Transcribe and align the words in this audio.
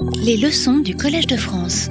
Les 0.00 0.36
leçons 0.36 0.78
du 0.78 0.96
Collège 0.96 1.26
de 1.26 1.36
France. 1.36 1.90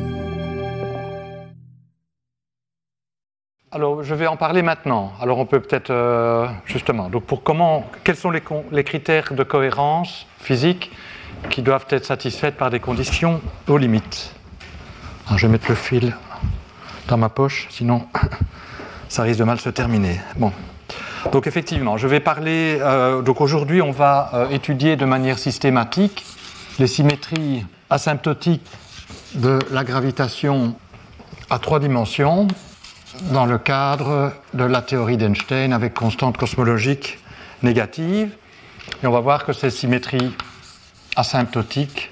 Alors, 3.71 4.03
je 4.03 4.15
vais 4.15 4.27
en 4.27 4.37
parler 4.37 4.61
maintenant. 4.61 5.11
Alors, 5.21 5.39
on 5.39 5.45
peut 5.45 5.59
peut-être 5.59 5.91
euh, 5.91 6.47
justement. 6.65 7.09
Donc, 7.09 7.23
pour 7.23 7.43
comment, 7.43 7.85
quels 8.03 8.15
sont 8.15 8.31
les, 8.31 8.83
critères 8.83 9.33
de 9.33 9.43
cohérence 9.43 10.25
physique 10.39 10.91
qui 11.49 11.61
doivent 11.61 11.85
être 11.89 12.05
satisfaits 12.05 12.51
par 12.51 12.69
des 12.69 12.79
conditions 12.79 13.41
aux 13.67 13.77
limites? 13.77 14.33
Je 15.35 15.47
vais 15.47 15.51
mettre 15.51 15.69
le 15.69 15.75
fil 15.75 16.15
dans 17.07 17.17
ma 17.17 17.29
poche, 17.29 17.67
sinon 17.69 18.07
ça 19.09 19.23
risque 19.23 19.39
de 19.39 19.45
mal 19.45 19.59
se 19.59 19.69
terminer. 19.69 20.21
Bon. 20.37 20.51
Donc, 21.31 21.47
effectivement, 21.47 21.97
je 21.97 22.07
vais 22.07 22.19
parler. 22.19 22.77
Euh, 22.79 23.21
donc, 23.21 23.41
aujourd'hui, 23.41 23.81
on 23.81 23.91
va 23.91 24.29
euh, 24.33 24.49
étudier 24.49 24.95
de 24.95 25.05
manière 25.05 25.39
systématique 25.39 26.23
les 26.79 26.87
symétries 26.87 27.65
asymptotiques 27.89 28.67
de 29.35 29.59
la 29.71 29.83
gravitation 29.83 30.75
à 31.49 31.59
trois 31.59 31.79
dimensions 31.79 32.47
dans 33.31 33.45
le 33.45 33.57
cadre 33.57 34.33
de 34.53 34.63
la 34.63 34.81
théorie 34.81 35.17
d'Einstein 35.17 35.73
avec 35.73 35.93
constante 35.93 36.37
cosmologique 36.37 37.19
négative. 37.63 38.31
Et 39.03 39.07
on 39.07 39.11
va 39.11 39.19
voir 39.19 39.45
que 39.45 39.53
ces 39.53 39.69
symétries 39.69 40.35
asymptotiques 41.15 42.11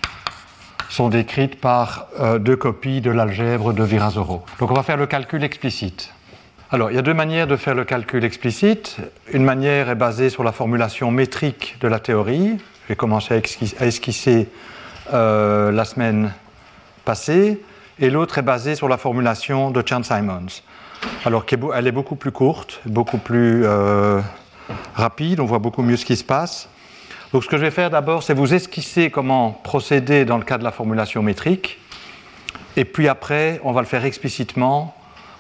sont 0.89 1.09
décrites 1.09 1.59
par 1.59 2.07
euh, 2.20 2.39
deux 2.39 2.55
copies 2.55 3.01
de 3.01 3.12
l'algèbre 3.12 3.73
de 3.73 3.84
Virasoro. 3.84 4.45
Donc 4.59 4.71
on 4.71 4.73
va 4.73 4.84
faire 4.84 4.98
le 4.98 5.07
calcul 5.07 5.43
explicite. 5.43 6.12
Alors 6.71 6.89
il 6.89 6.95
y 6.95 6.99
a 6.99 7.01
deux 7.01 7.13
manières 7.13 7.48
de 7.48 7.55
faire 7.55 7.76
le 7.76 7.84
calcul 7.84 8.23
explicite. 8.23 8.98
Une 9.31 9.43
manière 9.43 9.89
est 9.89 9.95
basée 9.95 10.29
sur 10.29 10.43
la 10.43 10.51
formulation 10.51 11.12
métrique 11.12 11.77
de 11.81 11.87
la 11.87 11.99
théorie. 11.99 12.57
J'ai 12.87 12.95
commencé 12.95 13.34
à 13.79 13.85
esquisser 13.85 14.48
euh, 15.13 15.71
la 15.71 15.85
semaine 15.85 16.33
passée. 17.03 17.61
Et 17.99 18.09
l'autre 18.09 18.37
est 18.37 18.43
basée 18.43 18.75
sur 18.75 18.89
la 18.89 18.97
formulation 18.97 19.71
de 19.71 19.84
Chan 19.85 20.03
Simons 20.03 20.62
alors 21.23 21.45
qu'elle 21.45 21.87
est 21.87 21.91
beaucoup 21.91 22.15
plus 22.15 22.31
courte, 22.31 22.81
beaucoup 22.85 23.17
plus 23.17 23.63
euh, 23.65 24.21
rapide, 24.93 25.39
on 25.39 25.45
voit 25.45 25.59
beaucoup 25.59 25.81
mieux 25.81 25.97
ce 25.97 26.05
qui 26.05 26.15
se 26.15 26.23
passe. 26.23 26.70
Donc 27.34 27.43
ce 27.43 27.49
que 27.49 27.57
je 27.57 27.62
vais 27.62 27.71
faire 27.71 27.89
d'abord, 27.89 28.23
c'est 28.23 28.34
vous 28.34 28.53
esquisser 28.53 29.09
comment 29.09 29.51
procéder 29.51 30.25
dans 30.25 30.37
le 30.37 30.43
cas 30.43 30.57
de 30.57 30.63
la 30.63 30.71
formulation 30.71 31.21
métrique, 31.23 31.79
et 32.77 32.85
puis 32.85 33.07
après, 33.07 33.59
on 33.63 33.71
va 33.71 33.81
le 33.81 33.87
faire 33.87 34.05
explicitement 34.05 34.95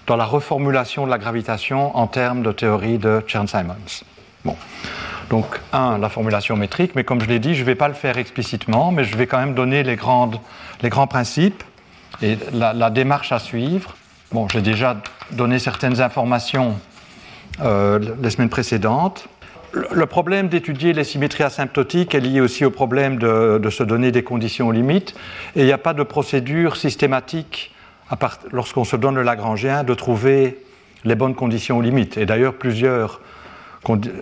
dans 0.07 0.15
la 0.15 0.25
reformulation 0.25 1.05
de 1.05 1.11
la 1.11 1.17
gravitation 1.17 1.95
en 1.97 2.07
termes 2.07 2.43
de 2.43 2.51
théorie 2.51 2.97
de 2.97 3.21
Chern-Simons. 3.27 4.03
Bon. 4.45 4.55
Donc, 5.29 5.59
un, 5.73 5.97
la 5.97 6.09
formulation 6.09 6.55
métrique, 6.55 6.91
mais 6.95 7.03
comme 7.03 7.19
je 7.19 7.25
l'ai 7.25 7.39
dit, 7.39 7.55
je 7.55 7.61
ne 7.61 7.65
vais 7.65 7.75
pas 7.75 7.87
le 7.87 7.95
faire 7.95 8.17
explicitement, 8.17 8.91
mais 8.91 9.03
je 9.03 9.17
vais 9.17 9.25
quand 9.25 9.39
même 9.39 9.55
donner 9.55 9.81
les, 9.81 9.95
grands 9.95 10.29
principes 11.09 11.63
et 12.21 12.37
la 12.53 12.89
démarche 12.91 13.31
à 13.31 13.39
suivre. 13.39 13.95
Bon, 14.31 14.47
j'ai 14.47 14.61
déjà 14.61 14.97
donné 15.31 15.59
certaines 15.59 16.01
informations 16.01 16.79
euh, 17.61 17.99
les 18.21 18.29
semaines 18.29 18.49
précédentes. 18.49 19.27
Le 19.91 20.05
problème 20.05 20.47
d'étudier 20.47 20.93
les 20.93 21.03
symétries 21.03 21.43
asymptotiques 21.43 22.15
est 22.15 22.19
lié 22.19 22.41
aussi 22.41 22.65
au 22.65 22.71
problème 22.71 23.17
de, 23.17 23.69
se 23.69 23.83
donner 23.83 24.11
des 24.11 24.23
conditions 24.23 24.71
limites. 24.71 25.15
Et 25.55 25.61
il 25.61 25.65
n'y 25.65 25.71
a 25.71 25.77
pas 25.77 25.93
de 25.93 26.03
procédure 26.03 26.77
systématique, 26.77 27.73
lorsqu'on 28.51 28.85
se 28.85 28.95
donne 28.95 29.15
le 29.15 29.23
Lagrangien, 29.23 29.83
de 29.83 29.93
trouver 29.93 30.57
les 31.03 31.15
bonnes 31.15 31.35
conditions 31.35 31.81
limites. 31.81 32.17
Et 32.17 32.25
d'ailleurs, 32.25 32.53
plusieurs 32.53 33.19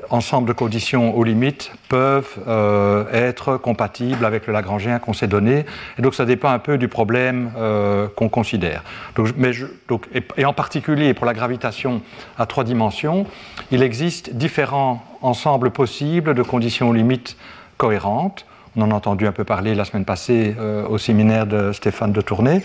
ensemble 0.09 0.47
de 0.47 0.53
conditions 0.53 1.16
aux 1.16 1.23
limites 1.23 1.72
peuvent 1.89 2.39
euh, 2.47 3.06
être 3.11 3.58
compatibles 3.58 4.25
avec 4.25 4.47
le 4.47 4.53
Lagrangien 4.53 5.00
qu'on 5.00 5.14
s'est 5.14 5.28
donné. 5.28 5.66
Et 5.97 6.02
donc 6.02 6.16
ça 6.16 6.25
dépend 6.25 6.50
un 6.50 6.59
peu 6.59 6.78
du 6.78 6.88
problème 6.88 7.52
euh, 7.58 8.08
qu'on 8.16 8.30
considère. 8.30 8.84
Mais 9.38 9.52
donc, 9.88 10.08
et, 10.14 10.45
en 10.45 10.53
particulier 10.53 11.14
pour 11.14 11.25
la 11.25 11.34
gravitation 11.34 12.02
à 12.38 12.45
trois 12.45 12.64
dimensions, 12.64 13.25
il 13.72 13.84
existe 13.84 14.34
différents 14.34 15.03
ensembles 15.22 15.72
possibles 15.72 16.34
de 16.34 16.44
conditions 16.44 16.90
aux 16.90 16.94
limites 16.94 17.38
cohérentes. 17.78 18.45
On 18.75 18.81
en 18.81 18.91
a 18.91 18.95
entendu 18.95 19.28
un 19.28 19.31
peu 19.31 19.44
parler 19.44 19.75
la 19.75 19.85
semaine 19.85 20.06
passée 20.06 20.56
euh, 20.59 20.88
au 20.88 20.97
séminaire 20.97 21.45
de 21.45 21.72
Stéphane 21.72 22.12
de 22.12 22.22
Tournai. 22.22 22.63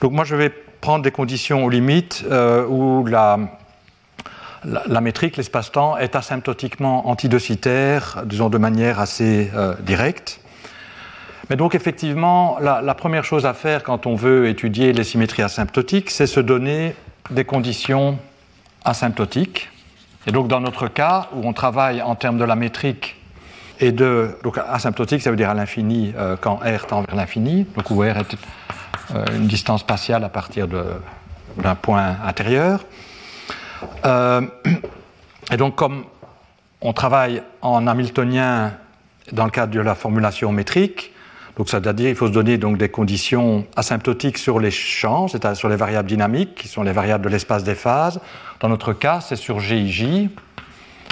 Donc 0.00 0.12
moi 0.12 0.24
je 0.24 0.36
vais 0.36 0.50
prendre 0.80 1.02
des 1.02 1.10
conditions 1.10 1.64
aux 1.64 1.70
limites 1.70 2.24
où 2.68 3.04
la 3.06 3.38
la, 4.64 5.00
métrique, 5.00 5.36
l'espace-temps, 5.36 5.96
est 5.96 6.16
asymptotiquement 6.16 7.08
antidocitaire, 7.08 8.22
disons 8.24 8.48
de 8.48 8.58
manière 8.58 9.00
assez 9.00 9.50
euh, 9.54 9.74
directe. 9.80 10.40
Mais 11.50 11.56
donc 11.56 11.74
effectivement, 11.74 12.58
la, 12.60 12.94
première 12.94 13.24
chose 13.24 13.46
à 13.46 13.54
faire 13.54 13.82
quand 13.82 14.06
on 14.06 14.14
veut 14.14 14.48
étudier 14.48 14.92
les 14.92 15.04
symétries 15.04 15.42
asymptotiques, 15.42 16.10
c'est 16.10 16.26
se 16.26 16.40
donner 16.40 16.94
des 17.30 17.44
conditions 17.44 18.18
asymptotiques. 18.84 19.70
Et 20.26 20.32
donc 20.32 20.48
dans 20.48 20.60
notre 20.60 20.88
cas, 20.88 21.28
où 21.34 21.46
on 21.46 21.54
travaille 21.54 22.02
en 22.02 22.16
termes 22.16 22.38
de 22.38 22.44
la 22.44 22.54
métrique 22.54 23.16
et 23.80 23.92
de... 23.92 24.36
Donc 24.42 24.58
asymptotique, 24.58 25.22
ça 25.22 25.30
veut 25.30 25.36
dire 25.36 25.48
à 25.48 25.54
l'infini 25.54 26.12
euh, 26.18 26.36
quand 26.38 26.56
R 26.56 26.86
tend 26.86 27.02
vers 27.02 27.16
l'infini, 27.16 27.66
donc 27.76 27.90
où 27.90 28.00
R 28.00 28.18
est 28.18 28.36
euh, 29.14 29.24
une 29.34 29.46
distance 29.46 29.80
spatiale 29.80 30.24
à 30.24 30.28
partir 30.28 30.68
d'un 30.68 31.74
point 31.76 32.16
intérieur. 32.26 32.84
Euh, 34.04 34.42
et 35.52 35.56
donc, 35.56 35.76
comme 35.76 36.04
on 36.80 36.92
travaille 36.92 37.42
en 37.62 37.86
hamiltonien 37.86 38.72
dans 39.32 39.44
le 39.44 39.50
cadre 39.50 39.72
de 39.72 39.80
la 39.80 39.94
formulation 39.94 40.52
métrique, 40.52 41.12
donc 41.56 41.68
ça 41.68 41.80
veut 41.80 41.92
dire 41.92 42.06
qu'il 42.06 42.14
faut 42.14 42.28
se 42.28 42.32
donner 42.32 42.56
donc 42.56 42.78
des 42.78 42.88
conditions 42.88 43.66
asymptotiques 43.74 44.38
sur 44.38 44.60
les 44.60 44.70
champs, 44.70 45.26
c'est-à-dire 45.26 45.56
sur 45.56 45.68
les 45.68 45.74
variables 45.74 46.08
dynamiques, 46.08 46.54
qui 46.54 46.68
sont 46.68 46.84
les 46.84 46.92
variables 46.92 47.24
de 47.24 47.28
l'espace 47.28 47.64
des 47.64 47.74
phases. 47.74 48.20
Dans 48.60 48.68
notre 48.68 48.92
cas, 48.92 49.20
c'est 49.20 49.34
sur 49.34 49.58
GIJ, 49.58 50.28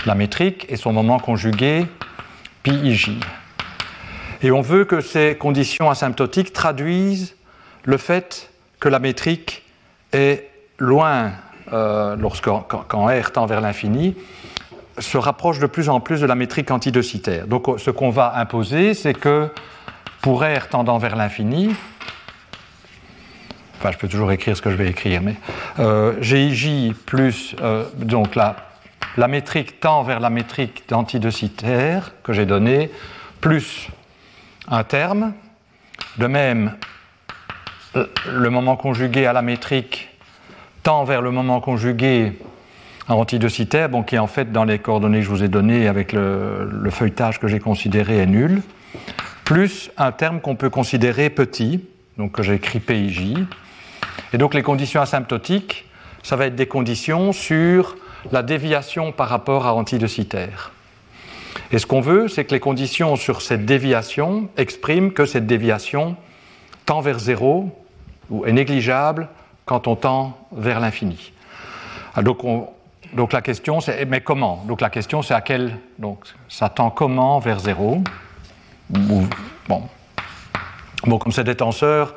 la 0.07 0.15
métrique, 0.15 0.65
et 0.69 0.77
son 0.77 0.93
moment 0.93 1.19
conjugué, 1.19 1.87
PIJ. 2.63 3.11
Et 4.43 4.53
on 4.53 4.61
veut 4.61 4.85
que 4.85 5.01
ces 5.01 5.37
conditions 5.37 5.91
asymptotiques 5.91 6.53
traduisent 6.53 7.35
le 7.83 7.97
fait 7.97 8.51
que 8.79 8.89
la 8.89 9.01
métrique 9.01 9.65
est 10.13 10.49
loin 10.79 11.33
euh, 11.73 12.17
quand, 12.43 13.07
R 13.07 13.33
tend 13.33 13.47
vers 13.47 13.61
l'infini, 13.61 14.17
se 14.99 15.19
rapproche 15.19 15.59
de 15.59 15.67
plus 15.67 15.89
en 15.89 16.01
plus 16.01 16.21
de 16.21 16.27
la 16.27 16.35
métrique 16.35 16.71
antidocitaire. 16.71 17.47
Donc 17.47 17.67
ce 17.79 17.91
qu'on 17.91 18.11
va 18.11 18.37
imposer, 18.37 18.95
c'est 18.95 19.15
que 19.15 19.51
pour 20.23 20.43
R 20.43 20.69
tendant 20.71 20.99
vers 20.99 21.17
l'infini, 21.17 21.75
enfin 23.79 23.91
je 23.93 23.99
peux 23.99 24.09
toujours 24.09 24.33
écrire 24.33 24.57
ce 24.57 24.63
que 24.63 24.71
je 24.71 24.77
vais 24.77 24.89
écrire, 24.89 25.21
mais 25.23 25.37
euh, 25.79 26.21
GIJ 26.23 26.95
plus, 27.05 27.55
euh, 27.61 27.85
donc 27.97 28.35
la, 28.35 28.57
la 29.17 29.29
métrique 29.29 29.81
tend 29.81 30.03
vers 30.03 30.21
la 30.21 30.31
métrique 30.31 30.85
antidocitaire 30.91 32.13
que 32.23 32.33
j'ai 32.33 32.47
donnée, 32.47 32.91
plus 33.41 33.89
un 34.69 34.83
terme, 34.83 35.33
de 36.19 36.27
même 36.27 36.73
le 38.31 38.51
moment 38.51 38.77
conjugué 38.77 39.27
à 39.27 39.33
la 39.33 39.43
métrique 39.43 40.16
tend 40.87 41.03
vers 41.03 41.21
le 41.21 41.33
moment 41.33 41.61
conjugué 41.61 42.35
antidocitaire, 43.09 43.89
bon, 43.89 44.05
qui 44.05 44.17
en 44.21 44.29
fait 44.29 44.53
dans 44.53 44.63
les 44.63 44.79
coordonnées 44.79 45.19
que 45.19 45.25
je 45.25 45.31
vous 45.31 45.43
ai 45.43 45.49
données 45.49 45.89
avec 45.89 46.13
le, 46.13 46.89
feuilletage 46.93 47.41
que 47.41 47.49
j'ai 47.49 47.59
considéré 47.59 48.19
est 48.19 48.27
nul, 48.27 48.63
plus 49.43 49.91
un 49.97 50.13
terme 50.13 50.41
qu'on 50.41 50.55
peut 50.55 50.71
considérer 50.71 51.29
petit, 51.29 51.81
donc 52.19 52.31
que 52.31 52.45
j'ai 52.45 52.55
écrit 52.55 52.79
PIJ. 52.79 53.35
Et 54.33 54.39
donc 54.39 54.55
les 54.55 54.63
conditions 54.63 55.01
asymptotiques, 55.01 55.87
ça 56.23 56.37
va 56.37 56.47
être 56.47 56.55
des 56.55 56.69
conditions 56.69 57.33
sur 57.33 57.97
la 58.31 58.45
déviation 58.45 59.11
par 59.11 59.29
rapport 59.29 59.67
à 59.67 59.75
antidocitaire. 59.75 60.71
Et 61.73 61.81
ce 61.81 61.87
qu'on 61.87 62.01
veut, 62.01 62.29
c'est 62.29 62.45
que 62.45 62.55
les 62.55 62.61
conditions 62.61 63.17
sur 63.17 63.43
cette 63.43 63.67
déviation 63.67 64.49
expriment 64.57 65.11
que 65.11 65.27
cette 65.27 65.49
déviation 65.49 66.15
tend 66.85 67.01
vers 67.01 67.19
zéro 67.19 67.77
ou 68.31 68.47
est 68.47 68.53
négligeable 68.53 69.27
quand 69.67 69.89
on 69.89 69.97
tend 69.97 70.39
vers 70.53 70.81
l'infini. 70.81 71.33
Ah, 72.15 72.23
donc, 72.23 73.33
la 73.33 73.43
question 73.43 73.81
c'est 73.81 74.07
mais 74.07 74.23
comment? 74.23 74.65
Donc 74.67 74.81
la 74.81 74.89
question 74.89 75.21
c'est 75.21 75.35
à 75.35 75.43
quel 75.43 75.77
donc 75.99 76.21
ça 76.49 76.71
tend 76.71 76.89
comment 76.89 77.39
vers 77.41 77.61
zéro? 77.61 78.03
Bon. 78.89 79.27
bon, 81.05 81.19
comme 81.19 81.33
c'est 81.33 81.43
des 81.43 81.57
tenseurs, 81.57 82.15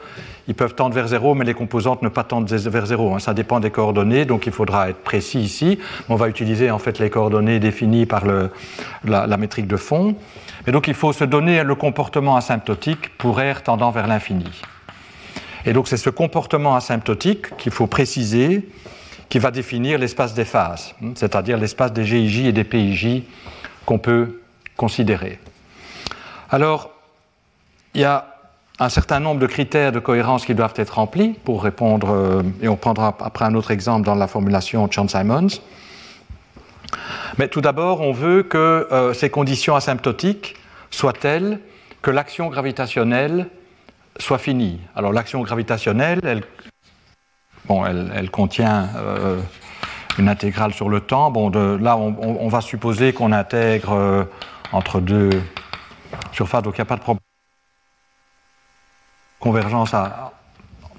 ils 0.47 0.53
peuvent 0.53 0.75
tendre 0.75 0.93
vers 0.93 1.07
zéro, 1.07 1.33
mais 1.33 1.45
les 1.45 1.55
composantes 1.55 2.03
ne 2.03 2.09
pas 2.09 2.23
tendre 2.23 2.47
vers 2.55 2.85
zéro. 2.85 3.15
Hein. 3.15 3.19
Ça 3.19 3.33
dépend 3.33 3.59
des 3.59 3.71
coordonnées, 3.71 4.25
donc 4.25 4.45
il 4.45 4.51
faudra 4.51 4.89
être 4.89 5.03
précis 5.03 5.39
ici. 5.39 5.79
On 6.09 6.15
va 6.15 6.29
utiliser 6.29 6.69
en 6.69 6.77
fait 6.77 6.99
les 6.99 7.09
coordonnées 7.09 7.59
définies 7.59 8.05
par 8.05 8.23
la, 8.25 8.49
la, 9.25 9.37
métrique 9.37 9.67
de 9.67 9.77
fond. 9.77 10.15
Et 10.67 10.71
donc 10.71 10.87
il 10.87 10.93
faut 10.93 11.11
se 11.11 11.23
donner 11.23 11.63
le 11.63 11.73
comportement 11.73 12.35
asymptotique 12.35 13.17
pour 13.17 13.39
R 13.39 13.63
tendant 13.63 13.89
vers 13.89 14.05
l'infini. 14.05 14.61
Et 15.69 15.73
donc 15.73 15.87
c'est 15.87 15.97
ce 15.97 16.09
comportement 16.09 16.75
asymptotique 16.75 17.55
qu'il 17.57 17.71
faut 17.71 17.85
préciser 17.85 18.67
qui 19.29 19.37
va 19.37 19.51
définir 19.51 19.99
l'espace 19.99 20.33
des 20.33 20.43
phases, 20.43 20.95
hein, 21.03 21.11
c'est-à-dire 21.13 21.59
l'espace 21.59 21.93
des 21.93 22.05
GIJ 22.05 22.47
et 22.47 22.51
des 22.51 22.63
PIJ 22.63 23.21
qu'on 23.85 23.99
peut 23.99 24.41
considérer. 24.75 25.37
Alors, 26.49 26.89
il 27.93 28.01
y 28.01 28.03
a 28.03 28.35
un 28.79 28.89
certain 28.89 29.19
nombre 29.19 29.39
de 29.39 29.45
critères 29.45 29.91
de 29.91 29.99
cohérence 29.99 30.43
qui 30.43 30.55
doivent 30.55 30.73
être 30.75 30.95
remplis 30.95 31.35
pour 31.43 31.61
répondre, 31.61 32.09
euh, 32.09 32.41
et 32.63 32.67
on 32.67 32.75
prendra 32.75 33.15
après 33.19 33.45
un 33.45 33.53
autre 33.53 33.69
exemple 33.69 34.07
dans 34.07 34.15
la 34.15 34.27
formulation 34.27 34.89
Chan-Simons. 34.89 35.61
Mais 37.37 37.47
tout 37.47 37.61
d'abord, 37.61 38.01
on 38.01 38.11
veut 38.11 38.41
que 38.41 38.87
euh, 38.91 39.13
ces 39.13 39.29
conditions 39.29 39.75
asymptotiques 39.75 40.55
soient 40.89 41.13
telles 41.13 41.59
que 42.01 42.09
l'action 42.09 42.47
gravitationnelle 42.49 43.51
soit 44.19 44.37
finie. 44.37 44.79
Alors 44.95 45.13
l'action 45.13 45.41
gravitationnelle, 45.41 46.19
elle, 46.23 46.43
bon, 47.65 47.85
elle, 47.85 48.29
contient 48.29 48.89
euh, 48.95 49.39
une 50.17 50.29
intégrale 50.29 50.73
sur 50.73 50.89
le 50.89 51.01
temps. 51.01 51.31
Bon, 51.31 51.49
là, 51.49 51.97
on, 51.97 52.47
va 52.47 52.61
supposer 52.61 53.13
qu'on 53.13 53.31
intègre 53.31 54.27
entre 54.71 54.99
deux 54.99 55.29
surfaces, 56.31 56.63
donc 56.63 56.75
il 56.77 56.81
n'y 56.81 56.83
a 56.83 56.85
pas 56.85 56.97
de 56.97 57.01
problème 57.01 57.19
convergence 59.39 59.95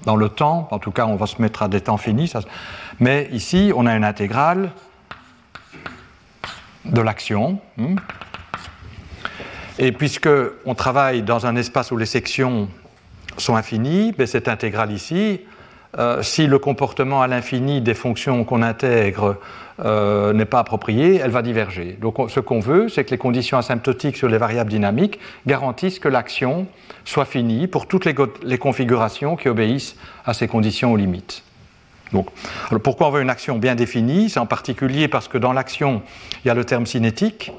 dans 0.05 0.15
le 0.15 0.29
temps, 0.29 0.67
en 0.71 0.79
tout 0.79 0.91
cas 0.91 1.05
on 1.05 1.15
va 1.15 1.27
se 1.27 1.41
mettre 1.41 1.63
à 1.63 1.67
des 1.67 1.81
temps 1.81 1.97
finis, 1.97 2.31
mais 2.99 3.29
ici 3.31 3.71
on 3.75 3.85
a 3.85 3.95
une 3.95 4.03
intégrale 4.03 4.71
de 6.85 7.01
l'action. 7.01 7.59
Hmm. 7.77 7.95
Et 9.77 9.91
puisque 9.91 10.29
on 10.65 10.75
travaille 10.75 11.21
dans 11.21 11.45
un 11.45 11.55
espace 11.55 11.91
où 11.91 11.97
les 11.97 12.05
sections 12.05 12.67
sont 13.37 13.55
infinies, 13.55 14.13
ben, 14.17 14.27
cette 14.27 14.47
intégrale 14.47 14.91
ici, 14.91 15.41
euh, 15.97 16.21
si 16.23 16.47
le 16.47 16.57
comportement 16.57 17.21
à 17.21 17.27
l'infini 17.27 17.81
des 17.81 17.93
fonctions 17.93 18.45
qu'on 18.45 18.61
intègre 18.61 19.37
euh, 19.83 20.31
n'est 20.31 20.45
pas 20.45 20.59
approprié, 20.59 21.17
elle 21.17 21.31
va 21.31 21.41
diverger. 21.41 21.97
Donc 21.99 22.17
ce 22.29 22.39
qu'on 22.39 22.61
veut, 22.61 22.87
c'est 22.87 23.03
que 23.03 23.11
les 23.11 23.17
conditions 23.17 23.57
asymptotiques 23.57 24.15
sur 24.15 24.29
les 24.29 24.37
variables 24.37 24.69
dynamiques 24.69 25.19
garantissent 25.45 25.99
que 25.99 26.07
l'action 26.07 26.67
soit 27.03 27.25
finie 27.25 27.67
pour 27.67 27.87
toutes 27.87 28.05
les, 28.05 28.57
configurations 28.57 29.35
qui 29.35 29.49
obéissent 29.49 29.95
à 30.25 30.33
ces 30.33 30.47
conditions 30.47 30.93
aux 30.93 30.97
limites. 30.97 31.43
Donc, 32.13 32.27
pourquoi 32.83 33.07
on 33.07 33.11
veut 33.11 33.21
une 33.21 33.29
action 33.29 33.57
bien 33.57 33.73
définie? 33.73 34.29
C'est 34.29 34.39
en 34.39 34.45
particulier 34.45 35.07
parce 35.07 35.29
que 35.29 35.37
dans 35.37 35.53
l'action, 35.53 36.01
il 36.43 36.49
y 36.49 36.51
a 36.51 36.53
le 36.53 36.65
terme 36.65 36.85
cinétique, 36.85 37.51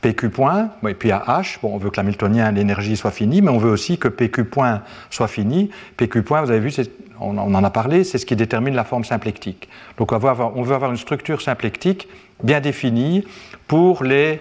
PQ 0.00 0.30
point, 0.30 0.70
et 0.86 0.94
puis 0.94 1.12
à 1.12 1.22
H, 1.26 1.58
on 1.62 1.76
veut 1.76 1.90
que 1.90 1.96
l'hamiltonien, 1.96 2.50
l'énergie 2.52 2.96
soit 2.96 3.10
finie, 3.10 3.42
mais 3.42 3.50
on 3.50 3.58
veut 3.58 3.70
aussi 3.70 3.98
que 3.98 4.08
PQ 4.08 4.44
point 4.44 4.82
soit 5.10 5.28
fini. 5.28 5.70
PQ 5.96 6.22
point, 6.22 6.40
vous 6.40 6.50
avez 6.50 6.60
vu, 6.60 6.72
on, 7.20 7.36
en 7.36 7.64
a 7.64 7.70
parlé, 7.70 8.04
c'est 8.04 8.18
ce 8.18 8.24
qui 8.24 8.34
détermine 8.34 8.74
la 8.74 8.84
forme 8.84 9.04
symplectique. 9.04 9.68
Donc 9.98 10.12
on 10.12 10.18
veut 10.18 10.74
avoir, 10.74 10.90
une 10.90 10.96
structure 10.96 11.42
symplectique 11.42 12.08
bien 12.42 12.60
définie 12.60 13.26
pour 13.66 14.02
les 14.02 14.40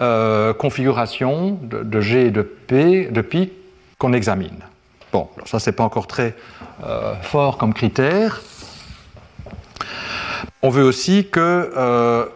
euh, 0.00 0.54
configurations 0.54 1.58
de, 1.62 2.00
G 2.00 2.26
et 2.26 2.30
de 2.30 2.42
P, 2.42 3.06
de 3.06 3.20
pi 3.20 3.52
qu'on 3.98 4.12
examine. 4.12 4.60
Bon, 5.12 5.28
ça 5.44 5.58
c'est 5.58 5.72
pas 5.72 5.82
encore 5.82 6.06
très 6.06 6.36
euh, 6.84 7.14
fort 7.22 7.58
comme 7.58 7.74
critère. 7.74 8.40
On 10.62 10.68
veut 10.68 10.84
aussi 10.84 11.26
que 11.28 11.72
euh, 11.76 12.26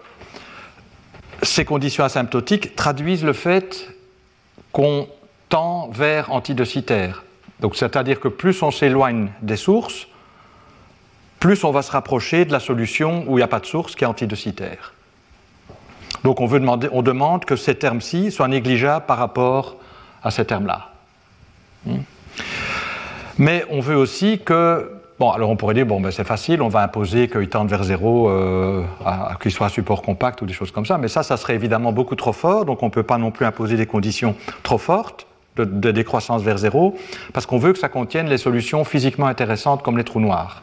ces 1.44 1.64
conditions 1.64 2.04
asymptotiques 2.04 2.74
traduisent 2.74 3.24
le 3.24 3.32
fait 3.32 3.88
qu'on 4.72 5.08
tend 5.48 5.88
vers 5.90 6.32
antidocitaire. 6.32 7.24
Donc, 7.60 7.76
c'est-à-dire 7.76 8.18
que 8.18 8.28
plus 8.28 8.62
on 8.62 8.70
s'éloigne 8.70 9.30
des 9.42 9.56
sources, 9.56 10.08
plus 11.38 11.62
on 11.64 11.70
va 11.70 11.82
se 11.82 11.92
rapprocher 11.92 12.44
de 12.44 12.52
la 12.52 12.60
solution 12.60 13.24
où 13.28 13.32
il 13.32 13.36
n'y 13.36 13.42
a 13.42 13.48
pas 13.48 13.60
de 13.60 13.66
source 13.66 13.94
qui 13.94 14.04
est 14.04 14.06
antidocitaire. 14.06 14.94
Donc, 16.24 16.40
on, 16.40 16.46
veut 16.46 16.60
demander, 16.60 16.88
on 16.90 17.02
demande 17.02 17.44
que 17.44 17.54
ces 17.54 17.74
termes-ci 17.74 18.32
soient 18.32 18.48
négligeables 18.48 19.06
par 19.06 19.18
rapport 19.18 19.76
à 20.22 20.30
ces 20.30 20.44
termes-là. 20.44 20.90
Hmm. 21.84 21.98
Mais 23.36 23.66
on 23.68 23.80
veut 23.80 23.96
aussi 23.96 24.38
que 24.38 24.93
Bon, 25.20 25.30
alors 25.30 25.48
on 25.48 25.54
pourrait 25.54 25.74
dire, 25.74 25.86
bon, 25.86 26.00
ben 26.00 26.10
c'est 26.10 26.24
facile, 26.24 26.60
on 26.60 26.68
va 26.68 26.82
imposer 26.82 27.28
qu'il 27.28 27.48
tende 27.48 27.68
vers 27.68 27.84
zéro, 27.84 28.28
euh, 28.28 28.82
qu'il 29.40 29.52
soit 29.52 29.68
support 29.68 30.02
compact 30.02 30.42
ou 30.42 30.46
des 30.46 30.52
choses 30.52 30.72
comme 30.72 30.86
ça, 30.86 30.98
mais 30.98 31.06
ça, 31.06 31.22
ça 31.22 31.36
serait 31.36 31.54
évidemment 31.54 31.92
beaucoup 31.92 32.16
trop 32.16 32.32
fort, 32.32 32.64
donc 32.64 32.82
on 32.82 32.86
ne 32.86 32.90
peut 32.90 33.04
pas 33.04 33.16
non 33.16 33.30
plus 33.30 33.46
imposer 33.46 33.76
des 33.76 33.86
conditions 33.86 34.34
trop 34.64 34.78
fortes 34.78 35.28
de, 35.54 35.92
décroissance 35.92 36.42
vers 36.42 36.58
zéro, 36.58 36.96
parce 37.32 37.46
qu'on 37.46 37.58
veut 37.58 37.72
que 37.72 37.78
ça 37.78 37.88
contienne 37.88 38.28
les 38.28 38.38
solutions 38.38 38.82
physiquement 38.82 39.26
intéressantes 39.26 39.84
comme 39.84 39.96
les 39.96 40.02
trous 40.02 40.18
noirs. 40.18 40.62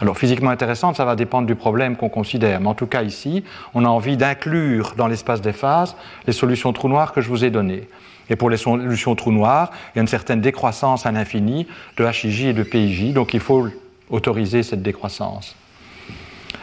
Alors 0.00 0.16
physiquement 0.16 0.50
intéressantes, 0.50 0.96
ça 0.96 1.04
va 1.04 1.14
dépendre 1.14 1.46
du 1.46 1.54
problème 1.54 1.96
qu'on 1.96 2.08
considère, 2.08 2.60
mais 2.60 2.68
en 2.68 2.74
tout 2.74 2.86
cas 2.86 3.02
ici, 3.02 3.44
on 3.74 3.84
a 3.84 3.88
envie 3.88 4.16
d'inclure 4.16 4.94
dans 4.96 5.06
l'espace 5.06 5.42
des 5.42 5.52
phases 5.52 5.96
les 6.26 6.32
solutions 6.32 6.72
trous 6.72 6.88
noirs 6.88 7.12
que 7.12 7.20
je 7.20 7.28
vous 7.28 7.44
ai 7.44 7.50
données. 7.50 7.86
Et 8.30 8.36
pour 8.36 8.50
les 8.50 8.56
solutions 8.56 9.14
trous 9.14 9.32
noirs, 9.32 9.70
il 9.94 9.98
y 9.98 10.00
a 10.00 10.02
une 10.02 10.08
certaine 10.08 10.40
décroissance 10.40 11.06
à 11.06 11.12
l'infini 11.12 11.66
de 11.96 12.04
HIJ 12.04 12.46
et 12.46 12.52
de 12.52 12.62
PIJ, 12.62 13.12
donc 13.12 13.34
il 13.34 13.40
faut 13.40 13.68
autoriser 14.10 14.62
cette 14.62 14.82
décroissance. 14.82 15.56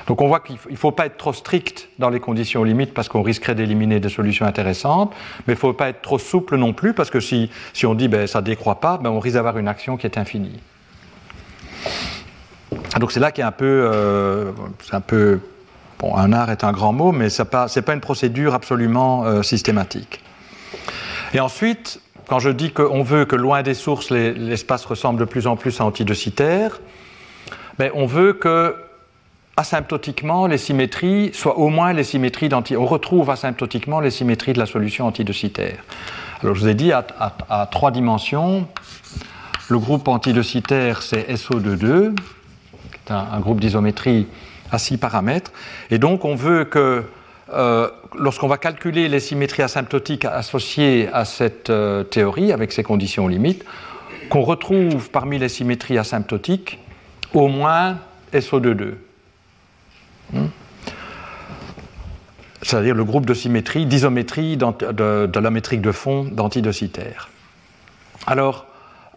Donc 0.08 0.22
on 0.22 0.28
voit 0.28 0.42
qu'il 0.42 0.58
ne 0.70 0.76
faut 0.76 0.92
pas 0.92 1.06
être 1.06 1.18
trop 1.18 1.32
strict 1.32 1.90
dans 1.98 2.10
les 2.10 2.20
conditions 2.20 2.64
limites 2.64 2.94
parce 2.94 3.08
qu'on 3.08 3.22
risquerait 3.22 3.56
d'éliminer 3.56 4.00
des 4.00 4.10
solutions 4.10 4.46
intéressantes, 4.46 5.14
mais 5.48 5.54
il 5.54 5.56
ne 5.56 5.60
faut 5.60 5.74
pas 5.74 5.90
être 5.90 6.02
trop 6.02 6.20
souple 6.20 6.58
non 6.58 6.74
plus 6.74 6.94
parce 6.94 7.10
que 7.10 7.20
si, 7.20 7.50
si 7.74 7.86
on 7.86 7.96
dit 7.96 8.08
ben, 8.08 8.28
ça 8.28 8.42
ne 8.42 8.46
décroît 8.46 8.82
pas, 8.82 8.98
ben, 8.98 9.10
on 9.10 9.20
risque 9.20 9.36
d'avoir 9.36 9.58
une 9.58 9.68
action 9.68 9.96
qui 9.96 10.06
est 10.06 10.18
infinie. 10.18 10.60
Donc 13.00 13.12
c'est 13.12 13.20
là 13.20 13.32
qu'il 13.32 13.42
y 13.42 13.46
a 13.46 13.48
un 13.48 13.52
peu, 13.52 13.90
euh, 13.92 14.52
c'est 14.84 14.96
un 14.96 15.02
peu, 15.02 15.40
bon, 16.00 16.16
un 16.16 16.34
art 16.34 16.52
est 16.52 16.64
un 16.64 16.74
grand 16.74 16.94
mot, 16.94 17.12
mais 17.12 17.30
ce 17.30 17.42
n'est 17.42 17.50
pas, 17.50 17.68
pas, 17.68 17.94
une 17.94 18.02
procédure 18.02 18.54
absolument 18.54 19.26
euh, 19.26 19.42
systématique. 19.42 20.22
Et 21.34 21.40
ensuite, 21.40 22.00
quand 22.28 22.40
je 22.40 22.50
dis 22.50 22.72
qu'on 22.72 23.04
veut 23.04 23.26
que 23.26 23.36
loin 23.36 23.64
des 23.64 23.74
sources, 23.74 24.12
l'espace 24.12 24.86
ressemble 24.86 25.20
de 25.20 25.26
plus 25.26 25.48
en 25.48 25.56
plus 25.56 25.82
à 25.82 25.86
antidocitaire, 25.86 26.80
ben 27.80 27.92
on 27.96 28.06
veut 28.06 28.34
que 28.34 28.76
asymptotiquement 29.58 30.48
les 30.48 30.58
symétries 30.58 31.32
soient 31.34 31.58
au 31.58 31.70
moins 31.70 31.94
les 31.94 32.04
symétries 32.04 32.50
d'anti. 32.50 32.78
On 32.78 32.86
retrouve 32.86 33.30
asymptotiquement 33.30 34.00
les 34.00 34.12
symétries 34.12 34.54
de 34.54 34.60
la 34.60 34.66
solution 34.66 35.08
antidocitaire. 35.08 35.78
Alors 36.42 36.56
je 36.56 36.62
vous 36.62 36.68
ai 36.68 36.76
dit 36.76 36.92
à, 36.92 37.70
trois 37.72 37.92
dimensions, 37.92 38.68
le 39.70 39.80
groupe 39.80 40.08
antidocitaire 40.08 41.02
c'est 41.02 41.30
SO22, 41.32 42.14
qui 42.14 43.00
est 43.08 43.12
un, 43.12 43.28
un 43.32 43.40
groupe 43.40 43.60
d'isométrie 43.60 44.28
à 44.72 44.78
six 44.78 44.98
paramètres, 44.98 45.52
et 45.90 45.98
donc 45.98 46.26
on 46.26 46.36
veut 46.36 46.66
que 46.66 47.06
euh, 47.54 47.90
lorsqu'on 48.18 48.48
va 48.48 48.58
calculer 48.58 49.08
les 49.08 49.20
symétries 49.20 49.64
asymptotiques 49.64 50.26
associées 50.26 51.10
à 51.14 51.26
cette 51.26 51.70
euh, 51.70 52.04
théorie, 52.04 52.52
avec 52.52 52.72
ces 52.72 52.84
conditions 52.84 53.28
limites, 53.28 53.64
qu'on 54.30 54.42
retrouve 54.42 55.10
parmi 55.10 55.38
les 55.38 55.50
symétries 55.50 55.98
asymptotiques 55.98 56.80
au 57.34 57.48
moins 57.48 57.98
SO22. 58.34 58.96
Hmm? 60.32 60.46
C'est-à-dire 62.62 62.96
le 62.96 63.04
groupe 63.04 63.26
de 63.26 63.34
symétrie, 63.34 63.86
d'isométrie 63.86 64.58
de, 64.58 65.26
de, 65.26 65.40
la 65.40 65.52
métrique 65.52 65.82
de 65.82 65.92
fond 65.92 66.24
d'antidocitaire. 66.24 67.30
Alors, 68.26 68.66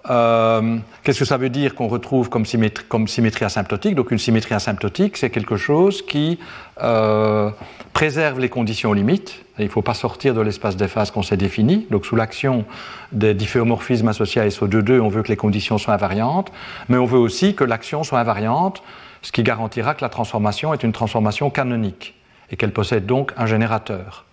euh, 0.08 0.78
qu'est-ce 1.02 1.18
que 1.18 1.24
ça 1.24 1.36
veut 1.36 1.48
dire 1.48 1.74
qu'on 1.74 1.88
retrouve 1.88 2.28
comme 2.28 2.46
symétrie, 2.46 3.44
asymptotique? 3.44 3.94
Donc 3.94 4.10
une 4.10 4.18
symétrie 4.18 4.54
asymptotique, 4.54 5.16
c'est 5.16 5.30
quelque 5.30 5.56
chose 5.56 6.02
qui 6.02 6.38
euh, 6.82 7.50
préserve 7.92 8.38
les 8.38 8.48
conditions 8.48 8.92
limites. 8.92 9.44
il 9.58 9.64
ne 9.64 9.70
faut 9.70 9.82
pas 9.82 9.94
sortir 9.94 10.34
de 10.34 10.40
l'espace 10.40 10.76
des 10.76 10.88
phases 10.88 11.10
qu'on 11.10 11.22
s'est 11.22 11.36
défini. 11.36 11.86
Donc 11.90 12.06
sous 12.06 12.16
l'action 12.16 12.64
des 13.12 13.34
difféomorphismes 13.34 14.08
associés 14.08 14.40
à 14.40 14.48
SO2,2, 14.48 15.00
on 15.00 15.08
veut 15.08 15.22
que 15.22 15.28
les 15.28 15.36
conditions 15.36 15.78
soient 15.78 15.94
invariantes, 15.94 16.52
mais 16.88 16.98
on 16.98 17.06
veut 17.06 17.18
aussi 17.18 17.54
que 17.54 17.64
l'action 17.64 18.04
soit 18.04 18.20
invariante, 18.20 18.82
ce 19.22 19.32
qui 19.32 19.42
garantira 19.42 19.94
que 19.94 20.02
la 20.02 20.08
transformation 20.08 20.72
est 20.72 20.82
une 20.82 20.92
transformation 20.92 21.50
canonique 21.50 22.14
et 22.50 22.56
qu'elle 22.56 22.72
possède 22.72 23.06
donc 23.06 23.32
un 23.36 23.46
générateur. 23.46 24.24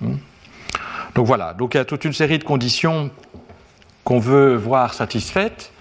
Hmm? 0.00 0.16
Donc 1.14 1.26
voilà, 1.26 1.54
donc 1.54 1.74
il 1.74 1.78
y 1.78 1.80
a 1.80 1.84
toute 1.84 2.04
une 2.04 2.12
série 2.12 2.38
de 2.38 2.44
conditions 2.44 3.10
qu'on 4.04 4.18
veut 4.18 4.54
voir 4.54 4.94
satisfaite. 4.94 5.72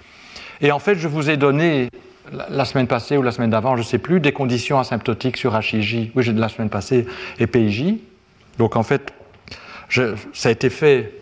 Et 0.61 0.71
en 0.71 0.79
fait, 0.79 0.95
je 0.95 1.07
vous 1.07 1.29
ai 1.29 1.37
donné 1.37 1.89
la 2.49 2.65
semaine 2.65 2.87
passée 2.87 3.17
ou 3.17 3.21
la 3.21 3.31
semaine 3.31 3.49
d'avant, 3.49 3.75
je 3.75 3.81
ne 3.81 3.87
sais 3.87 3.97
plus, 3.97 4.19
des 4.19 4.31
conditions 4.31 4.79
asymptotiques 4.79 5.37
sur 5.37 5.57
HIJ, 5.57 6.11
oui, 6.15 6.23
j'ai 6.23 6.33
de 6.33 6.39
la 6.39 6.49
semaine 6.49 6.69
passée, 6.69 7.07
et 7.39 7.47
PIJ. 7.47 7.95
Donc 8.57 8.75
en 8.75 8.83
fait, 8.83 9.13
ça 9.89 10.49
a 10.49 10.51
été 10.51 10.69
fait 10.69 11.13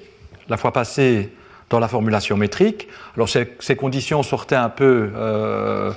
la 0.50 0.58
fois 0.58 0.74
passée 0.74 1.32
dans 1.70 1.80
la 1.80 1.88
formulation 1.88 2.38
métrique. 2.38 2.88
Alors 3.16 3.30
ces, 3.30 3.76
conditions 3.76 4.24
sortaient 4.24 4.56
un 4.56 4.70
peu. 4.70 5.12
Euh, 5.16 5.92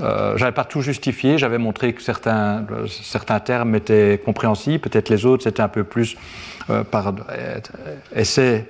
euh, 0.00 0.38
j'avais 0.38 0.52
pas 0.52 0.64
tout 0.64 0.80
justifié, 0.80 1.36
j'avais 1.36 1.58
montré 1.58 1.92
que 1.92 2.00
certains, 2.00 2.64
certains 2.88 3.40
termes 3.40 3.74
étaient 3.74 4.22
compréhensibles, 4.24 4.78
peut-être 4.78 5.10
les 5.10 5.26
autres 5.26 5.42
c'était 5.42 5.60
un 5.60 5.68
peu 5.68 5.84
plus 5.84 6.16
euh, 6.70 6.82
par 6.82 7.12
essai 8.16 8.66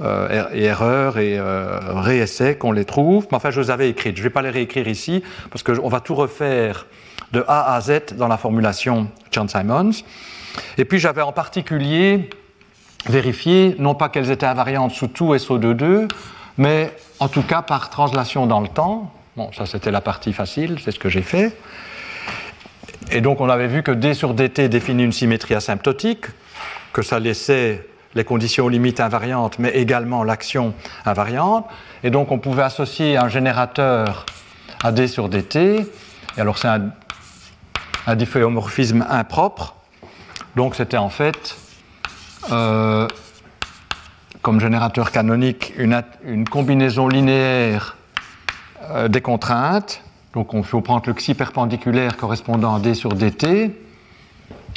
euh, 0.00 0.48
et 0.54 0.64
erreurs 0.64 1.18
et 1.18 1.38
euh, 1.38 1.78
réessais 2.00 2.56
qu'on 2.56 2.72
les 2.72 2.86
trouve. 2.86 3.26
Mais 3.30 3.36
enfin, 3.36 3.50
je 3.50 3.60
les 3.60 3.70
avais 3.70 3.90
écrites. 3.90 4.16
Je 4.16 4.22
ne 4.22 4.24
vais 4.24 4.32
pas 4.32 4.40
les 4.40 4.48
réécrire 4.48 4.88
ici 4.88 5.22
parce 5.50 5.62
qu'on 5.62 5.88
va 5.88 6.00
tout 6.00 6.14
refaire 6.14 6.86
de 7.32 7.44
A 7.46 7.74
à 7.74 7.80
Z 7.82 8.14
dans 8.16 8.28
la 8.28 8.38
formulation 8.38 9.08
Chan-Simons. 9.30 10.02
Et 10.78 10.86
puis 10.86 10.98
j'avais 10.98 11.20
en 11.20 11.32
particulier 11.32 12.30
vérifié, 13.06 13.76
non 13.78 13.94
pas 13.94 14.08
qu'elles 14.08 14.30
étaient 14.30 14.46
invariantes 14.46 14.92
sous 14.92 15.08
tout 15.08 15.34
SO22, 15.34 16.08
mais 16.56 16.90
en 17.20 17.28
tout 17.28 17.42
cas 17.42 17.60
par 17.60 17.90
translation 17.90 18.46
dans 18.46 18.60
le 18.60 18.68
temps. 18.68 19.12
Bon, 19.36 19.50
ça 19.52 19.66
c'était 19.66 19.90
la 19.90 20.00
partie 20.00 20.32
facile, 20.32 20.78
c'est 20.82 20.92
ce 20.92 20.98
que 20.98 21.10
j'ai 21.10 21.22
fait. 21.22 21.54
Et 23.10 23.20
donc 23.20 23.42
on 23.42 23.48
avait 23.50 23.66
vu 23.66 23.82
que 23.82 23.92
d 23.92 24.14
sur 24.14 24.32
dt 24.32 24.68
définit 24.68 25.04
une 25.04 25.12
symétrie 25.12 25.54
asymptotique, 25.54 26.26
que 26.94 27.02
ça 27.02 27.18
laissait 27.18 27.86
les 28.14 28.24
conditions 28.24 28.68
limites 28.68 29.00
invariantes, 29.00 29.58
mais 29.58 29.70
également 29.70 30.24
l'action 30.24 30.74
invariante. 31.04 31.66
Et 32.04 32.10
donc 32.10 32.30
on 32.30 32.38
pouvait 32.38 32.62
associer 32.62 33.16
un 33.16 33.28
générateur 33.28 34.26
à 34.82 34.92
d 34.92 35.06
sur 35.06 35.28
dt. 35.28 35.56
Et 35.56 36.40
alors 36.40 36.58
c'est 36.58 36.68
un, 36.68 36.90
un 38.06 38.16
difféomorphisme 38.16 39.06
impropre. 39.08 39.76
Donc 40.56 40.74
c'était 40.74 40.98
en 40.98 41.08
fait, 41.08 41.56
euh, 42.50 43.08
comme 44.42 44.60
générateur 44.60 45.10
canonique, 45.10 45.72
une, 45.76 46.02
combinaison 46.48 47.08
linéaire 47.08 47.96
euh, 48.90 49.08
des 49.08 49.20
contraintes. 49.20 50.02
Donc 50.34 50.50
il 50.52 50.64
faut 50.64 50.80
prendre 50.80 51.04
le 51.06 51.14
xi 51.14 51.34
perpendiculaire 51.34 52.16
correspondant 52.16 52.74
à 52.74 52.80
d 52.80 52.94
sur 52.94 53.14
dt. 53.14 53.70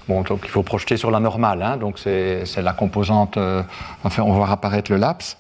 Donc 0.07 0.29
il 0.43 0.49
faut 0.49 0.63
projeter 0.63 0.97
sur 0.97 1.09
la 1.09 1.19
normale, 1.19 1.63
hein, 1.63 1.77
donc 1.77 1.97
c'est 1.97 2.45
la 2.61 2.73
composante, 2.73 3.37
euh, 3.37 3.63
enfin 4.03 4.21
on 4.21 4.31
va 4.31 4.37
voir 4.37 4.51
apparaître 4.51 4.91
le 4.91 4.97
laps, 4.97 5.37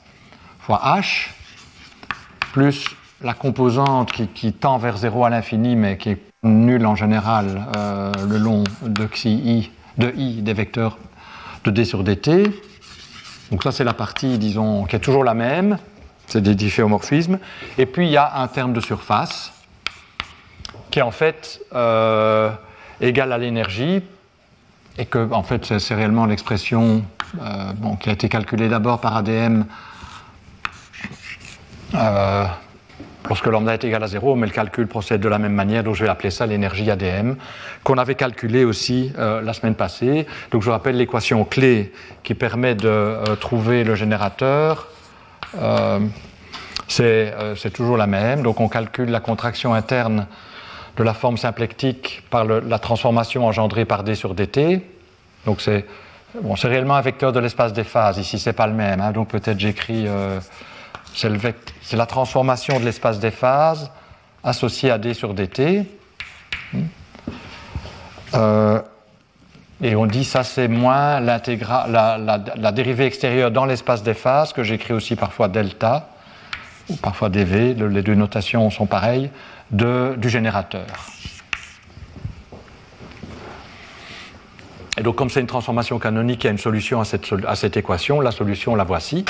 fois 0.59 0.81
h, 0.83 1.29
plus 2.51 2.87
la 3.21 3.33
composante 3.33 4.11
qui, 4.11 4.53
tend 4.53 4.77
vers 4.77 4.97
0 4.97 5.25
à 5.25 5.29
l'infini, 5.29 5.75
mais 5.75 5.97
qui 5.97 6.09
est 6.09 6.21
nulle 6.43 6.85
en 6.85 6.95
général 6.95 7.67
euh, 7.77 8.11
le 8.27 8.37
long 8.37 8.63
de 8.81 9.05
xi 9.05 9.29
i, 9.29 9.71
de 9.97 10.11
i 10.17 10.41
des 10.41 10.53
vecteurs 10.53 10.97
de 11.63 11.71
d 11.71 11.85
sur 11.85 12.03
dt. 12.03 12.49
Donc 13.51 13.63
ça 13.63 13.71
c'est 13.71 13.83
la 13.83 13.93
partie, 13.93 14.39
disons, 14.39 14.85
qui 14.85 14.95
est 14.95 14.99
toujours 14.99 15.23
la 15.23 15.35
même, 15.35 15.77
c'est 16.25 16.41
des 16.41 16.55
difféomorphismes. 16.55 17.37
Et 17.77 17.85
puis 17.85 18.07
il 18.07 18.11
y 18.11 18.17
a 18.17 18.37
un 18.37 18.47
terme 18.47 18.73
de 18.73 18.79
surface 18.79 19.53
qui 20.89 20.99
est 20.99 21.03
en 21.03 21.11
fait 21.11 21.61
euh, 21.73 22.49
égal 22.99 23.31
à 23.31 23.37
l'énergie 23.37 24.01
et 24.97 25.05
que 25.05 25.31
en 25.31 25.43
fait 25.43 25.77
c'est 25.79 25.95
réellement 25.95 26.25
l'expression 26.25 27.03
euh, 27.41 27.95
qui 27.99 28.09
a 28.09 28.13
été 28.13 28.29
calculée 28.29 28.69
d'abord 28.69 29.01
par 29.01 29.15
ADM 29.17 29.63
euh, 31.93 32.45
lorsque 33.27 33.45
lambda 33.47 33.73
est 33.73 33.83
égal 33.83 34.03
à 34.03 34.07
0, 34.07 34.35
mais 34.35 34.47
le 34.47 34.53
calcul 34.53 34.87
procède 34.87 35.19
de 35.19 35.27
la 35.27 35.39
même 35.39 35.53
manière, 35.53 35.83
donc 35.83 35.95
je 35.95 36.03
vais 36.03 36.09
appeler 36.09 36.29
ça 36.29 36.45
l'énergie 36.45 36.89
ADM, 36.89 37.33
qu'on 37.83 37.97
avait 37.97 38.15
calculé 38.15 38.63
aussi 38.65 39.11
euh, 39.17 39.41
la 39.41 39.53
semaine 39.53 39.75
passée. 39.75 40.27
Donc 40.51 40.61
je 40.61 40.69
rappelle 40.69 40.97
l'équation 40.97 41.43
clé 41.43 41.91
qui 42.23 42.35
permet 42.35 42.75
de 42.75 43.35
trouver 43.39 43.83
le 43.83 43.95
générateur. 43.95 44.87
c'est 46.87 47.73
toujours 47.73 47.97
la 47.97 48.07
même, 48.07 48.43
donc 48.43 48.59
on 48.59 48.67
calcule 48.67 49.09
la 49.09 49.19
contraction 49.19 49.73
interne 49.73 50.27
de 50.97 51.03
la 51.03 51.13
forme 51.13 51.37
symplectique 51.37 52.23
par 52.29 52.45
la 52.45 52.79
transformation 52.79 53.45
engendrée 53.45 53.85
par 53.85 54.03
d 54.03 54.15
sur 54.15 54.33
dt. 54.33 54.81
Donc 55.45 55.61
c'est 55.61 55.85
bon, 56.41 56.53
réellement 56.53 56.95
un 56.95 57.01
vecteur 57.01 57.31
de 57.31 57.39
l'espace 57.39 57.73
des 57.73 57.83
phases. 57.83 58.17
Ici, 58.17 58.39
c'est 58.39 58.53
pas 58.53 58.67
le 58.67 58.73
même. 58.73 59.01
Hein. 59.01 59.11
donc 59.11 59.29
peut-être 59.29 59.59
j'écris. 59.59 60.05
Euh, 60.07 60.39
c'est 61.13 61.97
la 61.97 62.05
transformation 62.05 62.79
de 62.79 62.85
l'espace 62.85 63.19
des 63.19 63.31
phases 63.31 63.89
associée 64.43 64.91
à 64.91 64.97
d 64.97 65.13
sur 65.13 65.33
dt. 65.33 65.85
Euh, 68.33 68.81
et 69.81 69.95
on 69.95 70.05
dit 70.05 70.23
ça 70.23 70.43
c'est 70.43 70.67
moins 70.67 71.19
la, 71.19 71.41
la, 72.17 72.71
dérivée 72.71 73.05
extérieure 73.05 73.51
dans 73.51 73.65
l'espace 73.65 74.03
des 74.03 74.13
phases, 74.13 74.53
que 74.53 74.63
j'écris 74.63 74.93
aussi 74.93 75.15
parfois 75.15 75.47
delta, 75.47 76.09
ou 76.89 76.95
parfois 76.95 77.29
dv, 77.29 77.73
les 77.73 78.01
deux 78.01 78.15
notations 78.15 78.69
sont 78.69 78.85
pareilles, 78.85 79.29
du 79.71 80.29
générateur. 80.29 80.85
Et 84.97 85.03
donc, 85.03 85.15
comme 85.15 85.29
c'est 85.29 85.41
une 85.41 85.47
transformation 85.47 85.99
canonique, 85.99 86.43
il 86.43 86.47
y 86.47 86.49
a 86.49 86.51
une 86.51 86.57
solution 86.57 87.01
à 87.01 87.05
cette, 87.05 87.33
à 87.45 87.79
équation. 87.79 88.21
La 88.21 88.31
solution, 88.31 88.75
la 88.75 88.85
voici. 88.85 89.25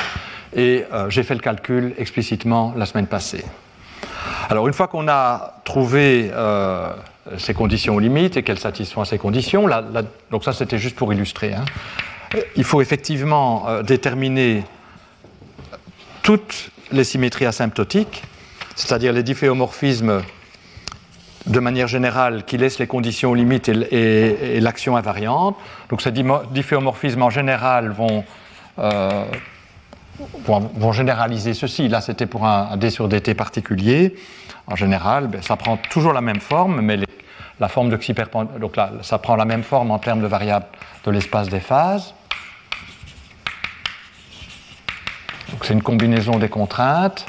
Et 0.53 0.85
euh, 0.93 1.09
j'ai 1.09 1.23
fait 1.23 1.33
le 1.33 1.39
calcul 1.39 1.93
explicitement 1.97 2.73
la 2.77 2.85
semaine 2.85 3.07
passée. 3.07 3.43
Alors, 4.47 4.67
une 4.67 4.73
fois 4.73 4.87
qu'on 4.87 5.07
a 5.07 5.55
trouvé 5.63 6.29
euh, 6.31 6.91
ces 7.37 7.55
conditions 7.55 7.97
limites 7.97 8.37
et 8.37 8.43
qu'elles 8.43 8.59
satisfont 8.59 9.03
ces 9.05 9.17
conditions, 9.17 9.67
donc 10.29 10.43
ça, 10.43 10.53
c'était 10.53 10.77
juste 10.77 10.95
pour 10.95 11.11
illustrer. 11.11 11.53
Hein, 11.53 11.65
il 12.55 12.63
faut 12.63 12.81
effectivement 12.81 13.67
euh, 13.67 13.81
déterminer 13.81 14.63
toutes 16.21 16.69
les 16.91 17.03
symétries 17.03 17.47
asymptotiques 17.47 18.23
c'est-à-dire 18.75 19.13
les 19.13 19.23
difféomorphismes 19.23 20.21
de 21.45 21.59
manière 21.59 21.87
générale 21.87 22.43
qui 22.43 22.57
laissent 22.57 22.79
les 22.79 22.87
conditions 22.87 23.33
limites 23.33 23.69
et, 23.69 24.59
l'action 24.59 24.97
invariante. 24.97 25.55
Donc 25.89 26.01
ces 26.01 26.11
difféomorphismes 26.51 27.21
en 27.21 27.29
général 27.29 27.95
euh, 28.79 29.25
vont, 30.45 30.59
vont, 30.59 30.91
généraliser 30.91 31.53
ceci. 31.53 31.87
Là, 31.87 32.01
c'était 32.01 32.25
pour 32.25 32.45
un, 32.45 32.75
D 32.77 32.89
sur 32.89 33.07
dt 33.07 33.35
particulier. 33.35 34.15
En 34.67 34.75
général, 34.75 35.27
ben, 35.27 35.41
ça 35.41 35.55
prend 35.55 35.77
toujours 35.77 36.13
la 36.13 36.21
même 36.21 36.39
forme, 36.41 36.81
mais 36.81 36.97
la 37.59 37.67
forme 37.67 37.89
de 37.89 37.99
donc 38.59 38.75
là, 38.75 38.91
ça 39.01 39.19
prend 39.19 39.35
la 39.35 39.45
même 39.45 39.63
forme 39.63 39.91
en 39.91 39.99
termes 39.99 40.21
de 40.21 40.27
variable 40.27 40.65
de 41.05 41.11
l'espace 41.11 41.49
des 41.49 41.59
phases. 41.59 42.15
Donc 45.51 45.63
c'est 45.63 45.73
une 45.73 45.83
combinaison 45.83 46.39
des 46.39 46.49
contraintes 46.49 47.27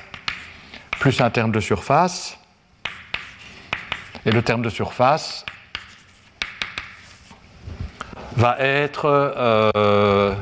plus 0.99 1.21
un 1.21 1.31
terme 1.31 1.53
de 1.53 1.61
surface. 1.61 2.39
Et 4.25 4.31
le 4.31 4.43
terme 4.43 4.63
de 4.63 4.71
surface 4.71 5.45
va 8.37 8.57
être 8.59 9.07
euh, 9.07 10.35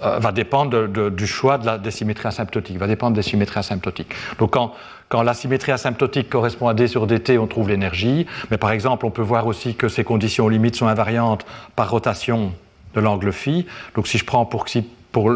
euh, 0.00 0.18
va 0.20 0.30
dépendre 0.30 0.86
du 0.86 1.26
choix 1.26 1.58
de 1.58 1.66
la, 1.66 1.78
des 1.78 1.90
symétries 1.90 2.28
asymptotiques, 2.28 2.76
va 2.76 2.86
dépendre 2.86 3.16
des 3.16 3.22
symétries 3.22 3.58
asymptotiques. 3.58 4.14
Donc 4.38 4.52
quand, 4.52 4.72
quand, 5.08 5.22
la 5.22 5.34
symétrie 5.34 5.72
asymptotique 5.72 6.30
correspond 6.30 6.68
à 6.68 6.74
d 6.74 6.86
sur 6.86 7.08
dt, 7.08 7.36
on 7.36 7.48
trouve 7.48 7.68
l'énergie, 7.68 8.26
mais 8.52 8.58
par 8.58 8.70
exemple 8.70 9.04
on 9.06 9.10
peut 9.10 9.22
voir 9.22 9.48
aussi 9.48 9.74
que 9.74 9.88
ces 9.88 10.04
conditions 10.04 10.48
limites 10.48 10.76
sont 10.76 10.86
invariantes 10.86 11.44
par 11.74 11.90
rotation 11.90 12.52
de 12.94 13.00
l'angle 13.00 13.32
phi. 13.32 13.66
Donc 13.96 14.06
si 14.06 14.18
je 14.18 14.24
prends 14.24 14.46
pour, 14.46 14.66
pour 15.10 15.32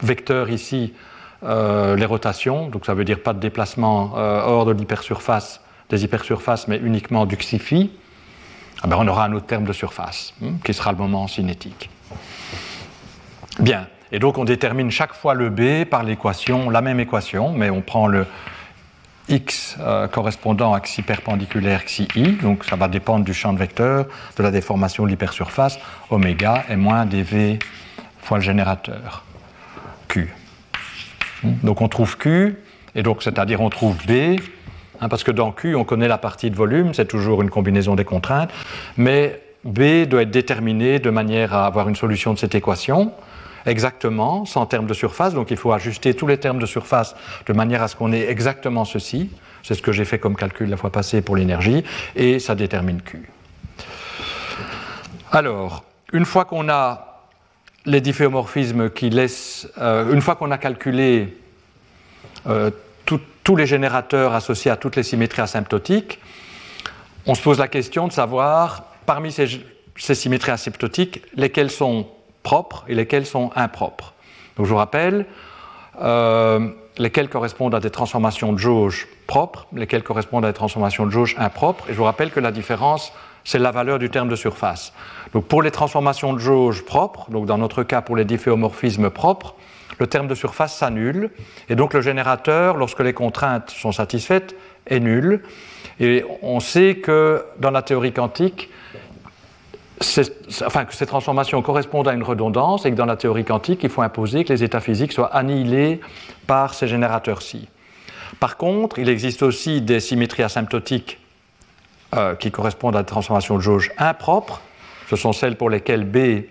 vecteur 0.00 0.48
ici 0.48 0.94
euh, 1.42 1.96
les 1.96 2.06
rotations, 2.06 2.68
donc 2.68 2.86
ça 2.86 2.94
veut 2.94 3.04
dire 3.04 3.22
pas 3.22 3.32
de 3.32 3.40
déplacement 3.40 4.14
euh, 4.16 4.40
hors 4.42 4.64
de 4.64 4.72
l'hypersurface, 4.72 5.60
des 5.90 6.04
hypersurfaces, 6.04 6.68
mais 6.68 6.78
uniquement 6.78 7.26
du 7.26 7.36
xiphi, 7.36 7.90
ben 8.84 8.96
on 8.98 9.06
aura 9.06 9.24
un 9.24 9.32
autre 9.32 9.46
terme 9.46 9.64
de 9.64 9.72
surface, 9.72 10.34
hein, 10.42 10.52
qui 10.64 10.72
sera 10.72 10.92
le 10.92 10.98
moment 10.98 11.26
cinétique. 11.28 11.90
Bien, 13.58 13.86
et 14.12 14.18
donc 14.18 14.38
on 14.38 14.44
détermine 14.44 14.90
chaque 14.90 15.14
fois 15.14 15.34
le 15.34 15.50
B 15.50 15.84
par 15.88 16.02
l'équation, 16.02 16.70
la 16.70 16.80
même 16.80 17.00
équation, 17.00 17.52
mais 17.52 17.70
on 17.70 17.82
prend 17.82 18.06
le 18.06 18.26
x 19.28 19.76
euh, 19.80 20.06
correspondant 20.08 20.72
à 20.72 20.80
xi 20.80 21.02
perpendiculaire 21.02 21.84
xi 21.84 22.08
i, 22.14 22.32
donc 22.32 22.64
ça 22.64 22.76
va 22.76 22.88
dépendre 22.88 23.24
du 23.24 23.34
champ 23.34 23.52
de 23.52 23.58
vecteur, 23.58 24.06
de 24.36 24.42
la 24.42 24.50
déformation 24.50 25.04
de 25.04 25.08
l'hypersurface, 25.08 25.78
oméga 26.10 26.64
est 26.68 26.76
moins 26.76 27.04
dv 27.04 27.58
fois 28.22 28.38
le 28.38 28.42
générateur. 28.42 29.25
Donc 31.44 31.80
on 31.80 31.88
trouve 31.88 32.16
Q, 32.16 32.56
et 32.94 33.02
donc 33.02 33.22
c'est-à-dire 33.22 33.60
on 33.60 33.70
trouve 33.70 33.96
B, 34.06 34.40
hein, 35.00 35.08
parce 35.08 35.24
que 35.24 35.30
dans 35.30 35.52
Q, 35.52 35.74
on 35.74 35.84
connaît 35.84 36.08
la 36.08 36.18
partie 36.18 36.50
de 36.50 36.56
volume, 36.56 36.94
c'est 36.94 37.06
toujours 37.06 37.42
une 37.42 37.50
combinaison 37.50 37.94
des 37.94 38.04
contraintes, 38.04 38.50
mais 38.96 39.40
B 39.64 40.06
doit 40.06 40.22
être 40.22 40.30
déterminé 40.30 40.98
de 40.98 41.10
manière 41.10 41.54
à 41.54 41.66
avoir 41.66 41.88
une 41.88 41.96
solution 41.96 42.32
de 42.32 42.38
cette 42.38 42.54
équation, 42.54 43.12
exactement, 43.66 44.44
sans 44.44 44.64
termes 44.66 44.86
de 44.86 44.94
surface, 44.94 45.34
donc 45.34 45.50
il 45.50 45.56
faut 45.56 45.72
ajuster 45.72 46.14
tous 46.14 46.26
les 46.26 46.38
termes 46.38 46.58
de 46.58 46.66
surface 46.66 47.16
de 47.46 47.52
manière 47.52 47.82
à 47.82 47.88
ce 47.88 47.96
qu'on 47.96 48.12
ait 48.12 48.30
exactement 48.30 48.84
ceci, 48.84 49.30
c'est 49.62 49.74
ce 49.74 49.82
que 49.82 49.92
j'ai 49.92 50.04
fait 50.04 50.18
comme 50.18 50.36
calcul 50.36 50.70
la 50.70 50.76
fois 50.76 50.90
passée 50.90 51.20
pour 51.20 51.36
l'énergie, 51.36 51.84
et 52.14 52.38
ça 52.38 52.54
détermine 52.54 53.02
Q. 53.02 53.28
Alors, 55.32 55.84
une 56.12 56.24
fois 56.24 56.44
qu'on 56.44 56.68
a 56.68 57.15
les 57.86 58.00
difféomorphismes 58.00 58.90
qui 58.90 59.10
laissent, 59.10 59.68
euh, 59.78 60.12
une 60.12 60.20
fois 60.20 60.34
qu'on 60.34 60.50
a 60.50 60.58
calculé 60.58 61.36
euh, 62.46 62.70
tous 63.44 63.54
les 63.54 63.66
générateurs 63.66 64.34
associés 64.34 64.72
à 64.72 64.76
toutes 64.76 64.96
les 64.96 65.04
symétries 65.04 65.42
asymptotiques, 65.42 66.18
on 67.26 67.36
se 67.36 67.42
pose 67.42 67.60
la 67.60 67.68
question 67.68 68.08
de 68.08 68.12
savoir, 68.12 68.86
parmi 69.06 69.30
ces, 69.30 69.60
symétries 69.96 70.50
asymptotiques, 70.50 71.22
lesquelles 71.36 71.70
sont 71.70 72.08
propres 72.42 72.84
et 72.88 72.96
lesquelles 72.96 73.24
sont 73.24 73.52
impropres. 73.54 74.14
Donc 74.56 74.66
je 74.66 74.70
vous 74.70 74.76
rappelle, 74.76 75.26
euh, 76.02 76.68
lesquelles 76.98 77.28
correspondent 77.28 77.76
à 77.76 77.80
des 77.80 77.90
transformations 77.90 78.52
de 78.52 78.58
jauge 78.58 79.06
propres, 79.28 79.68
lesquelles 79.72 80.02
correspondent 80.02 80.44
à 80.44 80.48
des 80.48 80.56
transformations 80.56 81.06
de 81.06 81.10
jauge 81.10 81.36
impropres, 81.38 81.84
et 81.88 81.92
je 81.92 81.98
vous 81.98 82.04
rappelle 82.04 82.32
que 82.32 82.40
la 82.40 82.50
différence 82.50 83.12
c'est 83.46 83.60
la 83.60 83.70
valeur 83.70 83.98
du 84.00 84.10
terme 84.10 84.28
de 84.28 84.34
surface. 84.36 84.92
Donc 85.32 85.46
pour 85.46 85.62
les 85.62 85.70
transformations 85.70 86.34
de 86.34 86.38
jauge 86.38 86.84
propres, 86.84 87.30
donc 87.30 87.46
dans 87.46 87.58
notre 87.58 87.84
cas 87.84 88.02
pour 88.02 88.16
les 88.16 88.24
difféomorphismes 88.24 89.08
propres, 89.08 89.54
le 90.00 90.08
terme 90.08 90.26
de 90.26 90.34
surface 90.34 90.76
s'annule. 90.76 91.30
Et 91.68 91.76
donc 91.76 91.94
le 91.94 92.00
générateur, 92.00 92.76
lorsque 92.76 93.00
les 93.00 93.12
contraintes 93.12 93.70
sont 93.70 93.92
satisfaites, 93.92 94.56
est 94.88 94.98
nul. 94.98 95.42
Et 96.00 96.24
on 96.42 96.58
sait 96.58 96.96
que 96.96 97.44
dans 97.60 97.70
la 97.70 97.82
théorie 97.82 98.12
quantique, 98.12 98.68
enfin, 100.64 100.84
que 100.84 100.94
ces 100.94 101.06
transformations 101.06 101.62
correspondent 101.62 102.08
à 102.08 102.14
une 102.14 102.24
redondance 102.24 102.84
et 102.84 102.90
que 102.90 102.96
dans 102.96 103.06
la 103.06 103.16
théorie 103.16 103.44
quantique, 103.44 103.84
il 103.84 103.90
faut 103.90 104.02
imposer 104.02 104.44
que 104.44 104.52
les 104.52 104.64
états 104.64 104.80
physiques 104.80 105.12
soient 105.12 105.34
annihilés 105.34 106.00
par 106.48 106.74
ces 106.74 106.88
générateurs-ci. 106.88 107.68
Par 108.40 108.56
contre, 108.56 108.98
il 108.98 109.08
existe 109.08 109.44
aussi 109.44 109.80
des 109.80 110.00
symétries 110.00 110.42
asymptotiques 110.42 111.20
euh, 112.14 112.34
qui 112.34 112.50
correspondent 112.50 112.96
à 112.96 113.02
des 113.02 113.06
transformations 113.06 113.56
de 113.56 113.62
jauge 113.62 113.90
impropres. 113.98 114.60
Ce 115.08 115.16
sont 115.16 115.32
celles 115.32 115.56
pour 115.56 115.70
lesquelles 115.70 116.04
B 116.04 116.44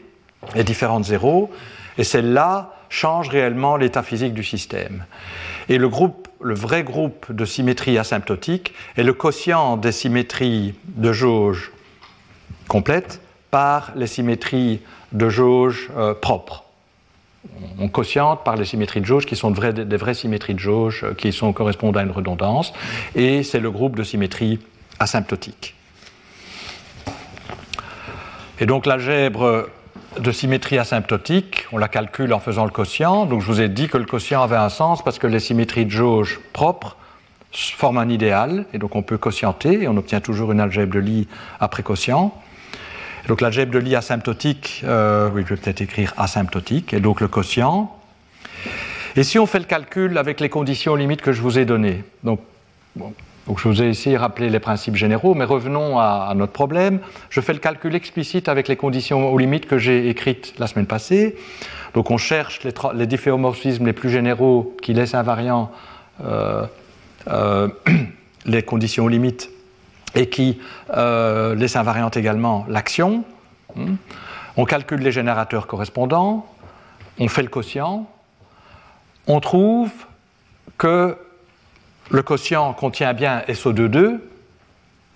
est 0.56 0.64
différent 0.64 1.00
de 1.00 1.06
zéro. 1.06 1.52
Et 1.98 2.04
celles-là 2.04 2.74
changent 2.90 3.30
réellement 3.30 3.78
l'état 3.78 4.04
physique 4.04 4.34
du 4.34 4.44
système. 4.44 5.06
Et 5.70 5.78
le, 5.78 5.90
groupe, 5.90 6.28
le 6.42 6.54
vrai 6.54 6.84
groupe 6.84 7.32
de 7.32 7.46
symétries 7.46 7.98
asymptotiques 7.98 8.74
est 8.98 9.04
le 9.04 9.14
quotient 9.14 9.78
des 9.78 9.92
symétries 9.92 10.76
de 10.88 11.12
jauge 11.12 11.72
complètes 12.68 13.22
par 13.52 13.92
les 13.96 14.08
symétries 14.08 14.82
de 15.12 15.30
jauge 15.30 15.90
euh, 15.98 16.14
propres. 16.14 16.66
On 17.80 17.90
quotiente 17.90 18.44
par 18.44 18.56
les 18.56 18.66
symétries 18.66 19.02
de 19.02 19.06
jauge 19.06 19.26
qui 19.26 19.36
sont 19.36 19.52
des 19.52 19.98
vraies 19.98 20.14
symétries 20.14 20.56
de 20.56 20.60
jauge 20.60 21.04
euh, 21.04 21.14
qui 21.14 21.32
sont, 21.32 21.54
correspondent 21.54 21.98
à 21.98 22.02
une 22.02 22.12
redondance, 22.12 22.74
et 23.16 23.44
c'est 23.44 23.60
le 23.60 23.72
groupe 23.72 23.96
de 23.96 24.04
symétries 24.04 24.60
asymptotiques. 25.00 25.76
Et 28.60 28.66
donc 28.66 28.86
l'algèbre 28.86 29.70
de 30.20 30.32
symétrie 30.32 30.78
asymptotique, 30.78 31.66
on 31.72 31.78
la 31.78 31.88
calcule 31.88 32.34
en 32.34 32.40
faisant 32.40 32.66
le 32.66 32.72
quotient. 32.72 33.26
Donc 33.26 33.42
je 33.42 33.48
vous 33.48 33.62
ai 33.62 33.70
dit 33.70 33.88
que 33.88 33.98
le 33.98 34.06
quotient 34.06 34.42
avait 34.42 34.56
un 34.56 34.70
sens 34.70 35.04
parce 35.04 35.20
que 35.20 35.28
les 35.28 35.40
symétries 35.40 35.86
de 35.86 35.92
jauge 35.92 36.40
propres 36.54 36.98
forment 37.52 38.00
un 38.00 38.10
idéal, 38.10 38.66
et 38.74 38.78
donc 38.78 38.96
on 38.96 39.02
peut 39.02 39.18
quotienter, 39.18 39.84
et 39.84 39.88
on 39.88 39.96
obtient 39.98 40.20
toujours 40.20 40.52
une 40.52 40.60
algèbre 40.60 40.94
de 40.94 41.00
Lie 41.00 41.28
après 41.60 41.84
quotient. 41.84 42.34
donc 43.28 43.42
l'algèbre 43.42 43.72
de 43.72 43.80
Lie 43.80 43.96
asymptotique, 43.96 44.82
euh, 44.84 45.30
oui, 45.34 45.44
je 45.46 45.54
vais 45.54 45.62
peut-être 45.62 45.82
écrire 45.82 46.14
asymptotique, 46.18 46.94
et 46.94 47.00
donc 47.00 47.22
le 47.22 47.30
quotient. 47.30 47.96
Et 49.16 49.24
si 49.24 49.40
on 49.40 49.46
fait 49.46 49.60
le 49.60 49.66
calcul 49.66 50.18
avec 50.18 50.42
les 50.42 50.50
conditions 50.50 50.96
limites 50.96 51.22
que 51.22 51.32
je 51.32 51.42
vous 51.42 51.58
ai 51.58 51.64
données, 51.64 52.04
donc 52.24 52.42
donc 53.48 53.60
je 53.60 53.68
vous 53.68 53.82
ai 53.82 53.92
de 53.92 54.18
rappeler 54.18 54.50
les 54.50 54.60
principes 54.60 54.96
généraux, 54.96 55.36
mais 55.36 55.46
revenons 55.46 56.00
à, 56.00 56.34
notre 56.36 56.52
problème. 56.52 57.00
Je 57.30 57.42
fais 57.42 57.54
le 57.54 57.60
calcul 57.60 57.94
explicite 57.94 58.50
avec 58.50 58.68
les 58.68 58.76
conditions 58.76 59.32
aux 59.32 59.38
limites 59.38 59.68
que 59.68 59.78
j'ai 59.78 60.10
écrites 60.10 60.56
la 60.58 60.66
semaine 60.66 60.88
passée. 60.88 61.36
Donc 61.94 62.10
on 62.10 62.18
cherche 62.18 62.62
les, 62.64 63.08
difféomorphismes 63.08 63.86
les 63.86 63.94
plus 63.94 64.10
généraux 64.10 64.76
qui 64.82 64.94
laissent 64.94 65.14
invariant 65.14 65.72
euh, 66.24 66.66
euh, 67.28 67.68
les 68.46 68.64
conditions 68.64 69.06
aux 69.06 69.10
limites 69.10 69.52
et 70.16 70.28
qui 70.28 70.60
euh, 70.96 71.54
laissent 71.54 71.76
invariante 71.76 72.18
également 72.18 72.66
l'action. 72.68 73.24
Hmm. 73.76 73.96
On 74.58 74.66
calcule 74.66 75.02
les 75.02 75.12
générateurs 75.12 75.68
correspondants, 75.68 76.48
on 77.20 77.28
fait 77.28 77.44
le 77.44 77.50
quotient, 77.50 78.10
on 79.28 79.40
trouve 79.40 79.92
que 80.78 81.18
le 82.10 82.22
quotient 82.22 82.74
contient 82.74 83.14
bien 83.14 83.42
SO22, 83.48 84.20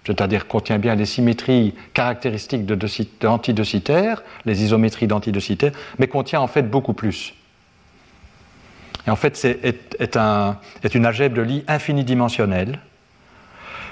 c'est-à-dire 0.05 0.48
contient 0.48 0.79
bien 0.79 0.96
les 0.96 1.05
symétries 1.05 1.75
caractéristiques 1.93 2.65
d'antidocitaires, 2.65 4.24
les 4.46 4.63
isométries 4.63 5.08
d'antidocitaires, 5.08 5.72
mais 6.00 6.08
contient 6.08 6.41
en 6.41 6.48
fait 6.48 6.63
beaucoup 6.63 6.93
plus. 6.93 7.34
Et 9.08 9.12
en 9.12 9.15
fait, 9.15 9.36
c'est 9.36 9.60
est, 9.63 10.17
un, 10.17 10.58
est, 10.84 10.96
une 10.96 11.05
algèbre 11.05 11.36
de 11.36 11.41
Lie 11.41 11.63
infinidimensionnelle. 11.67 12.79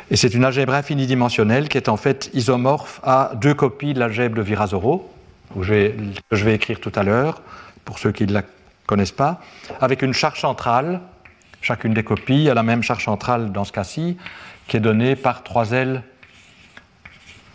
Et 0.10 0.16
c'est 0.16 0.34
une 0.34 0.46
algèbre 0.46 0.74
infinidimensionnelle 0.74 1.70
qui 1.70 1.78
est 1.78 1.90
en 1.90 1.98
fait 1.98 2.30
isomorphe 2.34 3.00
à 3.04 3.32
deux 3.36 3.54
copies 3.54 3.94
de 3.94 4.00
l'algèbre 4.00 4.36
de 4.36 4.42
Virasoro, 4.42 5.12
que 5.56 5.64
je 5.64 6.46
vais 6.46 6.56
écrire 6.56 6.80
tout 6.80 6.92
à 6.96 7.04
l'heure, 7.04 7.42
pour 7.84 8.00
ceux 8.00 8.12
qui 8.12 8.26
ne 8.26 8.34
la 8.34 8.44
connaissent 8.86 9.12
pas, 9.12 9.42
avec 9.82 10.02
une 10.02 10.14
charge 10.14 10.42
centrale 10.42 11.02
Chacune 11.62 11.94
des 11.94 12.04
copies 12.04 12.50
a 12.50 12.54
la 12.54 12.64
même 12.64 12.84
charge 12.84 13.06
centrale 13.06 13.52
dans 13.52 13.66
ce 13.66 13.72
cas-ci, 13.72 14.18
qui 14.68 14.78
est 14.78 14.82
donnée 14.82 15.16
par 15.16 15.44
3L 15.44 16.02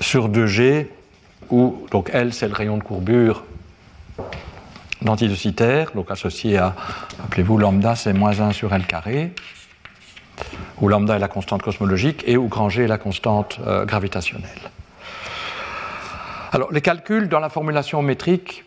sur 0.00 0.28
2G, 0.28 0.88
où 1.50 1.86
donc 1.90 2.10
L 2.12 2.32
c'est 2.32 2.48
le 2.48 2.54
rayon 2.54 2.76
de 2.76 2.82
courbure 2.82 3.44
d'antidocitaire, 5.02 5.92
donc 5.94 6.10
associé 6.10 6.58
à, 6.58 6.74
appelez-vous 7.24 7.58
lambda 7.58 7.96
c'est 7.96 8.12
moins 8.12 8.40
1 8.40 8.52
sur 8.52 8.72
L 8.74 8.86
carré, 8.86 9.32
où 10.80 10.88
lambda 10.88 11.16
est 11.16 11.20
la 11.20 11.28
constante 11.28 11.62
cosmologique 11.62 12.22
et 12.26 12.36
où 12.36 12.48
grand 12.48 12.68
G 12.68 12.84
est 12.84 12.88
la 12.88 12.98
constante 12.98 13.58
euh, 13.66 13.84
gravitationnelle. 13.84 14.70
Alors 16.52 16.72
les 16.72 16.80
calculs 16.80 17.28
dans 17.28 17.40
la 17.40 17.48
formulation 17.48 18.02
métrique 18.02 18.64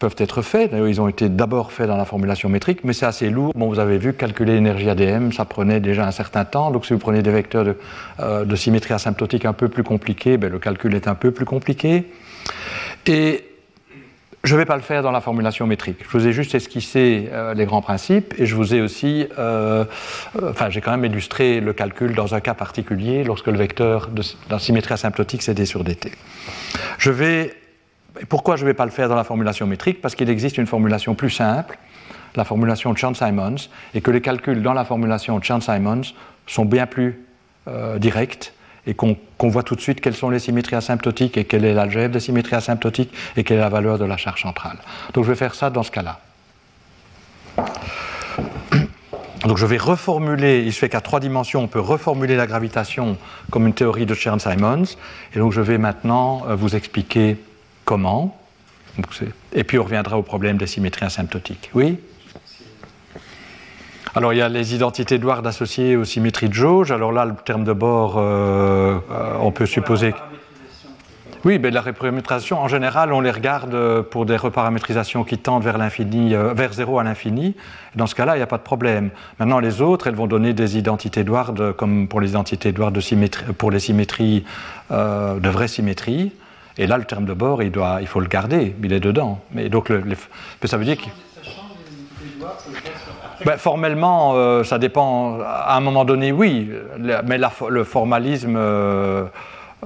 peuvent 0.00 0.16
être 0.18 0.42
faits. 0.42 0.72
D'ailleurs, 0.72 0.88
ils 0.88 1.00
ont 1.00 1.06
été 1.06 1.28
d'abord 1.28 1.70
faits 1.70 1.86
dans 1.86 1.96
la 1.96 2.04
formulation 2.04 2.48
métrique, 2.48 2.80
mais 2.82 2.92
c'est 2.92 3.06
assez 3.06 3.30
lourd. 3.30 3.52
Bon, 3.54 3.68
vous 3.68 3.78
avez 3.78 3.98
vu, 3.98 4.14
calculer 4.14 4.54
l'énergie 4.54 4.88
ADM, 4.88 5.30
ça 5.30 5.44
prenait 5.44 5.78
déjà 5.78 6.06
un 6.06 6.10
certain 6.10 6.44
temps. 6.44 6.72
Donc, 6.72 6.86
si 6.86 6.92
vous 6.92 6.98
prenez 6.98 7.22
des 7.22 7.30
vecteurs 7.30 7.64
de, 7.64 7.76
euh, 8.18 8.56
symétrie 8.56 8.94
asymptotique 8.94 9.44
un 9.44 9.52
peu 9.52 9.68
plus 9.68 9.84
compliqués, 9.84 10.38
ben, 10.38 10.50
le 10.50 10.58
calcul 10.58 10.94
est 10.94 11.06
un 11.06 11.14
peu 11.14 11.30
plus 11.30 11.44
compliqué. 11.44 12.10
Et 13.06 13.44
je 14.42 14.54
ne 14.54 14.58
vais 14.58 14.64
pas 14.64 14.76
le 14.76 14.82
faire 14.82 15.02
dans 15.02 15.10
la 15.10 15.20
formulation 15.20 15.66
métrique. 15.66 15.98
Je 16.02 16.16
vous 16.16 16.26
ai 16.26 16.32
juste 16.32 16.54
esquissé 16.54 17.28
euh, 17.30 17.52
les 17.52 17.66
grands 17.66 17.82
principes 17.82 18.34
et 18.38 18.46
je 18.46 18.54
vous 18.54 18.74
ai 18.74 18.80
aussi, 18.80 19.26
euh, 19.38 19.84
enfin, 20.42 20.70
j'ai 20.70 20.80
quand 20.80 20.92
même 20.92 21.04
illustré 21.04 21.60
le 21.60 21.74
calcul 21.74 22.14
dans 22.14 22.34
un 22.34 22.40
cas 22.40 22.54
particulier 22.54 23.22
lorsque 23.22 23.48
le 23.48 23.58
vecteur 23.58 24.08
de, 24.08 24.22
symétrie 24.58 24.94
asymptotique 24.94 25.42
c'est 25.42 25.52
d 25.52 25.66
sur 25.66 25.84
dt. 25.84 26.10
Je 26.96 27.10
vais 27.10 27.54
pourquoi 28.28 28.56
je 28.56 28.62
ne 28.62 28.68
vais 28.68 28.74
pas 28.74 28.84
le 28.84 28.90
faire 28.90 29.08
dans 29.08 29.16
la 29.16 29.24
formulation 29.24 29.66
métrique? 29.66 30.00
Parce 30.00 30.14
qu'il 30.14 30.28
existe 30.30 30.58
une 30.58 30.66
formulation 30.66 31.14
plus 31.14 31.30
simple, 31.30 31.78
la 32.36 32.44
formulation 32.44 32.94
Chern-Simons, 32.94 33.68
et 33.94 34.00
que 34.00 34.10
les 34.10 34.20
calculs 34.20 34.62
dans 34.62 34.72
la 34.72 34.84
formulation 34.84 35.40
Chern-Simons 35.40 36.14
sont 36.46 36.64
bien 36.64 36.86
plus 36.86 37.24
euh, 37.68 37.98
directs 37.98 38.52
et 38.86 38.94
qu'on 38.94 39.16
voit 39.42 39.62
tout 39.62 39.74
de 39.76 39.80
suite 39.80 40.00
quelles 40.00 40.14
sont 40.14 40.30
les 40.30 40.38
symétries 40.38 40.76
asymptotiques 40.76 41.36
et 41.36 41.44
quelle 41.44 41.64
est 41.64 41.74
l'algèbre 41.74 42.14
des 42.14 42.20
symétries 42.20 42.56
asymptotiques 42.56 43.12
et 43.36 43.44
quelle 43.44 43.58
est 43.58 43.60
la 43.60 43.68
valeur 43.68 43.98
de 43.98 44.04
la 44.04 44.16
charge 44.16 44.42
centrale. 44.42 44.78
Donc 45.12 45.24
je 45.24 45.30
vais 45.30 45.36
faire 45.36 45.54
ça 45.54 45.68
dans 45.70 45.82
ce 45.82 45.90
cas-là. 45.90 46.20
Donc 49.44 49.56
je 49.56 49.66
vais 49.66 49.78
reformuler, 49.78 50.60
il 50.60 50.72
se 50.72 50.78
fait 50.78 50.88
qu'à 50.88 51.00
trois 51.00 51.18
dimensions, 51.20 51.62
on 51.62 51.66
peut 51.66 51.80
reformuler 51.80 52.36
la 52.36 52.46
gravitation 52.46 53.16
comme 53.50 53.66
une 53.66 53.72
théorie 53.72 54.06
de 54.06 54.14
Chern-Simons. 54.14 54.96
Et 55.34 55.38
donc 55.38 55.52
je 55.52 55.62
vais 55.62 55.78
maintenant 55.78 56.42
euh, 56.46 56.54
vous 56.54 56.76
expliquer 56.76 57.38
comment. 57.90 58.36
Et 59.52 59.64
puis 59.64 59.76
on 59.76 59.82
reviendra 59.82 60.16
au 60.16 60.22
problème 60.22 60.56
des 60.56 60.68
symétries 60.68 61.06
asymptotiques. 61.06 61.70
Oui 61.74 61.98
alors 64.12 64.32
il 64.32 64.38
y 64.38 64.42
a 64.42 64.48
les 64.48 64.74
identités 64.74 65.18
d'Edward 65.18 65.46
associées 65.46 65.94
aux 65.94 66.04
symétries 66.04 66.48
de 66.48 66.54
jauge. 66.54 66.90
Alors 66.90 67.12
là, 67.12 67.24
le 67.24 67.34
terme 67.36 67.62
de 67.62 67.72
bord, 67.72 68.16
euh, 68.16 68.98
euh, 69.08 69.34
on 69.40 69.52
peut 69.52 69.66
supposer. 69.66 70.14
Oui, 71.44 71.60
mais 71.60 71.70
la 71.70 71.80
reparamétrisation, 71.80 72.58
en 72.58 72.66
général, 72.66 73.12
on 73.12 73.20
les 73.20 73.30
regarde 73.30 74.02
pour 74.10 74.26
des 74.26 74.36
reparamétrisations 74.36 75.22
qui 75.22 75.38
tendent 75.38 75.62
vers 75.62 75.78
l'infini, 75.78 76.34
euh, 76.34 76.52
vers 76.54 76.72
zéro 76.72 76.98
à 76.98 77.04
l'infini. 77.04 77.54
Dans 77.94 78.08
ce 78.08 78.16
cas-là, 78.16 78.34
il 78.34 78.40
n'y 78.40 78.42
a 78.42 78.48
pas 78.48 78.58
de 78.58 78.64
problème. 78.64 79.10
Maintenant, 79.38 79.60
les 79.60 79.80
autres, 79.80 80.08
elles 80.08 80.16
vont 80.16 80.26
donner 80.26 80.54
des 80.54 80.76
identités 80.76 81.20
Edward, 81.20 81.76
comme 81.76 82.08
pour 82.08 82.20
les 82.20 82.30
identités 82.30 82.70
Edward 82.70 82.92
de 82.92 83.00
symétrie, 83.00 83.52
pour 83.52 83.70
les 83.70 83.80
symétries 83.80 84.44
de 84.90 85.48
vraie 85.48 85.68
symétrie. 85.68 86.32
Et 86.78 86.86
là, 86.86 86.98
le 86.98 87.04
terme 87.04 87.24
de 87.24 87.34
bord, 87.34 87.62
il, 87.62 87.70
doit, 87.70 87.98
il 88.00 88.06
faut 88.06 88.20
le 88.20 88.28
garder, 88.28 88.74
il 88.82 88.92
est 88.92 89.00
dedans. 89.00 89.40
Mais 89.52 89.68
donc, 89.68 89.92
ça 90.64 90.76
veut 90.76 90.84
dire 90.84 90.96
que. 90.96 91.08
Ben, 93.44 93.56
formellement, 93.56 94.34
euh, 94.34 94.64
ça 94.64 94.78
dépend. 94.78 95.40
À 95.40 95.76
un 95.76 95.80
moment 95.80 96.04
donné, 96.04 96.30
oui, 96.32 96.70
mais 96.98 97.38
le 97.38 97.84
formalisme, 97.84 98.56
euh, 98.56 99.24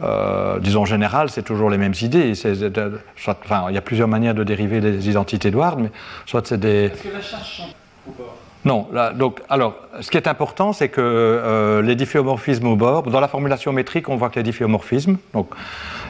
euh, 0.02 0.58
disons 0.58 0.84
général, 0.84 1.30
c'est 1.30 1.42
toujours 1.42 1.70
les 1.70 1.78
mêmes 1.78 1.94
idées. 2.00 2.32
Il 2.44 3.74
y 3.74 3.78
a 3.78 3.80
plusieurs 3.80 4.08
manières 4.08 4.34
de 4.34 4.44
dériver 4.44 4.80
les 4.80 5.08
identités 5.08 5.50
d'Edward, 5.50 5.78
mais 5.80 5.90
soit 6.26 6.46
c'est 6.46 6.58
des. 6.58 6.86
Est-ce 6.86 7.02
que 7.02 7.14
la 7.14 7.22
charge 7.22 7.48
change 7.48 7.74
au 8.08 8.12
bord 8.12 8.34
non, 8.64 8.88
donc, 9.14 9.40
alors, 9.48 9.74
ce 10.00 10.10
qui 10.10 10.16
est 10.16 10.26
important, 10.26 10.72
c'est 10.72 10.88
que 10.88 11.82
les 11.84 11.94
difféomorphismes 11.96 12.66
au 12.66 12.76
bord, 12.76 13.02
dans 13.02 13.20
la 13.20 13.28
formulation 13.28 13.72
métrique, 13.72 14.08
on 14.08 14.16
voit 14.16 14.30
que 14.30 14.36
les 14.36 14.42
difféomorphismes, 14.42 15.16
donc 15.32 15.50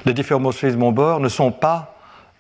les 0.07 0.15
difféomorphismes 0.15 0.83
au 0.83 0.93
bord 0.93 1.21
ne 1.21 1.29
sont 1.29 1.51
pas 1.51 1.91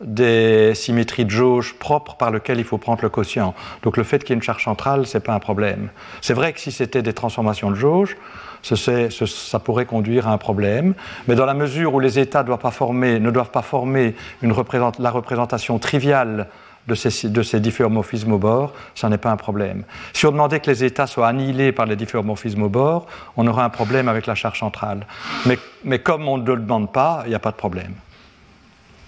des 0.00 0.74
symétries 0.74 1.24
de 1.24 1.30
jauge 1.30 1.74
propres 1.78 2.16
par 2.16 2.30
lesquelles 2.30 2.58
il 2.58 2.64
faut 2.64 2.78
prendre 2.78 3.00
le 3.02 3.08
quotient. 3.08 3.54
Donc 3.82 3.96
le 3.96 4.02
fait 4.04 4.18
qu'il 4.18 4.30
y 4.30 4.32
ait 4.32 4.36
une 4.36 4.42
charge 4.42 4.64
centrale, 4.64 5.06
ce 5.06 5.16
n'est 5.16 5.22
pas 5.22 5.32
un 5.32 5.38
problème. 5.38 5.88
C'est 6.20 6.34
vrai 6.34 6.52
que 6.52 6.60
si 6.60 6.72
c'était 6.72 7.02
des 7.02 7.12
transformations 7.12 7.70
de 7.70 7.76
jauge, 7.76 8.16
ça 8.62 9.58
pourrait 9.60 9.86
conduire 9.86 10.26
à 10.26 10.32
un 10.32 10.38
problème, 10.38 10.94
mais 11.28 11.34
dans 11.34 11.46
la 11.46 11.54
mesure 11.54 11.94
où 11.94 12.00
les 12.00 12.18
états 12.18 12.42
ne 12.42 12.46
doivent 12.46 12.58
pas 12.58 12.70
former 12.70 14.14
une 14.42 14.54
la 14.98 15.10
représentation 15.10 15.78
triviale 15.78 16.48
de 16.86 16.94
ces, 16.94 17.28
de 17.28 17.42
ces 17.42 17.60
au 17.80 18.38
bord, 18.38 18.72
ça 18.94 19.08
n'est 19.08 19.18
pas 19.18 19.30
un 19.30 19.36
problème. 19.36 19.84
Si 20.12 20.26
on 20.26 20.32
demandait 20.32 20.60
que 20.60 20.70
les 20.70 20.84
états 20.84 21.06
soient 21.06 21.28
annihilés 21.28 21.72
par 21.72 21.86
les 21.86 21.96
difféomorphismes 21.96 22.62
au 22.62 22.68
bord, 22.68 23.06
on 23.36 23.46
aurait 23.46 23.62
un 23.62 23.70
problème 23.70 24.08
avec 24.08 24.26
la 24.26 24.34
charge 24.34 24.58
centrale. 24.58 25.06
Mais, 25.46 25.58
mais 25.84 25.98
comme 25.98 26.28
on 26.28 26.38
ne 26.38 26.46
le 26.46 26.60
demande 26.60 26.92
pas, 26.92 27.22
il 27.24 27.30
n'y 27.30 27.34
a 27.34 27.38
pas 27.40 27.52
de 27.52 27.56
problème. 27.56 27.94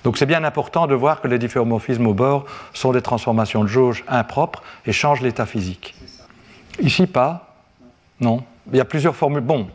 Donc 0.05 0.19
c'est 0.19 0.27
bien 0.27 0.45
important 0.45 0.87
de 0.87 0.95
voir 0.95 1.21
que 1.21 1.29
les 1.29 1.39
difféomorphismes 1.39 2.07
au 2.07 2.15
bord 2.15 2.47
sont 2.73 2.93
des 2.93 3.03
transformations 3.03 3.65
de 3.65 3.69
jauge 3.69 4.05
impropres 4.09 4.63
et 4.87 4.93
changent 4.93 5.21
l'état 5.21 5.47
physique. 5.47 5.95
Ici, 6.81 7.07
pas. 7.07 7.57
Non. 8.21 8.45
Il 8.71 8.79
y 8.79 8.81
a 8.81 8.85
plusieurs 8.85 9.17
formules. 9.17 9.41
Bon, 9.41 9.69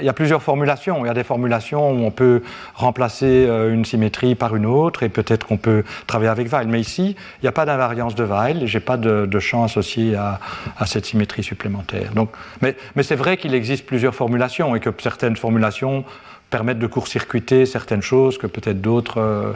il 0.00 0.04
y 0.04 0.08
a 0.08 0.12
plusieurs 0.12 0.42
formulations. 0.42 1.04
Il 1.04 1.08
y 1.08 1.10
a 1.10 1.14
des 1.14 1.24
formulations 1.24 1.92
où 1.92 2.04
on 2.04 2.10
peut 2.10 2.42
remplacer 2.74 3.46
euh, 3.48 3.72
une 3.72 3.84
symétrie 3.84 4.34
par 4.34 4.54
une 4.54 4.66
autre 4.66 5.02
et 5.02 5.08
peut-être 5.08 5.46
qu'on 5.46 5.56
peut 5.56 5.84
travailler 6.06 6.30
avec 6.30 6.48
Weil. 6.48 6.68
Mais 6.68 6.80
ici, 6.80 7.16
il 7.18 7.44
n'y 7.44 7.48
a 7.48 7.52
pas 7.52 7.64
d'invariance 7.64 8.14
de 8.14 8.24
Weil 8.24 8.62
et 8.62 8.66
je 8.66 8.78
n'ai 8.78 8.84
pas 8.84 8.96
de, 8.96 9.38
champ 9.38 9.64
associé 9.64 10.16
à, 10.16 10.40
cette 10.86 11.06
symétrie 11.06 11.42
supplémentaire. 11.42 12.12
Donc, 12.14 12.30
mais, 12.60 12.74
c'est 13.02 13.16
vrai 13.16 13.36
qu'il 13.36 13.54
existe 13.54 13.86
plusieurs 13.86 14.14
formulations 14.14 14.74
et 14.76 14.80
que 14.80 14.90
certaines 14.98 15.36
formulations 15.36 16.04
permettent 16.50 16.78
de 16.78 16.86
court-circuiter 16.86 17.66
certaines 17.66 18.02
choses 18.02 18.38
que 18.38 18.46
peut-être 18.46 18.80
d'autres 18.80 19.20
euh, 19.20 19.52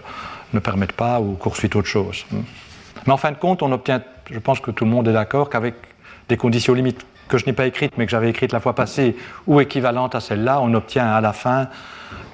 ne 0.52 0.60
permettent 0.60 0.92
pas 0.92 1.20
ou 1.20 1.32
court-circuitent 1.34 1.76
autre 1.76 1.88
chose. 1.88 2.24
Mais 3.06 3.12
en 3.12 3.16
fin 3.16 3.32
de 3.32 3.36
compte, 3.36 3.62
on 3.62 3.72
obtient, 3.72 4.02
je 4.30 4.38
pense 4.38 4.60
que 4.60 4.70
tout 4.70 4.84
le 4.84 4.90
monde 4.90 5.08
est 5.08 5.12
d'accord, 5.12 5.50
qu'avec 5.50 5.74
des 6.28 6.36
conditions 6.36 6.74
limites 6.74 7.04
que 7.28 7.38
je 7.38 7.46
n'ai 7.46 7.52
pas 7.52 7.66
écrites 7.66 7.94
mais 7.96 8.04
que 8.06 8.10
j'avais 8.10 8.30
écrites 8.30 8.52
la 8.52 8.60
fois 8.60 8.74
passée 8.74 9.16
ou 9.46 9.60
équivalentes 9.60 10.14
à 10.14 10.20
celles-là, 10.20 10.60
on 10.60 10.74
obtient 10.74 11.06
à 11.06 11.20
la 11.20 11.32
fin 11.32 11.68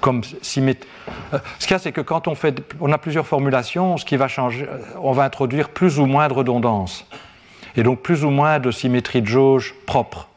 comme 0.01 0.21
symétrie. 0.41 0.87
Euh, 1.33 1.39
ce 1.57 1.65
qu'il 1.65 1.73
y 1.73 1.75
a, 1.75 1.79
c'est 1.79 1.91
que 1.91 2.01
quand 2.01 2.27
on, 2.27 2.35
fait, 2.35 2.61
on 2.79 2.91
a 2.91 2.97
plusieurs 2.97 3.27
formulations, 3.27 3.97
ce 3.97 4.05
qui 4.05 4.17
va 4.17 4.27
changer, 4.27 4.65
euh, 4.69 4.77
on 5.01 5.11
va 5.11 5.23
introduire 5.23 5.69
plus 5.69 5.99
ou 5.99 6.05
moins 6.05 6.27
de 6.27 6.33
redondance 6.33 7.05
et 7.75 7.83
donc 7.83 8.01
plus 8.01 8.23
ou 8.23 8.29
moins 8.29 8.59
de 8.59 8.71
symétrie 8.71 9.21
de 9.21 9.27
jauge 9.27 9.75
propre. 9.85 10.27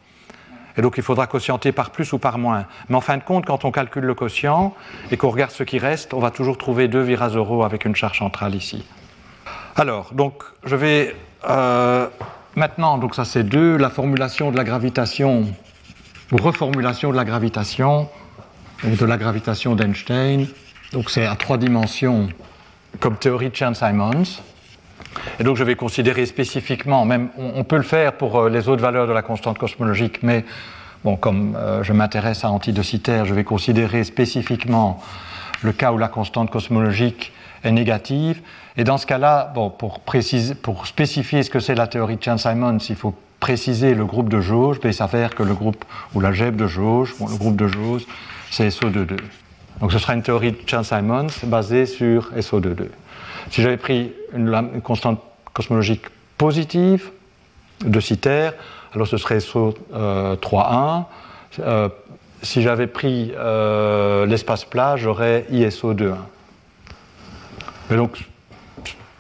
Et 0.77 0.83
donc 0.83 0.95
il 0.97 1.03
faudra 1.03 1.27
quotienter 1.27 1.73
par 1.73 1.91
plus 1.91 2.13
ou 2.13 2.19
par 2.19 2.39
moins. 2.39 2.65
Mais 2.89 2.97
en 2.97 3.01
fin 3.01 3.17
de 3.17 3.23
compte, 3.23 3.45
quand 3.45 3.65
on 3.65 3.71
calcule 3.71 4.05
le 4.05 4.15
quotient 4.15 4.75
et 5.11 5.17
qu'on 5.17 5.31
regarde 5.31 5.51
ce 5.51 5.65
qui 5.65 5.79
reste, 5.79 6.15
on 6.15 6.19
va 6.19 6.31
toujours 6.31 6.57
trouver 6.57 6.89
deux 6.89 7.03
Virasoro 7.03 7.63
avec 7.63 7.85
une 7.85 7.95
charge 7.95 8.19
centrale 8.19 8.55
ici. 8.55 8.85
Alors, 9.77 10.13
donc 10.13 10.43
je 10.65 10.77
vais 10.77 11.15
euh, 11.49 12.07
Maintenant, 12.55 12.99
donc 12.99 13.15
ça 13.15 13.25
c'est 13.25 13.45
deux, 13.45 13.79
la 13.79 13.89
formulation 13.89 14.51
de 14.51 14.57
la 14.59 14.65
gravitation, 14.65 15.47
ou 16.33 16.37
reformulation 16.37 17.11
de 17.11 17.17
la 17.17 17.25
gravitation, 17.25 18.11
ou 18.85 18.95
de 18.95 19.05
la 19.07 19.17
gravitation 19.17 19.75
d'Einstein. 19.75 20.47
Donc 20.93 21.11
c'est 21.11 21.25
à 21.25 21.35
trois 21.35 21.57
dimensions 21.57 22.29
comme 23.01 23.17
théorie 23.17 23.49
de 23.49 23.57
Chern-Simons. 23.57 24.43
Et 25.41 25.45
donc 25.45 25.57
je 25.57 25.65
vais 25.65 25.77
considérer 25.77 26.27
spécifiquement, 26.27 27.07
même 27.07 27.31
on, 27.39 27.65
peut 27.65 27.77
le 27.77 27.83
faire 27.83 28.13
pour 28.15 28.39
euh, 28.39 28.51
les 28.51 28.69
autres 28.69 28.83
valeurs 28.83 29.07
de 29.07 29.13
la 29.13 29.23
constante 29.23 29.59
cosmologique, 29.59 30.23
mais 30.23 30.45
bon, 31.05 31.17
comme 31.17 31.57
euh, 31.57 31.83
je 31.83 31.95
m'intéresse 31.95 32.45
à 32.45 32.51
antidocitaire, 32.51 33.25
je 33.25 33.33
vais 33.33 33.45
considérer 33.45 34.05
spécifiquement 34.05 35.03
le 35.63 35.73
cas 35.73 35.93
où 35.93 35.99
la 35.99 36.09
constante 36.09 36.51
cosmologique 36.51 37.33
est 37.65 37.73
négative. 37.73 38.41
Et 38.77 38.85
dans 38.85 38.99
ce 38.99 39.07
cas-là, 39.07 39.53
bon, 39.55 39.71
pour, 39.71 40.01
préciser, 40.01 40.55
pour 40.55 40.87
spécifier 40.87 41.43
ce 41.43 41.51
que 41.51 41.61
c'est 41.61 41.75
la 41.75 41.87
théorie 41.87 42.17
de 42.17 42.23
Chern-Simons, 42.23 42.79
il 42.89 42.97
faut 42.97 43.15
préciser 43.41 43.95
le 43.95 44.05
groupe 44.05 44.29
de 44.29 44.41
jauge, 44.41 44.79
mais 44.83 44.91
il 44.91 44.95
s'avère 44.95 45.35
que 45.35 45.43
le 45.43 45.55
groupe, 45.55 45.85
ou 46.15 46.21
la 46.21 46.29
l'algèbre 46.29 46.57
de 46.57 46.67
jauge, 46.67 47.15
le 47.21 47.37
groupe 47.37 47.57
de 47.57 47.67
jauge, 47.67 48.03
c'est 48.51 48.69
SO22. 48.69 49.17
Donc 49.81 49.93
ce 49.93 49.99
sera 49.99 50.15
une 50.15 50.23
théorie 50.23 50.53
de 50.53 50.59
Chern-Simons 50.65 51.27
basée 51.45 51.87
sur 51.87 52.33
SO22. 52.35 52.87
Si 53.51 53.63
j'avais 53.63 53.77
pris 53.77 54.13
une, 54.33 54.81
constante 54.83 55.21
cosmologique 55.53 56.05
positive 56.39 57.11
de 57.85 57.99
Citer, 57.99 58.51
alors 58.95 59.07
ce 59.07 59.17
serait 59.17 59.39
SO31. 59.39 61.05
Euh, 61.59 61.89
si 62.43 62.63
j'avais 62.63 62.87
pris 62.87 63.33
euh, 63.37 64.25
l'espace 64.27 64.65
plat, 64.65 64.97
j'aurais 64.97 65.47
ISO21. 65.51 66.15
Mais 67.93 67.99
donc, 67.99 68.25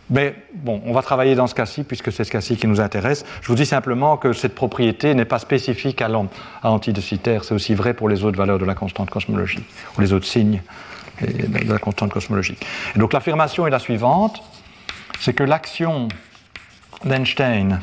mais 0.08 0.35
bon, 0.54 0.80
on 0.87 0.94
va 0.94 1.02
travailler 1.02 1.35
dans 1.35 1.46
ce 1.46 1.54
cas-ci, 1.54 1.85
puisque 1.85 2.11
c'est 2.11 2.24
ce 2.24 2.30
cas-ci 2.30 2.56
qui 2.56 2.66
nous 2.66 2.80
intéresse. 2.80 3.26
Je 3.42 3.48
vous 3.48 3.54
dis 3.54 3.66
simplement 3.66 4.16
que 4.16 4.32
cette 4.32 4.54
propriété 4.54 5.14
n'est 5.14 5.26
pas 5.26 5.38
spécifique 5.38 6.00
à 6.00 6.08
l'antidécitaire, 6.08 7.44
c'est 7.44 7.52
aussi 7.54 7.74
vrai 7.74 7.92
pour 7.92 8.08
les 8.08 8.24
autres 8.24 8.38
valeurs 8.38 8.58
de 8.58 8.64
la 8.64 8.74
constante 8.74 9.11
cosmologique, 9.11 9.66
ou 9.96 10.00
les 10.00 10.14
autres 10.14 10.24
signes 10.24 10.62
de 11.20 11.70
la 11.70 11.78
constante 11.78 12.12
cosmologique. 12.12 12.64
Et 12.96 12.98
donc 12.98 13.12
l'affirmation 13.12 13.66
est 13.66 13.70
la 13.70 13.78
suivante, 13.78 14.42
c'est 15.20 15.35
que 15.35 15.44
l'action 15.44 16.08
d'Einstein, 17.04 17.80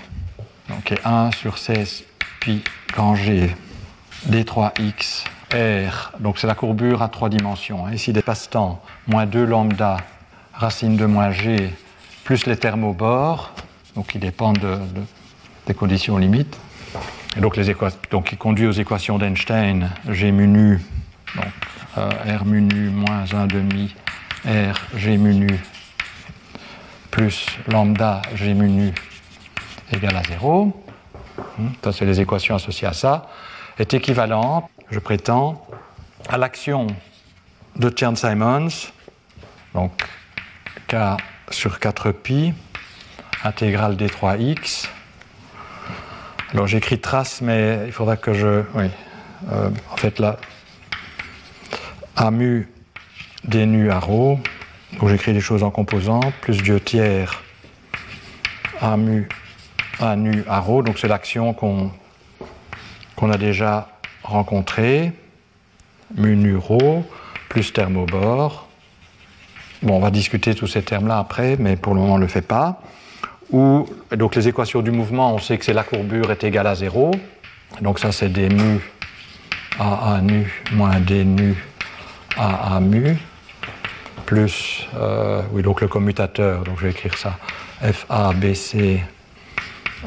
donc 0.69 0.91
est 0.91 1.06
1 1.06 1.30
sur 1.34 1.60
16 1.60 2.04
pi 2.39 2.63
grand 2.93 3.13
G 3.13 3.56
d3x 4.28 5.25
r, 5.54 6.13
donc 6.19 6.39
c'est 6.39 6.47
la 6.47 6.56
courbure 6.56 7.04
à 7.04 7.10
trois 7.10 7.30
dimensions, 7.30 7.86
hein. 7.86 7.91
ici 7.93 8.12
des 8.12 8.23
passe-temps, 8.23 8.82
moins 9.08 9.28
2 9.28 9.45
lambda 9.45 9.97
racine 10.60 10.98
de 10.98 11.06
moins 11.06 11.32
g 11.32 11.74
plus 12.26 12.45
les 12.45 12.58
thermobores, 12.58 13.54
donc 13.95 14.08
qui 14.08 14.19
dépendent 14.19 14.80
des 15.65 15.74
conditions 15.74 16.17
limites. 16.17 16.60
Et 17.38 17.39
donc, 17.39 17.56
les 17.56 17.74
donc 18.12 18.26
qui 18.26 18.38
conduit 18.38 18.67
aux 18.67 18.72
équations 18.72 19.17
d'Einstein, 19.17 19.89
G 20.10 20.32
mu 20.32 20.48
nu, 20.48 20.82
donc 21.36 21.45
euh, 21.98 22.38
R 22.38 22.45
mu 22.45 22.62
nu 22.62 22.89
moins 22.89 23.24
1 23.32 23.48
demi 23.48 23.95
R 24.45 24.76
G 24.95 25.17
mu 25.17 25.34
nu 25.34 25.60
plus 27.10 27.45
lambda 27.67 28.22
G 28.36 28.54
mu 28.54 28.67
nu 28.69 28.93
égale 29.93 30.17
à 30.17 30.24
0. 30.24 30.74
Hmm, 31.58 31.67
ça, 31.84 31.93
c'est 31.93 32.06
les 32.06 32.19
équations 32.19 32.56
associées 32.56 32.88
à 32.88 32.93
ça, 32.93 33.30
est 33.78 33.93
équivalente, 33.93 34.69
je 34.91 35.00
prétends, 35.00 35.65
à 36.28 36.38
l'action 36.38 36.88
de 37.78 37.89
Chern-Simons, 37.95 38.91
donc 39.74 40.04
K 40.89 40.95
sur 41.52 41.78
4pi, 41.78 42.54
intégrale 43.43 43.95
d3x. 43.95 44.88
Alors 46.52 46.65
j'écris 46.65 46.99
trace, 46.99 47.41
mais 47.41 47.84
il 47.86 47.91
faudra 47.91 48.17
que 48.17 48.34
je. 48.34 48.63
Euh, 49.52 49.69
en 49.91 49.97
fait, 49.97 50.17
là, 50.17 50.38
A 52.15 52.32
mu 52.32 52.67
d 53.43 53.67
nu 53.67 53.91
à 53.91 53.99
rho. 53.99 54.39
Donc 54.99 55.10
j'écris 55.10 55.34
des 55.34 55.41
choses 55.41 55.62
en 55.62 55.69
composants, 55.69 56.34
plus 56.41 56.63
2 56.63 56.80
tiers 56.80 57.43
A 58.82 58.97
mu 58.97 59.30
A 59.99 60.15
nu 60.15 60.43
à 60.47 60.60
rho. 60.60 60.82
Donc 60.82 60.97
c'est 60.97 61.08
l'action 61.08 61.54
qu'on 61.54 61.91
qu'on 63.15 63.30
a 63.30 63.38
déjà 63.38 63.89
rencontrée. 64.23 65.12
Mu 66.15 66.36
nu 66.36 66.56
rho, 66.56 67.06
plus 67.47 67.71
thermobore 67.73 68.69
On 69.88 70.00
va 70.00 70.12
discuter 70.12 70.56
tous 70.56 70.68
ces 70.68 70.82
termes-là 70.82 71.20
après, 71.20 71.56
mais 71.58 71.76
pour 71.76 71.94
le 71.94 72.02
moment, 72.02 72.15
on 72.15 72.18
ne 72.18 72.24
le 72.24 72.28
fait 72.28 72.42
pas. 72.42 72.82
Ou, 73.52 73.88
donc 74.15 74.36
les 74.36 74.48
équations 74.48 74.82
du 74.82 74.92
mouvement, 74.92 75.34
on 75.34 75.39
sait 75.39 75.58
que 75.58 75.65
c'est 75.65 75.74
la 75.74 75.84
courbure 75.84 76.32
est 76.32 76.44
égale 76.44 76.68
à 76.68 76.76
0. 76.76 77.12
Donc 77.82 78.00
ça, 78.00 78.12
c'est 78.12 78.30
d 78.30 78.50
mu 78.50 78.80
a 79.80 80.20
nu 80.22 80.63
moins 80.74 81.00
d 81.00 81.24
nu 81.24 81.56
a 82.38 82.76
a 82.76 82.80
mu, 82.80 83.18
plus, 84.26 84.88
euh, 84.96 85.42
oui, 85.54 85.62
donc 85.62 85.82
le 85.82 85.88
commutateur, 85.88 86.63
donc 86.63 86.78
je 86.80 86.84
vais 86.84 86.92
écrire 86.92 87.18
ça, 87.18 87.38
f 87.82 88.06
a 88.10 88.34
b 88.34 88.54
c 88.54 89.02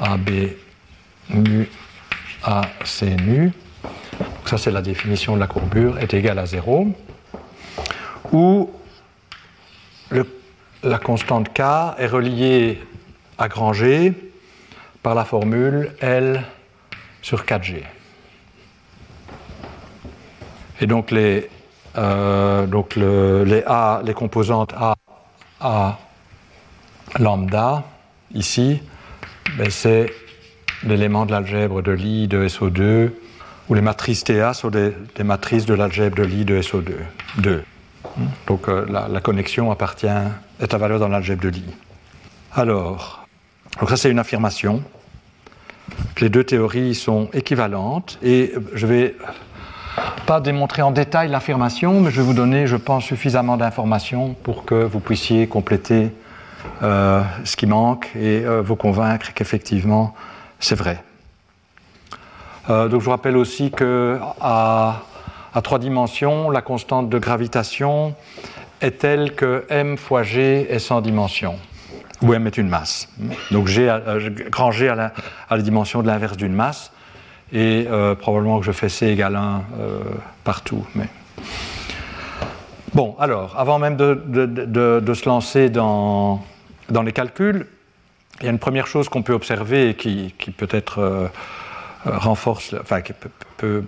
a 0.01 0.17
b 0.17 0.31
mu 1.31 1.69
a 2.45 2.63
c 2.85 3.17
nu. 3.17 3.53
Donc 4.23 4.49
ça, 4.49 4.59
c'est 4.59 4.71
la 4.71 4.83
définition 4.83 5.35
de 5.35 5.41
la 5.41 5.47
courbure, 5.47 5.99
est 5.99 6.13
égale 6.13 6.39
à 6.39 6.47
0. 6.47 6.89
Ou 8.33 8.71
la 10.83 10.99
constante 10.99 11.53
K 11.53 11.61
est 11.99 12.07
reliée 12.07 12.81
à 13.39 13.49
grand 13.49 13.73
G 13.73 14.13
par 15.03 15.15
la 15.15 15.25
formule 15.25 15.93
L 16.01 16.43
sur 17.23 17.45
4G. 17.45 17.83
Et 20.81 20.87
donc 20.87 21.11
les, 21.11 21.49
euh, 21.97 23.45
les, 23.45 23.63
A, 23.67 24.03
les 24.05 24.15
composantes 24.15 24.75
A, 24.77 24.95
A 25.61 25.99
lambda, 27.19 27.85
ici, 28.35 28.81
ben 29.57 29.71
c'est 29.71 30.13
l'élément 30.85 31.27
de 31.27 31.33
l'algèbre 31.33 31.83
de 31.83 31.93
Lie 31.93 32.27
de 32.27 32.49
SO2, 32.49 33.11
où 33.69 33.75
les 33.75 33.81
matrices 33.81 34.25
TA 34.25 34.55
sont 34.55 34.71
des, 34.71 34.93
matrices 35.23 35.67
de 35.67 35.75
l'algèbre 35.75 36.17
de 36.17 36.25
Lie 36.25 36.45
de 36.45 36.61
SO2. 36.61 36.93
2. 37.39 37.63
Donc 38.47 38.69
euh, 38.69 38.87
la, 38.89 39.21
connexion 39.21 39.71
appartient, 39.71 40.07
est 40.61 40.75
à 40.75 40.79
valeur 40.79 40.99
dans 40.99 41.09
l'algèbre 41.09 41.43
de 41.43 41.49
Lie. 41.49 41.65
Alors, 42.55 43.27
donc 43.81 43.91
ça 43.91 43.97
c'est 43.97 44.11
une 44.11 44.19
affirmation. 44.19 44.83
Les 46.21 46.29
deux 46.29 46.45
théories 46.45 46.95
sont 46.95 47.29
équivalentes 47.33 48.19
et 48.23 48.53
je 48.75 48.87
vais 48.87 49.17
pas 50.27 50.41
démontrer 50.41 50.83
en 50.83 50.91
détail 50.91 51.29
l'affirmation, 51.29 52.01
mais 52.01 52.11
je 52.11 52.21
vais 52.21 52.27
vous 52.27 52.35
donner, 52.35 52.67
je 52.67 52.77
pense, 52.77 53.05
suffisamment 53.05 53.57
d'informations 53.57 54.35
pour 54.43 54.65
que 54.65 54.75
vous 54.75 55.01
puissiez 55.01 55.47
compléter 55.49 56.13
ce 56.81 57.57
qui 57.57 57.67
manque 57.67 58.11
et 58.15 58.45
vous 58.63 58.77
convaincre 58.77 59.35
qu'effectivement 59.35 60.15
c'est 60.61 60.77
vrai. 60.77 61.03
donc 62.69 62.93
je 62.93 63.05
vous 63.05 63.11
rappelle 63.11 63.37
aussi 63.37 63.73
que 63.73 64.19
à, 64.41 65.03
à, 65.55 65.63
trois 65.63 65.79
dimensions, 65.79 66.51
la 66.51 66.63
constante 66.63 67.09
de 67.09 67.19
gravitation 67.19 68.15
est 68.81 68.99
telle 68.99 69.35
que 69.35 69.65
m 69.69 69.97
fois 69.97 70.23
g 70.23 70.67
est 70.69 70.79
sans 70.79 71.01
dimension 71.01 71.59
où 72.23 72.33
m 72.33 72.47
est 72.47 72.57
une 72.57 72.69
masse. 72.69 73.09
Donc 73.51 73.67
G, 73.67 73.93
grand 74.51 74.71
G 74.71 74.89
à 74.89 74.95
la, 74.95 75.13
à 75.49 75.57
la 75.57 75.63
dimension 75.63 76.03
de 76.03 76.07
l'inverse 76.07 76.37
d'une 76.37 76.55
masse, 76.55 76.93
et 77.53 77.87
euh, 77.91 78.15
probablement 78.15 78.61
que 78.61 78.65
je 78.65 78.73
fais 78.73 78.89
C 78.89 79.09
égale 79.09 79.37
1 79.37 79.65
euh, 79.79 80.01
partout. 80.45 80.87
Mais... 80.95 81.09
Bon, 82.95 83.17
alors, 83.19 83.59
avant 83.59 83.79
même 83.79 83.97
de, 83.97 84.23
de, 84.27 85.01
de, 85.01 85.15
se 85.15 85.29
lancer 85.29 85.69
dans, 85.71 86.45
dans, 86.91 87.03
les 87.03 87.13
calculs, 87.13 87.67
il 88.41 88.45
y 88.45 88.49
a 88.49 88.53
une 88.53 88.59
première 88.59 88.87
chose 88.87 89.09
qu'on 89.09 89.23
peut 89.23 89.33
observer 89.33 89.91
et 89.91 89.95
qui, 89.95 90.35
qui 90.39 90.51
peut-être 90.51 90.99
euh, 90.99 91.29
renforce, 92.05 92.75
enfin, 92.81 93.01
qui 93.01 93.13
peut, 93.57 93.85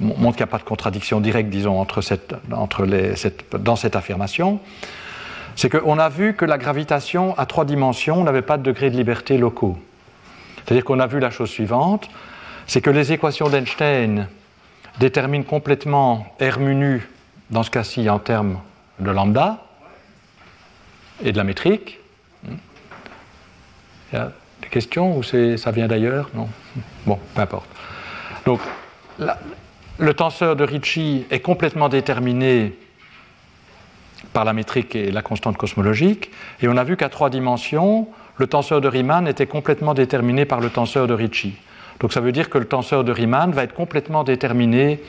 montre 0.00 0.36
qu'il 0.36 0.44
n'y 0.44 0.50
a 0.50 0.52
pas 0.52 0.58
de 0.58 0.64
contradiction 0.64 1.20
directe, 1.20 1.50
disons, 1.50 1.80
entre 1.80 2.00
cette, 2.00 2.34
entre 2.52 2.84
les, 2.84 3.14
dans 3.58 3.76
cette 3.76 3.96
affirmation 3.96 4.60
c'est 5.58 5.68
qu'on 5.68 5.98
a 5.98 6.08
vu 6.08 6.34
que 6.34 6.44
la 6.44 6.56
gravitation 6.56 7.36
à 7.36 7.44
trois 7.44 7.64
dimensions 7.64 8.22
n'avait 8.22 8.42
pas 8.42 8.58
de 8.58 8.62
degré 8.62 8.90
de 8.90 8.96
liberté 8.96 9.36
locaux. 9.36 9.76
C'est-à-dire 10.54 10.84
qu'on 10.84 11.00
a 11.00 11.08
vu 11.08 11.18
la 11.18 11.30
chose 11.30 11.50
suivante, 11.50 12.08
c'est 12.68 12.80
que 12.80 12.90
les 12.90 13.10
équations 13.10 13.48
d'Einstein 13.48 14.28
déterminent 15.00 15.42
complètement 15.42 16.32
R 16.40 16.60
mu 16.60 17.08
dans 17.50 17.64
ce 17.64 17.70
cas-ci 17.70 18.08
en 18.08 18.20
termes 18.20 18.60
de 19.00 19.10
lambda 19.10 19.64
et 21.24 21.32
de 21.32 21.36
la 21.36 21.42
métrique. 21.42 21.98
Il 22.44 22.52
y 24.12 24.16
a 24.16 24.30
des 24.62 24.68
questions 24.68 25.18
ou 25.18 25.24
ça 25.24 25.72
vient 25.72 25.88
d'ailleurs? 25.88 26.30
Non 26.34 26.48
Bon, 27.04 27.18
peu 27.34 27.40
importe. 27.40 27.68
Donc, 28.46 28.60
le 29.98 30.14
tenseur 30.14 30.56
de 30.56 30.64
Ricci 30.64 31.26
est 31.30 31.40
complètement 31.40 31.88
déterminé 31.88 32.72
par 34.32 34.44
la 34.44 34.52
métrique 34.52 34.94
et 34.94 35.10
la 35.10 35.22
constante 35.22 35.56
cosmologique, 35.56 36.30
et 36.60 36.68
on 36.68 36.76
a 36.76 36.84
vu 36.84 36.96
qu'à 36.96 37.08
trois 37.08 37.30
dimensions, 37.30 38.08
le 38.36 38.46
tenseur 38.46 38.80
de 38.80 38.88
Riemann 38.88 39.26
était 39.26 39.46
complètement 39.46 39.94
déterminé 39.94 40.44
par 40.44 40.60
le 40.60 40.70
tenseur 40.70 41.06
de 41.06 41.14
Ricci. 41.14 41.54
Donc 42.00 42.12
ça 42.12 42.20
veut 42.20 42.30
dire 42.30 42.48
que 42.48 42.58
le 42.58 42.66
tenseur 42.66 43.02
de 43.02 43.10
Riemann 43.10 43.50
va 43.50 43.64
être 43.64 43.74
complètement 43.74 44.22
déterminé 44.22 45.00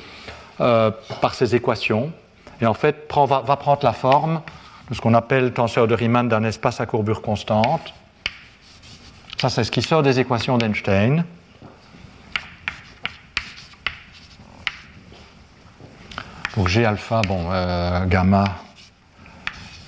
euh, 0.62 0.92
par 1.22 1.36
ces 1.36 1.56
équations, 1.56 2.12
et 2.62 2.66
en 2.66 2.74
fait 2.74 3.08
va, 3.14 3.42
va, 3.42 3.56
prendre 3.58 3.84
la 3.84 3.94
forme 3.94 4.42
de 4.90 4.96
ce 4.96 5.02
qu'on 5.02 5.14
appelle 5.14 5.46
le 5.46 5.54
tenseur 5.54 5.88
de 5.88 5.94
Riemann 5.94 6.28
d'un 6.28 6.44
espace 6.44 6.82
à 6.82 6.88
courbure 6.88 7.22
constante. 7.22 7.94
Ça, 9.38 9.50
c'est 9.50 9.64
ce 9.64 9.72
qui 9.72 9.82
sort 9.82 10.04
des 10.04 10.20
équations 10.20 10.58
d'Einstein. 10.58 11.24
Donc 16.56 16.68
G 16.68 16.86
alpha, 16.86 17.22
bon, 17.28 17.50
euh, 17.52 18.06
gamma, 18.06 18.44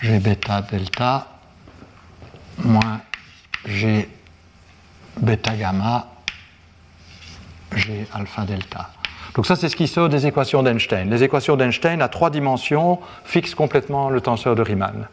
G 0.02 0.19
bêta 0.19 0.62
delta 0.62 1.28
moins 2.63 3.02
G 3.65 4.08
bêta 5.17 5.56
gamma 5.56 6.08
G 7.76 8.06
alpha 8.13 8.43
delta. 8.43 8.89
Donc 9.36 9.45
ça, 9.45 9.56
c'est 9.56 9.69
ce 9.69 9.76
qui 9.76 9.88
sort 9.88 10.10
des 10.10 10.28
équations 10.28 10.62
d'Einstein. 10.62 11.10
Les 11.10 11.24
équations 11.24 11.56
d'Einstein 11.56 12.02
à 12.02 12.10
trois 12.10 12.30
dimensions 12.30 13.00
fixent 13.24 13.56
complètement 13.56 14.10
le 14.10 14.19
tenseur 14.19 14.56
de 14.56 14.62
Riemann. 14.62 15.08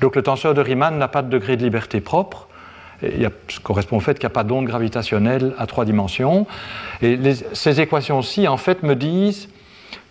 Donc 0.00 0.16
le 0.16 0.22
tenseur 0.22 0.54
de 0.54 0.60
Riemann 0.62 0.96
n'a 0.96 1.08
pas 1.08 1.22
de 1.22 1.28
degré 1.28 1.56
de 1.56 1.64
liberté 1.64 2.00
propre. 2.00 2.48
Il 3.02 3.20
y 3.20 3.26
a, 3.26 3.30
ce 3.48 3.60
correspond 3.60 3.98
au 3.98 4.00
fait 4.00 4.14
qu'il 4.14 4.26
n'y 4.26 4.32
a 4.32 4.34
pas 4.34 4.42
d'onde 4.42 4.64
gravitationnelle 4.64 5.54
à 5.58 5.66
trois 5.66 5.84
dimensions. 5.84 6.46
Et 7.02 7.18
ces 7.52 7.80
équations-ci, 7.80 8.48
en 8.48 8.56
fait, 8.56 8.82
me 8.82 8.96
disent 8.96 9.48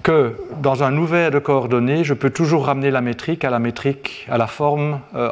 que 0.04 0.36
dans 0.62 0.84
un 0.84 0.96
ouvert 0.98 1.32
de 1.32 1.40
coordonnées, 1.40 2.04
je 2.04 2.14
peux 2.14 2.30
toujours 2.30 2.66
ramener 2.66 2.92
la 2.92 3.02
métrique 3.02 3.44
à 3.44 3.50
la 3.50 3.60
métrique, 3.60 4.26
à 4.30 4.38
la 4.38 4.48
forme 4.48 5.02
euh. 5.16 5.30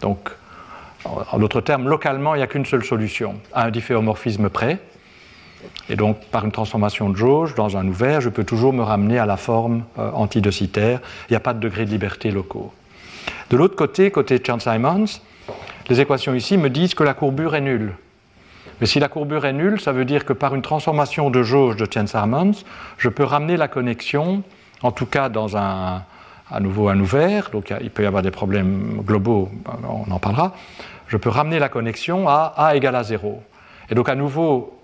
Donc, 0.00 0.30
en 1.04 1.38
d'autres 1.38 1.60
termes, 1.60 1.88
localement, 1.88 2.34
il 2.34 2.38
n'y 2.38 2.44
a 2.44 2.46
qu'une 2.46 2.66
seule 2.66 2.84
solution, 2.84 3.34
à 3.52 3.64
un 3.64 3.70
difféomorphisme 3.70 4.48
près. 4.48 4.78
Et 5.88 5.96
donc, 5.96 6.18
par 6.30 6.44
une 6.44 6.52
transformation 6.52 7.10
de 7.10 7.16
jauge, 7.16 7.54
dans 7.54 7.76
un 7.76 7.86
ouvert, 7.86 8.20
je 8.20 8.28
peux 8.28 8.44
toujours 8.44 8.72
me 8.72 8.82
ramener 8.82 9.18
à 9.18 9.26
la 9.26 9.36
forme 9.36 9.84
euh. 9.98 10.10
Il 10.32 11.00
n'y 11.30 11.36
a 11.36 11.40
pas 11.40 11.54
de 11.54 11.60
degré 11.60 11.84
de 11.84 11.90
liberté 11.90 12.30
locaux. 12.30 12.72
De 13.50 13.56
l'autre 13.56 13.76
côté, 13.76 14.10
côté 14.10 14.40
Chern-Simons, 14.44 15.20
les 15.88 16.00
équations 16.00 16.34
ici 16.34 16.56
me 16.56 16.70
disent 16.70 16.94
que 16.94 17.04
la 17.04 17.14
courbure 17.14 17.54
est 17.54 17.60
nulle. 17.60 17.92
Mais 18.80 18.86
si 18.86 19.00
la 19.00 19.08
courbure 19.08 19.46
est 19.46 19.52
nulle, 19.52 19.80
ça 19.80 19.92
veut 19.92 20.04
dire 20.04 20.24
que 20.24 20.32
par 20.32 20.54
une 20.54 20.62
transformation 20.62 21.30
de 21.30 21.42
jauge 21.42 21.76
de 21.76 21.86
Chern-Simons, 21.90 22.64
je 22.98 23.08
peux 23.08 23.24
ramener 23.24 23.56
la 23.56 23.68
connexion, 23.68 24.42
en 24.82 24.92
tout 24.92 25.06
cas 25.06 25.28
dans 25.28 25.56
un, 25.56 26.02
à 26.50 26.60
nouveau 26.60 26.88
un 26.88 27.00
ouvert, 27.00 27.50
donc 27.50 27.72
il 27.80 27.90
peut 27.90 28.02
y 28.02 28.06
avoir 28.06 28.22
des 28.22 28.30
problèmes 28.30 29.02
globaux, 29.04 29.50
on 29.88 30.10
en 30.10 30.18
parlera, 30.18 30.54
je 31.08 31.16
peux 31.16 31.30
ramener 31.30 31.58
la 31.58 31.68
connexion 31.68 32.28
à 32.28 32.52
A 32.56 32.76
égale 32.76 32.96
à 32.96 33.02
0. 33.02 33.42
Et 33.90 33.94
donc 33.94 34.08
à 34.08 34.14
nouveau, 34.14 34.78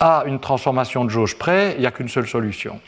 à 0.00 0.24
une 0.26 0.40
transformation 0.40 1.04
de 1.04 1.10
jauge 1.10 1.38
près, 1.38 1.74
il 1.76 1.80
n'y 1.80 1.86
a 1.86 1.90
qu'une 1.90 2.08
seule 2.08 2.26
solution. 2.26 2.80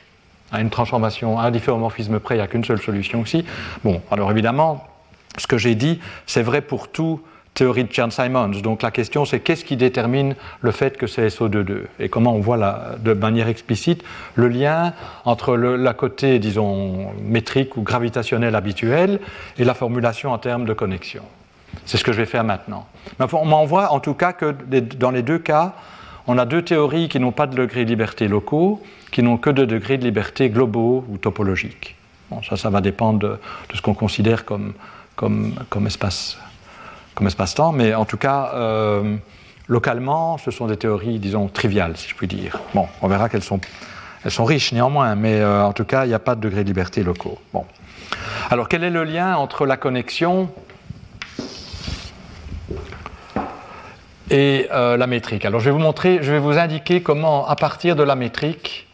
À 0.52 0.60
une 0.60 0.70
transformation, 0.70 1.38
à 1.38 1.44
un 1.44 1.50
difféomorphisme 1.50 2.18
près, 2.18 2.34
il 2.34 2.38
n'y 2.38 2.44
a 2.44 2.46
qu'une 2.46 2.64
seule 2.64 2.80
solution 2.80 3.20
aussi. 3.20 3.44
Bon, 3.82 4.02
alors 4.10 4.30
évidemment, 4.30 4.86
ce 5.38 5.46
que 5.46 5.58
j'ai 5.58 5.74
dit, 5.74 6.00
c'est 6.26 6.42
vrai 6.42 6.60
pour 6.60 6.88
tout 6.88 7.20
théorie 7.54 7.84
de 7.84 7.92
Chern-Simons. 7.92 8.60
Donc 8.62 8.82
la 8.82 8.90
question 8.90 9.24
c'est 9.24 9.40
qu'est-ce 9.40 9.64
qui 9.64 9.76
détermine 9.76 10.34
le 10.60 10.70
fait 10.72 10.96
que 10.96 11.06
c'est 11.06 11.28
SO22 11.28 11.84
et 12.00 12.08
comment 12.08 12.34
on 12.34 12.40
voit 12.40 12.58
de 12.98 13.12
manière 13.12 13.48
explicite 13.48 14.02
le 14.34 14.48
lien 14.48 14.92
entre 15.24 15.56
la 15.56 15.94
côté, 15.94 16.38
disons, 16.38 17.12
métrique 17.22 17.76
ou 17.76 17.82
gravitationnel 17.82 18.54
habituel 18.54 19.20
et 19.58 19.64
la 19.64 19.74
formulation 19.74 20.32
en 20.32 20.38
termes 20.38 20.64
de 20.64 20.72
connexion? 20.72 21.22
C'est 21.86 21.96
ce 21.96 22.04
que 22.04 22.12
je 22.12 22.18
vais 22.18 22.26
faire 22.26 22.44
maintenant. 22.44 22.86
On 23.32 23.46
m'en 23.46 23.64
voit 23.64 23.92
en 23.92 24.00
tout 24.00 24.14
cas 24.14 24.32
que 24.32 24.54
dans 24.98 25.10
les 25.10 25.22
deux 25.22 25.38
cas, 25.38 25.74
on 26.26 26.38
a 26.38 26.46
deux 26.46 26.62
théories 26.62 27.08
qui 27.08 27.20
n'ont 27.20 27.32
pas 27.32 27.46
de 27.46 27.54
degrés 27.54 27.84
de 27.84 27.90
liberté 27.90 28.28
locaux, 28.28 28.82
qui 29.10 29.22
n'ont 29.22 29.36
que 29.36 29.50
de 29.50 29.64
degrés 29.64 29.98
de 29.98 30.04
liberté 30.04 30.48
globaux 30.50 31.04
ou 31.08 31.18
topologiques. 31.18 31.96
Ça, 32.48 32.56
ça 32.56 32.70
va 32.70 32.80
dépendre 32.80 33.18
de, 33.20 33.28
de 33.28 33.76
ce 33.76 33.82
qu'on 33.82 33.94
considère 33.94 34.44
comme, 34.44 34.72
comme, 35.14 35.54
comme 35.68 35.86
espace 35.86 36.38
comme 37.14 37.26
espace-temps, 37.26 37.72
mais 37.72 37.94
en 37.94 38.04
tout 38.04 38.16
cas, 38.16 38.52
euh, 38.54 39.16
localement, 39.68 40.38
ce 40.38 40.50
sont 40.50 40.66
des 40.66 40.76
théories, 40.76 41.18
disons, 41.18 41.48
triviales, 41.48 41.96
si 41.96 42.08
je 42.08 42.14
puis 42.14 42.26
dire. 42.26 42.60
Bon, 42.74 42.88
on 43.02 43.08
verra 43.08 43.28
qu'elles 43.28 43.42
sont, 43.42 43.60
riches 44.44 44.72
néanmoins, 44.72 45.14
mais 45.14 45.40
euh, 45.40 45.64
en 45.64 45.72
tout 45.72 45.84
cas, 45.84 46.04
il 46.04 46.08
n'y 46.08 46.14
a 46.14 46.18
pas 46.18 46.34
de 46.34 46.40
degré 46.40 46.62
de 46.62 46.68
liberté 46.68 47.02
locaux. 47.02 47.38
Bon. 47.52 47.64
Alors, 48.50 48.68
quel 48.68 48.84
est 48.84 48.90
le 48.90 49.04
lien 49.04 49.36
entre 49.36 49.66
la 49.66 49.76
connexion 49.76 50.48
et 54.30 54.68
euh, 54.72 54.96
la 54.96 55.06
métrique? 55.06 55.44
Alors, 55.44 55.60
je 55.60 55.66
vais 55.66 55.70
vous 55.70 55.78
montrer, 55.78 56.18
je 56.22 56.32
vais 56.32 56.38
vous 56.38 56.58
indiquer 56.58 57.02
comment, 57.02 57.46
à 57.46 57.56
partir 57.56 57.96
de 57.96 58.02
la 58.02 58.16
métrique, 58.16 58.88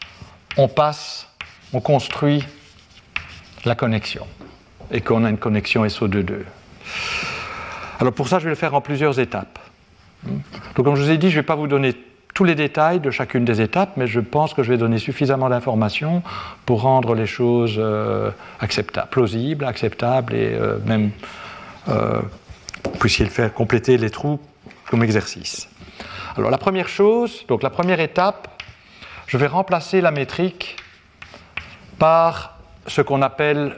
on 0.57 0.69
passe, 0.69 1.29
on 1.73 1.81
construit 1.81 2.45
la 3.65 3.75
connexion 3.75 4.27
et 4.91 5.01
qu'on 5.01 5.25
a 5.25 5.31
une 5.31 5.39
connexion 5.39 5.85
SO2-2. 5.85 6.43
Alors 8.01 8.15
pour 8.15 8.29
ça, 8.29 8.39
je 8.39 8.45
vais 8.45 8.51
le 8.51 8.57
faire 8.57 8.75
en 8.75 8.81
plusieurs 8.81 9.21
étapes. 9.21 9.59
Donc 10.25 10.85
comme 10.85 10.97
je 10.97 11.03
vous 11.03 11.11
ai 11.11 11.19
dit, 11.19 11.29
je 11.29 11.37
ne 11.37 11.41
vais 11.43 11.47
pas 11.47 11.55
vous 11.55 11.67
donner 11.67 11.95
tous 12.33 12.45
les 12.45 12.55
détails 12.55 13.01
de 13.01 13.11
chacune 13.11 13.45
des 13.45 13.61
étapes, 13.61 13.97
mais 13.97 14.07
je 14.07 14.21
pense 14.21 14.55
que 14.55 14.63
je 14.63 14.71
vais 14.71 14.79
donner 14.79 14.99
suffisamment 14.99 15.51
d'informations 15.51 16.23
pour 16.65 16.81
rendre 16.83 17.15
les 17.15 17.27
choses 17.27 17.77
euh, 17.79 18.31
acceptables, 18.61 19.11
plausibles, 19.11 19.65
acceptables 19.67 20.35
et 20.35 20.55
euh, 20.55 20.79
même 20.87 21.11
euh, 21.89 22.21
puissiez 22.99 23.27
le 23.27 23.31
faire 23.31 23.53
compléter 23.53 23.99
les 23.99 24.09
trous 24.09 24.41
comme 24.89 25.03
exercice. 25.03 25.69
Alors 26.37 26.51
la 26.51 26.59
première 26.59 26.89
chose, 26.89 27.45
donc 27.49 27.63
la 27.63 27.71
première 27.71 28.01
étape, 28.01 28.63
je 29.27 29.37
vais 29.37 29.47
remplacer 29.47 30.01
la 30.01 30.11
métrique 30.11 30.77
par 31.99 32.59
ce 32.87 33.03
qu'on 33.03 33.21
appelle, 33.21 33.77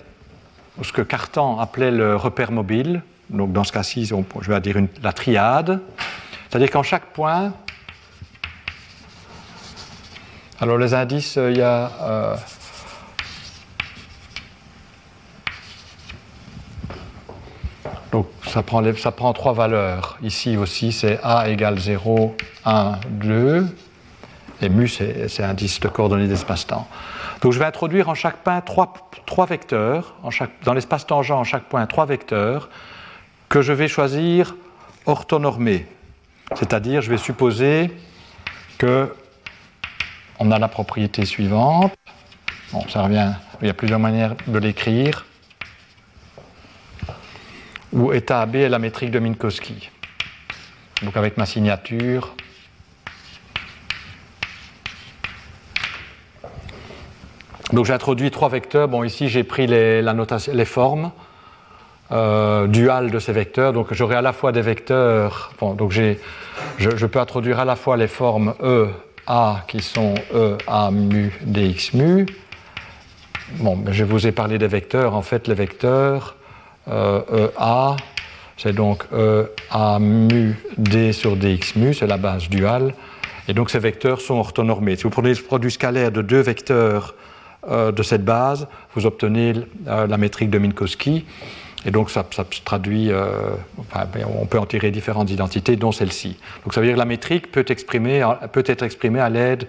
ce 0.82 0.92
que 0.92 1.02
Cartan 1.02 1.58
appelait 1.58 1.90
le 1.90 2.14
repère 2.14 2.52
mobile, 2.52 3.02
donc 3.33 3.53
dans 3.53 3.64
ce 3.64 3.73
cas-ci, 3.73 4.05
je 4.07 4.51
vais 4.53 4.61
dire 4.61 4.77
la 5.03 5.12
triade. 5.12 5.81
C'est-à-dire 6.49 6.71
qu'en 6.71 6.83
chaque 6.83 7.07
point, 7.07 7.53
alors 10.61 10.79
les 10.79 10.95
indices, 10.95 11.37
il 11.37 11.57
y 11.57 11.62
a 11.62 11.90
euh, 12.03 12.37
donc 18.12 18.29
ça 18.47 18.62
prend, 18.62 18.83
ça 18.95 19.12
prend 19.12 19.33
trois 19.33 19.55
valeurs. 19.55 20.18
Ici 20.23 20.57
aussi, 20.57 20.92
c'est 20.92 21.18
A 21.23 21.49
égale 21.49 21.79
0, 21.79 22.37
1, 22.64 22.92
2. 23.11 23.66
Et 24.61 24.68
mu, 24.68 24.87
c'est 24.87 25.42
indice 25.42 25.81
de 25.81 25.88
coordonnées 25.88 26.29
d'espace-temps. 26.29 26.87
Donc 27.40 27.53
je 27.53 27.59
vais 27.59 27.64
introduire 27.64 28.09
en 28.09 28.14
chaque 28.14 28.37
point 28.37 28.61
trois, 28.61 28.92
trois 29.27 29.47
vecteurs, 29.47 30.14
en 30.23 30.31
chaque, 30.31 30.53
dans 30.62 30.75
l'espace 30.75 31.05
tangent 31.05 31.33
en 31.33 31.42
chaque 31.42 31.64
point 31.64 31.85
trois 31.87 32.07
vecteurs, 32.07 32.68
que 33.53 33.61
je 33.61 33.75
vais 33.75 33.87
choisir 33.87 34.57
orthonormés. 35.05 35.87
C'est-à-dire, 36.57 37.03
je 37.03 37.11
vais 37.11 37.19
supposer 37.19 37.91
que 38.79 39.15
on 40.38 40.51
a 40.51 40.59
la 40.59 40.69
propriété 40.69 41.27
suivante. 41.27 41.93
Bon, 42.73 42.88
ça 42.88 43.03
revient, 43.03 43.35
il 43.61 43.67
y 43.67 43.71
a 43.71 43.75
plusieurs 43.75 43.99
manières 43.99 44.37
de 44.47 44.59
l'écrire. 44.59 45.27
Où 47.93 48.15
état 48.15 48.41
AB 48.41 48.57
est 48.57 48.71
la 48.71 48.79
métrique 48.79 49.11
de 49.11 49.19
Minkowski. 49.19 49.91
Donc 51.03 51.19
avec 51.19 51.37
ma 51.37 51.45
signature. 51.45 52.35
Donc 57.75 57.85
j'ai 57.85 57.93
introduit 57.93 58.31
trois 58.31 58.49
vecteurs. 58.49 58.88
Bon, 58.88 59.05
ici 59.05 59.29
j'ai 59.29 59.45
pris 59.45 59.67
les, 59.67 60.01
la 60.01 60.15
notation, 60.15 60.55
les 60.55 60.65
formes 60.65 61.12
euh, 62.12 62.66
duales 62.66 63.11
de 63.11 63.18
ces 63.18 63.33
vecteurs. 63.33 63.72
Donc 63.72 63.92
j'aurai 63.92 64.16
à 64.16 64.22
la 64.22 64.33
fois 64.33 64.53
des 64.53 64.62
vecteurs. 64.62 65.53
Donc 65.61 65.92
je, 65.92 66.14
je, 66.79 67.07
peux 67.07 67.18
introduire 67.18 67.61
à 67.61 67.64
la 67.64 67.77
fois 67.77 67.96
les 67.96 68.09
formes 68.09 68.55
E, 68.62 68.88
A 69.27 69.64
qui 69.68 69.81
sont 69.81 70.14
E, 70.35 70.57
A, 70.66 70.90
mu, 70.90 71.33
dx, 71.42 71.94
mu. 71.94 72.27
Bon, 73.59 73.79
je 73.90 74.05
vous 74.05 74.27
ai 74.27 74.33
parlé 74.33 74.59
des 74.59 74.68
vecteurs. 74.68 75.14
En 75.14 75.22
fait, 75.22 75.48
les 75.48 75.55
vecteurs 75.55 76.37
euh, 76.88 77.20
E, 77.33 77.53
A, 77.57 77.96
c'est 78.57 78.75
donc 78.75 79.05
E, 79.12 79.51
A, 79.70 79.98
mu, 79.98 80.57
D 80.79 81.12
sur 81.12 81.37
dx, 81.37 81.77
mu, 81.77 81.94
c'est 81.94 82.07
la 82.07 82.16
base 82.16 82.48
duale. 82.48 82.94
Et 83.48 83.55
donc 83.55 83.70
ces 83.70 83.79
vecteurs 83.79 84.20
sont 84.20 84.35
orthonormés. 84.35 84.96
Si 84.96 85.03
vous 85.03 85.11
prenez 85.11 85.31
le 85.31 85.42
produit 85.42 85.70
scalaire 85.70 86.12
de 86.12 86.22
deux 86.22 86.40
vecteurs 86.40 87.14
euh, 87.68 87.92
de 87.92 88.03
cette 88.03 88.25
base, 88.25 88.68
vous 88.94 89.07
obtenez 89.07 89.55
euh, 89.88 90.07
la 90.07 90.16
métrique 90.16 90.51
de 90.51 90.59
Minkowski. 90.59 91.25
Et 91.85 91.90
donc 91.90 92.11
ça, 92.11 92.25
se 92.31 92.62
traduit, 92.62 93.11
euh, 93.11 93.31
ben, 93.92 94.25
on 94.40 94.47
peut 94.47 94.59
en 94.59 94.66
tirer 94.66 94.90
différentes 94.90 95.31
identités, 95.31 95.77
dont 95.77 95.92
celle-ci. 95.92 96.37
Donc 96.64 96.75
ça 96.75 96.81
veut 96.81 96.87
dire 96.87 96.95
que 96.95 97.01
la 97.01 97.05
métrique 97.05 97.51
peut, 97.51 97.64
exprimer, 97.68 98.25
peut 98.53 98.64
être 98.66 98.83
exprimée 98.83 99.21
à 99.21 99.29
l'aide 99.29 99.66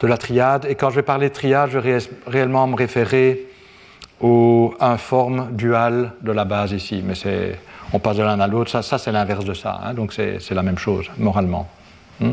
de 0.00 0.06
la 0.06 0.16
triade. 0.16 0.66
Et 0.68 0.74
quand 0.74 0.90
je 0.90 0.96
vais 0.96 1.02
parler 1.02 1.28
de 1.28 1.34
triade, 1.34 1.70
je 1.70 1.78
vais 1.78 1.98
réellement 2.26 2.66
me 2.66 2.74
référer 2.74 3.46
au 4.20 4.74
informe 4.80 5.48
dual 5.52 6.12
de 6.22 6.32
la 6.32 6.44
base 6.44 6.72
ici. 6.72 7.02
Mais 7.04 7.14
on 7.92 7.98
passe 7.98 8.16
de 8.16 8.22
l'un 8.22 8.40
à 8.40 8.46
l'autre, 8.46 8.82
ça, 8.82 8.98
c'est 8.98 9.12
l'inverse 9.12 9.44
de 9.44 9.54
ça. 9.54 9.80
Hein. 9.84 9.94
donc 9.94 10.12
c'est 10.12 10.50
la 10.50 10.62
même 10.62 10.78
chose, 10.78 11.06
moralement. 11.18 11.68
Hmm? 12.20 12.32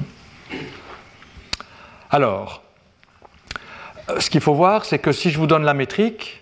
Alors, 2.09 2.63
ce 4.19 4.29
qu'il 4.29 4.41
faut 4.41 4.53
voir, 4.53 4.85
c'est 4.85 4.99
que 4.99 5.11
si 5.11 5.29
je 5.29 5.37
vous 5.37 5.47
donne 5.47 5.63
la 5.63 5.73
métrique, 5.73 6.40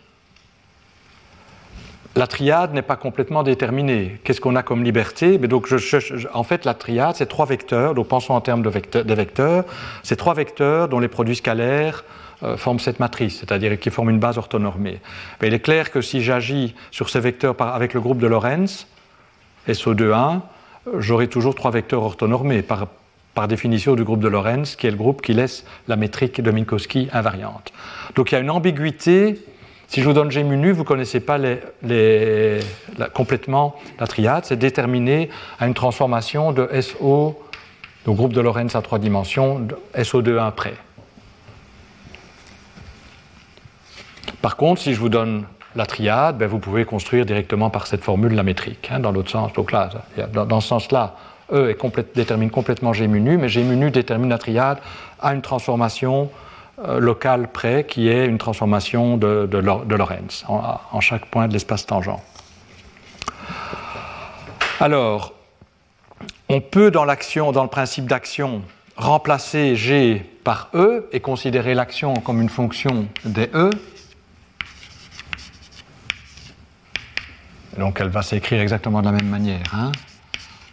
la 2.15 2.27
triade 2.27 2.73
n'est 2.73 2.81
pas 2.81 2.95
complètement 2.95 3.43
déterminée. 3.43 4.19
Qu'est-ce 4.23 4.41
qu'on 4.41 4.55
a 4.55 4.63
comme 4.63 4.83
liberté? 4.83 5.37
Mais 5.37 5.47
donc, 5.47 5.67
En 6.33 6.43
fait, 6.43 6.65
la 6.65 6.73
triade, 6.73 7.15
c'est 7.15 7.27
trois 7.27 7.45
vecteurs. 7.45 7.93
Donc, 7.93 8.07
pensons 8.07 8.33
en 8.33 8.41
termes 8.41 8.63
de, 8.63 8.69
vecteurs. 8.69 9.65
C'est 10.03 10.15
trois 10.15 10.33
vecteurs 10.33 10.87
dont 10.87 10.99
les 10.99 11.07
produits 11.07 11.35
scalaires 11.35 12.03
euh, 12.41 12.57
forment 12.57 12.79
cette 12.79 12.99
matrice, 12.99 13.39
c'est-à-dire 13.39 13.77
qui 13.79 13.89
forment 13.89 14.09
une 14.09 14.19
base 14.19 14.37
orthonormée. 14.37 14.99
Mais 15.41 15.49
il 15.49 15.53
est 15.53 15.59
clair 15.59 15.91
que 15.91 16.01
si 16.01 16.23
j'agis 16.23 16.73
sur 16.89 17.09
ces 17.09 17.19
vecteurs 17.19 17.55
avec 17.61 17.93
le 17.93 18.01
groupe 18.01 18.19
de 18.19 18.27
Lorentz, 18.27 18.87
SO2,1, 19.67 20.39
j'aurai 20.97 21.27
toujours 21.27 21.53
trois 21.53 21.71
vecteurs 21.71 22.01
orthonormés 22.01 22.61
par, 22.61 22.87
par 23.35 23.47
définition 23.47 23.95
du 23.95 24.03
groupe 24.03 24.21
de 24.21 24.27
Lorentz, 24.27 24.75
qui 24.75 24.87
est 24.87 24.91
le 24.91 24.97
groupe 24.97 25.21
qui 25.21 25.33
laisse 25.33 25.65
la 25.87 25.95
métrique 25.95 26.41
de 26.41 26.49
Minkowski 26.49 27.09
invariante. 27.13 27.71
Donc 28.15 28.31
il 28.31 28.35
y 28.35 28.37
a 28.37 28.41
une 28.41 28.49
ambiguïté. 28.49 29.39
Si 29.89 30.01
je 30.01 30.05
vous 30.05 30.13
donne 30.13 30.29
G 30.29 30.43
mu 30.43 30.55
nu, 30.55 30.71
vous 30.71 30.83
ne 30.83 30.87
connaissez 30.87 31.19
pas 31.19 31.39
complètement 33.11 33.75
la 33.99 34.05
triade. 34.05 34.45
C'est 34.45 34.55
déterminé 34.55 35.29
à 35.59 35.65
une 35.65 35.73
transformation 35.73 36.51
de 36.51 36.69
SO, 36.79 37.41
le 38.05 38.13
groupe 38.13 38.33
de 38.33 38.39
Lorentz 38.39 38.75
à 38.75 38.83
trois 38.83 38.99
dimensions, 38.99 39.67
SO2 39.97 40.51
près. 40.51 40.75
Par 44.43 44.57
contre, 44.57 44.79
si 44.79 44.93
je 44.93 44.99
vous 44.99 45.09
donne 45.09 45.45
la 45.75 45.87
triade, 45.87 46.37
ben, 46.37 46.47
vous 46.47 46.59
pouvez 46.59 46.85
construire 46.85 47.25
directement 47.25 47.71
par 47.71 47.87
cette 47.87 48.03
formule 48.03 48.35
la 48.35 48.43
métrique, 48.43 48.89
hein, 48.91 48.99
dans 48.99 49.11
l'autre 49.11 49.31
sens. 49.31 49.51
Donc 49.53 49.71
là, 49.71 49.89
dans 50.31 50.61
ce 50.61 50.67
sens-là, 50.67 51.15
E 51.51 51.75
détermine 52.13 52.51
complètement 52.51 52.93
G 52.93 53.07
mais 53.07 53.49
G 53.49 53.63
détermine 53.89 54.29
la 54.29 54.37
triade 54.37 54.77
à 55.19 55.33
une 55.33 55.41
transformation 55.41 56.29
euh, 56.87 56.99
locale 56.99 57.51
près 57.51 57.85
qui 57.85 58.07
est 58.09 58.25
une 58.25 58.37
transformation 58.37 59.17
de, 59.17 59.45
de, 59.45 59.57
Lorentz 59.57 60.45
en, 60.47 61.01
chaque 61.01 61.25
point 61.25 61.47
de 61.47 61.53
l'espace 61.53 61.85
tangent. 61.85 62.17
Alors, 64.79 65.33
on 66.47 66.61
peut 66.61 66.89
dans 66.89 67.05
l'action, 67.05 67.51
dans 67.51 67.63
le 67.63 67.69
principe 67.69 68.05
d'action, 68.05 68.61
remplacer 68.95 69.75
G 69.75 70.25
par 70.43 70.69
E 70.73 71.07
et 71.11 71.19
considérer 71.19 71.73
l'action 71.73 72.13
comme 72.15 72.41
une 72.41 72.49
fonction 72.49 73.07
des 73.25 73.49
E. 73.53 73.69
Donc 77.77 77.99
elle 77.99 78.09
va 78.09 78.21
s'écrire 78.21 78.61
exactement 78.61 79.01
de 79.01 79.05
la 79.05 79.11
même 79.11 79.27
manière. 79.27 79.63
Hein 79.73 79.91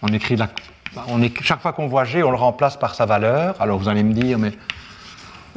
on 0.03 0.09
écrit 0.09 0.37
la, 0.37 0.49
chaque 1.43 1.61
fois 1.61 1.73
qu'on 1.73 1.87
voit 1.87 2.05
G, 2.05 2.23
on 2.23 2.31
le 2.31 2.37
remplace 2.37 2.77
par 2.77 2.95
sa 2.95 3.07
valeur. 3.07 3.61
Alors 3.61 3.79
vous 3.79 3.89
allez 3.89 4.03
me 4.03 4.13
dire, 4.13 4.39
mais 4.39 4.53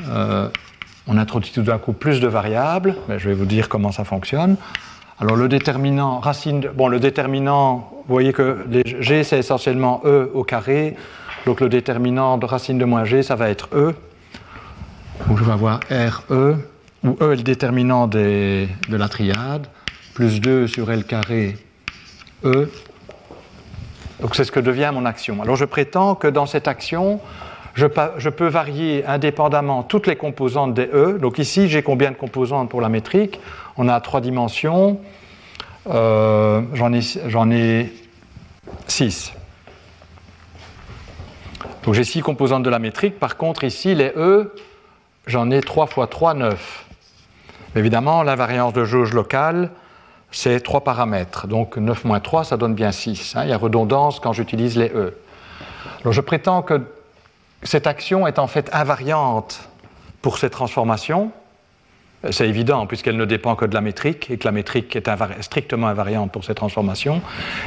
on 0.08 1.18
introduit 1.18 1.52
tout 1.52 1.62
d'un 1.62 1.78
coup 1.78 1.94
plus 1.94 2.20
de 2.20 2.28
variables. 2.28 2.96
Mais 3.08 3.20
je 3.20 3.30
vais 3.30 3.36
vous 3.36 3.46
dire 3.46 3.70
comment 3.70 3.92
ça 3.92 4.04
fonctionne. 4.04 4.56
Alors 5.20 5.36
le 5.36 5.50
déterminant, 5.50 6.20
racine, 6.20 6.70
bon 6.74 6.88
le 6.88 7.00
déterminant, 7.00 7.90
vous 8.08 8.14
voyez 8.14 8.32
que 8.32 8.66
G 8.86 9.24
c'est 9.24 9.40
essentiellement 9.40 10.02
E 10.06 10.32
au 10.34 10.44
carré. 10.44 10.96
Donc 11.46 11.62
le 11.62 11.70
déterminant 11.70 12.38
de 12.38 12.46
racine 12.46 12.78
de 12.78 12.86
moins 12.86 13.04
G, 13.04 13.24
ça 13.24 13.36
va 13.36 13.50
être 13.50 13.70
E. 13.74 13.96
Donc 15.28 15.38
je 15.38 15.44
vais 15.44 15.52
avoir 15.52 15.82
RE, 15.90 16.56
où 17.04 17.18
E 17.22 17.34
est 17.34 17.36
le 17.36 17.44
déterminant 17.44 18.08
de 18.08 18.68
la 18.90 19.10
triade, 19.10 19.68
plus 20.14 20.40
2 20.40 20.68
sur 20.68 20.90
L 20.92 21.04
carré 21.04 21.58
E 22.46 22.70
donc 24.22 24.36
c'est 24.36 24.44
ce 24.44 24.52
que 24.52 24.60
devient 24.60 24.92
mon 24.94 25.06
action. 25.06 25.42
Alors 25.42 25.56
je 25.56 25.66
prétends 25.66 26.16
que 26.16 26.28
dans 26.28 26.46
cette 26.46 26.68
action, 26.68 27.22
je, 27.74 28.30
peux 28.30 28.48
varier 28.48 29.06
indépendamment 29.06 29.84
toutes 29.84 30.08
les 30.08 30.16
composantes 30.16 30.74
des 30.74 30.90
E. 30.94 31.18
Donc 31.20 31.40
ici, 31.40 31.70
j'ai 31.70 31.84
combien 31.84 32.12
de 32.12 32.16
composantes 32.16 32.70
pour 32.70 32.82
la 32.82 32.90
métrique? 32.90 33.40
On 33.78 33.88
a 33.88 34.00
trois 34.02 34.22
dimensions. 34.22 35.00
Euh, 35.90 36.62
j'en 36.74 37.52
ai, 37.52 37.92
six. 38.88 39.34
Donc 41.84 41.94
j'ai 41.94 42.04
six 42.04 42.22
composantes 42.22 42.64
de 42.64 42.70
la 42.70 42.80
métrique. 42.80 43.20
Par 43.20 43.38
contre, 43.38 43.64
ici, 43.64 43.96
les 43.96 44.12
E, 44.16 44.54
j'en 45.26 45.50
ai 45.52 45.62
3 45.62 45.88
fois 45.88 46.08
3, 46.08 46.34
9. 46.34 46.86
Évidemment, 47.76 48.24
l'invariance 48.24 48.74
de 48.74 48.84
jauge 48.84 49.14
locale, 49.14 49.70
c'est 50.32 50.60
trois 50.60 50.84
paramètres. 50.84 51.48
Donc 51.48 51.78
9 51.78 52.06
moins 52.06 52.20
3, 52.20 52.44
ça 52.44 52.58
donne 52.58 52.74
bien 52.74 52.92
6. 52.92 53.36
Hein. 53.36 53.44
Il 53.44 53.50
y 53.50 53.54
a 53.54 53.58
redondance 53.58 54.20
quand 54.20 54.34
j'utilise 54.34 54.78
les 54.78 54.90
E. 54.90 55.16
Alors 56.02 56.14
je 56.14 56.22
prétends 56.22 56.62
que 56.62 56.82
cette 57.64 57.88
action 57.88 58.28
est 58.28 58.40
en 58.40 58.48
fait 58.48 58.70
invariante 58.74 59.70
pour 60.22 60.38
ces 60.38 60.50
transformations. 60.50 61.32
C'est 62.32 62.50
évident 62.50 62.86
puisqu'elle 62.86 63.16
ne 63.16 63.26
dépend 63.26 63.56
que 63.56 63.66
de 63.66 63.74
la 63.74 63.82
métrique 63.82 64.30
et 64.30 64.38
que 64.38 64.46
la 64.46 64.52
métrique 64.52 64.94
est 64.96 65.42
strictement 65.42 65.88
invariante 65.88 66.34
pour 66.34 66.44
ces 66.44 66.54
transformations. 66.54 67.22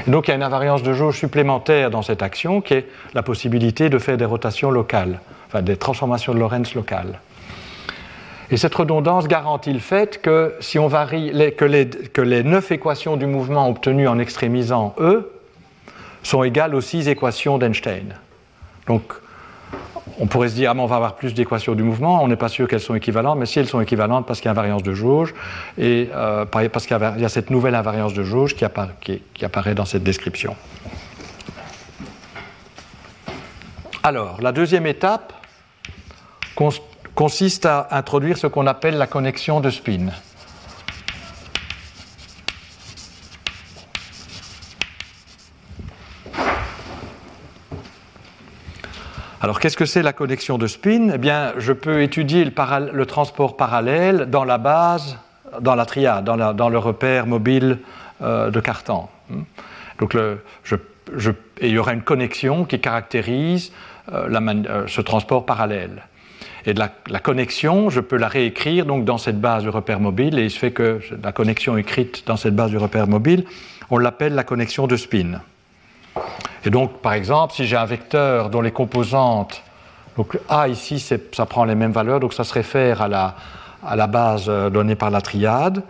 donc 0.07 0.29
il 0.29 0.31
y 0.31 0.33
a 0.33 0.37
une 0.37 0.43
invariance 0.43 0.83
de 0.83 0.93
jauge 0.93 1.19
supplémentaire 1.19 1.91
dans 1.91 2.03
cette 2.03 2.23
action 2.23 2.61
qui 2.61 2.75
est 2.75 2.87
la 3.15 3.23
possibilité 3.23 3.89
de 3.89 3.99
faire 3.99 4.19
des 4.19 4.27
rotations 4.27 4.71
locales, 4.71 5.21
enfin 5.49 5.63
des 5.63 5.79
transformations 5.79 6.35
de 6.35 6.39
Lorentz 6.39 6.75
locales. 6.75 7.19
Et 8.51 8.59
cette 8.59 8.75
redondance 8.75 9.27
garantit 9.27 9.73
le 9.73 9.79
fait 9.79 10.21
que 10.21 10.55
si 10.61 10.79
on 10.79 10.87
varie 10.87 11.31
les, 11.33 11.53
que, 11.53 11.65
les, 11.65 11.89
que 11.89 12.21
les 12.21 12.43
9 12.43 12.73
équations 12.73 13.17
du 13.17 13.25
mouvement 13.25 13.67
obtenues 13.71 14.07
en 14.07 14.19
extrémisant 14.19 14.95
E 15.01 15.33
sont 16.23 16.43
égales 16.43 16.75
aux 16.75 16.83
6 16.83 17.09
équations 17.09 17.57
d'Einstein. 17.57 18.15
Donc 18.87 19.15
on 20.19 20.27
pourrait 20.27 20.49
se 20.49 20.55
dire, 20.55 20.73
ah, 20.75 20.79
on 20.79 20.87
va 20.87 20.97
avoir 20.97 21.17
plus 21.17 21.35
d'équations 21.35 21.75
du 21.75 21.83
mouvement, 21.83 22.23
on 22.23 22.29
n'est 22.29 22.37
pas 22.37 22.49
sûr 22.49 22.69
qu'elles 22.69 22.81
sont 22.81 22.95
équivalentes, 22.95 23.39
mais 23.39 23.47
si 23.47 23.59
elles 23.59 23.69
sont 23.69 23.81
équivalentes, 23.81 24.27
parce 24.27 24.41
qu'il 24.41 24.47
y 24.47 24.49
a 24.49 24.53
invariance 24.53 24.83
de 24.83 24.95
jauge, 24.95 25.35
et 25.79 26.09
euh, 26.15 26.45
parce 26.45 26.87
qu'il 26.87 26.97
y 27.19 27.25
a 27.25 27.29
cette 27.29 27.51
nouvelle 27.51 27.75
invariance 27.75 28.15
de 28.15 28.23
jauge 28.23 28.55
qui 28.55 28.65
apparaît 28.65 29.75
dans 29.75 29.85
cette 29.85 30.03
description. 30.03 30.57
Alors, 34.03 34.41
la 34.41 34.51
deuxième 34.51 34.87
étape 34.87 35.33
consiste 37.15 37.67
à 37.67 37.89
introduire 37.93 38.37
ce 38.37 38.49
qu'on 38.49 38.67
appelle 38.67 38.99
la 38.99 39.07
connexion 39.07 39.61
de 39.61 39.71
spin. 39.71 40.09
Alors 49.43 49.59
qu'est-ce 49.59 49.77
que 49.77 49.87
c'est 49.87 50.03
la 50.03 50.13
connexion 50.13 50.57
de 50.57 50.69
spin? 50.69 51.11
Eh 51.13 51.19
bien, 51.19 51.53
je 51.59 51.73
peux 51.73 52.03
étudier 52.03 52.45
le, 52.45 53.05
transport 53.07 53.57
parallèle 53.57 54.27
dans 54.27 54.45
la 54.45 54.57
base, 54.57 55.19
dans 55.61 55.75
la 55.75 55.85
triade, 55.85 56.25
dans, 56.25 56.69
le 56.69 56.79
repère 56.79 57.27
mobile 57.27 57.79
euh, 58.23 58.53
de 58.53 58.61
Cartan. 58.61 59.11
Donc, 59.99 60.17
il 61.61 61.69
y 61.69 61.77
aura 61.77 61.93
une 61.93 62.03
connexion 62.03 62.65
qui 62.65 62.79
caractérise 62.79 63.73
euh, 64.13 64.29
euh, 64.33 64.87
ce 64.87 65.01
transport 65.01 65.45
parallèle. 65.45 66.05
Et 66.65 66.73
de 66.73 66.79
la, 66.79 67.19
connexion, 67.19 67.91
je 67.91 67.99
peux 67.99 68.19
la 68.19 68.29
réécrire 68.29 68.87
donc 68.87 69.05
dans 69.05 69.19
cette 69.19 69.41
base 69.41 69.65
du 69.65 69.71
repère 69.71 69.99
mobile, 69.99 70.39
et 70.39 70.45
il 70.45 70.51
se 70.53 70.59
fait 70.61 70.71
que 70.71 71.01
la 71.21 71.33
connexion 71.33 71.77
écrite 71.77 72.29
dans 72.29 72.37
cette 72.37 72.55
base 72.55 72.71
du 72.71 72.79
repère 72.79 73.09
mobile, 73.09 73.45
on 73.91 73.99
l'appelle 73.99 74.37
la 74.37 74.45
connexion 74.45 74.87
de 74.87 74.95
spin. 74.95 75.41
Et 76.65 76.71
donc, 76.71 76.99
par 76.99 77.13
exemple, 77.13 77.55
si 77.55 77.67
j'ai 77.67 77.77
un 77.77 77.85
vecteur 77.85 78.51
dont 78.51 78.61
les 78.61 78.71
composantes, 78.71 79.63
donc 80.17 80.39
A 80.49 80.69
ici, 80.69 81.01
ça 81.01 81.47
prend 81.47 81.65
les 81.65 81.75
mêmes 81.75 81.93
valeurs, 81.93 82.21
donc 82.21 82.35
ça 82.35 82.45
se 82.45 82.53
réfère 82.53 83.01
à 83.03 83.09
la, 83.09 83.35
à 83.85 83.97
la 83.97 84.07
base 84.07 84.45
euh, 84.49 84.71
donnée 84.71 84.95
par 84.95 85.11
la 85.11 85.21
triade. 85.21 85.83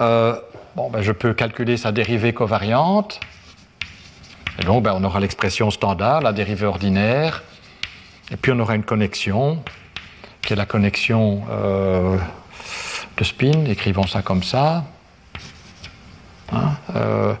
Euh, 0.00 0.34
bon, 0.74 0.90
ben, 0.90 1.02
je 1.02 1.12
peux 1.12 1.32
calculer 1.34 1.76
sa 1.76 1.92
dérivée 1.92 2.32
covariante. 2.32 3.20
Et 4.58 4.64
donc, 4.64 4.82
ben, 4.82 4.92
on 4.96 5.04
aura 5.04 5.20
l'expression 5.20 5.70
standard, 5.70 6.20
la 6.20 6.32
dérivée 6.32 6.66
ordinaire. 6.66 7.42
Et 8.32 8.36
puis, 8.36 8.52
on 8.52 8.58
aura 8.58 8.74
une 8.74 8.84
connexion, 8.84 9.62
qui 10.42 10.52
est 10.52 10.56
la 10.56 10.66
connexion 10.66 11.42
euh, 11.50 12.18
de 13.16 13.24
spin. 13.24 13.64
Écrivons 13.66 14.06
ça 14.06 14.20
comme 14.20 14.42
ça. 14.42 14.84
Hein, 16.52 17.36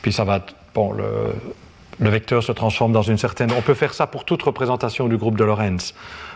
puis, 0.00 0.12
ça 0.12 0.24
va. 0.24 0.40
Bon, 0.74 0.92
le, 0.92 1.34
le 2.00 2.10
vecteur 2.10 2.42
se 2.42 2.52
transforme 2.52 2.92
dans 2.92 3.02
une 3.02 3.18
certaine. 3.18 3.50
On 3.52 3.62
peut 3.62 3.74
faire 3.74 3.94
ça 3.94 4.06
pour 4.06 4.24
toute 4.24 4.42
représentation 4.42 5.08
du 5.08 5.16
groupe 5.16 5.36
de 5.36 5.44
Lorentz. 5.44 5.94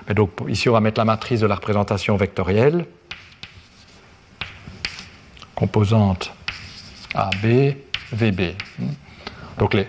Mais 0.08 0.14
donc 0.14 0.30
ici, 0.48 0.68
on 0.68 0.72
va 0.72 0.80
mettre 0.80 0.98
la 0.98 1.04
matrice 1.04 1.40
de 1.40 1.46
la 1.46 1.54
représentation 1.54 2.16
vectorielle. 2.16 2.86
Composante 5.54 6.32
AB, 7.14 7.74
VB. 8.12 8.54
Donc 9.58 9.74
les, 9.74 9.86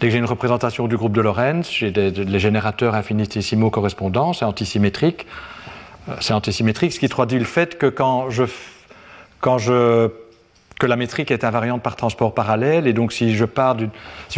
dès 0.00 0.08
que 0.08 0.10
j'ai 0.10 0.18
une 0.18 0.24
représentation 0.24 0.88
du 0.88 0.96
groupe 0.96 1.12
de 1.12 1.20
Lorentz, 1.22 1.70
j'ai 1.70 1.90
les 1.90 2.38
générateurs 2.38 2.94
infinitésimaux 2.94 3.70
correspondants, 3.70 4.32
c'est 4.32 4.44
antisymétrique. 4.44 5.26
Euh, 6.08 6.16
c'est 6.20 6.32
antisymétrique, 6.34 6.92
ce 6.92 7.00
qui 7.00 7.08
traduit 7.08 7.38
le 7.38 7.44
fait 7.44 7.78
que 7.78 7.86
quand 7.86 8.30
je, 8.30 8.44
quand 9.40 9.58
je 9.58 10.10
que 10.80 10.86
la 10.86 10.96
métrique 10.96 11.30
est 11.30 11.44
invariante 11.44 11.82
par 11.82 11.94
transport 11.94 12.34
parallèle, 12.34 12.86
et 12.86 12.94
donc 12.94 13.12
si 13.12 13.36
je, 13.36 13.44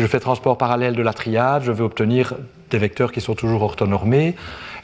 fais 0.06 0.20
transport 0.20 0.58
parallèle 0.58 0.96
de 0.96 1.02
la 1.02 1.12
triade, 1.12 1.62
je 1.62 1.70
vais 1.70 1.84
obtenir 1.84 2.34
des 2.68 2.78
vecteurs 2.78 3.12
qui 3.12 3.20
sont 3.20 3.36
toujours 3.36 3.62
orthonormés, 3.62 4.34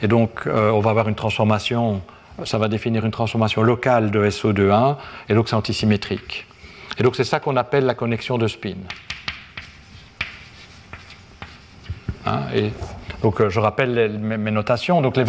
et 0.01 0.07
donc 0.07 0.47
euh, 0.47 0.71
on 0.71 0.79
va 0.79 0.91
avoir 0.91 1.09
une 1.09 1.15
transformation, 1.15 2.01
ça 2.45 2.57
va 2.57 2.69
définir 2.69 3.05
une 3.05 3.11
transformation 3.11 3.61
locale 3.61 4.09
de 4.09 4.25
SO2,1, 4.25 4.95
et 5.27 5.33
donc 5.33 5.49
c'est 5.49 5.55
antisymétrique. 5.55 6.47
Et 6.97 7.03
donc 7.03 7.17
c'est 7.17 7.25
ça 7.25 7.41
qu'on 7.41 7.57
appelle 7.57 7.85
la 7.85 7.93
connexion 7.93 8.37
de 8.37 8.47
spin. 8.47 8.75
Hein, 12.25 12.39
et 12.55 12.71
donc 13.21 13.41
euh, 13.41 13.49
je 13.49 13.59
rappelle 13.59 14.17
mes, 14.17 14.51
notations. 14.51 15.01
Donc 15.01 15.19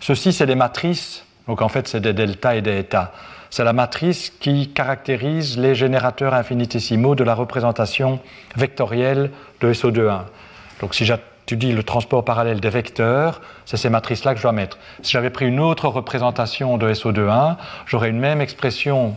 ceci 0.00 0.32
c'est 0.32 0.46
des 0.46 0.56
matrices, 0.56 1.24
donc 1.46 1.62
en 1.62 1.68
fait 1.68 1.86
c'est 1.86 2.00
des 2.00 2.12
delta 2.12 2.56
et 2.56 2.60
des 2.60 2.80
eta 2.80 3.12
c'est 3.50 3.64
la 3.64 3.72
matrice 3.72 4.30
qui 4.30 4.68
caractérise 4.68 5.58
les 5.58 5.74
générateurs 5.74 6.34
infinitésimaux 6.34 7.14
de 7.14 7.24
la 7.24 7.34
représentation 7.34 8.20
vectorielle 8.56 9.30
de 9.60 9.72
SO2,1. 9.72 10.20
Donc 10.80 10.94
si 10.94 11.04
j'étudie 11.04 11.72
le 11.72 11.82
transport 11.82 12.24
parallèle 12.24 12.60
des 12.60 12.70
vecteurs, 12.70 13.42
c'est 13.66 13.76
ces 13.76 13.90
matrices-là 13.90 14.32
que 14.32 14.38
je 14.38 14.42
dois 14.44 14.52
mettre. 14.52 14.78
Si 15.02 15.12
j'avais 15.12 15.30
pris 15.30 15.46
une 15.46 15.60
autre 15.60 15.88
représentation 15.88 16.78
de 16.78 16.92
SO2,1, 16.92 17.56
j'aurais 17.86 18.10
une 18.10 18.20
même 18.20 18.40
expression 18.40 19.16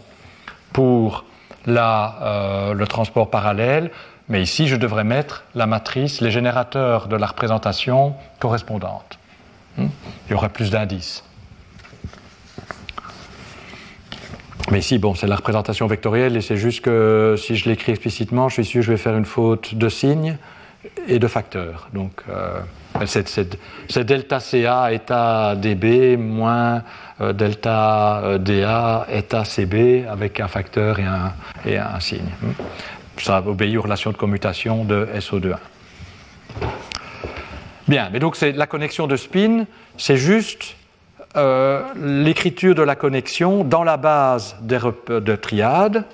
pour 0.74 1.26
euh, 1.68 2.74
le 2.74 2.88
transport 2.88 3.30
parallèle, 3.30 3.92
mais 4.30 4.42
ici 4.42 4.68
je 4.68 4.76
devrais 4.76 5.04
mettre 5.04 5.44
la 5.54 5.68
matrice, 5.68 6.22
les 6.22 6.32
générateurs 6.32 7.08
de 7.08 7.16
la 7.16 7.28
représentation 7.28 8.16
correspondante. 8.40 9.20
Hmm? 9.78 9.88
Il 10.28 10.32
y 10.32 10.34
aurait 10.34 10.50
plus 10.50 10.72
d'indices. 10.72 11.24
Mais 14.72 14.80
ici, 14.80 14.97
bon, 14.97 15.14
c'est 15.14 15.28
la 15.28 15.36
représentation 15.36 15.88
vectorielle 15.88 16.38
et 16.38 16.41
c'est 16.41 16.57
juste 16.57 16.82
que 16.82 17.36
si 17.38 17.55
je 17.55 17.70
l'écris 17.70 17.91
explicitement, 17.91 18.49
je 18.49 18.55
suis 18.55 18.66
sûr 18.66 18.80
que 18.80 18.86
je 18.86 18.91
vais 18.91 18.97
faire 18.97 19.18
une 19.18 19.26
faute 19.26 19.76
de 19.76 19.89
signe 19.89 20.38
et 21.07 21.20
de 21.20 21.28
facteur. 21.28 21.89
Donc, 21.93 22.11
euh, 22.30 22.59
c'est 23.05 24.03
delta 24.05 24.39
CA 24.39 24.91
état 24.91 25.55
DB 25.55 26.18
moins 26.18 26.84
euh, 27.22 27.34
delta 27.34 28.22
euh, 28.24 28.38
DA 28.38 29.05
état 29.11 29.43
CB 29.43 30.05
avec 30.09 30.39
un 30.39 30.47
facteur 30.47 30.99
et 30.99 31.05
un, 31.05 31.34
et 31.66 31.78
un 31.78 31.99
signe. 31.99 32.30
Ça 33.18 33.43
obéit 33.45 33.78
aux 33.78 33.82
relations 33.82 34.11
de 34.11 34.18
commutation 34.18 34.86
de 34.86 35.07
SO2. 35.18 35.55
Bien, 37.88 38.09
mais 38.11 38.20
donc 38.20 38.36
c'est 38.36 38.53
la 38.53 38.66
connexion 38.66 39.07
de 39.07 39.16
spin, 39.16 39.66
c'est 39.97 40.18
juste 40.18 40.76
euh, 41.36 41.82
l'écriture 41.96 42.76
de 42.76 42.84
la 42.84 42.96
connexion 42.96 43.64
dans 43.64 43.84
la 43.84 43.98
base 43.98 44.56
des 44.62 44.80
de 45.08 45.36
triade. 45.36 46.06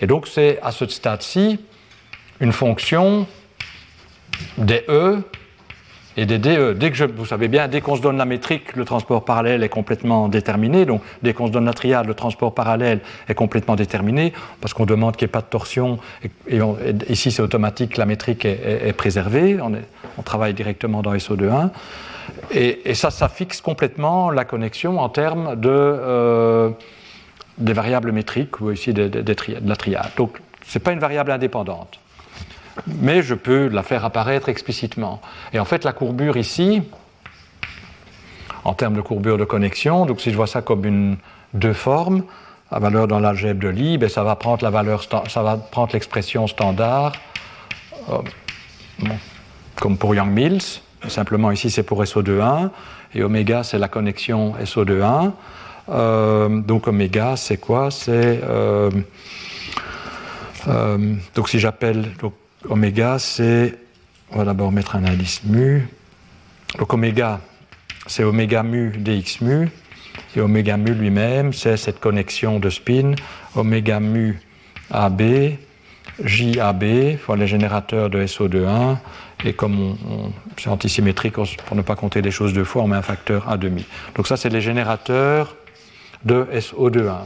Et 0.00 0.06
donc 0.06 0.28
c'est 0.28 0.58
à 0.62 0.70
ce 0.70 0.86
stade-ci 0.86 1.58
une 2.40 2.52
fonction 2.52 3.26
des 4.58 4.84
E 4.88 5.18
et 6.16 6.26
des 6.26 6.38
DE. 6.38 6.74
Dès 6.74 6.90
que 6.90 7.04
vous 7.04 7.26
savez 7.26 7.48
bien, 7.48 7.68
dès 7.68 7.80
qu'on 7.80 7.96
se 7.96 8.02
donne 8.02 8.16
la 8.16 8.24
métrique, 8.24 8.76
le 8.76 8.84
transport 8.84 9.24
parallèle 9.24 9.62
est 9.62 9.68
complètement 9.68 10.28
déterminé. 10.28 10.84
Donc 10.84 11.02
dès 11.22 11.32
qu'on 11.32 11.46
se 11.46 11.52
donne 11.52 11.64
la 11.64 11.72
triade, 11.72 12.06
le 12.06 12.14
transport 12.14 12.54
parallèle 12.54 13.00
est 13.28 13.34
complètement 13.34 13.76
déterminé 13.76 14.32
parce 14.60 14.74
qu'on 14.74 14.86
demande 14.86 15.16
qu'il 15.16 15.26
n'y 15.26 15.30
ait 15.30 15.32
pas 15.32 15.40
de 15.40 15.46
torsion. 15.46 15.98
Et, 16.22 16.60
ici 17.08 17.30
c'est 17.30 17.42
automatique, 17.42 17.96
la 17.96 18.06
métrique 18.06 18.44
est, 18.44 18.92
préservée. 18.96 19.60
On, 19.60 19.72
on, 20.18 20.22
travaille 20.22 20.54
directement 20.54 21.02
dans 21.02 21.14
SO2.1. 21.14 21.70
Et, 22.52 22.94
ça, 22.94 23.10
ça 23.10 23.28
fixe 23.28 23.60
complètement 23.60 24.30
la 24.30 24.44
connexion 24.44 24.98
en 24.98 25.08
termes 25.08 25.56
de, 25.56 25.68
euh, 25.70 26.70
des 27.58 27.72
variables 27.72 28.12
métriques 28.12 28.60
ou 28.60 28.70
ici 28.70 28.92
de, 28.92 29.10
la 29.64 29.76
triade. 29.76 30.10
Donc, 30.16 30.40
ce 30.66 30.78
n'est 30.78 30.82
pas 30.82 30.92
une 30.92 30.98
variable 30.98 31.30
indépendante. 31.30 31.98
Mais 32.86 33.22
je 33.22 33.34
peux 33.34 33.68
la 33.68 33.82
faire 33.82 34.04
apparaître 34.04 34.48
explicitement. 34.48 35.20
Et 35.52 35.58
en 35.58 35.64
fait, 35.64 35.84
la 35.84 35.92
courbure 35.92 36.36
ici, 36.36 36.82
en 38.64 38.74
termes 38.74 38.94
de 38.94 39.00
courbure 39.00 39.38
de 39.38 39.44
connexion, 39.44 40.06
donc 40.06 40.20
si 40.20 40.30
je 40.30 40.36
vois 40.36 40.46
ça 40.46 40.62
comme 40.62 40.84
une 40.84 41.16
deux 41.54 41.72
formes, 41.72 42.24
la 42.70 42.78
valeur 42.78 43.08
dans 43.08 43.18
l'algèbre 43.18 43.60
de 43.60 43.68
Lie, 43.68 43.98
ben 43.98 44.08
ça 44.08 44.22
va 44.22 44.36
prendre 44.36 44.62
la 44.62 44.70
valeur, 44.70 45.02
ça 45.02 45.42
va 45.42 45.56
prendre 45.56 45.92
l'expression 45.92 46.46
standard, 46.46 47.12
euh, 48.10 48.18
comme 49.76 49.96
pour 49.96 50.14
Young-Mills, 50.14 50.80
Simplement 51.08 51.50
ici 51.50 51.70
c'est 51.70 51.82
pour 51.82 52.02
SO2,1 52.02 52.70
et 53.14 53.22
oméga 53.22 53.62
c'est 53.62 53.78
la 53.78 53.88
connexion 53.88 54.54
SO2,1. 54.62 55.32
Euh, 55.88 56.60
donc 56.60 56.86
oméga 56.88 57.36
c'est 57.36 57.56
quoi? 57.56 57.90
C'est 57.90 58.40
euh, 58.42 58.90
euh, 60.68 61.14
donc 61.34 61.48
si 61.48 61.58
j'appelle 61.58 62.10
oméga 62.68 63.18
c'est 63.18 63.78
on 64.32 64.38
va 64.38 64.44
d'abord 64.44 64.72
mettre 64.72 64.96
un 64.96 65.04
indice 65.04 65.42
mu. 65.44 65.88
Donc 66.78 66.92
oméga 66.92 67.40
c'est 68.06 68.24
oméga 68.24 68.62
mu 68.62 68.90
dx 68.96 69.40
mu 69.40 69.70
et 70.36 70.40
oméga 70.40 70.76
mu 70.76 70.92
lui-même 70.92 71.52
c'est 71.54 71.78
cette 71.78 71.98
connexion 71.98 72.58
de 72.58 72.68
spin 72.68 73.14
oméga 73.56 74.00
mu 74.00 74.38
AB 74.90 75.22
JAB, 76.24 76.82
les 76.82 77.46
générateurs 77.46 78.10
de 78.10 78.24
SO2,1, 78.24 78.96
et 79.44 79.52
comme 79.52 79.96
c'est 80.58 80.68
antisymétrique, 80.68 81.34
pour 81.34 81.76
ne 81.76 81.82
pas 81.82 81.96
compter 81.96 82.22
les 82.22 82.30
choses 82.30 82.52
deux 82.52 82.64
fois, 82.64 82.82
on 82.82 82.88
met 82.88 82.96
un 82.96 83.02
facteur 83.02 83.48
1,5. 83.48 83.84
Donc 84.14 84.26
ça, 84.26 84.36
c'est 84.36 84.50
les 84.50 84.60
générateurs 84.60 85.56
de 86.24 86.46
SO2,1, 86.52 87.20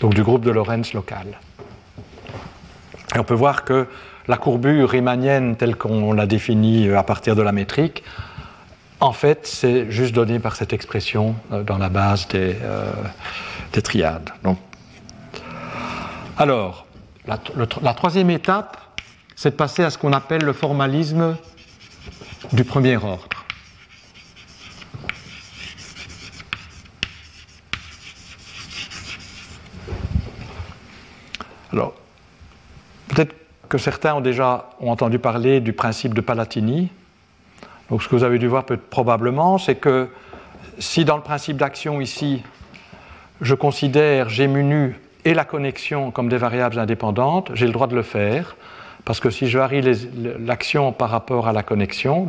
donc 0.00 0.14
du 0.14 0.22
groupe 0.22 0.44
de 0.44 0.50
Lorentz 0.50 0.92
local. 0.92 1.38
Et 3.14 3.18
on 3.18 3.24
peut 3.24 3.34
voir 3.34 3.64
que 3.64 3.86
la 4.26 4.36
courbure 4.36 4.90
riemannienne 4.90 5.56
telle 5.56 5.76
qu'on 5.76 6.12
l'a 6.12 6.26
définie 6.26 6.90
à 6.90 7.02
partir 7.02 7.36
de 7.36 7.42
la 7.42 7.52
métrique, 7.52 8.02
en 9.00 9.12
fait, 9.12 9.46
c'est 9.46 9.90
juste 9.90 10.14
donné 10.14 10.38
par 10.38 10.56
cette 10.56 10.72
expression 10.72 11.34
euh, 11.52 11.62
dans 11.62 11.78
la 11.78 11.88
base 11.88 12.26
des, 12.28 12.56
euh, 12.62 12.90
des 13.72 13.82
triades. 13.82 14.30
Donc, 14.42 14.58
alors, 16.36 16.86
la, 17.26 17.94
troisième 17.94 18.30
étape, 18.30 18.76
c'est 19.36 19.50
de 19.50 19.56
passer 19.56 19.82
à 19.82 19.90
ce 19.90 19.98
qu'on 19.98 20.12
appelle 20.12 20.42
le 20.42 20.52
formalisme 20.52 21.36
du 22.52 22.64
premier 22.64 22.96
ordre. 22.96 23.28
Alors, 31.72 31.94
peut-être 33.08 33.34
que 33.68 33.78
certains 33.78 34.14
ont 34.14 34.20
déjà 34.20 34.70
entendu 34.80 35.18
parler 35.18 35.60
du 35.60 35.72
principe 35.72 36.14
de 36.14 36.20
Palatini. 36.20 36.90
Donc 37.90 38.02
ce 38.02 38.08
que 38.08 38.14
vous 38.14 38.22
avez 38.22 38.38
dû 38.38 38.46
voir 38.46 38.64
probablement, 38.64 39.58
c'est 39.58 39.74
que 39.74 40.08
si 40.78 41.04
dans 41.04 41.16
le 41.16 41.22
principe 41.22 41.56
d'action 41.56 42.00
ici, 42.00 42.42
je 43.40 43.54
considère 43.54 44.28
G 44.28 44.46
mu 44.46 44.96
et 45.24 45.34
la 45.34 45.44
connexion 45.44 46.10
comme 46.10 46.28
des 46.28 46.36
variables 46.36 46.78
indépendantes, 46.78 47.50
j'ai 47.54 47.66
le 47.66 47.72
droit 47.72 47.86
de 47.86 47.94
le 47.94 48.02
faire, 48.02 48.56
parce 49.04 49.20
que 49.20 49.30
si 49.30 49.48
je 49.48 49.58
varie 49.58 49.82
l'action 50.40 50.92
par 50.92 51.10
rapport 51.10 51.46
à 51.46 51.52
la 51.52 51.62
connexion, 51.62 52.26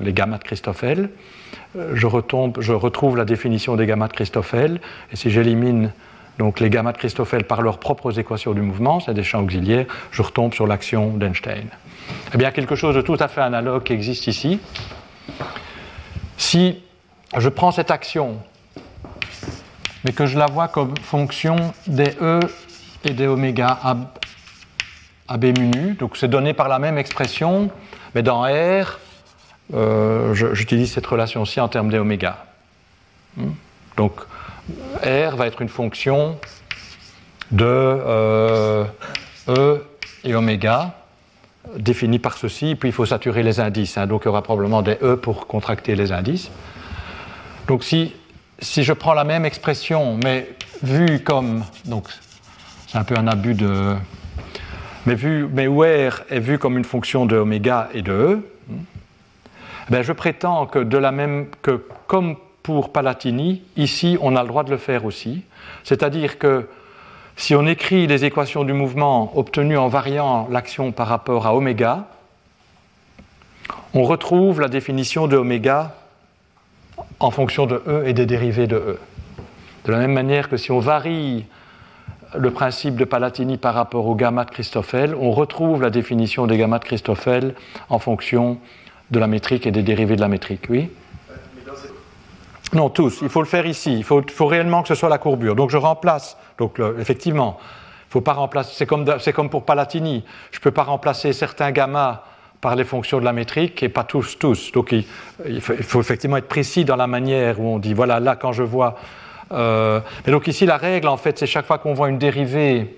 les 0.00 0.12
gammas 0.12 0.38
de 0.38 0.44
Christoffel, 0.44 1.10
euh, 1.76 1.94
je 1.94 2.06
retrouve 2.72 3.16
la 3.16 3.24
définition 3.24 3.76
des 3.76 3.86
gammas 3.86 4.08
de 4.08 4.12
Christoffel, 4.14 4.80
et 5.12 5.16
si 5.16 5.30
j'élimine 5.30 5.92
donc 6.38 6.60
les 6.60 6.70
gammas 6.70 6.92
de 6.92 6.98
Christoffel 6.98 7.44
par 7.44 7.62
leurs 7.62 7.78
propres 7.78 8.18
équations 8.18 8.52
du 8.52 8.62
mouvement, 8.62 9.00
c'est 9.00 9.14
des 9.14 9.24
champs 9.24 9.42
auxiliaires, 9.42 9.86
je 10.10 10.22
retombe 10.22 10.54
sur 10.54 10.66
l'action 10.66 11.10
d'Einstein. 11.10 11.68
Eh 12.34 12.38
bien, 12.38 12.50
quelque 12.52 12.74
chose 12.74 12.94
de 12.94 13.02
tout 13.02 13.16
à 13.18 13.28
fait 13.28 13.40
analogue 13.40 13.82
qui 13.82 13.92
existe 13.92 14.26
ici. 14.28 14.60
Si 16.36 16.80
je 17.36 17.48
prends 17.48 17.72
cette 17.72 17.90
action, 17.90 18.38
mais 20.04 20.12
que 20.12 20.26
je 20.26 20.38
la 20.38 20.46
vois 20.46 20.68
comme 20.68 20.96
fonction 21.02 21.56
des 21.86 22.14
E 22.20 22.40
et 23.04 23.10
des 23.10 23.26
oméga 23.26 23.78
à, 25.28 25.36
B 25.36 25.58
mu 25.58 25.94
donc 25.94 26.16
c'est 26.16 26.28
donné 26.28 26.54
par 26.54 26.68
la 26.68 26.78
même 26.78 26.98
expression, 26.98 27.70
mais 28.14 28.22
dans 28.22 28.42
R, 28.42 28.98
euh, 29.74 30.34
j'utilise 30.34 30.92
cette 30.92 31.06
relation-ci 31.06 31.60
en 31.60 31.68
termes 31.68 31.90
des 31.90 31.98
oméga. 31.98 32.46
Hmm? 33.36 33.50
Donc, 33.96 34.14
R 35.02 35.36
va 35.36 35.46
être 35.46 35.60
une 35.62 35.68
fonction 35.68 36.38
de 37.50 37.64
euh, 37.66 38.84
E 39.48 39.84
et 40.24 40.34
oméga 40.34 40.94
définie 41.76 42.18
par 42.18 42.36
ceci, 42.36 42.74
puis 42.74 42.88
il 42.88 42.92
faut 42.92 43.06
saturer 43.06 43.42
les 43.42 43.60
indices. 43.60 43.98
Hein. 43.98 44.06
donc 44.06 44.22
il 44.22 44.26
y 44.26 44.28
aura 44.28 44.42
probablement 44.42 44.82
des 44.82 44.98
E 45.02 45.16
pour 45.16 45.46
contracter 45.46 45.96
les 45.96 46.12
indices. 46.12 46.50
Donc 47.66 47.84
si, 47.84 48.14
si 48.58 48.84
je 48.84 48.92
prends 48.92 49.14
la 49.14 49.24
même 49.24 49.44
expression, 49.44 50.18
mais 50.22 50.48
vue 50.82 51.20
comme. 51.22 51.64
Donc 51.84 52.08
c'est 52.86 52.98
un 52.98 53.04
peu 53.04 53.16
un 53.16 53.26
abus 53.26 53.54
de. 53.54 53.94
Mais, 55.08 55.14
vu, 55.14 55.48
mais 55.50 55.68
R 55.68 56.20
est 56.28 56.38
vu 56.38 56.58
comme 56.58 56.76
une 56.76 56.84
fonction 56.84 57.24
de 57.24 57.34
oméga 57.34 57.88
et 57.94 58.02
de 58.02 58.12
E, 58.12 58.40
ben 59.88 60.02
je 60.02 60.12
prétends 60.12 60.66
que 60.66 60.80
de 60.80 60.98
la 60.98 61.12
même 61.12 61.46
que 61.62 61.82
comme 62.06 62.36
pour 62.62 62.92
Palatini, 62.92 63.62
ici 63.78 64.18
on 64.20 64.36
a 64.36 64.42
le 64.42 64.48
droit 64.48 64.64
de 64.64 64.70
le 64.70 64.76
faire 64.76 65.06
aussi. 65.06 65.44
C'est-à-dire 65.82 66.38
que 66.38 66.68
si 67.38 67.54
on 67.54 67.66
écrit 67.66 68.06
les 68.06 68.26
équations 68.26 68.64
du 68.64 68.74
mouvement 68.74 69.32
obtenues 69.38 69.78
en 69.78 69.88
variant 69.88 70.46
l'action 70.50 70.92
par 70.92 71.08
rapport 71.08 71.46
à 71.46 71.54
oméga, 71.54 72.04
on 73.94 74.02
retrouve 74.02 74.60
la 74.60 74.68
définition 74.68 75.26
de 75.26 75.38
oméga 75.38 75.94
en 77.18 77.30
fonction 77.30 77.64
de 77.64 77.82
E 77.86 78.02
et 78.04 78.12
des 78.12 78.26
dérivés 78.26 78.66
de 78.66 78.76
E. 78.76 78.98
De 79.86 79.92
la 79.92 80.00
même 80.00 80.12
manière 80.12 80.50
que 80.50 80.58
si 80.58 80.70
on 80.70 80.80
varie 80.80 81.46
le 82.36 82.50
principe 82.50 82.96
de 82.96 83.04
Palatini 83.04 83.56
par 83.56 83.74
rapport 83.74 84.06
au 84.06 84.14
gamma 84.14 84.44
de 84.44 84.50
Christoffel, 84.50 85.14
on 85.14 85.30
retrouve 85.30 85.82
la 85.82 85.90
définition 85.90 86.46
des 86.46 86.58
gamma 86.58 86.78
de 86.78 86.84
Christoffel 86.84 87.54
en 87.88 87.98
fonction 87.98 88.58
de 89.10 89.18
la 89.18 89.26
métrique 89.26 89.66
et 89.66 89.70
des 89.70 89.82
dérivés 89.82 90.16
de 90.16 90.20
la 90.20 90.28
métrique. 90.28 90.66
Oui? 90.68 90.90
Non, 92.74 92.90
tous. 92.90 93.20
Il 93.22 93.28
faut 93.28 93.40
le 93.40 93.46
faire 93.46 93.66
ici. 93.66 93.96
Il 93.96 94.04
faut, 94.04 94.22
réellement 94.46 94.82
que 94.82 94.88
ce 94.88 94.94
soit 94.94 95.08
la 95.08 95.18
courbure. 95.18 95.56
Donc 95.56 95.70
je 95.70 95.78
remplace. 95.78 96.36
Donc 96.58 96.80
effectivement, 96.98 97.58
faut 98.10 98.20
pas 98.20 98.34
remplacer. 98.34 98.86
C'est 99.18 99.32
comme, 99.32 99.50
pour 99.50 99.64
Palatini. 99.64 100.24
Je 100.50 100.58
ne 100.58 100.62
peux 100.62 100.70
pas 100.70 100.82
remplacer 100.82 101.32
certains 101.32 101.70
gamma 101.70 102.24
par 102.60 102.76
les 102.76 102.84
fonctions 102.84 103.20
de 103.20 103.24
la 103.24 103.32
métrique 103.32 103.82
et 103.82 103.88
pas 103.88 104.04
tous, 104.04 104.38
tous. 104.38 104.72
Donc 104.72 104.92
il, 104.92 105.60
faut, 105.60 106.00
effectivement 106.00 106.36
être 106.36 106.48
précis 106.48 106.84
dans 106.84 106.96
la 106.96 107.06
manière 107.06 107.60
où 107.60 107.68
on 107.68 107.78
dit 107.78 107.94
voilà, 107.94 108.20
là, 108.20 108.36
quand 108.36 108.52
je 108.52 108.62
vois. 108.62 108.98
Euh, 109.52 110.00
mais 110.26 110.32
donc 110.32 110.46
ici, 110.46 110.66
la 110.66 110.76
règle, 110.76 111.08
en 111.08 111.16
fait, 111.16 111.38
c'est 111.38 111.46
chaque 111.46 111.66
fois 111.66 111.78
qu'on 111.78 111.94
voit 111.94 112.08
une 112.08 112.18
dérivée 112.18 112.96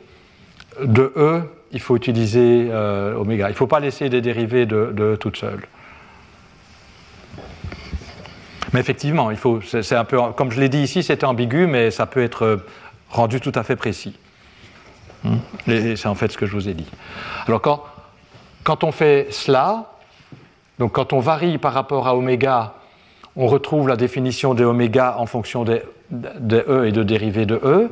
de 0.82 1.12
E, 1.16 1.42
il 1.72 1.80
faut 1.80 1.96
utiliser 1.96 2.68
euh, 2.70 3.14
oméga. 3.14 3.48
Il 3.48 3.52
ne 3.52 3.56
faut 3.56 3.66
pas 3.66 3.80
laisser 3.80 4.08
des 4.08 4.20
dérivées 4.20 4.66
de, 4.66 4.92
de 4.92 5.16
toutes 5.16 5.36
seules. 5.36 5.66
Mais 8.72 8.80
effectivement, 8.80 9.30
il 9.30 9.36
faut, 9.36 9.60
c'est 9.62 9.96
un 9.96 10.04
peu, 10.04 10.18
comme 10.36 10.50
je 10.50 10.60
l'ai 10.60 10.68
dit 10.68 10.82
ici, 10.82 11.02
c'était 11.02 11.24
ambigu, 11.26 11.66
mais 11.66 11.90
ça 11.90 12.06
peut 12.06 12.22
être 12.22 12.60
rendu 13.10 13.40
tout 13.40 13.52
à 13.54 13.62
fait 13.62 13.76
précis. 13.76 14.16
Hmm? 15.24 15.36
Et 15.66 15.96
c'est 15.96 16.08
en 16.08 16.14
fait 16.14 16.30
ce 16.30 16.38
que 16.38 16.46
je 16.46 16.52
vous 16.52 16.68
ai 16.68 16.74
dit. 16.74 16.86
Alors 17.46 17.60
quand, 17.60 17.84
quand 18.62 18.84
on 18.84 18.92
fait 18.92 19.26
cela, 19.30 19.92
donc 20.78 20.92
quand 20.92 21.12
on 21.12 21.20
varie 21.20 21.58
par 21.58 21.72
rapport 21.72 22.06
à 22.06 22.16
oméga, 22.16 22.74
on 23.36 23.46
retrouve 23.46 23.88
la 23.88 23.96
définition 23.96 24.54
de 24.54 24.64
oméga 24.64 25.16
en 25.18 25.26
fonction 25.26 25.64
de, 25.64 25.82
E 26.12 26.86
et 26.86 26.92
de 26.92 27.02
dérivés 27.02 27.46
de 27.46 27.60
E. 27.62 27.90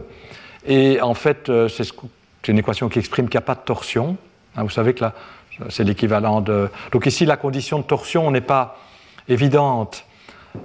Et 0.66 1.00
en 1.00 1.14
fait, 1.14 1.48
euh, 1.48 1.68
c'est 1.68 1.88
une 2.48 2.58
équation 2.58 2.88
qui 2.88 2.98
exprime 2.98 3.28
qu'il 3.28 3.38
n'y 3.38 3.44
a 3.44 3.46
pas 3.46 3.54
de 3.54 3.60
torsion. 3.60 4.16
Hein, 4.56 4.62
vous 4.64 4.70
savez 4.70 4.94
que 4.94 5.02
là, 5.04 5.14
c'est 5.70 5.84
l'équivalent 5.84 6.40
de. 6.40 6.68
Donc 6.92 7.06
ici, 7.06 7.24
la 7.24 7.36
condition 7.36 7.78
de 7.78 7.84
torsion 7.84 8.30
n'est 8.30 8.40
pas 8.40 8.78
évidente 9.28 10.04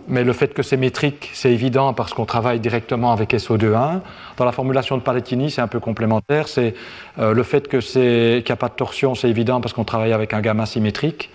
mais 0.08 0.24
le 0.24 0.34
fait 0.34 0.54
que 0.54 0.64
c'est 0.64 0.78
métrique, 0.78 1.30
c'est 1.34 1.52
évident 1.52 1.94
parce 1.94 2.14
qu'on 2.14 2.26
travaille 2.26 2.60
directement 2.60 3.12
avec 3.12 3.34
SO2.1. 3.34 4.00
Dans 4.38 4.46
la 4.46 4.52
formulation 4.52 4.98
de 4.98 5.02
Palatini, 5.02 5.52
c'est 5.52 5.62
un 5.62 5.68
peu 5.68 5.80
complémentaire. 5.80 6.48
C'est 6.48 6.74
euh, 7.20 7.34
le 7.34 7.44
fait 7.44 7.68
que 7.68 7.78
qu'il 7.78 8.44
n'y 8.44 8.52
a 8.52 8.56
pas 8.56 8.70
de 8.70 8.74
torsion, 8.74 9.16
c'est 9.16 9.30
évident 9.30 9.62
parce 9.62 9.74
qu'on 9.74 9.84
travaille 9.84 10.14
avec 10.14 10.34
un 10.34 10.42
gamma 10.42 10.66
symétrique, 10.66 11.30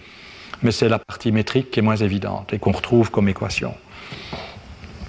mais 0.63 0.73
c'est 0.73 0.89
la 0.89 0.99
partie 0.99 1.33
métrique 1.33 1.71
qui 1.71 1.81
est 1.81 1.83
moins 1.83 1.97
évidente 1.97 2.53
et 2.53 2.59
qu'on 2.59 2.73
retrouve 2.73 3.11
comme 3.11 3.29
équation. 3.29 3.75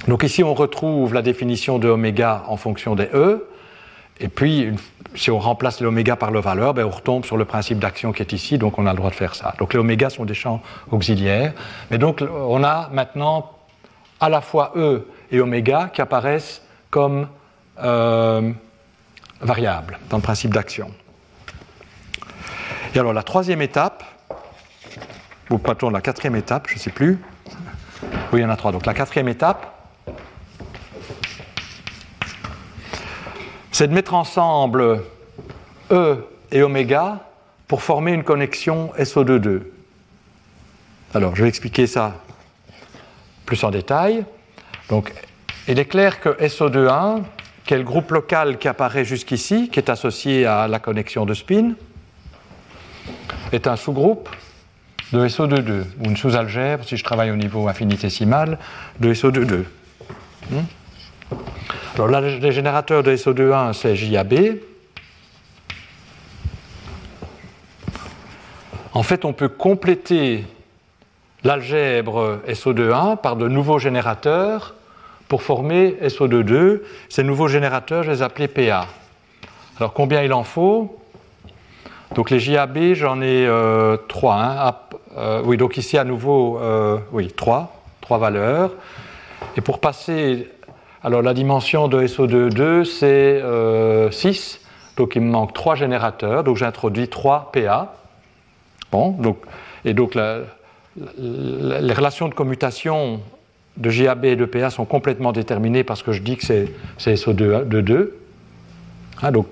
Donc 0.08 0.24
ici, 0.24 0.43
on 0.43 0.54
retrouve 0.54 1.14
la 1.14 1.22
définition 1.22 1.78
de 1.80 1.89
oméga 1.89 2.43
en 2.47 2.58
fonction 2.58 2.95
des 2.95 3.10
E. 3.14 3.47
Et 4.20 4.28
puis, 4.28 4.72
si 5.16 5.32
on 5.32 5.39
remplace 5.39 5.82
l'oméga 5.82 6.16
par 6.16 6.32
le 6.32 6.39
valeur, 6.39 6.74
ben 6.74 6.86
on 6.86 6.89
retombe 6.89 7.26
sur 7.26 7.38
le 7.38 7.45
principe 7.45 7.80
d'action 7.80 8.12
qui 8.12 8.22
est 8.22 8.34
ici, 8.34 8.58
donc 8.58 8.78
on 8.78 8.86
a 8.86 8.91
le 8.91 8.97
droit 8.97 9.10
de 9.10 9.16
faire 9.16 9.36
ça. 9.36 9.54
Donc 9.60 9.74
les 9.74 9.80
oméga 9.80 10.10
sont 10.10 10.26
des 10.26 10.34
champs 10.34 10.62
auxiliaires. 10.91 11.54
Mais 11.89 11.97
donc 11.97 12.22
on 12.22 12.64
a 12.64 12.89
maintenant 12.91 13.52
à 14.20 14.30
la 14.30 14.41
fois 14.41 14.74
E 14.76 15.08
et 15.32 15.39
oméga 15.39 15.89
qui 15.93 16.02
apparaissent 16.02 16.62
comme 16.89 17.28
euh, 17.82 18.52
variables 19.41 20.00
dans 20.10 20.18
le 20.18 20.24
principe 20.24 20.54
d'action. 20.54 20.91
Et 22.93 23.00
alors 23.00 23.14
la 23.14 23.24
troisième 23.24 23.62
étape, 23.62 24.04
ou 25.50 25.58
plutôt 25.58 25.89
la 25.89 26.02
quatrième 26.02 26.36
étape, 26.36 26.68
je 26.70 26.76
ne 26.76 26.80
sais 26.80 26.91
plus. 26.91 27.20
Oui, 28.32 28.39
il 28.39 28.41
y 28.41 28.45
en 28.45 28.50
a 28.50 28.56
trois. 28.56 28.72
Donc 28.72 28.86
la 28.86 28.93
quatrième 28.93 29.28
étape, 29.28 29.76
c'est 33.72 33.88
de 33.88 33.93
mettre 33.93 34.14
ensemble 34.14 35.02
E 35.91 36.28
et 36.52 36.62
oméga 36.62 37.20
pour 37.68 37.82
former 37.82 38.12
une 38.12 38.24
connexion 38.24 38.91
SO2-2. 38.97 39.62
Alors, 41.14 41.36
je 41.36 41.43
vais 41.43 41.50
expliquer 41.50 41.88
ça 41.88 42.16
plus 43.45 43.64
en 43.64 43.72
détail. 43.72 44.26
Donc, 44.89 45.12
il 45.68 45.80
est 45.80 45.86
clair 45.86 46.20
que 46.20 46.30
SO2-1, 46.30 47.24
qui 47.66 47.74
est 47.74 47.78
le 47.78 47.84
groupe 47.84 48.12
local 48.12 48.58
qui 48.58 48.68
apparaît 48.68 49.06
jusqu'ici, 49.06 49.70
qui 49.70 49.80
est 49.80 49.89
associé 49.89 50.45
à 50.45 50.68
la 50.68 50.80
connexion 50.80 51.26
de 51.26 51.34
spin, 51.34 51.74
est 53.52 53.66
un 53.66 53.76
sous-groupe 53.76 54.30
de 55.12 55.28
SO2-2, 55.28 55.84
ou 55.99 56.05
une 56.05 56.18
sous-algèbre, 56.18 56.84
si 56.86 56.97
je 56.97 57.03
travaille 57.03 57.32
au 57.32 57.36
niveau 57.36 57.68
infinitésimal, 57.68 58.57
de 58.99 59.14
SO2-2. 59.14 59.64
Alors 61.95 62.07
là, 62.07 62.22
les 62.22 62.51
générateurs 62.51 63.03
de 63.03 63.16
SO2.1, 63.16 63.74
c'est 63.74 63.95
JAB. 63.95 64.34
En 68.93 69.03
fait, 69.03 69.26
on 69.26 69.34
peut 69.34 69.49
compléter 69.49 70.45
l'algèbre 71.43 72.41
SO2.1 72.47 73.18
par 73.18 73.36
de 73.36 73.47
nouveaux 73.47 73.80
générateurs 73.80 74.76
pour 75.28 75.43
former 75.43 75.95
SO2.2. 76.03 76.82
Ces 77.07 77.24
nouveaux 77.24 77.47
générateurs, 77.47 78.03
je 78.03 78.12
les 78.12 78.22
appelais 78.22 78.47
PA. 78.47 78.88
Alors 79.78 79.93
combien 79.93 80.22
il 80.24 80.34
en 80.34 80.43
faut? 80.43 80.99
Donc 82.16 82.32
les 82.32 82.39
JAB, 82.39 82.93
j'en 82.93 83.22
ai 83.22 83.45
euh, 83.45 83.95
trois. 84.07 84.36
Hein. 84.36 84.74
Euh, 85.18 85.41
oui, 85.43 85.57
donc 85.57 85.78
ici 85.78 85.97
à 85.97 86.03
nouveau, 86.03 86.60
euh, 86.60 86.97
oui, 87.12 87.32
trois, 87.36 87.82
trois 88.01 88.18
valeurs. 88.18 88.74
Et 89.57 89.62
pour 89.62 89.80
passer 89.80 90.47
alors 91.03 91.22
la 91.22 91.34
dimension 91.34 91.88
de 91.88 92.05
SO2, 92.05 92.84
c'est 92.84 93.41
6, 93.41 93.41
euh, 93.41 94.10
donc 94.97 95.16
il 95.16 95.22
me 95.22 95.32
manque 95.32 95.53
3 95.53 95.76
générateurs, 95.76 96.43
donc 96.43 96.57
j'introduis 96.57 97.07
3 97.07 97.51
PA. 97.53 97.93
Bon, 98.91 99.12
donc, 99.12 99.38
et 99.86 99.93
donc 99.93 100.16
les 100.16 101.93
relations 101.93 102.28
de 102.28 102.34
commutation 102.34 103.22
de 103.78 103.89
JAB 103.89 104.26
et 104.26 104.36
de 104.36 104.43
PA 104.45 104.70
sont 104.70 104.84
complètement 104.84 105.32
déterminées 105.32 105.86
parce 105.86 106.03
que 106.03 106.12
je 106.12 106.22
dis 106.22 106.36
que 106.36 106.43
c'est 106.45 106.68
SO2, 106.99 107.64
2. 107.64 108.18
Hein, 109.22 109.32
donc 109.32 109.47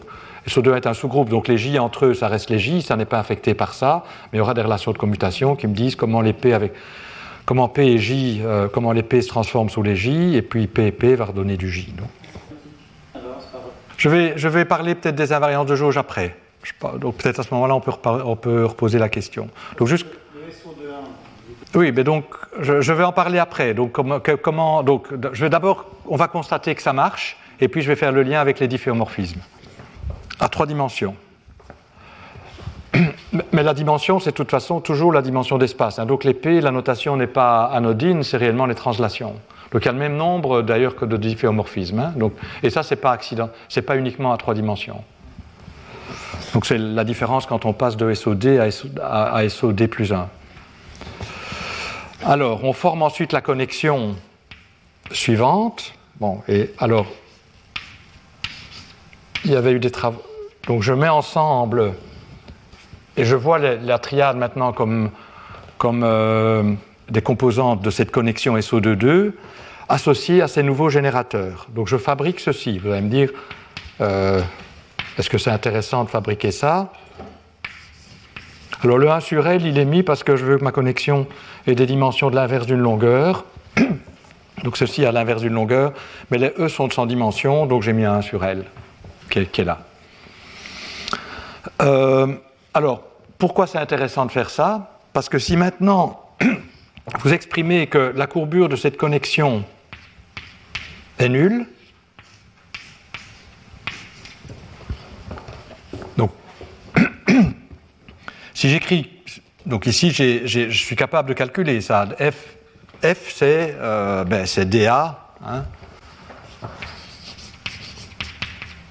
SO2 0.47 0.75
est 0.75 0.87
un 0.87 0.93
sous-groupe, 0.93 1.29
donc 1.29 1.47
les 1.47 1.57
J 1.57 1.77
entre 1.77 2.05
eux, 2.05 2.13
ça 2.13 2.27
reste 2.27 2.49
les 2.49 2.59
J, 2.59 2.81
ça 2.81 2.95
n'est 2.95 3.05
pas 3.05 3.19
affecté 3.19 3.53
par 3.53 3.73
ça, 3.73 4.03
mais 4.31 4.37
il 4.37 4.39
y 4.39 4.41
aura 4.41 4.53
des 4.53 4.61
relations 4.61 4.91
de 4.91 4.97
commutation 4.97 5.55
qui 5.55 5.67
me 5.67 5.73
disent 5.73 5.95
comment 5.95 6.21
les 6.21 6.33
P 6.33 6.53
avec 6.53 6.73
comment 7.45 7.67
P 7.67 7.85
et 7.85 7.97
J, 7.97 8.41
euh, 8.43 8.67
comment 8.69 8.93
les 8.93 9.03
P 9.03 9.21
se 9.21 9.27
transforment 9.27 9.69
sous 9.69 9.83
les 9.83 9.95
J, 9.95 10.35
et 10.35 10.41
puis 10.41 10.67
P 10.67 10.87
et 10.87 10.91
P 10.91 11.15
va 11.15 11.25
redonner 11.25 11.57
du 11.57 11.69
J. 11.69 11.93
je, 13.97 14.09
vais, 14.09 14.33
je 14.37 14.47
vais 14.47 14.63
parler 14.63 14.95
peut-être 14.95 15.15
des 15.15 15.33
invariances 15.33 15.67
de 15.67 15.75
jauge 15.75 15.97
après. 15.97 16.35
donc 16.99 17.17
peut-être 17.17 17.39
à 17.39 17.43
ce 17.43 17.53
moment-là, 17.53 17.75
on 17.75 17.81
peut, 17.81 17.91
on 18.03 18.35
peut 18.37 18.65
reposer 18.65 18.99
la 18.99 19.09
question. 19.09 19.49
Donc 19.77 19.87
juste... 19.87 20.07
Oui, 21.75 21.91
mais 21.91 22.05
donc 22.05 22.23
je, 22.61 22.93
vais 22.93 23.03
en 23.03 23.11
parler 23.11 23.39
après. 23.39 23.73
Donc, 23.73 23.91
comment, 23.91 24.83
donc 24.83 25.07
je 25.33 25.43
vais 25.43 25.49
d'abord, 25.49 25.85
on 26.07 26.15
va 26.15 26.29
constater 26.29 26.73
que 26.73 26.81
ça 26.81 26.93
marche, 26.93 27.37
et 27.59 27.67
puis 27.67 27.81
je 27.81 27.89
vais 27.89 27.97
faire 27.97 28.13
le 28.13 28.23
lien 28.23 28.39
avec 28.39 28.59
les 28.61 28.69
difféomorphismes 28.69 29.41
à 30.39 30.49
trois 30.49 30.65
dimensions. 30.65 31.15
Mais 33.53 33.63
la 33.63 33.73
dimension, 33.73 34.19
c'est 34.19 34.31
de 34.31 34.35
toute 34.35 34.51
façon 34.51 34.79
toujours 34.79 35.11
la 35.11 35.21
dimension 35.21 35.57
d'espace. 35.57 35.99
Hein. 35.99 36.05
Donc 36.05 36.23
P, 36.31 36.61
la 36.61 36.71
notation 36.71 37.17
n'est 37.17 37.27
pas 37.27 37.65
anodine, 37.65 38.23
c'est 38.23 38.37
réellement 38.37 38.65
les 38.65 38.75
translations. 38.75 39.35
Donc 39.71 39.83
il 39.83 39.85
y 39.85 39.89
a 39.89 39.93
le 39.93 39.99
même 39.99 40.15
nombre 40.15 40.61
d'ailleurs 40.61 40.95
que 40.95 41.05
de 41.05 41.17
difféomorphismes. 41.17 41.99
Hein. 41.99 42.13
Et 42.63 42.69
ça, 42.69 42.83
ce 42.83 42.93
n'est 42.93 43.01
pas 43.01 43.11
accident, 43.11 43.49
c'est 43.69 43.81
pas 43.81 43.97
uniquement 43.97 44.31
à 44.31 44.37
trois 44.37 44.53
dimensions. 44.53 45.03
Donc 46.53 46.65
c'est 46.65 46.77
la 46.77 47.03
différence 47.03 47.45
quand 47.45 47.65
on 47.65 47.73
passe 47.73 47.97
de 47.97 48.13
SOD 48.13 48.59
à, 49.01 49.49
SOD 49.49 49.87
plus 49.87 50.13
1. 50.13 50.29
Alors, 52.25 52.63
on 52.63 52.73
forme 52.73 53.03
ensuite 53.03 53.31
la 53.31 53.41
connexion 53.41 54.15
suivante. 55.11 55.93
Bon, 56.19 56.41
et 56.47 56.71
alors, 56.79 57.05
il 59.45 59.51
y 59.51 59.55
avait 59.55 59.71
eu 59.71 59.79
des 59.79 59.91
travaux. 59.91 60.23
Donc 60.67 60.83
je 60.83 60.93
mets 60.93 61.09
ensemble 61.09 61.93
et 63.15 63.25
je 63.25 63.35
vois 63.35 63.57
la, 63.57 63.99
triade 63.99 64.37
maintenant 64.37 64.73
comme, 64.73 65.09
comme 65.77 66.03
euh, 66.03 66.73
des 67.09 67.21
composantes 67.21 67.81
de 67.81 67.89
cette 67.89 68.11
connexion 68.11 68.57
SO22 68.57 69.31
associées 69.89 70.41
à 70.41 70.47
ces 70.47 70.63
nouveaux 70.63 70.89
générateurs. 70.89 71.67
Donc 71.73 71.87
je 71.87 71.97
fabrique 71.97 72.39
ceci. 72.39 72.77
Vous 72.77 72.91
allez 72.91 73.01
me 73.01 73.09
dire, 73.09 73.31
euh, 74.01 74.41
est-ce 75.17 75.29
que 75.29 75.37
c'est 75.37 75.49
intéressant 75.49 76.03
de 76.03 76.09
fabriquer 76.09 76.51
ça? 76.51 76.91
Alors 78.83 78.97
le 78.97 79.09
1 79.09 79.21
sur 79.21 79.47
L, 79.47 79.65
il 79.65 79.79
est 79.79 79.85
mis 79.85 80.03
parce 80.03 80.23
que 80.23 80.35
je 80.35 80.45
veux 80.45 80.57
que 80.57 80.63
ma 80.63 80.71
connexion 80.71 81.25
ait 81.65 81.73
des 81.73 81.85
dimensions 81.85 82.29
de 82.29 82.35
l'inverse 82.35 82.67
d'une 82.67 82.79
longueur. 82.79 83.45
Donc 84.63 84.77
ceci 84.77 85.05
à 85.05 85.11
l'inverse 85.11 85.41
d'une 85.41 85.53
longueur, 85.53 85.93
mais 86.29 86.37
les 86.37 86.51
E 86.59 86.67
sont 86.67 86.87
de 86.87 86.93
100 86.93 87.05
dimensions, 87.05 87.67
donc 87.67 87.83
j'ai 87.83 87.93
mis 87.93 88.05
un 88.05 88.15
1 88.15 88.21
sur 88.23 88.43
L 88.43 88.65
qui 89.29 89.61
est, 89.61 89.63
là. 89.63 89.86
Euh, 91.81 92.35
alors, 92.73 93.03
pourquoi 93.37 93.67
c'est 93.67 93.77
intéressant 93.77 94.25
de 94.25 94.31
faire 94.31 94.49
ça? 94.49 94.99
Parce 95.13 95.29
que 95.29 95.39
si 95.39 95.57
maintenant 95.57 96.21
vous 97.19 97.33
exprimez 97.33 97.87
que 97.87 98.13
la 98.15 98.27
courbure 98.27 98.69
de 98.69 98.75
cette 98.75 98.97
connexion 98.97 99.63
est 101.19 101.29
nulle, 101.29 101.65
donc 106.17 106.31
si 108.53 108.69
j'écris, 108.69 109.09
donc 109.65 109.87
ici 109.87 110.11
je 110.11 110.69
suis 110.69 110.95
capable 110.95 111.29
de 111.29 111.33
calculer 111.33 111.81
ça, 111.81 112.07
f, 112.19 112.57
f 113.03 113.33
c'est 113.33 113.75
euh, 113.79 114.23
ben, 114.23 114.45
dA, 114.65 115.33
hein, 115.45 115.65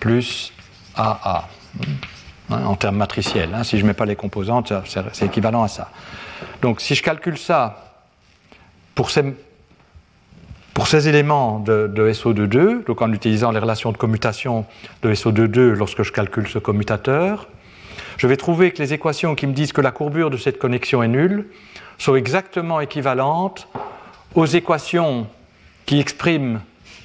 plus 0.00 0.52
AA 0.96 1.48
hein, 2.50 2.64
en 2.64 2.74
termes 2.74 2.96
matriciels. 2.96 3.50
Hein. 3.54 3.64
Si 3.64 3.78
je 3.78 3.82
ne 3.82 3.88
mets 3.88 3.94
pas 3.94 4.06
les 4.06 4.16
composantes, 4.16 4.72
c'est 4.84 5.26
équivalent 5.26 5.62
à 5.62 5.68
ça. 5.68 5.90
Donc 6.62 6.80
si 6.80 6.94
je 6.94 7.02
calcule 7.02 7.38
ça 7.38 7.94
pour 8.94 9.10
ces, 9.10 9.34
éléments 11.08 11.58
de, 11.60 11.90
de 11.92 12.12
SO22, 12.12 12.84
donc 12.84 13.02
en 13.02 13.12
utilisant 13.12 13.50
les 13.50 13.58
relations 13.58 13.92
de 13.92 13.96
commutation 13.96 14.64
de 15.02 15.14
SO22 15.14 15.72
lorsque 15.72 16.02
je 16.02 16.12
calcule 16.12 16.48
ce 16.48 16.58
commutateur, 16.58 17.48
je 18.16 18.26
vais 18.26 18.36
trouver 18.36 18.72
que 18.72 18.82
les 18.82 18.92
équations 18.92 19.34
qui 19.34 19.46
me 19.46 19.52
disent 19.52 19.72
que 19.72 19.80
la 19.80 19.90
courbure 19.90 20.30
de 20.30 20.36
cette 20.36 20.58
connexion 20.58 21.02
est 21.02 21.08
nulle 21.08 21.46
sont 21.98 22.14
exactement 22.14 22.80
équivalentes 22.80 23.68
aux 24.34 24.46
équations 24.46 25.26
qui 25.84 26.00
expriment. 26.00 26.60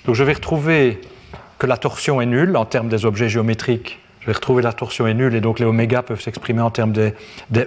Donc 0.06 0.16
je 0.16 0.24
vais 0.24 0.34
retrouver 0.34 1.02
que 1.60 1.68
la 1.68 1.78
torsion 1.78 2.22
est 2.22 2.26
nulle 2.26 2.58
en 2.58 2.66
termes 2.66 2.89
des 2.89 3.06
objets 3.06 3.30
géométriques. 3.30 4.00
Je 4.22 4.28
vais 4.28 4.34
retrouver 4.34 4.61
la 4.61 4.72
torsion 4.72 5.07
est 5.07 5.15
nulle 5.15 5.36
et 5.36 5.41
donc 5.41 5.59
les 5.59 5.65
oméga 5.65 6.03
peuvent 6.03 6.22
s'exprimer 6.22 6.61
en 6.61 6.69
termes 6.69 6.91
des, 6.91 7.13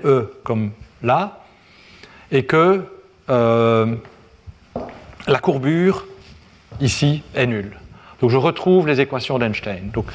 E 0.04 0.32
comme 0.44 0.70
là. 1.02 1.40
Et 2.30 2.44
que 2.44 2.84
euh, 3.28 3.94
la 5.26 5.38
courbure 5.40 6.06
ici 6.80 7.22
est 7.34 7.46
nulle. 7.46 7.72
Donc 8.20 8.30
je 8.30 8.36
retrouve 8.36 8.86
les 8.86 9.00
équations 9.00 9.38
d'Einstein. 9.38 9.90
Donc 9.92 10.06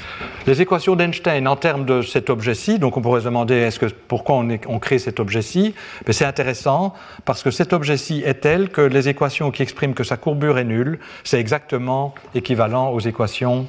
les 0.48 0.62
équations 0.62 0.96
d'Einstein 0.96 1.46
en 1.48 1.58
termes 1.58 1.86
de 1.86 2.02
cet 2.02 2.30
objet-ci, 2.30 2.80
donc 2.80 2.96
on 2.96 3.02
pourrait 3.02 3.20
se 3.20 3.26
demander 3.26 3.56
est-ce 3.56 3.78
que, 3.78 3.86
pourquoi 3.86 4.38
on, 4.38 4.58
on, 4.68 4.80
crée 4.80 4.98
cet 4.98 5.20
objet-ci? 5.20 5.76
Mais 6.08 6.14
c'est 6.14 6.26
intéressant 6.26 6.94
parce 7.26 7.44
que 7.44 7.52
cet 7.52 7.74
objet-ci 7.74 8.24
est 8.26 8.36
tel 8.36 8.70
que 8.70 8.82
les 8.82 9.10
équations 9.10 9.52
qui 9.52 9.62
expriment 9.62 9.94
que 9.94 10.06
sa 10.06 10.16
courbure 10.16 10.58
est 10.58 10.64
nulle, 10.64 11.00
c'est 11.26 11.40
exactement 11.40 12.16
équivalent 12.34 12.92
aux 12.92 13.02
équations 13.02 13.68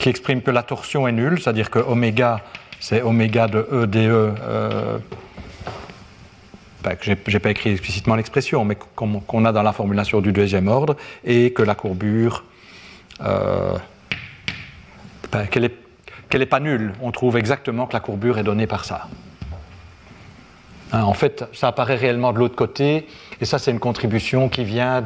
qui 0.00 0.08
expriment 0.08 0.42
que 0.42 0.50
la 0.50 0.62
torsion 0.62 1.06
est 1.06 1.12
nulle, 1.12 1.40
c'est-à-dire 1.40 1.70
que 1.70 1.78
oméga 1.78 2.40
c'est 2.80 3.02
oméga 3.02 3.46
de 3.46 3.68
E 3.70 3.86
dE. 3.86 3.98
Euh, 3.98 4.98
je 7.02 7.10
n'ai 7.10 7.38
pas 7.38 7.50
écrit 7.50 7.72
explicitement 7.72 8.16
l'expression, 8.16 8.64
mais 8.64 8.76
qu'on 8.96 9.44
a 9.44 9.52
dans 9.52 9.62
la 9.62 9.74
formulation 9.74 10.22
du 10.22 10.32
deuxième 10.32 10.66
ordre, 10.66 10.96
et 11.24 11.52
que 11.52 11.62
la 11.62 11.74
courbure, 11.74 12.44
euh, 13.20 13.76
ben, 15.30 15.46
qu'elle 15.46 15.70
n'est 16.32 16.46
pas 16.46 16.60
nulle. 16.60 16.94
On 17.02 17.12
trouve 17.12 17.36
exactement 17.36 17.86
que 17.86 17.92
la 17.92 18.00
courbure 18.00 18.38
est 18.38 18.44
donnée 18.44 18.66
par 18.66 18.86
ça. 18.86 19.08
Hein, 20.92 21.02
en 21.02 21.14
fait, 21.14 21.44
ça 21.52 21.68
apparaît 21.68 21.96
réellement 21.96 22.32
de 22.32 22.38
l'autre 22.38 22.56
côté, 22.56 23.06
et 23.40 23.44
ça, 23.44 23.58
c'est 23.58 23.70
une 23.70 23.78
contribution 23.78 24.48
qui 24.48 24.64
vient 24.64 25.02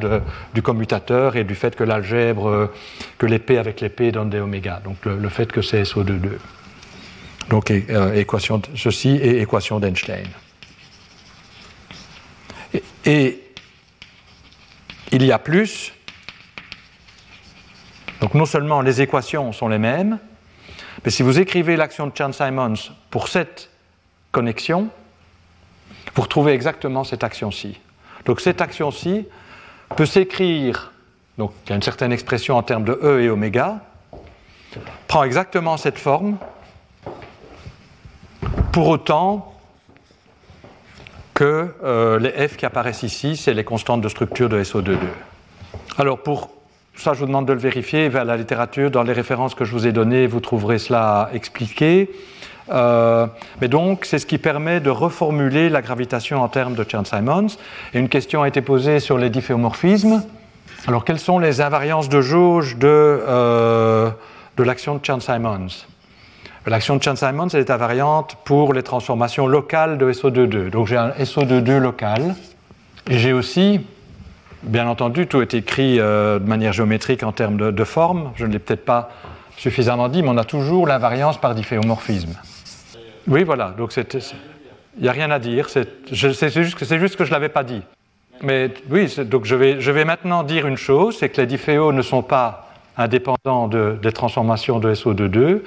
du 0.53 0.61
commutateur 0.61 1.35
et 1.35 1.43
du 1.43 1.55
fait 1.55 1.75
que 1.75 1.83
l'algèbre, 1.83 2.71
que 3.17 3.25
l'épée 3.25 3.57
avec 3.57 3.81
l'épée 3.81 4.11
donne 4.11 4.29
des 4.29 4.39
oméga, 4.39 4.81
donc 4.83 4.97
le, 5.05 5.29
fait 5.29 5.51
que 5.51 5.61
c'est 5.61 5.83
SO2,2. 5.83 6.31
Donc, 7.49 7.69
euh, 7.69 8.23
ceci 8.75 9.09
est 9.21 9.41
équation 9.41 9.79
d'Einstein. 9.79 10.27
Et 13.05 13.39
il 15.11 15.23
y 15.23 15.31
a 15.31 15.39
plus. 15.39 15.93
Donc 18.21 18.33
non 18.33 18.45
seulement 18.45 18.81
les 18.81 19.01
équations 19.01 19.51
sont 19.51 19.67
les 19.67 19.77
mêmes, 19.77 20.19
mais 21.03 21.11
si 21.11 21.21
vous 21.21 21.39
écrivez 21.39 21.75
l'action 21.75 22.07
de 22.07 22.15
Chern-Simons 22.15 22.91
pour 23.11 23.27
cette 23.27 23.69
connexion, 24.31 24.89
vous 26.15 26.21
retrouvez 26.21 26.53
exactement 26.53 27.03
cette 27.03 27.23
action-ci. 27.23 27.79
Donc 28.25 28.41
cette 28.41 28.61
action-ci 28.61 29.27
peut 29.95 30.05
s'écrire, 30.05 30.91
donc 31.37 31.51
il 31.65 31.69
y 31.69 31.73
a 31.73 31.75
une 31.75 31.83
certaine 31.83 32.11
expression 32.11 32.57
en 32.57 32.63
termes 32.63 32.85
de 32.85 32.99
E 33.03 33.21
et 33.21 33.29
oméga, 33.29 33.81
prend 35.07 35.23
exactement 35.23 35.77
cette 35.77 35.99
forme, 35.99 36.37
pour 38.71 38.87
autant 38.87 39.53
que 41.33 41.73
euh, 41.83 42.17
les 42.17 42.47
F 42.47 42.55
qui 42.55 42.65
apparaissent 42.65 43.03
ici, 43.03 43.35
c'est 43.35 43.53
les 43.53 43.63
constantes 43.63 44.01
de 44.01 44.09
structure 44.09 44.49
de 44.49 44.63
SO22. 44.63 44.97
Alors 45.97 46.23
pour 46.23 46.49
ça, 46.95 47.13
je 47.13 47.19
vous 47.19 47.25
demande 47.25 47.45
de 47.45 47.53
le 47.53 47.59
vérifier 47.59 48.07
vers 48.07 48.23
la 48.23 48.37
littérature. 48.37 48.89
Dans 48.89 49.03
les 49.03 49.13
références 49.13 49.53
que 49.53 49.65
je 49.65 49.71
vous 49.71 49.85
ai 49.85 49.91
données, 49.91 50.27
vous 50.27 50.39
trouverez 50.39 50.77
cela 50.77 51.29
expliqué. 51.33 52.09
Euh, 52.69 53.27
mais 53.61 53.67
donc, 53.67 54.05
c'est 54.05 54.19
ce 54.19 54.25
qui 54.25 54.37
permet 54.37 54.79
de 54.79 54.89
reformuler 54.89 55.69
la 55.69 55.81
gravitation 55.81 56.41
en 56.41 56.47
termes 56.47 56.75
de 56.75 56.83
Chern-Simons. 56.83 57.57
Et 57.93 57.99
une 57.99 58.09
question 58.09 58.43
a 58.43 58.47
été 58.47 58.61
posée 58.61 58.99
sur 58.99 59.17
les 59.17 59.29
difféomorphismes. 59.29 60.23
Alors, 60.87 61.05
quelles 61.05 61.19
sont 61.19 61.39
les 61.39 61.61
invariances 61.61 62.09
de 62.09 62.21
jauge 62.21 62.77
de, 62.77 62.87
euh, 62.87 64.09
de 64.57 64.63
l'action 64.63 64.95
de 64.95 65.05
Chern-Simons 65.05 65.85
L'action 66.67 66.95
de 66.95 67.03
Chern-Simons, 67.03 67.49
elle 67.53 67.59
est 67.59 67.69
invariante 67.69 68.37
pour 68.43 68.73
les 68.73 68.81
transformations 68.81 69.45
locales 69.45 69.99
de 69.99 70.11
SO22. 70.11 70.71
Donc 70.71 70.87
j'ai 70.87 70.97
un 70.97 71.09
SO22 71.11 71.77
local. 71.77 72.33
Et 73.07 73.19
j'ai 73.19 73.33
aussi, 73.33 73.85
bien 74.63 74.87
entendu, 74.87 75.27
tout 75.27 75.43
est 75.43 75.53
écrit 75.53 75.99
euh, 75.99 76.39
de 76.39 76.49
manière 76.49 76.73
géométrique 76.73 77.21
en 77.21 77.31
termes 77.31 77.71
de, 77.71 77.83
forme. 77.83 78.31
Je 78.35 78.47
ne 78.47 78.51
l'ai 78.51 78.57
peut-être 78.57 78.83
pas 78.83 79.11
suffisamment 79.57 80.09
dit, 80.09 80.23
mais 80.23 80.29
on 80.29 80.37
a 80.37 80.43
toujours 80.43 80.87
l'invariance 80.87 81.39
par 81.39 81.53
difféomorphisme. 81.53 82.33
Oui, 83.27 83.43
voilà. 83.43 83.73
Donc 83.77 83.95
il 83.95 85.01
n'y 85.01 85.07
a 85.07 85.11
rien 85.11 85.31
à 85.31 85.39
dire. 85.39 85.69
C'est 85.69 85.87
juste, 86.11 86.47
juste, 86.49 86.77
que 87.15 87.25
je 87.25 87.29
ne 87.29 87.33
l'avais 87.33 87.49
pas 87.49 87.63
dit. 87.63 87.81
Mais 88.41 88.71
oui, 88.89 89.13
donc 89.25 89.45
je 89.45 89.55
vais, 89.55 89.79
je 89.79 89.91
vais 89.91 90.05
maintenant 90.05 90.43
dire 90.43 90.67
une 90.67 90.77
chose, 90.77 91.17
c'est 91.17 91.29
que 91.29 91.39
les 91.39 91.47
difféos 91.47 91.93
ne 91.93 92.01
sont 92.01 92.21
pas 92.21 92.69
indépendants 92.97 93.67
de, 93.67 93.97
des 94.01 94.11
transformations 94.11 94.79
de 94.79 94.93
SO22 94.93 95.61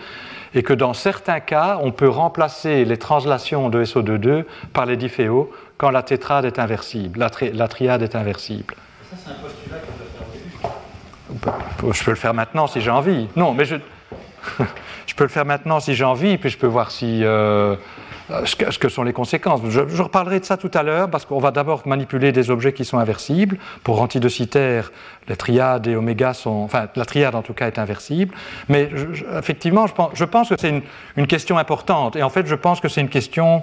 et 0.55 0.63
que 0.63 0.73
dans 0.73 0.95
certains 0.95 1.41
cas, 1.41 1.79
on 1.83 1.93
peut 1.93 2.09
remplacer 2.09 2.85
les 2.85 2.97
translations 2.97 3.69
de 3.69 3.85
SO22 3.85 4.45
par 4.73 4.87
les 4.87 4.97
difféos 4.97 5.51
quand 5.77 5.91
la 5.91 6.03
tétrade 6.03 6.45
est 6.45 6.59
inversible, 6.59 7.21
la, 7.21 7.69
triade 7.69 8.03
est 8.03 8.17
inversible. 8.17 8.75
Ça, 9.11 9.17
c'est 9.25 9.31
un 9.31 9.35
postulat 9.35 9.77
qu'on 9.79 9.93
peut 9.93 10.09
faire 10.17 10.27
au 10.27 11.83
début. 11.83 11.99
Je 11.99 12.05
peux 12.05 12.11
le 12.11 12.17
faire 12.17 12.35
maintenant 12.35 12.67
si 12.67 12.81
j'ai 12.81 12.91
envie. 12.91 13.29
Non, 13.37 13.53
mais 13.55 13.65
je, 13.65 13.77
je 15.07 15.15
peux 15.15 15.25
le 15.25 15.31
faire 15.31 15.45
maintenant 15.45 15.81
si 15.81 15.95
j'ai 15.95 16.05
envie, 16.05 16.39
puis 16.39 16.51
je 16.51 16.59
peux 16.59 16.67
voir 16.67 16.91
si, 16.91 17.25
euh, 17.25 17.77
ce, 18.45 18.79
que, 18.79 18.89
sont 18.89 19.03
les 19.03 19.13
conséquences. 19.13 19.61
Je, 19.69 20.03
reparlerai 20.03 20.41
de 20.41 20.45
ça 20.45 20.57
tout 20.57 20.71
à 20.75 20.83
l'heure, 20.83 21.11
parce 21.11 21.25
qu'on 21.25 21.39
va 21.39 21.51
d'abord 21.51 21.87
manipuler 21.87 22.33
des 22.33 22.51
objets 22.51 22.73
qui 22.73 22.85
sont 22.85 22.99
inversibles. 22.99 23.59
Pour 23.83 24.03
antidocitaire, 24.03 24.93
les 25.29 25.37
triades 25.37 25.87
et 25.87 25.97
oméga 25.97 26.35
sont. 26.35 26.63
Enfin, 26.63 26.89
la 26.95 27.05
triade 27.05 27.35
en 27.35 27.43
tout 27.43 27.55
cas 27.55 27.67
est 27.67 27.79
inversible. 27.79 28.35
Mais 28.69 28.91
effectivement, 29.39 29.87
je 29.87 30.25
pense, 30.25 30.49
que 30.49 30.55
c'est 30.59 30.71
une, 30.71 30.83
une, 31.17 31.27
question 31.27 31.59
importante. 31.59 32.17
Et 32.17 32.23
en 32.23 32.31
fait, 32.31 32.47
je 32.47 32.55
pense 32.55 32.81
que 32.81 32.89
c'est 32.89 33.01
une 33.01 33.09
question 33.09 33.63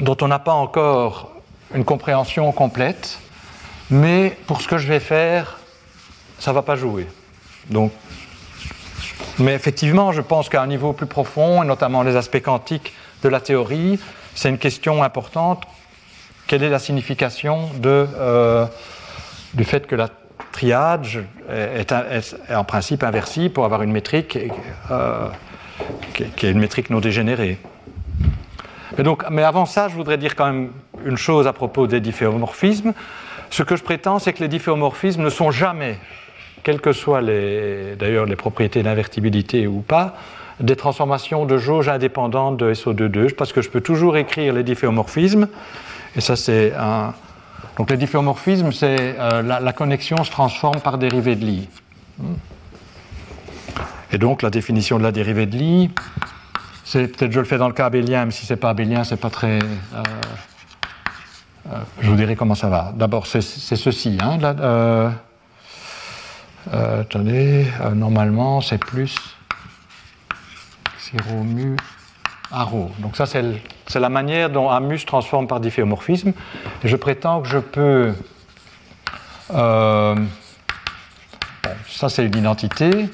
dont 0.00 0.16
on 0.20 0.28
n'a 0.28 0.38
pas 0.38 0.52
encore 0.52 1.32
une 1.74 1.84
compréhension 1.84 2.50
complète. 2.52 3.18
Mais 3.90 4.36
pour 4.46 4.62
ce 4.62 4.68
que 4.68 4.78
je 4.78 4.88
vais 4.88 5.00
faire, 5.00 5.58
ça 6.38 6.50
ne 6.50 6.54
va 6.54 6.62
pas 6.62 6.76
jouer. 6.76 7.06
Donc, 7.70 7.92
mais 9.38 9.54
effectivement, 9.54 10.12
je 10.12 10.20
pense 10.20 10.48
qu'à 10.48 10.62
un 10.62 10.66
niveau 10.66 10.92
plus 10.92 11.06
profond, 11.06 11.62
et 11.62 11.66
notamment 11.66 12.02
les 12.02 12.16
aspects 12.16 12.42
quantiques 12.42 12.92
de 13.22 13.28
la 13.28 13.40
théorie, 13.40 13.98
c'est 14.34 14.48
une 14.48 14.58
question 14.58 15.02
importante. 15.02 15.64
Quelle 16.46 16.62
est 16.62 16.70
la 16.70 16.78
signification 16.78 17.70
euh, 17.84 18.66
du 19.54 19.64
fait 19.64 19.86
que 19.86 19.94
la 19.94 20.08
triade 20.52 21.06
est, 21.50 21.92
en 22.50 22.64
principe 22.64 23.02
inversible 23.04 23.54
pour 23.54 23.64
avoir 23.64 23.82
une 23.82 23.92
métrique 23.92 24.38
euh, 24.90 25.28
qui, 26.14 26.46
est 26.46 26.50
une 26.50 26.60
métrique 26.60 26.90
non 26.90 27.00
dégénérée 27.00 27.58
mais, 28.98 29.04
donc, 29.04 29.24
mais 29.30 29.42
avant 29.42 29.64
ça, 29.64 29.88
je 29.88 29.94
voudrais 29.94 30.18
dire 30.18 30.36
quand 30.36 30.46
même 30.46 30.70
une 31.06 31.16
chose 31.16 31.46
à 31.46 31.54
propos 31.54 31.86
des 31.86 32.00
difféomorphismes. 32.00 32.92
Ce 33.48 33.62
que 33.62 33.76
je 33.76 33.82
prétends, 33.82 34.18
c'est 34.18 34.34
que 34.34 34.40
les 34.40 34.48
difféomorphismes 34.48 35.22
ne 35.22 35.30
sont 35.30 35.50
jamais 35.50 35.98
quelles 36.62 36.80
que 36.80 36.92
soient 36.92 37.22
d'ailleurs 37.22 38.26
les 38.26 38.36
propriétés 38.36 38.82
d'invertibilité 38.82 39.66
ou 39.66 39.80
pas, 39.80 40.14
des 40.60 40.76
transformations 40.76 41.44
de 41.44 41.58
jauge 41.58 41.88
indépendantes 41.88 42.56
de 42.56 42.72
SO22, 42.72 43.34
parce 43.34 43.52
que 43.52 43.62
je 43.62 43.68
peux 43.68 43.80
toujours 43.80 44.16
écrire 44.16 44.54
les 44.54 44.62
difféomorphismes, 44.62 45.48
et 46.16 46.20
ça 46.20 46.36
c'est. 46.36 46.72
Donc 47.76 47.90
les 47.90 47.96
difféomorphismes, 47.96 48.72
c'est 48.72 49.16
euh, 49.18 49.42
la, 49.42 49.72
connexion 49.72 50.22
se 50.24 50.30
transforme 50.30 50.80
par 50.80 50.98
dérivée 50.98 51.36
de 51.36 51.44
Lie. 51.44 51.68
Et 54.12 54.18
donc 54.18 54.42
la 54.42 54.50
définition 54.50 54.98
de 54.98 55.02
la 55.02 55.12
dérivée 55.12 55.46
de 55.46 55.56
Lie, 55.56 55.90
c'est 56.84 57.08
peut-être 57.08 57.32
je 57.32 57.40
le 57.40 57.46
fais 57.46 57.56
dans 57.56 57.68
le 57.68 57.72
cas 57.72 57.86
abélien, 57.86 58.26
mais 58.26 58.30
si 58.30 58.44
c'est 58.44 58.56
pas 58.56 58.70
abélien, 58.70 59.04
c'est 59.04 59.16
pas 59.16 59.30
très... 59.30 59.58
Euh, 59.58 60.02
euh, 61.72 61.78
je 62.00 62.10
vous 62.10 62.16
dirai 62.16 62.36
comment 62.36 62.54
ça 62.54 62.68
va. 62.68 62.92
D'abord, 62.94 63.26
c'est 63.26 63.40
ceci. 63.40 64.18
Hein, 64.20 64.38
euh, 66.72 67.00
attendez, 67.02 67.66
euh, 67.80 67.90
normalement 67.90 68.60
c'est 68.60 68.78
plus 68.78 69.16
0 71.16 71.42
mu 71.42 71.76
rho. 72.50 72.90
Donc 72.98 73.16
ça 73.16 73.26
c'est 73.26 74.00
la 74.00 74.08
manière 74.08 74.50
dont 74.50 74.70
un 74.70 74.80
mu 74.80 74.98
se 74.98 75.06
transforme 75.06 75.48
par 75.48 75.60
difféomorphisme. 75.60 76.32
Je 76.84 76.96
prétends 76.96 77.42
que 77.42 77.48
je 77.48 77.58
peux... 77.58 78.14
Euh, 79.52 80.14
ça 81.88 82.08
c'est 82.08 82.24
une 82.24 82.36
identité. 82.36 83.08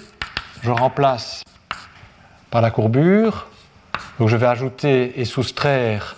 Je 0.63 0.71
remplace 0.71 1.43
par 2.51 2.61
la 2.61 2.71
courbure. 2.71 3.47
Donc 4.19 4.29
je 4.29 4.37
vais 4.37 4.47
ajouter 4.47 5.21
et 5.21 5.25
soustraire 5.25 6.17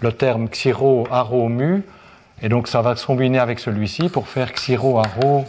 le 0.00 0.12
terme 0.12 0.48
xiro 0.48 1.06
aro 1.10 1.48
mu. 1.48 1.84
Et 2.40 2.48
donc 2.48 2.66
ça 2.66 2.82
va 2.82 2.96
se 2.96 3.06
combiner 3.06 3.38
avec 3.38 3.60
celui-ci 3.60 4.08
pour 4.08 4.26
faire 4.26 4.52
xiro 4.52 4.98
aro 4.98 5.46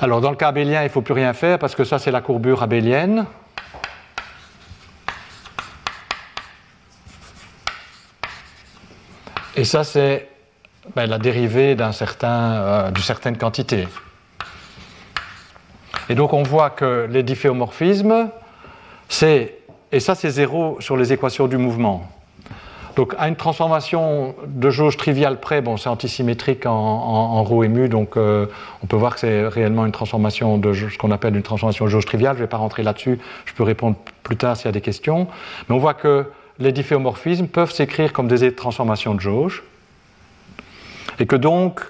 Alors 0.00 0.20
dans 0.20 0.30
le 0.30 0.36
cas 0.36 0.48
abélien, 0.48 0.80
il 0.80 0.86
ne 0.86 0.88
faut 0.88 1.02
plus 1.02 1.14
rien 1.14 1.32
faire 1.32 1.58
parce 1.58 1.74
que 1.76 1.84
ça 1.84 1.98
c'est 1.98 2.10
la 2.10 2.20
courbure 2.20 2.62
abélienne. 2.62 3.26
Et 9.54 9.64
ça 9.64 9.84
c'est 9.84 10.28
ben, 10.96 11.06
la 11.06 11.18
dérivée 11.18 11.76
d'un 11.76 11.92
certain, 11.92 12.52
euh, 12.52 12.90
d'une 12.90 13.04
certaine 13.04 13.38
quantité. 13.38 13.86
Et 16.08 16.16
donc 16.16 16.32
on 16.32 16.42
voit 16.42 16.70
que 16.70 17.06
les 17.08 17.22
difféomorphismes, 17.22 18.30
c'est, 19.08 19.58
et 19.92 20.00
ça 20.00 20.16
c'est 20.16 20.30
zéro 20.30 20.78
sur 20.80 20.96
les 20.96 21.12
équations 21.12 21.46
du 21.46 21.58
mouvement. 21.58 22.10
Donc 22.96 23.14
à 23.18 23.28
une 23.28 23.36
transformation 23.36 24.34
de 24.46 24.70
jauge 24.70 24.96
triviale 24.96 25.40
près, 25.40 25.62
c'est 25.78 25.88
antisymétrique 25.88 26.66
en, 26.66 26.72
en, 26.72 27.42
rho 27.42 27.64
et 27.64 27.88
donc 27.88 28.16
euh, 28.16 28.46
on 28.82 28.86
peut 28.86 28.96
voir 28.96 29.14
que 29.14 29.20
c'est 29.20 29.46
réellement 29.48 29.86
une 29.86 29.92
transformation 29.92 30.58
de 30.58 30.72
ce 30.74 30.98
qu'on 30.98 31.10
appelle 31.10 31.34
une 31.34 31.42
transformation 31.42 31.86
de 31.86 31.90
jauge 31.90 32.04
triviale. 32.04 32.34
Je 32.36 32.40
ne 32.40 32.44
vais 32.44 32.50
pas 32.50 32.58
rentrer 32.58 32.82
là-dessus, 32.82 33.18
je 33.46 33.54
peux 33.54 33.62
répondre 33.62 33.96
plus 34.22 34.36
tard 34.36 34.56
s'il 34.56 34.66
y 34.66 34.68
a 34.68 34.72
des 34.72 34.80
questions. 34.80 35.26
Mais 35.68 35.74
on 35.74 35.78
voit 35.78 35.94
que 35.94 36.26
les 36.58 36.72
difféomorphismes 36.72 37.46
peuvent 37.46 37.72
s'écrire 37.72 38.12
comme 38.12 38.28
des 38.28 38.54
transformations 38.54 39.14
de 39.14 39.20
jauge, 39.20 39.62
et 41.18 41.26
que 41.26 41.36
donc 41.36 41.80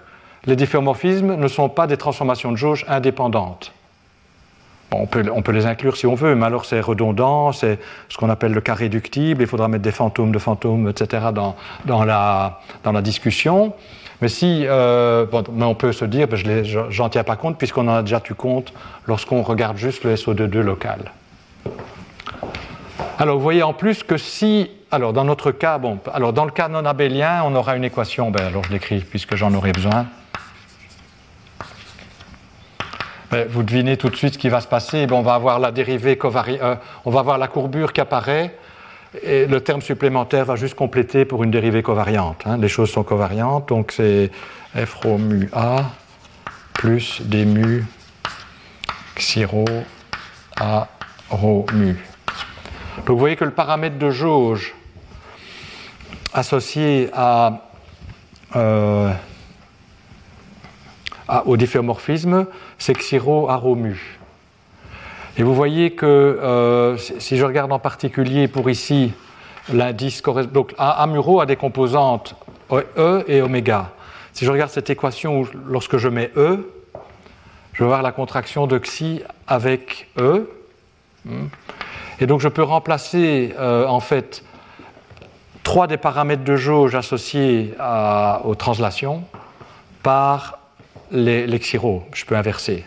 les 0.46 0.56
difféomorphismes 0.56 1.34
ne 1.36 1.48
sont 1.48 1.68
pas 1.68 1.86
des 1.86 1.96
transformations 1.96 2.52
de 2.52 2.56
jauge 2.56 2.84
indépendantes 2.88 3.72
on, 4.92 5.06
peut, 5.06 5.52
les 5.52 5.66
inclure 5.66 5.96
si 5.96 6.06
on 6.06 6.14
veut, 6.14 6.34
mais 6.34 6.46
alors 6.46 6.64
c'est 6.64 6.80
redondant, 6.80 7.52
c'est 7.52 7.78
ce 8.08 8.16
qu'on 8.16 8.30
appelle 8.30 8.52
le 8.52 8.60
cas 8.60 8.74
réductible, 8.74 9.42
il 9.42 9.46
faudra 9.46 9.68
mettre 9.68 9.82
des 9.82 9.92
fantômes 9.92 10.32
de 10.32 10.38
fantômes, 10.38 10.88
etc. 10.88 11.26
dans, 11.34 12.04
la, 12.04 12.60
discussion. 13.02 13.72
Mais 14.20 14.28
si, 14.28 14.64
euh, 14.66 15.26
on 15.32 15.74
peut 15.74 15.92
se 15.92 16.04
dire, 16.04 16.28
ben, 16.28 16.36
je 16.36 17.00
n'en 17.02 17.08
tiens 17.08 17.24
pas 17.24 17.36
compte 17.36 17.58
puisqu'on 17.58 17.88
en 17.88 17.94
a 17.94 18.02
déjà 18.02 18.20
tu 18.20 18.34
compte 18.34 18.72
lorsqu'on 19.06 19.42
regarde 19.42 19.76
juste 19.76 20.04
le 20.04 20.14
SO22 20.14 20.60
local. 20.60 21.12
Alors 23.18 23.36
vous 23.36 23.42
voyez 23.42 23.62
en 23.62 23.72
plus 23.72 24.02
que 24.02 24.16
si, 24.16 24.70
alors 24.90 25.12
dans 25.12 25.24
notre 25.24 25.50
cas, 25.50 25.78
bon, 25.78 25.98
alors 26.12 26.32
dans 26.32 26.44
le 26.44 26.50
cas 26.50 26.68
non 26.68 26.84
abélien, 26.84 27.42
on 27.44 27.54
aura 27.54 27.76
une 27.76 27.84
équation, 27.84 28.30
ben, 28.30 28.46
alors 28.46 28.64
je 28.64 28.72
l'écris 28.72 29.00
puisque 29.00 29.34
j'en 29.34 29.52
aurai 29.54 29.72
besoin. 29.72 30.06
Vous 33.48 33.62
devinez 33.62 33.96
tout 33.96 34.10
de 34.10 34.16
suite 34.16 34.34
ce 34.34 34.38
qui 34.38 34.48
va 34.48 34.60
se 34.60 34.66
passer. 34.66 35.06
on 35.10 35.22
va 35.22 35.34
avoir 35.34 35.58
la 35.58 35.72
dérivée 35.72 36.18
euh, 36.22 36.74
on 37.04 37.10
va 37.10 37.20
avoir 37.20 37.38
la 37.38 37.48
courbure 37.48 37.92
qui 37.92 38.00
apparaît, 38.00 38.54
et 39.22 39.46
le 39.46 39.60
terme 39.60 39.82
supplémentaire 39.82 40.44
va 40.44 40.56
juste 40.56 40.74
compléter 40.74 41.24
pour 41.24 41.44
une 41.44 41.50
dérivée 41.50 41.82
covariante. 41.82 42.42
Hein. 42.46 42.58
Les 42.58 42.68
choses 42.68 42.90
sont 42.90 43.02
covariantes, 43.02 43.68
donc 43.68 43.92
c'est 43.92 44.30
f 44.74 44.94
rho 44.94 45.18
mu 45.18 45.48
a 45.52 45.90
plus 46.74 47.20
d 47.22 47.44
mu 47.44 47.84
xiro 49.16 49.64
a 50.58 50.88
rho 51.30 51.66
mu. 51.72 51.96
Donc 52.98 53.08
vous 53.08 53.18
voyez 53.18 53.36
que 53.36 53.44
le 53.44 53.52
paramètre 53.52 53.98
de 53.98 54.10
jauge 54.10 54.74
associé 56.34 57.10
à 57.12 57.62
euh, 58.56 59.12
au 61.46 61.56
difféomorphisme, 61.56 62.46
c'est 62.78 62.94
xiro 62.94 63.48
aromu. 63.48 64.18
Et 65.38 65.42
vous 65.42 65.54
voyez 65.54 65.92
que 65.92 66.06
euh, 66.06 66.96
si 66.96 67.36
je 67.38 67.44
regarde 67.44 67.72
en 67.72 67.78
particulier 67.78 68.48
pour 68.48 68.68
ici 68.68 69.12
l'indice 69.72 70.22
donc 70.52 70.74
Amuro 70.76 71.40
a 71.40 71.46
des 71.46 71.56
composantes 71.56 72.34
E 72.70 73.24
et 73.28 73.40
oméga. 73.40 73.92
Si 74.32 74.44
je 74.44 74.50
regarde 74.50 74.70
cette 74.70 74.90
équation 74.90 75.44
lorsque 75.66 75.96
je 75.96 76.08
mets 76.08 76.30
E, 76.36 76.68
je 77.72 77.82
vais 77.82 77.88
voir 77.88 78.02
la 78.02 78.12
contraction 78.12 78.66
de 78.66 78.78
xi 78.78 79.22
avec 79.46 80.08
E. 80.18 80.50
Et 82.20 82.26
donc 82.26 82.40
je 82.40 82.48
peux 82.48 82.62
remplacer 82.62 83.54
euh, 83.58 83.86
en 83.86 84.00
fait 84.00 84.44
trois 85.62 85.86
des 85.86 85.96
paramètres 85.96 86.44
de 86.44 86.56
jauge 86.56 86.94
associés 86.94 87.74
aux 88.44 88.54
translations 88.54 89.22
par 90.02 90.58
les, 91.12 91.46
les 91.46 91.60
je 91.60 92.24
peux 92.24 92.36
inverser. 92.36 92.84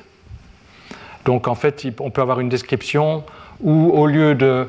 Donc 1.23 1.47
en 1.47 1.55
fait, 1.55 1.86
on 1.99 2.09
peut 2.09 2.21
avoir 2.21 2.39
une 2.39 2.49
description 2.49 3.23
où 3.61 3.91
au 3.91 4.05
lieu 4.07 4.36
de 4.36 4.67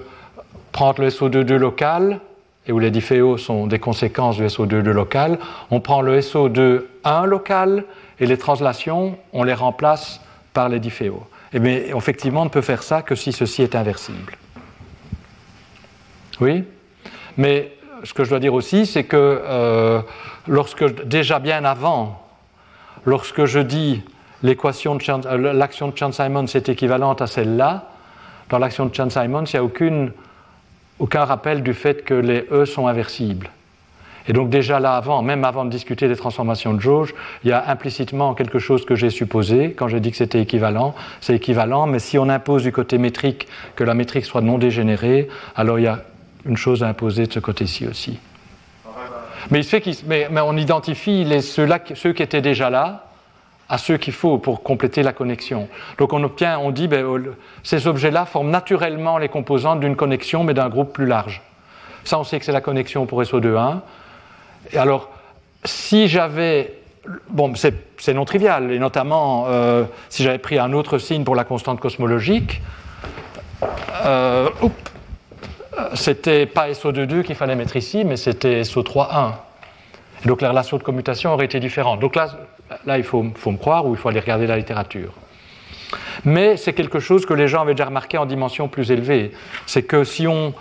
prendre 0.72 1.02
le 1.02 1.08
SO22 1.08 1.54
local, 1.54 2.20
et 2.66 2.72
où 2.72 2.78
les 2.78 2.90
difféos 2.90 3.38
sont 3.38 3.66
des 3.66 3.78
conséquences 3.78 4.36
du 4.36 4.44
SO22 4.44 4.90
local, 4.90 5.38
on 5.70 5.80
prend 5.80 6.02
le 6.02 6.20
SO21 6.20 7.24
local 7.24 7.84
et 8.18 8.26
les 8.26 8.36
translations, 8.36 9.16
on 9.32 9.44
les 9.44 9.54
remplace 9.54 10.20
par 10.52 10.68
les 10.68 10.80
difféos. 10.80 11.22
Et 11.52 11.60
bien, 11.60 11.80
effectivement, 11.96 12.42
on 12.42 12.46
ne 12.46 12.50
peut 12.50 12.62
faire 12.62 12.82
ça 12.82 13.02
que 13.02 13.14
si 13.14 13.32
ceci 13.32 13.62
est 13.62 13.76
inversible. 13.76 14.36
Oui? 16.40 16.64
Mais 17.36 17.72
ce 18.02 18.12
que 18.12 18.24
je 18.24 18.30
dois 18.30 18.40
dire 18.40 18.54
aussi, 18.54 18.84
c'est 18.84 19.04
que 19.04 19.16
euh, 19.16 20.00
lorsque 20.48 21.04
déjà 21.04 21.38
bien 21.38 21.64
avant 21.64 22.25
lorsque 23.06 23.46
je 23.46 23.60
dis 23.60 24.02
euh, 24.44 25.52
l'action 25.54 25.88
de 25.88 25.96
Chan-Simons 25.96 26.46
est 26.54 26.68
équivalente 26.68 27.22
à 27.22 27.26
celle-là, 27.26 27.90
dans 28.50 28.58
l'action 28.58 28.86
de 28.86 28.94
Chan-Simons, 28.94 29.44
il 29.44 29.60
n'y 29.60 29.66
a 29.66 30.12
aucun 30.98 31.24
rappel 31.24 31.62
du 31.62 31.72
fait 31.72 32.04
que 32.04 32.14
les 32.14 32.44
E 32.50 32.64
sont 32.64 32.86
inversibles. 32.86 33.48
Et 34.28 34.32
donc 34.32 34.50
déjà 34.50 34.80
là 34.80 34.96
avant, 34.96 35.22
même 35.22 35.44
avant 35.44 35.64
de 35.64 35.70
discuter 35.70 36.08
des 36.08 36.16
transformations 36.16 36.74
de 36.74 36.80
jauge, 36.80 37.14
il 37.44 37.50
y 37.50 37.52
a 37.52 37.70
implicitement 37.70 38.34
quelque 38.34 38.58
chose 38.58 38.84
que 38.84 38.96
j'ai 38.96 39.10
supposé 39.10 39.72
quand 39.72 39.86
j'ai 39.86 40.00
dit 40.00 40.10
que 40.10 40.16
c'était 40.16 40.40
équivalent. 40.40 40.94
C'est 41.20 41.34
équivalent, 41.34 41.86
mais 41.86 42.00
si 42.00 42.18
on 42.18 42.28
impose 42.28 42.64
du 42.64 42.72
côté 42.72 42.98
métrique 42.98 43.46
que 43.76 43.84
la 43.84 43.94
métrique 43.94 44.24
soit 44.24 44.40
non 44.40 44.58
dégénérée, 44.58 45.28
alors 45.54 45.78
il 45.78 45.82
y 45.82 45.88
a 45.88 46.02
une 46.44 46.56
chose 46.56 46.82
à 46.82 46.88
imposer 46.88 47.26
de 47.26 47.32
ce 47.32 47.38
côté-ci 47.38 47.86
aussi. 47.86 48.18
Mais, 49.50 50.40
on 50.40 50.56
identifie 50.56 51.26
ceux, 51.40 52.12
qui 52.12 52.22
étaient 52.22 52.40
déjà 52.40 52.70
là 52.70 53.04
à 53.68 53.78
ceux 53.78 53.96
qu'il 53.96 54.12
faut 54.12 54.38
pour 54.38 54.62
compléter 54.62 55.02
la 55.02 55.12
connexion. 55.12 55.68
Donc 55.98 56.12
on 56.12 56.22
obtient, 56.22 56.58
on 56.58 56.70
dit, 56.70 56.86
ben, 56.86 57.04
ces 57.64 57.88
objets-là 57.88 58.24
forment 58.24 58.50
naturellement 58.50 59.18
les 59.18 59.28
composantes 59.28 59.80
d'une 59.80 59.96
connexion, 59.96 60.44
mais 60.44 60.54
d'un 60.54 60.68
groupe 60.68 60.92
plus 60.92 61.06
large. 61.06 61.42
Ça, 62.04 62.18
on 62.20 62.24
sait 62.24 62.38
que 62.38 62.44
c'est 62.44 62.52
la 62.52 62.60
connexion 62.60 63.06
pour 63.06 63.20
SO2.1. 63.22 63.80
Et 64.72 64.78
alors, 64.78 65.10
si 65.64 66.08
j'avais. 66.08 66.74
Bon, 67.28 67.52
c'est 67.54 68.14
non 68.14 68.24
trivial, 68.24 68.72
et 68.72 68.80
notamment 68.80 69.46
euh, 69.48 69.84
si 70.08 70.24
j'avais 70.24 70.38
pris 70.38 70.58
un 70.58 70.72
autre 70.72 70.98
signe 70.98 71.22
pour 71.22 71.36
la 71.36 71.44
constante 71.44 71.78
cosmologique, 71.78 72.60
euh, 74.04 74.48
c'était 75.94 76.46
pas 76.46 76.70
SO22 76.70 77.22
qu'il 77.22 77.34
fallait 77.34 77.56
mettre 77.56 77.76
ici, 77.76 78.04
mais 78.04 78.16
c'était 78.16 78.62
SO31. 78.62 79.32
Et 80.24 80.28
donc 80.28 80.40
la 80.40 80.50
relation 80.50 80.78
de 80.78 80.82
commutation 80.82 81.32
aurait 81.32 81.44
été 81.44 81.60
différente. 81.60 82.00
Donc 82.00 82.16
là, 82.16 82.28
là 82.86 82.98
il 82.98 83.04
faut, 83.04 83.24
faut 83.34 83.50
me 83.50 83.58
croire 83.58 83.86
ou 83.86 83.94
il 83.94 83.96
faut 83.96 84.08
aller 84.08 84.20
regarder 84.20 84.46
la 84.46 84.56
littérature. 84.56 85.12
Mais 86.24 86.56
c'est 86.56 86.72
quelque 86.72 86.98
chose 86.98 87.26
que 87.26 87.34
les 87.34 87.48
gens 87.48 87.62
avaient 87.62 87.74
déjà 87.74 87.86
remarqué 87.86 88.18
en 88.18 88.26
dimension 88.26 88.68
plus 88.68 88.90
élevée. 88.90 89.32
C'est 89.66 89.82
que 89.82 90.04
si 90.04 90.26
on, 90.26 90.54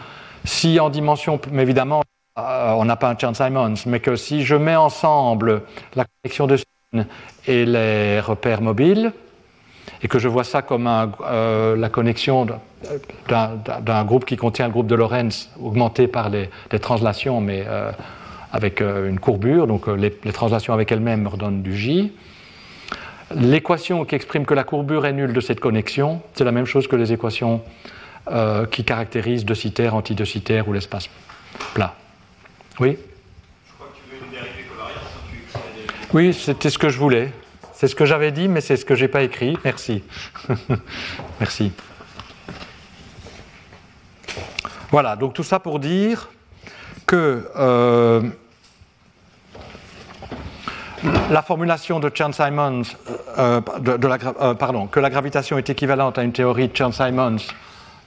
si 0.44 0.80
en 0.80 0.90
dimension, 0.90 1.40
mais 1.52 1.64
évidemment, 1.64 2.04
euh, 2.38 2.72
on 2.72 2.86
n'a 2.86 2.98
pas 2.98 3.10
un 3.10 3.18
Chern-Simons, 3.18 3.76
mais 3.86 4.00
que 4.00 4.16
si 4.16 4.44
je 4.44 4.56
mets 4.56 4.76
ensemble 4.76 5.64
la 5.96 6.06
connexion 6.06 6.48
de 6.48 6.58
spin 6.58 7.06
et 7.48 7.66
les 7.66 8.20
repères 8.20 8.62
mobiles, 8.62 9.14
et 10.02 10.08
que 10.08 10.20
je 10.20 10.28
vois 10.28 10.44
ça 10.44 10.62
comme 10.62 10.88
euh, 10.88 11.76
la 11.76 11.90
connexion 11.90 12.48
d'un 13.28 14.06
groupe 14.06 14.26
qui 14.26 14.38
contient 14.38 14.68
le 14.68 14.72
groupe 14.72 14.88
de 14.88 14.96
Lorentz 14.96 15.50
augmenté 15.62 16.08
par 16.08 16.30
les, 16.30 16.50
translations, 16.80 17.42
mais 17.42 17.64
euh, 17.68 17.92
avec 18.52 18.82
une 18.82 19.20
courbure, 19.20 19.68
donc 19.68 19.88
les, 19.88 20.12
translations 20.32 20.74
avec 20.74 20.92
elles-mêmes 20.92 21.24
me 21.24 21.30
redonnent 21.30 21.62
du 21.62 21.76
J. 21.76 22.14
L'équation 23.36 24.06
qui 24.06 24.16
exprime 24.16 24.46
que 24.46 24.54
la 24.54 24.64
courbure 24.64 25.06
est 25.06 25.14
nulle 25.14 25.34
de 25.34 25.42
cette 25.42 25.60
connexion, 25.60 26.22
c'est 26.36 26.44
la 26.44 26.52
même 26.52 26.66
chose 26.66 26.88
que 26.88 26.96
les 26.96 27.12
équations 27.12 27.62
qui 28.72 28.84
caractérisent 28.84 29.46
docitaire, 29.46 29.94
antidocitaire 29.96 30.68
ou 30.68 30.74
l'espace 30.74 31.10
plat. 31.74 31.96
Oui? 32.80 32.98
Oui, 36.14 36.34
c'était 36.34 36.70
ce 36.70 36.78
que 36.78 36.90
je 36.90 36.98
voulais. 36.98 37.32
C'est 37.86 37.90
ce 37.90 37.96
que 37.96 38.06
j'avais 38.06 38.32
dit, 38.32 38.48
mais 38.48 38.62
c'est 38.62 38.78
ce 38.78 38.84
que 38.84 38.96
je 38.96 39.04
n'ai 39.04 39.08
pas 39.08 39.22
écrit. 39.22 39.60
Merci. 39.64 40.04
Merci. 41.40 41.72
Voilà, 44.90 45.16
donc 45.16 45.36
tout 45.36 45.44
ça 45.44 45.60
pour 45.60 45.78
dire 45.78 46.32
que 47.06 47.48
euh, 47.56 48.24
la 51.30 51.44
formulation 51.44 52.00
de 52.00 52.10
Chern-Simons, 52.12 52.82
euh, 53.38 53.62
de, 53.82 54.08
la, 54.08 54.18
euh, 54.42 54.56
pardon, 54.56 54.88
que 54.88 55.00
la 55.00 55.12
gravitation 55.12 55.60
est 55.60 55.70
équivalente 55.70 56.18
à 56.18 56.24
une 56.24 56.34
théorie 56.34 56.70
de 56.70 56.76
Chern-Simons 56.76 57.38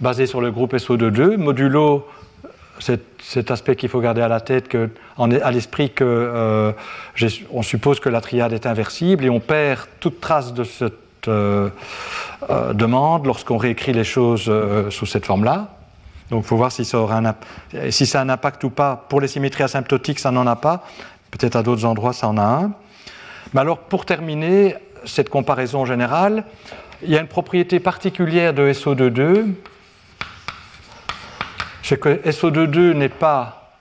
basée 0.00 0.26
sur 0.26 0.40
le 0.40 0.50
groupe 0.50 0.74
SO2,2, 0.74 1.36
modulo 1.36 2.04
cet, 2.78 3.50
aspect 3.50 3.76
qu'il 3.76 3.88
faut 3.88 4.00
garder 4.00 4.22
à 4.22 4.28
la 4.28 4.40
tête, 4.40 4.68
que, 4.68 4.90
l'esprit 5.50 5.90
que 5.90 6.04
euh, 6.04 6.72
on 7.52 7.62
suppose 7.62 8.00
que 8.00 8.08
la 8.08 8.20
triade 8.20 8.52
est 8.52 8.66
inversible 8.66 9.24
et 9.24 9.30
on 9.30 9.40
perd 9.40 9.80
toute 10.00 10.20
trace 10.20 10.54
de 10.54 10.64
cette 10.64 10.94
euh, 11.28 11.68
euh, 12.48 12.72
demande 12.72 13.26
lorsqu'on 13.26 13.56
réécrit 13.56 13.92
les 13.92 14.04
choses 14.04 14.50
sous 14.90 15.06
cette 15.06 15.26
forme-là. 15.26 15.68
Donc 16.30 16.44
il 16.44 16.46
faut 16.46 16.56
voir 16.56 16.72
si 16.72 16.84
ça, 16.84 16.98
si 17.90 18.06
ça 18.06 18.20
a 18.20 18.24
un 18.24 18.28
impact 18.28 18.62
ou 18.64 18.70
pas. 18.70 19.06
Pour 19.08 19.20
les 19.20 19.28
symétries 19.28 19.64
asymptotiques, 19.64 20.18
ça 20.18 20.30
n'en 20.30 20.46
a 20.46 20.56
pas. 20.56 20.84
Peut-être 21.30 21.56
à 21.56 21.62
d'autres 21.62 21.84
endroits, 21.84 22.12
ça 22.12 22.28
en 22.28 22.36
a 22.38 22.42
un. 22.42 22.72
Mais 23.54 23.60
alors, 23.60 23.78
pour 23.78 24.04
terminer 24.04 24.76
cette 25.04 25.30
comparaison 25.30 25.86
générale, 25.86 26.44
il 27.02 27.10
y 27.10 27.16
a 27.16 27.20
une 27.20 27.28
propriété 27.28 27.80
particulière 27.80 28.52
de 28.52 28.72
SO22 28.72 29.46
c'est 31.88 31.98
que 31.98 32.20
SO22 32.28 32.92
n'est 32.92 33.08
pas 33.08 33.72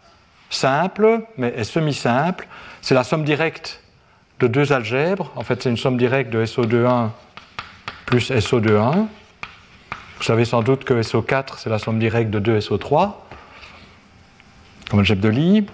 simple, 0.50 1.24
mais 1.38 1.50
est 1.58 1.66
semi-simple. 1.66 2.48
C'est 2.82 2.96
la 2.96 3.04
somme 3.04 3.26
directe 3.26 3.82
de 4.40 4.48
deux 4.48 4.72
algèbres. 4.72 5.30
En 5.36 5.44
fait, 5.44 5.62
c'est 5.62 5.70
une 5.70 5.76
somme 5.76 5.98
directe 5.98 6.30
de 6.30 6.46
SO21 6.46 7.10
plus 8.06 8.32
SO21. 8.32 9.08
Vous 10.18 10.24
savez 10.24 10.46
sans 10.46 10.62
doute 10.62 10.86
que 10.86 10.94
SO4, 10.94 11.56
c'est 11.58 11.70
la 11.70 11.80
somme 11.80 12.00
directe 12.00 12.30
de 12.30 12.40
2 12.40 12.60
SO3, 12.60 13.12
comme 14.90 15.00
algèbre 15.00 15.22
de 15.22 15.30
Lie. 15.30 15.68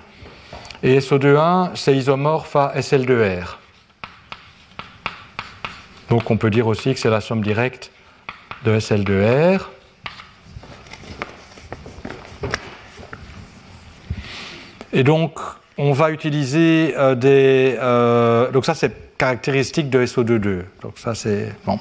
Et 0.82 0.98
SO21, 0.98 1.76
c'est 1.76 1.96
isomorphe 1.96 2.56
à 2.56 2.74
SL2R. 2.76 3.58
Donc 6.10 6.32
on 6.32 6.38
peut 6.38 6.50
dire 6.50 6.66
aussi 6.66 6.96
que 6.96 7.00
c'est 7.00 7.12
la 7.12 7.22
somme 7.22 7.44
directe 7.44 7.92
de 8.66 8.80
SL2R. 8.80 9.60
Et 14.94 15.04
donc, 15.04 15.40
on 15.78 15.92
va 15.92 16.12
utiliser 16.12 16.94
euh, 16.98 17.16
des. 17.16 17.76
Euh, 17.80 18.52
donc, 18.52 18.64
ça, 18.66 18.76
c'est 18.76 19.18
caractéristique 19.18 19.90
de 19.90 20.06
SO22. 20.06 20.62
Donc, 20.84 20.98
ça, 20.98 21.16
c'est. 21.16 21.52
Bon. 21.66 21.80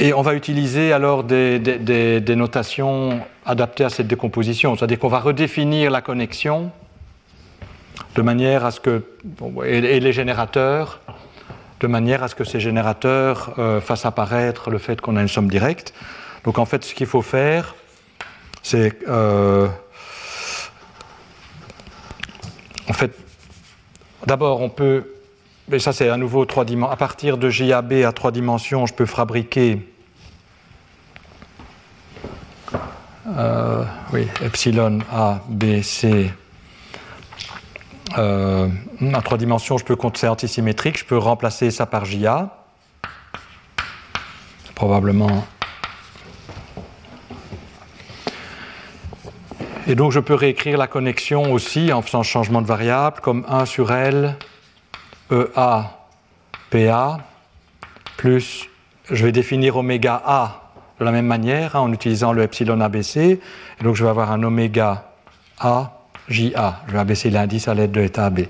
Et 0.00 0.12
on 0.12 0.22
va 0.22 0.34
utiliser 0.34 0.92
alors 0.92 1.22
des, 1.22 1.60
des, 1.60 2.36
notations 2.36 3.20
adaptées 3.46 3.84
à 3.84 3.88
cette 3.88 4.08
décomposition. 4.08 4.76
C'est-à-dire 4.76 4.98
qu'on 4.98 5.08
va 5.08 5.20
redéfinir 5.20 5.92
la 5.92 6.00
connexion 6.00 6.72
de 8.16 8.22
manière 8.22 8.64
à 8.64 8.72
ce 8.72 8.80
que. 8.80 9.04
et, 9.64 10.00
les 10.00 10.12
générateurs, 10.12 11.00
de 11.78 11.86
manière 11.86 12.24
à 12.24 12.28
ce 12.28 12.34
que 12.34 12.42
ces 12.42 12.58
générateurs 12.58 13.54
euh, 13.58 13.80
fassent 13.80 14.06
apparaître 14.06 14.70
le 14.70 14.78
fait 14.78 15.00
qu'on 15.00 15.16
a 15.16 15.22
une 15.22 15.28
somme 15.28 15.48
directe. 15.48 15.94
Donc, 16.42 16.58
en 16.58 16.64
fait, 16.64 16.84
ce 16.84 16.94
qu'il 16.96 17.06
faut 17.06 17.22
faire, 17.22 17.76
c'est. 18.64 18.98
En 22.88 22.92
fait, 22.92 23.12
d'abord, 24.26 24.60
on 24.60 24.68
peut, 24.68 25.14
et 25.70 25.78
ça 25.78 25.92
c'est 25.92 26.08
à 26.08 26.16
nouveau 26.16 26.44
trois 26.44 26.64
dimensions, 26.64 26.92
à 26.92 26.96
partir 26.96 27.38
de 27.38 27.48
JAB 27.48 27.92
à 28.04 28.12
trois 28.12 28.32
dimensions, 28.32 28.86
je 28.86 28.94
peux 28.94 29.06
fabriquer 29.06 29.86
euh, 33.36 33.84
oui, 34.12 34.26
epsilon 34.44 34.98
A. 35.12 35.40
Euh, 38.18 38.68
à 39.14 39.22
trois 39.22 39.38
dimensions, 39.38 39.78
je 39.78 39.84
peux 39.84 39.96
c'est 39.96 40.28
antisymétrique, 40.28 40.98
je 40.98 41.04
peux 41.04 41.16
remplacer 41.16 41.70
ça 41.70 41.86
par 41.86 42.04
JA. 42.04 42.58
Probablement 44.74 45.46
Et 49.88 49.94
donc 49.96 50.12
je 50.12 50.20
peux 50.20 50.34
réécrire 50.34 50.78
la 50.78 50.86
connexion 50.86 51.52
aussi 51.52 51.92
en 51.92 52.02
faisant 52.02 52.22
changement 52.22 52.62
de 52.62 52.66
variable 52.66 53.16
comme 53.20 53.44
1 53.48 53.66
sur 53.66 53.90
L 53.90 54.36
EA 55.30 55.90
PA 56.70 57.18
plus 58.16 58.68
je 59.10 59.24
vais 59.24 59.32
définir 59.32 59.76
oméga 59.76 60.22
A 60.24 60.62
de 61.00 61.04
la 61.04 61.10
même 61.10 61.26
manière 61.26 61.74
hein, 61.74 61.80
en 61.80 61.92
utilisant 61.92 62.32
le 62.32 62.42
epsilon 62.42 62.80
ABC. 62.80 63.40
Et 63.80 63.84
donc 63.84 63.96
je 63.96 64.04
vais 64.04 64.10
avoir 64.10 64.30
un 64.30 64.42
oméga 64.44 65.10
A 65.58 65.92
JA. 66.28 66.80
Je 66.86 66.92
vais 66.92 66.98
abaisser 66.98 67.30
l'indice 67.30 67.66
à 67.66 67.74
l'aide 67.74 67.90
de 67.90 68.00
l'état 68.00 68.26
AB. 68.26 68.42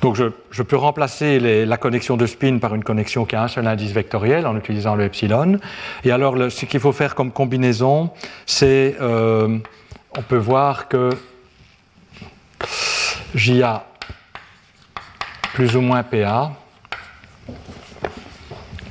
Donc 0.00 0.16
je, 0.16 0.62
peux 0.62 0.76
remplacer 0.76 1.38
la 1.66 1.76
connexion 1.76 2.16
de 2.16 2.24
spin 2.24 2.58
par 2.58 2.74
une 2.74 2.82
connexion 2.84 3.26
qui 3.26 3.36
a 3.36 3.42
un 3.42 3.48
seul 3.48 3.66
indice 3.66 3.92
vectoriel 3.92 4.46
en 4.46 4.56
utilisant 4.56 4.94
le 4.94 5.04
epsilon. 5.04 5.58
Et 6.04 6.10
alors 6.10 6.36
ce 6.50 6.64
qu'il 6.64 6.80
faut 6.80 6.92
faire 6.92 7.14
comme 7.14 7.30
combinaison, 7.32 8.10
c'est 8.46 8.96
euh, 9.00 9.58
on 10.16 10.22
peut 10.22 10.38
voir 10.38 10.88
que 10.88 11.10
JA 13.34 13.84
plus 15.52 15.76
ou 15.76 15.82
moins 15.82 16.02
PA, 16.02 16.52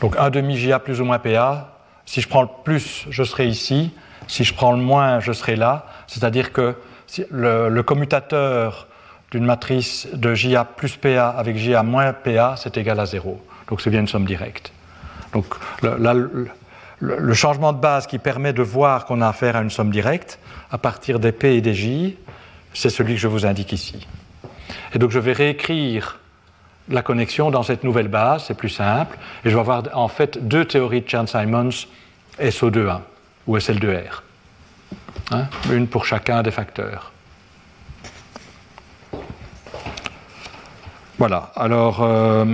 donc 0.01 0.15
1 0.15 0.29
demi 0.29 0.57
JA 0.57 0.77
plus 0.77 1.01
ou 1.01 1.05
moins 1.05 1.17
PA, 1.17 1.79
si 2.05 2.21
je 2.21 2.27
prends 2.27 2.43
le 2.43 2.49
plus, 2.63 3.05
je 3.09 3.23
serai 3.23 3.47
ici, 3.47 3.91
si 4.27 4.43
je 4.43 4.53
prends 4.53 4.73
le 4.73 4.81
moins, 4.81 5.19
je 5.19 5.31
serai 5.31 5.55
là, 5.55 5.87
c'est-à-dire 6.05 6.53
que 6.53 6.75
le 7.31 7.81
commutateur 7.81 8.88
d'une 9.31 9.45
matrice 9.45 10.07
de 10.13 10.33
JA 10.33 10.65
plus 10.65 10.95
PA 10.97 11.29
avec 11.29 11.57
JA 11.57 11.83
moins 11.83 12.13
PA, 12.13 12.55
c'est 12.57 12.77
égal 12.77 12.99
à 12.99 13.05
0. 13.05 13.39
Donc 13.67 13.81
c'est 13.81 13.89
bien 13.89 13.99
une 13.99 14.07
somme 14.07 14.25
directe. 14.25 14.71
Donc 15.33 15.45
le, 15.81 17.33
changement 17.33 17.71
de 17.71 17.77
base 17.77 18.07
qui 18.07 18.17
permet 18.17 18.53
de 18.53 18.63
voir 18.63 19.05
qu'on 19.05 19.21
a 19.21 19.27
affaire 19.27 19.55
à 19.55 19.61
une 19.61 19.69
somme 19.69 19.91
directe 19.91 20.39
à 20.71 20.77
partir 20.77 21.19
des 21.19 21.31
P 21.31 21.55
et 21.55 21.61
des 21.61 21.73
J, 21.73 22.17
c'est 22.73 22.89
celui 22.89 23.15
que 23.15 23.19
je 23.19 23.27
vous 23.27 23.45
indique 23.45 23.71
ici. 23.71 24.07
Et 24.93 24.99
donc 24.99 25.11
je 25.11 25.19
vais 25.19 25.33
réécrire 25.33 26.19
la 26.89 27.03
connexion 27.03 27.51
dans 27.51 27.61
cette 27.61 27.83
nouvelle 27.83 28.07
base, 28.07 28.45
c'est 28.47 28.55
plus 28.55 28.69
simple, 28.69 29.17
et 29.45 29.49
je 29.49 29.53
vais 29.53 29.61
avoir 29.61 29.83
en 29.93 30.07
fait 30.07 30.47
deux 30.47 30.65
théories 30.65 31.01
de 31.01 31.09
Chern-Simons 31.09 31.85
SO2A 32.39 33.01
ou 33.45 33.57
SL2R, 33.57 34.21
hein, 35.31 35.45
une 35.71 35.87
pour 35.87 36.05
chacun 36.05 36.41
des 36.41 36.51
facteurs. 36.51 37.11
Voilà, 41.19 41.51
alors, 41.55 42.01
euh, 42.01 42.45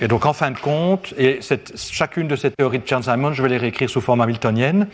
et 0.00 0.08
donc 0.08 0.26
en 0.26 0.32
fin 0.32 0.50
de 0.50 0.58
compte, 0.58 1.14
et 1.16 1.40
chacune 1.76 2.28
de 2.28 2.36
ces 2.36 2.50
théories 2.50 2.80
de 2.80 2.86
Chern-Simons, 2.86 3.32
je 3.32 3.42
vais 3.42 3.48
les 3.48 3.56
réécrire 3.56 3.88
sous 3.88 4.00
forme 4.00 4.20
hamiltonienne 4.20 4.88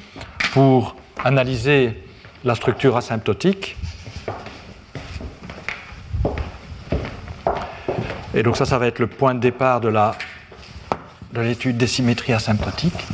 pour 0.52 0.94
analyser 1.24 2.04
la 2.44 2.54
structure 2.54 2.96
asymptotique 2.96 3.76
Et 8.32 8.42
donc 8.44 8.56
ça, 8.56 8.64
ça 8.64 8.78
va 8.78 8.86
être 8.86 9.00
le 9.00 9.08
point 9.08 9.34
de 9.34 9.40
départ 9.40 9.80
de 9.80 9.90
l'étude 11.34 11.76
des 11.76 11.88
symétries 11.88 12.32
asymptotiques. 12.32 13.06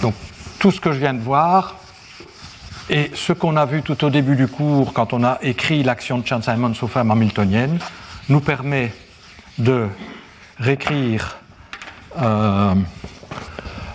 Donc 0.00 0.14
tout 0.58 0.70
ce 0.70 0.80
que 0.80 0.92
je 0.92 0.98
viens 0.98 1.12
de 1.12 1.20
voir 1.20 1.76
et 2.88 3.10
ce 3.14 3.32
qu'on 3.32 3.56
a 3.56 3.66
vu 3.66 3.82
tout 3.82 4.04
au 4.04 4.10
début 4.10 4.36
du 4.36 4.48
cours 4.48 4.92
quand 4.92 5.12
on 5.12 5.24
a 5.24 5.38
écrit 5.42 5.82
l'action 5.82 6.18
de 6.18 6.26
Chern-Simons 6.26 6.74
sous 6.74 6.88
forme 6.88 7.10
hamiltonienne 7.10 7.78
nous 8.28 8.40
permet 8.40 8.92
de 9.58 9.86
réécrire 10.58 11.36
euh, 12.20 12.74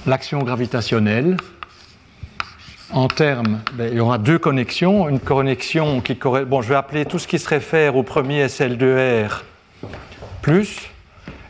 l'action 0.06 0.40
gravitationnelle 0.40 1.38
en 2.94 3.08
termes, 3.08 3.62
il 3.80 3.94
y 3.94 4.00
aura 4.02 4.18
deux 4.18 4.38
connexions. 4.38 5.08
Une 5.08 5.22
connexion 5.22 6.02
qui 6.02 6.16
bon, 6.16 6.62
je 6.62 6.68
vais 6.68 6.76
appeler 6.76 7.06
tout 7.06 7.20
ce 7.20 7.28
qui 7.28 7.40
se 7.40 7.48
réfère 7.48 7.96
au 7.96 8.04
premier 8.04 8.46
SL2R 8.48 9.44
plus 10.42 10.90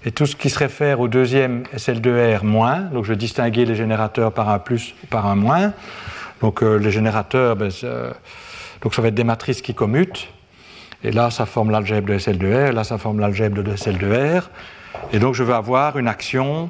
et 0.06 0.12
tout 0.12 0.28
ce 0.28 0.36
qui 0.36 0.52
se 0.52 0.60
réfère 0.60 1.00
au 1.00 1.08
deuxième 1.08 1.64
SL2R 1.76 2.44
moins. 2.44 2.82
Donc 2.82 3.06
je 3.06 3.10
vais 3.10 3.16
distinguer 3.16 3.66
les 3.66 3.74
générateurs 3.74 4.32
par 4.32 4.50
un 4.50 4.60
plus 4.60 4.94
ou 5.04 5.08
par 5.08 5.26
un 5.26 5.36
moins. 5.36 5.74
Donc 6.42 6.64
euh, 6.64 6.78
les 6.78 6.92
générateurs, 6.92 7.56
ben, 7.56 7.72
donc 8.82 8.94
ça 8.94 9.02
va 9.02 9.10
être 9.10 9.16
des 9.16 9.24
matrices 9.24 9.62
qui 9.62 9.74
commutent. 9.74 10.28
Et 11.04 11.12
là, 11.12 11.32
ça 11.32 11.46
forme 11.46 11.72
l'algèbre 11.72 12.08
de 12.10 12.18
SL2R, 12.18 12.72
là, 12.72 12.84
ça 12.84 12.98
forme 12.98 13.20
l'algèbre 13.20 13.64
de 13.64 13.72
SL2R. 13.72 14.44
Et 15.14 15.20
donc 15.20 15.34
je 15.34 15.44
vais 15.44 15.54
avoir 15.54 15.98
une 15.98 16.08
action 16.08 16.70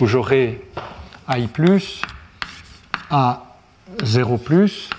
où 0.00 0.06
j'aurai 0.06 0.60
AI 1.28 1.46
plus, 1.46 2.02
A 3.10 3.42
0 4.02 4.38
plus, 4.38 4.90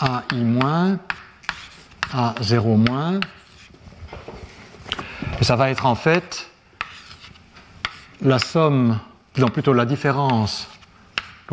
AI 0.00 0.42
moins, 0.42 0.98
A 2.12 2.34
0 2.40 2.76
moins. 2.76 3.20
Et 5.40 5.44
ça 5.44 5.56
va 5.56 5.70
être 5.70 5.86
en 5.86 5.94
fait 5.94 6.48
la 8.20 8.38
somme, 8.38 8.98
disons 9.34 9.48
plutôt 9.48 9.72
la 9.72 9.84
différence. 9.86 10.68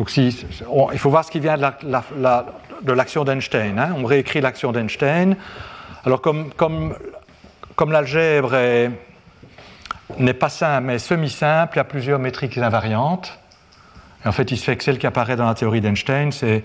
Si, 0.08 0.46
il 0.92 0.98
faut 0.98 1.10
voir 1.10 1.24
ce 1.24 1.30
qui 1.30 1.40
vient 1.40 1.56
de 1.56 2.92
l'action 2.92 3.24
d'Einstein. 3.24 3.78
Hein. 3.78 3.94
On 3.96 4.04
réécrit 4.04 4.40
l'action 4.40 4.72
d'Einstein. 4.72 5.36
Alors 6.04 6.20
comme, 6.20 6.94
l'algèbre 7.88 8.56
n'est 10.18 10.34
pas 10.34 10.48
simple 10.48 10.86
mais 10.86 10.98
semi-simple, 10.98 11.74
il 11.74 11.78
y 11.78 11.80
a 11.80 11.84
plusieurs 11.84 12.18
métriques 12.18 12.58
invariantes 12.58 13.40
en 14.24 14.32
fait, 14.32 14.50
il 14.50 14.58
se 14.58 14.64
fait 14.64 14.76
que 14.76 14.84
celle 14.84 14.98
qui 14.98 15.06
apparaît 15.06 15.36
dans 15.36 15.46
la 15.46 15.54
théorie 15.54 15.80
d'Einstein, 15.80 16.30
c'est 16.30 16.62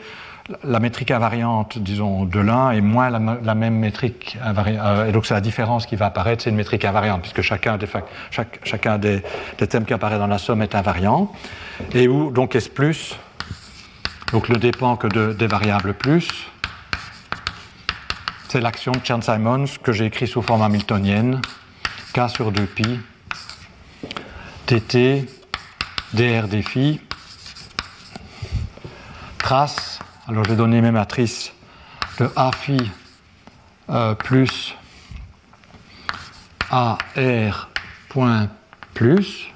la 0.64 0.80
métrique 0.80 1.10
invariante, 1.10 1.80
disons, 1.80 2.26
de 2.26 2.40
l'un 2.40 2.72
et 2.72 2.82
moins 2.82 3.10
la, 3.10 3.56
même 3.56 3.76
métrique 3.76 4.38
invariante. 4.44 4.86
Euh, 4.86 5.08
et 5.08 5.12
donc, 5.12 5.26
c'est 5.26 5.34
la 5.34 5.42
différence 5.42 5.86
qui 5.88 5.96
va 5.96 6.08
apparaître, 6.08 6.44
c'est 6.44 6.52
une 6.52 6.56
métrique 6.56 6.86
invariante, 6.86 7.22
puisque 7.22 7.42
chacun, 7.42 7.78
des, 7.78 7.88
chacun 8.64 8.98
des, 8.98 9.24
thèmes 9.68 9.86
qui 9.86 9.94
apparaît 9.94 10.20
dans 10.20 10.28
la 10.28 10.38
somme 10.38 10.62
est 10.62 10.76
invariant. 10.76 11.32
Et 11.94 12.08
où, 12.08 12.30
donc, 12.30 12.56
S, 12.56 12.70
donc 14.32 14.50
ne 14.50 14.56
dépend 14.56 14.96
que 14.96 15.08
de, 15.08 15.34
des 15.34 15.48
variables 15.48 15.94
plus, 15.94 16.28
c'est 18.50 18.62
l'action 18.62 18.92
de 18.92 19.04
Chern-Simons 19.04 19.66
que 19.84 19.92
j'ai 19.92 20.06
écrit 20.06 20.28
sous 20.28 20.42
forme 20.42 20.62
hamiltonienne, 20.62 21.42
K 22.14 22.30
sur 22.30 22.52
2pi, 22.52 23.00
tt, 24.66 25.28
dr 26.14 26.48
des 26.48 26.62
phi, 26.62 27.02
trace, 29.38 30.00
alors 30.28 30.44
je 30.46 30.52
vais 30.52 30.56
donner 30.56 30.82
mes 30.82 30.92
matrices. 30.92 31.52
De 32.18 32.30
A 32.36 32.52
phi 32.54 32.90
euh, 33.90 34.16
plus 34.16 34.74
AR 36.72 37.70
point 38.10 38.48
plus, 38.94 39.48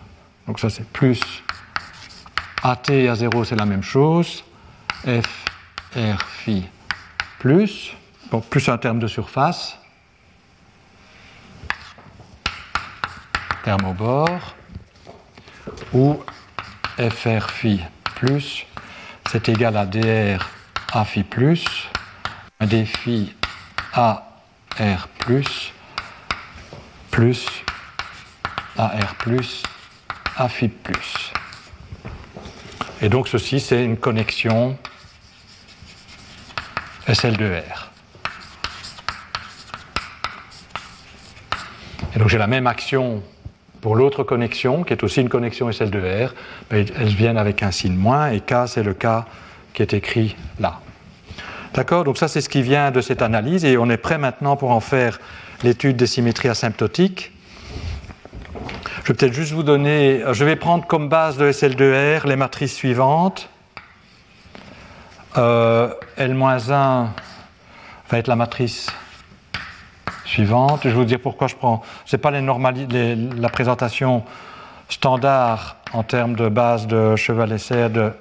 donc 0.45 0.59
ça 0.59 0.69
c'est 0.69 0.87
plus 0.87 1.21
AT 2.61 2.91
à 3.09 3.15
0 3.15 3.45
c'est 3.45 3.55
la 3.55 3.65
même 3.65 3.81
chose, 3.81 4.43
F 5.05 5.45
R 5.95 6.21
phi 6.21 6.67
plus, 7.39 7.93
donc 8.31 8.45
plus 8.45 8.67
un 8.69 8.77
terme 8.77 8.99
de 8.99 9.07
surface, 9.07 9.77
terme 13.63 13.85
au 13.85 13.93
bord, 13.93 14.55
ou 15.93 16.21
FR 16.97 17.49
phi 17.49 17.81
plus 18.15 18.65
c'est 19.31 19.47
égal 19.47 19.77
à 19.77 19.85
dr 19.85 20.49
a 20.91 21.05
phi 21.05 21.23
plus, 21.23 21.87
d 22.59 22.83
phi 22.83 23.33
a 23.93 24.25
r 24.79 25.07
plus, 25.19 25.71
plus 27.11 27.45
ar 28.77 29.15
plus 29.15 29.63
a 30.35 30.49
phi 30.49 30.67
plus. 30.67 31.31
Et 33.01 33.09
donc 33.09 33.27
ceci, 33.27 33.59
c'est 33.59 33.83
une 33.83 33.97
connexion 33.97 34.77
SL2R. 37.07 37.89
Et 42.15 42.19
donc 42.19 42.27
j'ai 42.27 42.37
la 42.37 42.47
même 42.47 42.67
action 42.67 43.23
pour 43.81 43.95
l'autre 43.95 44.23
connexion, 44.23 44.83
qui 44.83 44.93
est 44.93 45.03
aussi 45.03 45.21
une 45.21 45.29
connexion 45.29 45.69
SL2R, 45.69 46.31
ben, 46.69 46.85
elles 46.97 47.07
viennent 47.07 47.37
avec 47.37 47.63
un 47.63 47.71
signe 47.71 47.95
moins, 47.95 48.29
et 48.29 48.41
K, 48.41 48.67
c'est 48.67 48.83
le 48.83 48.93
cas 48.93 49.25
qui 49.73 49.81
est 49.81 49.93
écrit 49.93 50.35
là. 50.59 50.81
D'accord? 51.73 52.03
Donc 52.03 52.17
ça, 52.17 52.27
c'est 52.27 52.41
ce 52.41 52.49
qui 52.49 52.61
vient 52.61 52.91
de 52.91 52.99
cette 52.99 53.21
analyse, 53.21 53.63
et 53.63 53.77
on 53.77 53.89
est 53.89 53.97
prêt 53.97 54.17
maintenant 54.17 54.57
pour 54.57 54.71
en 54.71 54.79
faire 54.79 55.19
l'étude 55.63 55.95
des 55.95 56.07
symétries 56.07 56.49
asymptotiques. 56.49 57.31
Je 59.03 59.07
vais 59.07 59.13
peut-être 59.13 59.33
juste 59.33 59.51
vous 59.53 59.63
donner, 59.63 60.23
je 60.31 60.45
vais 60.45 60.55
prendre 60.55 60.85
comme 60.85 61.09
base 61.09 61.37
de 61.37 61.51
SL2R 61.51 62.27
les 62.27 62.35
matrices 62.35 62.75
suivantes. 62.75 63.49
Euh, 65.37 65.93
L-1 66.17 66.67
va 66.67 68.17
être 68.17 68.27
la 68.27 68.35
matrice 68.35 68.87
suivante. 70.25 70.81
Je 70.83 70.89
vais 70.89 70.95
vous 70.95 71.05
dire 71.05 71.19
pourquoi 71.21 71.47
je 71.47 71.55
prends. 71.55 71.81
Ce 72.05 72.15
n'est 72.15 72.21
pas 72.21 72.31
la 72.31 73.49
présentation 73.49 74.23
standard 74.89 75.77
en 75.93 76.03
termes 76.03 76.35
de 76.35 76.49
base 76.49 76.87
de 76.87 77.15
cheval 77.15 77.51
essai 77.51 77.89
de, 77.89 78.11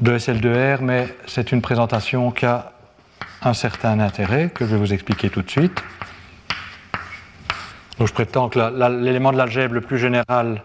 de 0.00 0.18
SL2R, 0.18 0.78
mais 0.80 1.08
c'est 1.26 1.52
une 1.52 1.62
présentation 1.62 2.30
qui 2.30 2.46
a 2.46 2.72
un 3.42 3.54
certain 3.54 4.00
intérêt 4.00 4.50
que 4.50 4.64
je 4.64 4.70
vais 4.72 4.78
vous 4.78 4.92
expliquer 4.92 5.30
tout 5.30 5.42
de 5.42 5.50
suite. 5.50 5.82
Donc 7.98 8.08
je 8.08 8.12
prétends 8.12 8.48
que 8.48 8.58
l'élément 9.02 9.32
de 9.32 9.38
l'algèbre 9.38 9.74
le 9.74 9.80
plus 9.80 9.98
général 9.98 10.62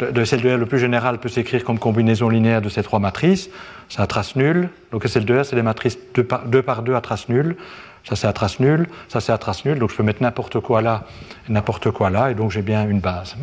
de, 0.00 0.24
SL2R 0.24 0.56
le 0.56 0.66
plus 0.66 0.78
général 0.78 1.18
peut 1.18 1.28
s'écrire 1.28 1.64
comme 1.64 1.78
combinaison 1.78 2.28
linéaire 2.28 2.60
de 2.60 2.68
ces 2.68 2.82
trois 2.82 2.98
matrices. 2.98 3.48
C'est 3.88 4.00
à 4.00 4.06
trace 4.06 4.34
nulle. 4.34 4.68
Donc 4.90 5.04
SL2R, 5.04 5.44
c'est 5.44 5.56
des 5.56 5.62
matrices 5.62 5.98
2 6.14 6.24
par 6.24 6.46
2 6.46 6.62
par 6.62 6.82
à 6.94 7.00
trace 7.00 7.28
nulle. 7.28 7.56
Ça, 8.04 8.16
c'est 8.16 8.26
à 8.26 8.32
trace 8.32 8.60
nulle. 8.60 8.86
Ça, 9.08 9.20
c'est 9.20 9.32
à 9.32 9.38
trace 9.38 9.64
nulle. 9.64 9.78
Donc, 9.78 9.90
je 9.90 9.96
peux 9.96 10.02
mettre 10.02 10.22
n'importe 10.22 10.60
quoi 10.60 10.82
là 10.82 11.04
n'importe 11.48 11.90
quoi 11.90 12.10
là. 12.10 12.30
Et 12.30 12.34
donc, 12.34 12.50
j'ai 12.50 12.62
bien 12.62 12.88
une 12.88 13.00
base. 13.00 13.36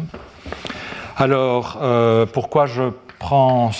Alors, 1.17 1.79
euh, 1.81 2.25
pourquoi 2.25 2.67
je 2.67 2.83
prends 3.19 3.71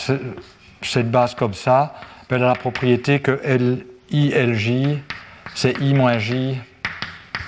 cette 0.82 1.12
base 1.12 1.36
comme 1.36 1.54
ça? 1.54 1.94
Ben, 2.30 2.38
Elle 2.38 2.44
a 2.44 2.48
la 2.48 2.56
propriété 2.56 3.20
que 3.20 3.40
LI, 3.46 4.30
LJ, 4.32 4.98
c'est 5.54 5.80
I 5.82 5.94
moins 5.94 6.18
J, 6.18 6.58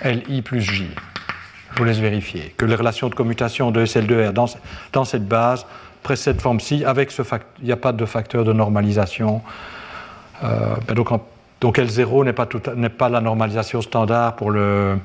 LI 0.04 0.42
plus 0.42 0.62
J. 0.62 0.90
Je 1.74 1.80
vous 1.80 1.86
laisse 1.86 1.98
vérifier 1.98 2.54
que 2.56 2.66
les 2.66 2.76
relations 2.76 3.10
de 3.10 3.16
commutation 3.16 3.72
de 3.72 3.84
SL2R 3.84 4.32
dans, 4.32 5.06
cette 5.06 5.28
base 5.28 5.66
précèdent 6.04 6.40
forme-ci. 6.40 6.86
Avec 6.86 7.10
ce 7.10 7.24
il 7.60 7.66
n'y 7.66 7.72
a 7.72 7.78
pas 7.78 7.94
de 7.94 8.06
facteur 8.06 8.44
de 8.44 8.54
normalisation. 8.54 9.42
Euh, 10.44 10.76
ben, 10.88 10.94
donc, 10.94 11.10
donc 11.62 11.80
L0 11.80 12.26
n'est 12.76 12.90
pas, 12.90 13.10
la 13.10 13.22
normalisation 13.22 13.82
standard 13.82 14.36
pour 14.36 14.52
l'élément 14.52 15.00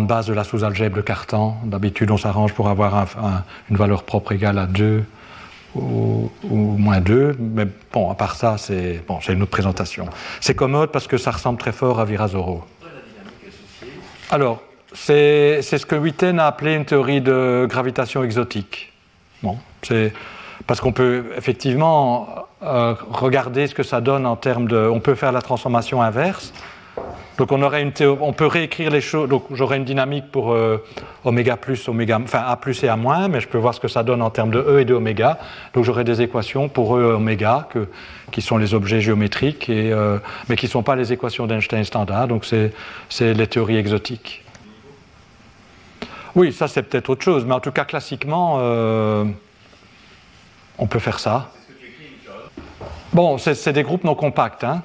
de 0.00 0.06
base 0.06 0.26
de 0.26 0.34
la 0.34 0.42
sous-algèbre 0.42 0.96
de 0.96 1.02
Cartan. 1.02 1.60
D'habitude, 1.64 2.10
on 2.10 2.16
s'arrange 2.16 2.54
pour 2.54 2.68
avoir 2.68 3.06
une 3.70 3.76
valeur 3.76 4.02
propre 4.02 4.32
égale 4.32 4.58
à 4.58 4.66
2 4.66 5.04
ou, 5.76 6.30
moins 6.50 7.00
2. 7.00 7.36
Mais 7.38 7.68
bon, 7.92 8.10
à 8.10 8.16
part 8.16 8.34
ça, 8.34 8.58
c'est 8.58 9.04
une 9.28 9.42
autre 9.42 9.52
présentation. 9.52 10.06
C'est 10.40 10.54
commode 10.54 10.90
parce 10.90 11.06
que 11.06 11.16
ça 11.16 11.30
ressemble 11.30 11.60
très 11.60 11.72
fort 11.72 12.00
à 12.00 12.04
Virasoro. 12.04 12.64
Alors, 14.30 14.60
c'est 14.92 15.62
ce 15.62 15.86
que 15.86 15.94
Witten 15.94 16.38
a 16.38 16.46
appelé 16.46 16.74
une 16.74 16.84
théorie 16.84 17.20
de 17.22 17.66
gravitation 17.68 18.22
exotique. 18.22 18.92
Bon, 19.42 19.56
c'est 19.82 20.12
parce 20.66 20.80
qu'on 20.80 20.92
peut 20.92 21.32
effectivement 21.36 22.28
euh, 22.62 22.94
regarder 23.10 23.66
ce 23.66 23.74
que 23.74 23.82
ça 23.82 24.00
donne 24.02 24.26
en 24.26 24.36
termes 24.36 24.68
de. 24.68 24.76
On 24.76 25.00
peut 25.00 25.14
faire 25.14 25.32
la 25.32 25.40
transformation 25.40 26.02
inverse. 26.02 26.52
Donc 27.38 27.52
on, 27.52 27.62
aurait 27.62 27.82
une 27.82 27.92
on 28.20 28.32
peut 28.32 28.46
réécrire 28.46 28.90
les 28.90 29.00
choses. 29.00 29.28
Donc 29.28 29.44
j'aurais 29.52 29.76
une 29.76 29.84
dynamique 29.84 30.30
pour 30.32 30.52
euh, 30.52 30.84
oméga 31.24 31.56
plus, 31.56 31.88
oméga, 31.88 32.18
enfin 32.20 32.42
A 32.44 32.56
plus 32.56 32.82
et 32.82 32.88
A 32.88 32.96
moins, 32.96 33.28
mais 33.28 33.40
je 33.40 33.46
peux 33.46 33.58
voir 33.58 33.74
ce 33.74 33.80
que 33.80 33.86
ça 33.86 34.02
donne 34.02 34.22
en 34.22 34.30
termes 34.30 34.50
de 34.50 34.58
E 34.58 34.80
et 34.80 34.84
de 34.84 34.92
oméga. 34.92 35.38
Donc 35.72 35.84
j'aurai 35.84 36.02
des 36.02 36.20
équations 36.20 36.68
pour 36.68 36.96
E 36.96 37.00
et 37.00 37.14
oméga, 37.14 37.68
qui 38.32 38.42
sont 38.42 38.58
les 38.58 38.74
objets 38.74 39.00
géométriques, 39.00 39.68
et, 39.68 39.92
euh, 39.92 40.18
mais 40.48 40.56
qui 40.56 40.66
ne 40.66 40.70
sont 40.72 40.82
pas 40.82 40.96
les 40.96 41.12
équations 41.12 41.46
d'Einstein 41.46 41.84
standard. 41.84 42.26
Donc 42.26 42.44
c'est 42.44 42.72
les 43.20 43.46
théories 43.46 43.76
exotiques. 43.76 44.44
Oui, 46.34 46.52
ça 46.52 46.66
c'est 46.66 46.82
peut-être 46.82 47.08
autre 47.08 47.22
chose, 47.22 47.44
mais 47.44 47.54
en 47.54 47.60
tout 47.60 47.72
cas 47.72 47.84
classiquement, 47.84 48.56
euh, 48.58 49.24
on 50.76 50.88
peut 50.88 50.98
faire 50.98 51.20
ça. 51.20 51.52
Bon, 53.12 53.38
c'est 53.38 53.72
des 53.72 53.84
groupes 53.84 54.04
non 54.04 54.16
compacts, 54.16 54.64
hein, 54.64 54.82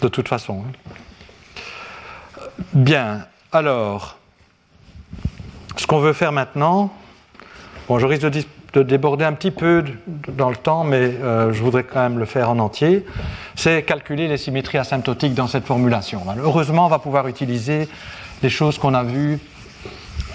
de 0.00 0.08
toute 0.08 0.26
façon. 0.28 0.64
Hein. 0.66 0.92
Bien, 2.72 3.26
alors, 3.52 4.18
ce 5.76 5.86
qu'on 5.86 6.00
veut 6.00 6.12
faire 6.12 6.32
maintenant, 6.32 6.90
bon, 7.88 7.98
je 7.98 8.06
risque 8.06 8.22
de, 8.22 8.82
déborder 8.82 9.24
un 9.24 9.34
petit 9.34 9.50
peu 9.50 9.84
dans 10.28 10.48
le 10.48 10.56
temps, 10.56 10.84
mais 10.84 10.96
euh, 10.96 11.52
je 11.52 11.62
voudrais 11.62 11.84
quand 11.84 12.00
même 12.00 12.18
le 12.18 12.24
faire 12.24 12.48
en 12.48 12.58
entier, 12.58 13.04
c'est 13.54 13.82
calculer 13.82 14.28
les 14.28 14.38
symétries 14.38 14.78
asymptotiques 14.78 15.34
dans 15.34 15.46
cette 15.46 15.66
formulation. 15.66 16.22
Heureusement, 16.42 16.86
on 16.86 16.88
va 16.88 16.98
pouvoir 16.98 17.28
utiliser 17.28 17.88
les 18.42 18.48
choses 18.48 18.78
qu'on 18.78 18.94
a 18.94 19.02
vues. 19.02 19.38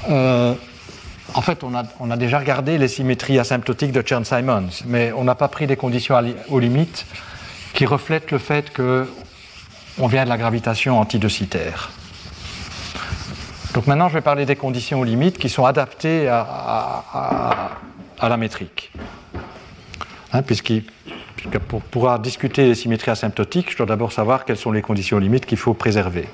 Euh, 0.10 0.54
en 1.34 1.42
fait, 1.42 1.64
on 1.64 1.74
a, 1.76 1.84
on 2.00 2.16
déjà 2.16 2.40
regardé 2.40 2.78
les 2.78 2.88
symétries 2.88 3.40
asymptotiques 3.40 3.92
de 3.92 4.04
Chern-Simons, 4.06 4.84
mais 4.86 5.12
on 5.14 5.24
n'a 5.24 5.36
pas 5.36 5.48
pris 5.48 5.66
des 5.66 5.76
conditions 5.76 6.16
aux 6.50 6.60
limites 6.60 7.06
qui 7.74 7.86
reflètent 7.86 8.32
le 8.32 8.38
fait 8.38 8.72
qu'on 8.76 10.08
vient 10.08 10.24
de 10.24 10.30
la 10.30 10.38
gravitation 10.38 11.00
antidocitaire. 11.00 11.92
Donc 13.74 13.88
maintenant, 13.88 14.10
je 14.10 14.14
vais 14.14 14.22
parler 14.22 14.46
des 14.46 14.56
conditions 14.56 15.04
limites 15.04 15.38
qui 15.38 15.50
sont 15.50 15.66
adaptées 15.66 16.28
à, 16.28 17.78
la 18.22 18.38
métrique. 18.38 18.92
Hein, 20.34 20.42
pour 21.68 21.82
pouvoir 21.82 22.20
discuter 22.20 22.68
des 22.68 22.76
symétries 22.76 23.12
asymptotiques, 23.12 23.72
je 23.72 23.78
dois 23.78 23.86
d'abord 23.86 24.12
savoir 24.12 24.46
quelles 24.46 24.58
sont 24.58 24.72
les 24.72 24.82
conditions 24.82 25.20
limites 25.20 25.46
qu'il 25.46 25.58
faut 25.58 25.74
préserver. 25.74 26.28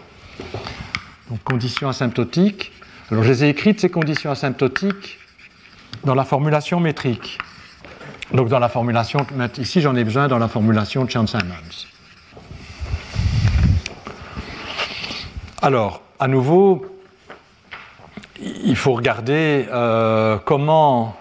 Donc, 1.29 1.43
conditions 1.43 1.89
asymptotiques. 1.89 2.71
Alors, 3.11 3.23
je 3.23 3.29
les 3.29 3.43
ai 3.43 3.49
écrites, 3.49 3.79
ces 3.79 3.89
conditions 3.89 4.31
asymptotiques, 4.31 5.19
dans 6.03 6.15
la 6.15 6.23
formulation 6.23 6.79
métrique. 6.79 7.37
Donc, 8.33 8.49
dans 8.49 8.59
la 8.59 8.69
formulation, 8.69 9.25
ici, 9.57 9.81
j'en 9.81 9.95
ai 9.95 10.03
besoin 10.03 10.27
dans 10.27 10.39
la 10.39 10.47
formulation 10.47 11.05
de 11.05 11.09
Chern-Simons. 11.09 11.87
Alors, 15.61 16.01
à 16.19 16.27
nouveau, 16.27 16.85
il 18.41 18.75
faut 18.75 18.93
regarder 18.93 19.67
euh, 19.71 20.37
comment 20.45 21.15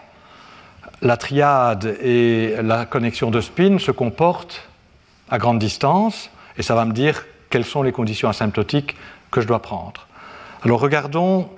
la 1.02 1.16
triade 1.16 1.96
et 2.00 2.56
la 2.62 2.86
connexion 2.86 3.30
de 3.30 3.40
spin 3.40 3.78
se 3.78 3.90
comportent 3.90 4.68
à 5.28 5.38
grande 5.38 5.58
distance, 5.58 6.30
et 6.56 6.62
ça 6.62 6.74
va 6.74 6.84
me 6.84 6.92
dire 6.92 7.24
quelles 7.50 7.64
sont 7.64 7.82
les 7.82 7.92
conditions 7.92 8.28
asymptotiques 8.28 8.96
que 9.30 9.40
je 9.40 9.46
dois 9.46 9.60
prendre. 9.60 10.06
Alors 10.64 10.80
regardons 10.80 11.48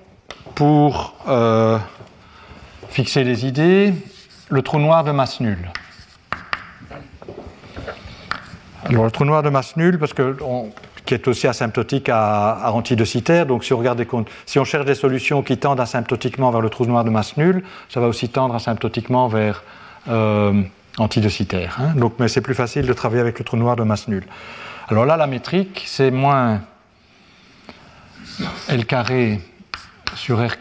pour 0.54 1.14
euh, 1.28 1.78
fixer 2.88 3.24
les 3.24 3.46
idées 3.46 3.92
le 4.48 4.62
trou 4.62 4.78
noir 4.78 5.04
de 5.04 5.10
masse 5.10 5.40
nulle. 5.40 5.70
Alors 8.84 9.04
le 9.04 9.10
trou 9.10 9.24
noir 9.24 9.42
de 9.42 9.48
masse 9.48 9.76
nulle, 9.76 9.98
parce 9.98 10.12
que 10.12 10.36
qui 11.04 11.14
est 11.14 11.28
aussi 11.28 11.46
asymptotique 11.46 12.08
à, 12.08 12.52
à. 12.52 13.44
Donc 13.44 13.64
si 13.64 13.72
on, 13.72 13.78
regarde 13.78 14.06
si 14.46 14.58
on 14.58 14.64
cherche 14.64 14.84
des 14.86 14.94
solutions 14.94 15.42
qui 15.42 15.58
tendent 15.58 15.80
asymptotiquement 15.80 16.50
vers 16.50 16.60
le 16.60 16.70
trou 16.70 16.86
noir 16.86 17.04
de 17.04 17.10
masse 17.10 17.36
nulle, 17.36 17.62
ça 17.88 18.00
va 18.00 18.08
aussi 18.08 18.28
tendre 18.28 18.54
asymptotiquement 18.54 19.28
vers 19.28 19.62
euh. 20.08 20.62
Hein. 20.96 21.94
Donc, 21.96 22.14
mais 22.20 22.28
c'est 22.28 22.40
plus 22.40 22.54
facile 22.54 22.86
de 22.86 22.92
travailler 22.92 23.20
avec 23.20 23.38
le 23.40 23.44
trou 23.44 23.56
noir 23.56 23.74
de 23.74 23.82
masse 23.82 24.06
nulle. 24.06 24.26
Alors 24.86 25.06
là, 25.06 25.16
la 25.16 25.26
métrique, 25.26 25.82
c'est 25.86 26.12
moins 26.12 26.60
L 28.68 28.86
carré 28.86 29.40
sur 30.14 30.38
R. 30.38 30.52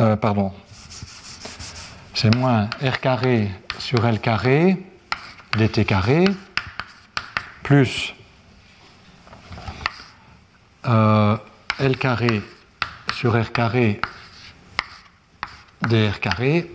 Euh, 0.00 0.16
pardon. 0.16 0.52
C'est 2.14 2.34
moins 2.34 2.70
R 2.82 2.98
carré 3.00 3.50
sur 3.78 4.06
L 4.06 4.20
carré 4.20 4.78
dt 5.58 5.84
carré 5.84 6.24
plus 7.62 8.14
euh, 10.86 11.36
L 11.78 11.96
carré 11.96 12.42
sur 13.14 13.40
R 13.40 13.52
carré 13.52 14.00
dr 15.82 16.20
carré 16.20 16.70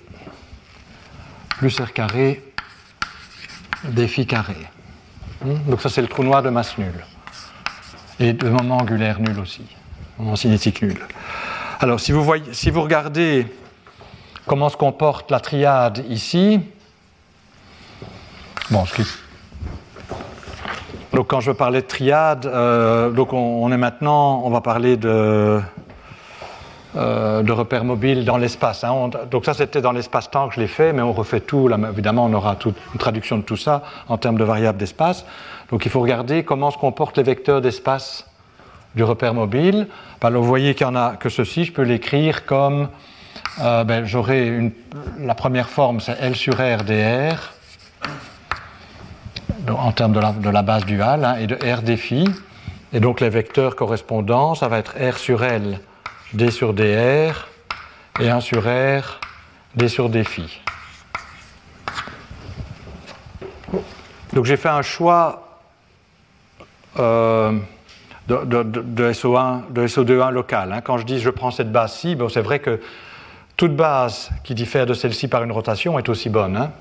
plus 1.57 1.79
R 1.79 1.93
carré 1.93 2.43
carré. 4.27 4.55
Hmm? 5.43 5.55
Donc 5.69 5.81
ça 5.81 5.89
c'est 5.89 6.01
le 6.01 6.07
trou 6.07 6.23
noir 6.23 6.41
de 6.41 6.49
masse 6.49 6.77
nulle. 6.77 7.05
Et 8.19 8.33
de 8.33 8.49
moment 8.49 8.77
angulaire 8.77 9.19
nul 9.19 9.39
aussi, 9.39 9.61
moment 10.17 10.35
cinétique 10.35 10.81
nul. 10.81 10.99
Alors 11.79 11.99
si 11.99 12.11
vous, 12.11 12.25
si 12.51 12.71
vous 12.71 12.81
regardez 12.81 13.45
comment 14.47 14.69
se 14.69 14.77
comporte 14.77 15.29
la 15.29 15.39
triade 15.39 16.03
ici, 16.09 16.59
bon, 18.71 18.85
ce 18.85 19.03
donc 21.17 21.25
quand 21.25 21.39
je 21.39 21.51
parlais 21.51 21.81
de 21.81 21.87
triade, 21.87 22.45
euh, 22.45 23.09
donc 23.09 23.33
on, 23.33 23.71
est 23.71 23.77
maintenant, 23.77 24.43
on 24.45 24.51
va 24.51 24.61
parler 24.61 24.97
de, 24.97 25.59
euh, 26.95 27.41
de 27.41 27.51
repères 27.51 27.83
mobiles 27.83 28.23
dans 28.23 28.37
l'espace. 28.37 28.83
Hein. 28.83 29.09
Donc 29.31 29.43
ça 29.43 29.55
c'était 29.55 29.81
dans 29.81 29.93
l'espace-temps 29.93 30.49
que 30.49 30.53
je 30.53 30.59
l'ai 30.59 30.67
fait, 30.67 30.93
mais 30.93 31.01
on 31.01 31.13
refait 31.13 31.39
tout. 31.39 31.67
Là, 31.69 31.79
évidemment, 31.91 32.25
on 32.25 32.33
aura 32.33 32.55
une 32.63 32.99
traduction 32.99 33.39
de 33.39 33.41
tout 33.41 33.57
ça 33.57 33.81
en 34.09 34.19
termes 34.19 34.37
de 34.37 34.43
variables 34.43 34.77
d'espace. 34.77 35.25
Donc 35.71 35.87
il 35.87 35.89
faut 35.89 36.01
regarder 36.01 36.43
comment 36.43 36.69
se 36.69 36.77
comportent 36.77 37.17
les 37.17 37.23
vecteurs 37.23 37.61
d'espace 37.61 38.27
du 38.93 39.03
repère 39.03 39.33
mobile. 39.33 39.87
Alors, 40.21 40.43
vous 40.43 40.47
voyez 40.47 40.75
qu'il 40.75 40.85
y 40.85 40.89
en 40.91 40.95
a 40.95 41.15
que 41.15 41.29
ceci, 41.29 41.65
je 41.65 41.73
peux 41.73 41.81
l'écrire 41.81 42.45
comme 42.45 42.89
euh, 43.59 43.83
ben, 43.83 44.05
j'aurai 44.05 44.71
la 45.19 45.33
première 45.33 45.69
forme, 45.69 45.99
c'est 45.99 46.15
L 46.21 46.35
sur 46.35 46.53
R 46.53 46.83
dr 46.83 47.53
en 49.69 49.91
termes 49.91 50.13
de 50.13 50.49
la, 50.49 50.61
base 50.61 50.85
duale, 50.85 51.25
hein, 51.25 51.35
et 51.39 51.47
de 51.47 51.55
R 51.55 51.81
défi. 51.81 52.25
Et 52.93 52.99
donc 52.99 53.19
les 53.19 53.29
vecteurs 53.29 53.75
correspondants, 53.75 54.55
ça 54.55 54.67
va 54.67 54.77
être 54.77 54.95
R 54.97 55.17
sur 55.17 55.43
L, 55.43 55.79
D 56.33 56.51
sur 56.51 56.73
DR, 56.73 57.47
et 58.19 58.29
1 58.29 58.39
sur 58.39 58.63
R, 58.63 59.19
D 59.75 59.87
sur 59.87 60.09
défi. 60.09 60.61
Donc 64.33 64.45
j'ai 64.45 64.57
fait 64.57 64.69
un 64.69 64.81
choix 64.81 65.61
euh, 66.99 67.53
de, 68.27 69.11
SO1, 69.11 69.71
de 69.71 69.87
SO2 69.87 70.31
local. 70.31 70.73
Hein. 70.73 70.81
Quand 70.81 70.97
je 70.97 71.05
dis 71.05 71.19
je 71.19 71.29
prends 71.29 71.51
cette 71.51 71.71
base-ci, 71.71 72.17
c'est 72.29 72.41
vrai 72.41 72.59
que 72.59 72.81
toute 73.55 73.75
base 73.75 74.29
qui 74.43 74.53
diffère 74.53 74.85
de 74.85 74.93
celle-ci 74.93 75.27
par 75.27 75.43
une 75.43 75.51
rotation 75.51 75.97
est 75.97 76.09
aussi 76.09 76.29
bonne. 76.29 76.55
Hein. 76.55 76.71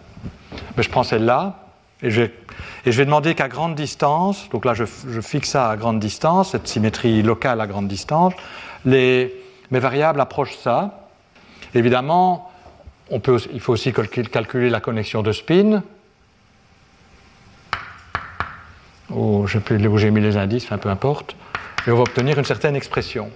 Mais 0.76 0.82
je 0.82 0.90
prends 0.90 1.02
celle-là, 1.02 1.65
et 2.02 2.10
je, 2.10 2.22
vais, 2.84 3.04
demander 3.04 3.34
qu'à 3.34 3.48
grande 3.48 3.74
distance, 3.74 4.48
donc 4.50 4.64
là 4.64 4.74
je, 4.74 4.84
fixe 5.22 5.50
ça 5.50 5.70
à 5.70 5.76
grande 5.76 5.98
distance, 5.98 6.50
cette 6.50 6.68
symétrie 6.68 7.22
locale 7.22 7.60
à 7.60 7.66
grande 7.66 7.88
distance, 7.88 8.34
mes 8.84 9.32
variables 9.70 10.20
approchent 10.20 10.56
ça. 10.56 11.08
Évidemment, 11.74 12.50
il 13.10 13.60
faut 13.60 13.72
aussi 13.72 13.92
calculer 13.92 14.70
la 14.70 14.80
connexion 14.80 15.22
de 15.22 15.32
spin. 15.32 15.82
Ou 19.10 19.46
je 19.46 19.58
sais 19.58 19.86
où 19.86 19.98
j'ai 19.98 20.10
mis 20.10 20.20
les 20.20 20.36
indices, 20.36 20.66
peu 20.66 20.88
importe. 20.88 21.36
Et 21.86 21.90
on 21.90 21.96
va 21.96 22.02
obtenir 22.02 22.38
une 22.38 22.44
certaine 22.44 22.76
expression. 22.76 23.30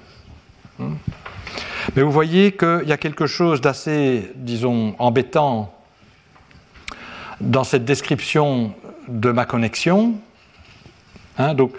Hmm. 0.79 0.95
Mais 1.95 2.03
vous 2.03 2.11
voyez 2.11 2.53
qu'il 2.53 2.85
y 2.87 2.93
a 2.93 2.97
quelque 2.97 3.27
chose 3.27 3.61
d'assez, 3.61 4.33
disons, 4.35 4.95
embêtant 4.99 5.73
dans 7.41 7.65
cette 7.65 7.85
description 7.85 8.73
de 9.09 9.31
ma 9.31 9.45
connexion. 9.45 10.15
Hein, 11.39 11.55
donc, 11.55 11.73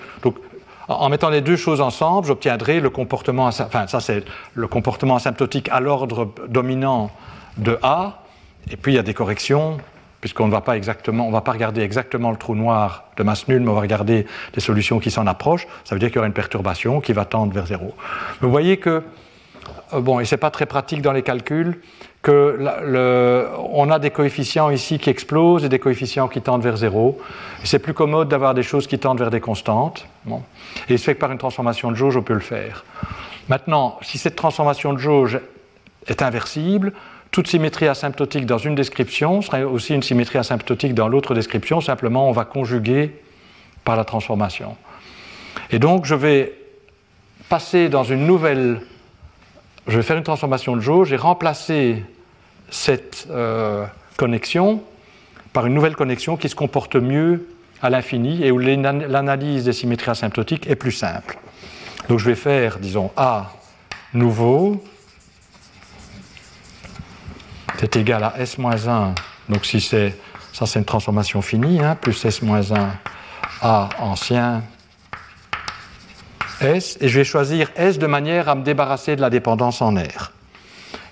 en 0.88 1.10
mettant 1.10 1.30
les 1.30 1.42
deux 1.42 1.56
choses 1.56 1.82
ensemble, 1.82 2.28
j'obtiendrai 2.28 2.80
le 2.80 2.90
comportement, 2.90 3.50
le 4.54 4.68
comportement 4.68 5.16
asymptotique 5.16 5.70
à 5.70 5.80
l'ordre 5.80 6.34
dominant 6.48 7.12
de 7.58 7.78
A, 7.84 8.24
et 8.70 8.78
puis 8.78 8.94
il 8.94 8.96
y 8.96 9.00
a 9.00 9.04
des 9.04 9.14
corrections, 9.14 9.78
puisqu'on 10.20 10.48
ne 10.48 10.52
va 10.52 10.62
pas 10.62 10.78
exactement, 10.78 11.28
on 11.28 11.32
va 11.32 11.42
pas 11.42 11.52
regarder 11.52 11.82
exactement 11.82 12.32
le 12.32 12.38
trou 12.38 12.56
noir 12.56 13.06
de 13.18 13.24
masse 13.24 13.48
nulle, 13.48 13.62
mais 13.62 13.70
on 13.70 13.74
va 13.76 13.82
regarder 13.82 14.26
des 14.54 14.62
solutions 14.62 15.00
qui 15.00 15.12
s'en 15.12 15.28
approchent. 15.28 15.68
Ça 15.84 15.96
veut 15.96 16.00
dire 16.00 16.10
qu'il 16.10 16.18
y 16.18 16.20
aura 16.20 16.28
une 16.28 16.34
perturbation 16.34 17.02
qui 17.02 17.14
va 17.14 17.26
tendre 17.26 17.54
vers 17.54 17.66
zéro. 17.66 17.94
Vous 18.40 18.52
voyez 18.52 18.78
que, 18.78 19.04
euh, 19.94 20.00
bon, 20.00 20.20
et 20.20 20.26
c'est 20.26 20.38
pas 20.38 20.52
très 20.52 20.66
pratique 20.66 21.02
dans 21.02 21.12
les 21.12 21.24
calculs, 21.24 21.82
que 22.22 23.48
on 23.74 23.90
a 23.90 24.00
des 24.00 24.12
coefficients 24.12 24.70
ici 24.70 25.00
qui 25.00 25.10
explosent 25.10 25.64
et 25.64 25.70
des 25.70 25.80
coefficients 25.80 26.28
qui 26.28 26.42
tendent 26.42 26.62
vers 26.62 26.78
zéro. 26.78 27.20
C'est 27.64 27.80
plus 27.80 27.94
commode 27.94 28.30
d'avoir 28.30 28.54
des 28.54 28.64
choses 28.64 28.88
qui 28.88 29.00
tendent 29.00 29.20
vers 29.20 29.32
des 29.32 29.40
constantes. 29.40 30.06
Et 30.28 30.94
il 30.94 31.00
se 31.00 31.04
fait 31.04 31.16
que 31.16 31.20
par 31.20 31.32
une 31.32 31.38
transformation 31.38 31.92
de 31.92 31.96
jauge, 31.96 32.18
on 32.18 32.22
peut 32.22 32.34
le 32.34 32.40
faire. 32.40 32.86
Maintenant, 33.50 33.98
si 34.02 34.18
cette 34.18 34.36
transformation 34.36 34.94
de 34.94 35.00
jauge 35.00 35.40
est 36.08 36.22
inversible, 36.22 36.94
toute 37.32 37.48
symétrie 37.48 37.88
asymptotique 37.88 38.46
dans 38.46 38.58
une 38.58 38.76
description 38.76 39.42
serait 39.42 39.64
aussi 39.64 39.96
une 39.96 40.04
symétrie 40.04 40.38
asymptotique 40.38 40.94
dans 40.94 41.08
l'autre 41.08 41.34
description, 41.34 41.82
simplement 41.82 42.30
on 42.30 42.34
va 42.34 42.46
conjuguer 42.46 43.16
par 43.84 43.96
la 43.96 44.04
transformation. 44.04 44.76
Et 45.72 45.80
donc 45.80 46.06
je 46.06 46.14
vais 46.14 46.54
passer 47.50 47.90
dans 47.90 48.04
une 48.04 48.28
nouvelle, 48.28 48.82
je 49.88 49.98
vais 49.98 50.04
faire 50.04 50.18
une 50.18 50.24
transformation 50.24 50.76
de 50.76 50.82
jauge 50.82 51.12
et 51.12 51.18
remplacer 51.18 52.04
cette 52.70 53.28
euh, 53.30 53.86
connexion 54.18 54.84
par 55.54 55.66
une 55.66 55.74
nouvelle 55.74 55.96
connexion 55.96 56.38
qui 56.38 56.50
se 56.50 56.56
comporte 56.56 56.96
mieux 56.96 57.48
à 57.82 57.90
l'infini 57.90 58.44
et 58.44 58.52
où 58.52 58.60
l'analyse 58.60 59.66
des 59.66 59.74
symétries 59.74 60.12
asymptotiques 60.12 60.68
est 60.68 60.76
plus 60.76 60.92
simple. 60.92 61.40
Donc 62.10 62.20
je 62.20 62.26
vais 62.26 62.36
faire, 62.36 62.80
disons, 62.80 63.12
A 63.18 63.52
nouveau 64.14 64.84
c'est 67.82 67.96
égal 67.96 68.24
à 68.24 68.36
S-1. 68.38 69.16
Donc 69.50 69.66
si 69.66 69.82
c'est 69.82 70.16
ça 70.54 70.68
c'est 70.68 70.78
une 70.78 70.86
transformation 70.86 71.42
finie, 71.42 71.80
hein, 71.80 71.98
plus 72.00 72.24
S-1 72.24 72.76
A 73.64 73.90
ancien 73.98 74.62
S, 76.62 76.98
et 77.02 77.08
je 77.08 77.18
vais 77.18 77.24
choisir 77.24 77.72
S 77.76 78.00
de 78.00 78.08
manière 78.08 78.50
à 78.50 78.56
me 78.56 78.64
débarrasser 78.64 79.16
de 79.16 79.22
la 79.22 79.30
dépendance 79.30 79.82
en 79.82 79.96
R. 79.96 80.32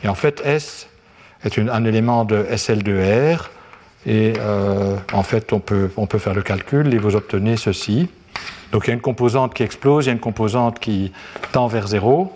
Et 0.03 0.07
en 0.07 0.15
fait, 0.15 0.41
S 0.45 0.88
est 1.43 1.57
un 1.57 1.85
élément 1.85 2.26
de 2.26 2.43
SL2R, 2.43 3.49
et 4.05 4.34
euh, 4.39 4.95
en 5.11 5.23
fait, 5.23 5.51
on 5.51 5.59
peut, 5.59 5.91
on 5.97 6.05
peut 6.05 6.19
faire 6.19 6.34
le 6.34 6.41
calcul 6.41 6.93
et 6.93 6.97
vous 6.97 7.15
obtenez 7.15 7.57
ceci. 7.57 8.07
Donc 8.71 8.85
il 8.85 8.89
y 8.89 8.91
a 8.91 8.93
une 8.93 9.01
composante 9.01 9.53
qui 9.53 9.63
explose, 9.63 10.05
il 10.05 10.07
y 10.07 10.11
a 10.11 10.13
une 10.13 10.19
composante 10.19 10.80
qui 10.80 11.11
tend 11.51 11.67
vers 11.67 11.88
0, 11.88 12.31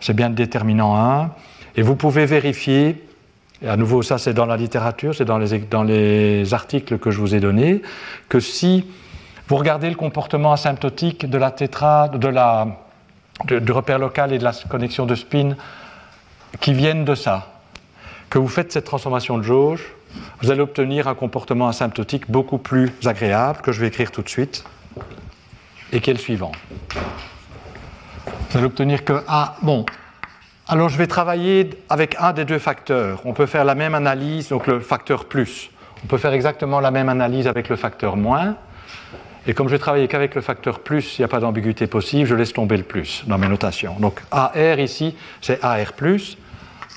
c'est 0.00 0.14
bien 0.14 0.28
le 0.28 0.34
déterminant 0.34 0.96
1, 0.96 1.30
et 1.76 1.82
vous 1.82 1.94
pouvez 1.94 2.26
vérifier 2.26 3.02
et 3.62 3.68
à 3.68 3.76
nouveau, 3.76 4.02
ça 4.02 4.18
c'est 4.18 4.34
dans 4.34 4.46
la 4.46 4.56
littérature, 4.56 5.14
c'est 5.14 5.24
dans 5.24 5.38
les, 5.38 5.58
dans 5.58 5.82
les 5.82 6.54
articles 6.54 6.98
que 6.98 7.10
je 7.10 7.18
vous 7.18 7.34
ai 7.34 7.40
donnés, 7.40 7.82
que 8.28 8.40
si 8.40 8.86
vous 9.48 9.56
regardez 9.56 9.88
le 9.88 9.96
comportement 9.96 10.52
asymptotique 10.52 11.28
de 11.28 11.38
la 11.38 11.50
tétrade, 11.50 12.18
de 12.18 12.28
la, 12.28 12.68
du 13.46 13.72
repère 13.72 13.98
local 13.98 14.32
et 14.34 14.38
de 14.38 14.44
la 14.44 14.52
connexion 14.68 15.06
de 15.06 15.14
spin 15.14 15.56
qui 16.60 16.74
viennent 16.74 17.06
de 17.06 17.14
ça, 17.14 17.46
que 18.28 18.38
vous 18.38 18.48
faites 18.48 18.72
cette 18.72 18.84
transformation 18.84 19.38
de 19.38 19.42
jauge, 19.42 19.94
vous 20.42 20.50
allez 20.50 20.60
obtenir 20.60 21.08
un 21.08 21.14
comportement 21.14 21.68
asymptotique 21.68 22.30
beaucoup 22.30 22.58
plus 22.58 22.92
agréable 23.06 23.60
que 23.62 23.72
je 23.72 23.80
vais 23.80 23.88
écrire 23.88 24.10
tout 24.10 24.22
de 24.22 24.28
suite 24.28 24.64
et 25.92 26.00
qui 26.00 26.10
est 26.10 26.14
le 26.14 26.18
suivant. 26.18 26.52
Vous 28.50 28.58
allez 28.58 28.66
obtenir 28.66 29.02
que 29.02 29.22
A, 29.28 29.56
bon, 29.62 29.86
alors 30.66 30.90
je 30.90 30.98
vais 30.98 31.06
travailler 31.06 31.70
avec 31.88 32.16
un 32.18 32.34
des 32.34 32.44
deux 32.44 32.58
facteurs. 32.58 33.22
On 33.24 33.32
peut 33.32 33.46
faire 33.46 33.64
la 33.64 33.74
même 33.74 33.94
analyse, 33.94 34.50
donc 34.50 34.66
le 34.66 34.80
facteur 34.80 35.24
plus. 35.24 35.70
On 36.04 36.06
peut 36.06 36.18
faire 36.18 36.34
exactement 36.34 36.80
la 36.80 36.90
même 36.90 37.08
analyse 37.08 37.46
avec 37.46 37.70
le 37.70 37.76
facteur 37.76 38.16
moins. 38.16 38.56
Et 39.48 39.54
comme 39.54 39.66
je 39.66 39.72
vais 39.72 39.78
travailler 39.78 40.08
qu'avec 40.08 40.34
le 40.34 40.42
facteur 40.42 40.80
plus, 40.80 41.18
il 41.18 41.22
n'y 41.22 41.24
a 41.24 41.28
pas 41.28 41.40
d'ambiguïté 41.40 41.86
possible, 41.86 42.26
je 42.26 42.34
laisse 42.34 42.52
tomber 42.52 42.76
le 42.76 42.82
plus 42.82 43.24
dans 43.26 43.38
mes 43.38 43.48
notations. 43.48 43.96
Donc 43.98 44.20
AR 44.30 44.78
ici, 44.78 45.16
c'est 45.40 45.64
AR 45.64 45.94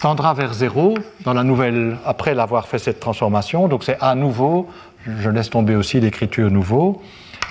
tendra 0.02 0.34
vers 0.34 0.54
0 0.54 0.96
dans 1.24 1.34
la 1.34 1.44
nouvelle, 1.44 1.98
après 2.06 2.36
l'avoir 2.36 2.68
fait 2.68 2.78
cette 2.78 3.00
transformation. 3.00 3.70
Donc 3.70 3.86
c'est 3.86 3.98
A 4.02 4.16
nouveau, 4.16 4.70
je 5.06 5.30
laisse 5.30 5.50
tomber 5.50 5.76
aussi 5.76 6.02
l'écriture 6.02 6.52
nouveau. 6.52 7.02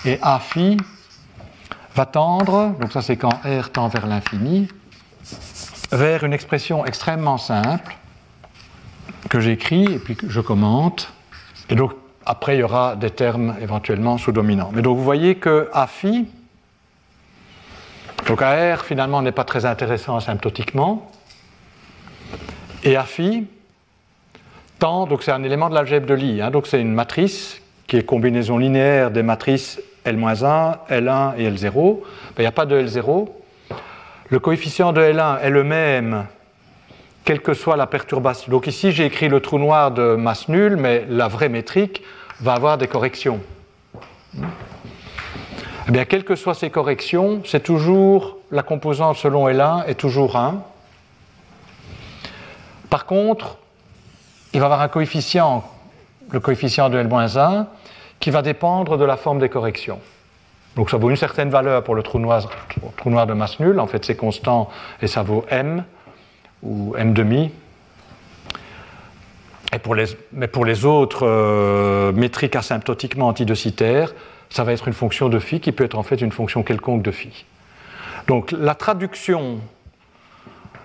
Et 0.05 0.19
A 0.21 0.39
phi 0.39 0.77
va 1.95 2.05
tendre, 2.05 2.77
donc 2.79 2.93
ça 2.93 3.01
c'est 3.01 3.17
quand 3.17 3.33
R 3.43 3.71
tend 3.71 3.89
vers 3.89 4.07
l'infini, 4.07 4.69
vers 5.93 6.25
une 6.25 6.35
expression 6.35 6.85
extrêmement 6.85 7.39
simple 7.39 7.97
que 9.31 9.41
j'écris 9.41 9.85
et 9.85 9.99
puis 9.99 10.17
que 10.17 10.29
je 10.29 10.41
commente. 10.43 11.11
Et 11.71 11.75
donc, 11.75 11.93
après, 12.27 12.57
il 12.57 12.61
y 12.61 12.63
aura 12.63 12.97
des 12.97 13.11
termes 13.11 13.57
éventuellement 13.61 14.19
sous-dominants. 14.19 14.71
Mais 14.73 14.83
donc, 14.83 14.97
vous 14.97 15.05
voyez 15.05 15.37
que 15.37 15.69
A 15.73 15.87
phi, 15.87 16.29
donc 18.27 18.43
AR 18.43 18.85
finalement 18.85 19.23
n'est 19.23 19.33
pas 19.33 19.45
très 19.45 19.65
intéressant 19.65 20.17
asymptotiquement, 20.17 21.11
et 22.85 22.97
A 22.97 23.05
phi 23.05 23.47
tend, 24.79 25.07
donc 25.07 25.23
c'est 25.23 25.33
un 25.33 25.43
élément 25.43 25.69
de 25.69 25.75
l'algèbre 25.75 26.07
de 26.07 26.15
Lie, 26.15 26.41
hein, 26.41 26.51
donc 26.51 26.67
c'est 26.67 26.81
une 26.81 26.93
matrice 26.93 27.61
qui 27.87 27.97
est 27.97 28.05
combinaison 28.05 28.59
linéaire 28.59 29.11
des 29.11 29.23
matrices 29.23 29.81
L-1, 30.05 30.77
L1 30.89 31.37
et 31.37 31.51
L0. 31.51 31.73
Ben, 31.75 32.03
il 32.39 32.43
n'y 32.43 32.47
a 32.47 32.53
pas 32.53 32.67
de 32.67 32.81
L0, 32.81 33.29
le 34.29 34.39
coefficient 34.39 34.93
de 34.93 35.01
L1 35.01 35.41
est 35.41 35.51
le 35.51 35.65
même, 35.65 36.27
quelle 37.25 37.41
que 37.41 37.55
soit 37.55 37.77
la 37.77 37.87
perturbation. 37.87 38.51
Donc 38.51 38.67
ici, 38.67 38.93
j'ai 38.93 39.05
écrit 39.05 39.29
le 39.29 39.41
trou 39.41 39.59
noir 39.59 39.91
de 39.91 40.15
masse 40.15 40.49
nulle, 40.49 40.77
mais 40.77 41.05
la 41.09 41.29
vraie 41.29 41.49
métrique 41.49 42.03
va 42.41 42.55
avoir 42.55 42.79
des 42.79 42.87
corrections. 42.87 43.41
Eh 44.37 45.93
bien, 45.93 46.05
quelles 46.05 46.25
que 46.25 46.37
soient 46.37 46.55
ces 46.55 46.71
corrections, 46.71 47.43
c'est 47.45 47.63
toujours 47.63 48.39
la 48.51 48.63
composante 48.63 49.17
selon 49.17 49.49
L1 49.49 49.87
est 49.87 49.95
toujours 49.95 50.37
1. 50.37 50.63
Par 52.89 53.07
contre, 53.07 53.59
il 54.53 54.61
va 54.61 54.67
avoir 54.67 54.81
un 54.81 54.89
coefficient, 54.89 55.65
le 56.31 56.41
coefficient 56.41 56.91
de 56.91 56.99
L-1, 56.99 57.67
qui 58.19 58.31
va 58.31 58.43
dépendre 58.43 58.99
de 58.99 59.05
la 59.05 59.17
forme 59.17 59.39
des 59.39 59.49
corrections. 59.49 60.01
Donc 60.77 60.91
ça 60.91 60.97
vaut 60.97 61.11
une 61.11 61.17
certaine 61.17 61.51
valeur 61.51 61.83
pour 61.83 61.95
le 61.95 62.03
trou 62.03 62.19
noir, 62.19 62.49
trou 62.97 63.11
noir 63.11 63.27
de 63.27 63.33
masse 63.33 63.59
nulle, 63.59 63.81
en 63.81 63.87
fait 63.87 64.05
c'est 64.05 64.17
constant 64.17 64.69
et 65.03 65.09
ça 65.09 65.23
vaut 65.23 65.45
m 65.49 65.85
ou 66.63 66.95
m 66.97 67.15
demi. 67.15 67.51
Et 69.73 69.79
pour 69.79 69.95
les, 69.95 70.07
mais 70.33 70.49
pour 70.49 70.65
les 70.65 70.85
autres 70.85 71.27
euh, 71.27 72.13
métriques 72.13 72.57
asymptotiquement 72.57 73.29
antidocitaires, 73.29 74.13
ça 74.49 74.65
va 74.65 74.73
être 74.73 74.89
une 74.89 74.95
fonction 74.95 75.29
de 75.29 75.39
phi 75.39 75.61
qui 75.61 75.71
peut 75.71 75.85
être 75.85 75.97
en 75.97 76.03
fait 76.03 76.21
une 76.21 76.33
fonction 76.33 76.63
quelconque 76.63 77.03
de 77.03 77.11
phi. 77.13 77.45
Donc 78.27 78.53
la 78.53 78.75
traduction 78.75 79.61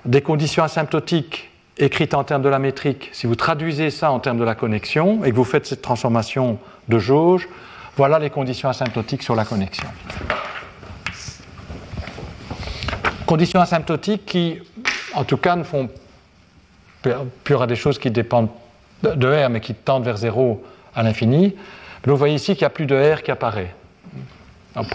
des 0.06 0.22
conditions 0.22 0.64
asymptotiques 0.64 1.49
écrites 1.77 2.14
en 2.14 2.23
termes 2.23 2.43
de 2.43 2.49
la 2.49 2.60
métrique, 2.60 3.10
si 3.11 3.27
vous 3.27 3.35
traduisez 3.35 3.89
ça 3.89 4.11
en 4.11 4.19
termes 4.19 4.38
de 4.38 4.43
la 4.43 4.56
connexion 4.56 5.23
et 5.26 5.31
que 5.31 5.35
vous 5.35 5.43
faites 5.43 5.65
cette 5.65 5.81
transformation 5.81 6.60
de 6.88 6.99
jauge, 6.99 7.49
voilà 7.97 8.19
les 8.19 8.30
conditions 8.30 8.69
asymptotiques 8.69 9.23
sur 9.23 9.35
la 9.35 9.45
connexion. 9.45 9.88
Conditions 13.26 13.60
asymptotiques 13.60 14.26
qui, 14.26 14.60
en 15.15 15.23
tout 15.23 15.37
cas, 15.37 15.55
ne 15.55 15.63
font. 15.63 15.89
Y 17.05 17.53
aura 17.53 17.67
des 17.67 17.75
choses 17.75 17.99
qui 17.99 18.09
dépendent 18.09 18.49
de 19.03 19.45
R, 19.45 19.49
mais 19.49 19.59
qui 19.59 19.75
tendent 19.75 20.03
vers 20.03 20.17
0 20.17 20.63
à 20.95 21.03
l'infini. 21.03 21.55
vous 22.05 22.17
voyez 22.17 22.35
ici 22.35 22.53
qu'il 22.53 22.61
n'y 22.61 22.67
a 22.67 22.71
plus 22.71 22.87
de 22.87 22.95
R 22.95 23.21
qui 23.21 23.31
apparaît. 23.31 23.73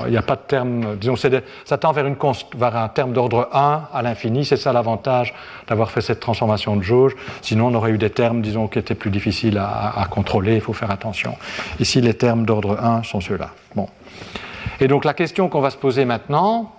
Il 0.05 0.11
n'y 0.11 0.17
a 0.17 0.23
pas 0.23 0.37
de 0.37 0.43
terme, 0.47 0.97
disons, 0.97 1.17
ça 1.17 1.79
tend 1.79 1.93
vers, 1.93 2.07
une, 2.07 2.17
un 2.61 2.89
terme 2.89 3.13
d'ordre 3.13 3.49
1 3.53 3.89
à 3.93 4.03
l'infini, 4.03 4.45
c'est 4.45 4.59
ça 4.59 4.75
l'avantage 4.75 5.35
d'avoir 5.69 5.91
fait 5.91 6.03
cette 6.03 6.21
transformation 6.21 6.77
de 6.77 6.83
jauge. 6.83 7.17
Sinon, 7.41 7.69
on 7.69 7.75
aurait 7.75 7.93
eu 7.93 7.99
des 7.99 8.11
termes, 8.11 8.43
disons, 8.43 8.69
qui 8.69 8.79
étaient 8.79 8.95
plus 8.95 9.11
difficiles 9.11 9.57
à, 9.59 10.07
contrôler, 10.11 10.57
il 10.57 10.61
faut 10.61 10.75
faire 10.75 10.91
attention. 10.91 11.35
Ici, 11.79 12.03
les 12.03 12.13
termes 12.13 12.45
d'ordre 12.45 12.79
1 12.79 13.05
sont 13.05 13.21
ceux-là. 13.23 13.51
Bon. 13.75 13.89
Et 14.81 14.89
donc, 14.89 15.07
la 15.07 15.15
question 15.15 15.49
qu'on 15.49 15.61
va 15.61 15.71
se 15.71 15.79
poser 15.79 16.05
maintenant, 16.05 16.75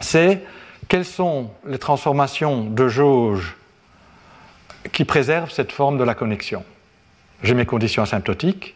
c'est 0.00 0.42
quelles 0.88 1.04
sont 1.04 1.50
les 1.66 1.78
transformations 1.78 2.64
de 2.64 2.88
jauge 2.88 3.56
qui 4.92 5.04
préservent 5.04 5.50
cette 5.50 5.72
forme 5.72 5.98
de 5.98 6.04
la 6.04 6.14
connexion? 6.14 6.64
J'ai 7.42 7.54
mes 7.54 7.66
conditions 7.66 8.02
asymptotiques, 8.02 8.74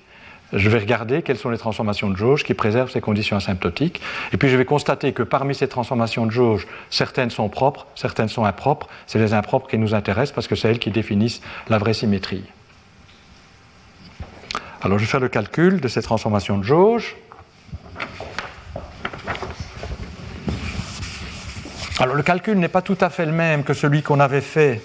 je 0.53 0.69
vais 0.69 0.79
regarder 0.79 1.23
quelles 1.23 1.39
sont 1.39 1.51
les 1.51 1.59
transformations 1.59 2.11
de 2.11 2.17
jauge 2.17 2.45
qui 2.45 2.55
préservent 2.55 2.91
ces 2.91 3.01
conditions 3.01 3.37
asymptotiques. 3.37 4.01
Et 4.33 4.37
puis 4.37 4.49
je 4.49 4.57
vais 4.57 4.65
constater 4.65 5.13
que 5.13 5.23
parmi 5.23 5.55
ces 5.55 5.67
transformations 5.67 6.27
de 6.27 6.31
jauge, 6.31 6.67
certaines 6.91 7.31
sont 7.31 7.49
propres, 7.49 7.87
certaines 7.97 8.29
sont 8.29 8.45
impropres. 8.45 8.89
C'est 9.07 9.19
les 9.19 9.35
impropres 9.35 9.69
qui 9.69 9.79
nous 9.79 9.95
intéressent 9.95 10.35
parce 10.35 10.47
que 10.47 10.55
c'est 10.55 10.69
elles 10.69 10.79
qui 10.79 10.91
définissent 10.91 11.41
la 11.69 11.79
vraie 11.79 11.95
symétrie. 11.95 12.45
Alors 14.83 14.99
je 14.99 15.05
vais 15.05 15.11
faire 15.11 15.21
le 15.21 15.29
calcul 15.29 15.81
de 15.81 15.89
ces 15.89 16.03
transformations 16.03 16.59
de 16.59 16.63
jauge. 16.63 17.17
Alors 22.01 22.17
le 22.17 22.25
calcul 22.25 22.59
n'est 22.59 22.67
pas 22.67 22.83
tout 22.83 22.99
à 23.01 23.09
fait 23.09 23.25
le 23.25 23.31
même 23.31 23.63
que 23.63 23.73
celui 23.73 24.03
qu'on 24.03 24.19
avait 24.19 24.41
fait 24.41 24.83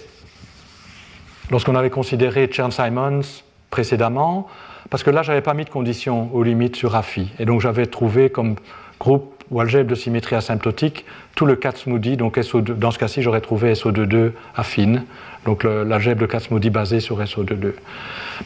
lorsqu'on 1.49 1.73
avait 1.73 1.90
considéré 1.90 2.48
Chern-Simons 2.52 3.41
précédemment, 3.72 4.48
parce 4.91 5.02
que 5.02 5.10
là, 5.10 5.23
je 5.23 5.30
n'avais 5.30 5.41
pas 5.41 5.56
mis 5.56 5.65
de 5.65 5.72
conditions 5.72 6.30
aux 6.34 6.44
limites 6.44 6.76
sur 6.76 6.95
AFI. 6.95 7.31
Et 7.40 7.45
donc 7.45 7.61
j'avais 7.61 7.88
trouvé 7.88 8.30
comme 8.30 8.57
groupe 8.99 9.44
ou 9.49 9.60
algèbre 9.60 9.90
de 9.90 9.95
symétrie 9.95 10.36
asymptotique 10.36 11.03
tout 11.34 11.48
le 11.48 11.56
Kac-Moody. 11.56 12.15
Donc 12.15 12.38
SO2, 12.38 12.73
dans 12.73 12.91
ce 12.91 12.99
cas-ci, 12.99 13.23
j'aurais 13.23 13.41
trouvé 13.41 13.73
SO22 13.73 14.34
affine, 14.56 15.03
donc 15.45 15.64
l'algèbre 15.64 16.22
de 16.22 16.27
Kac-Moody 16.27 16.69
basée 16.69 16.99
sur 16.99 17.19
SO22. 17.19 17.73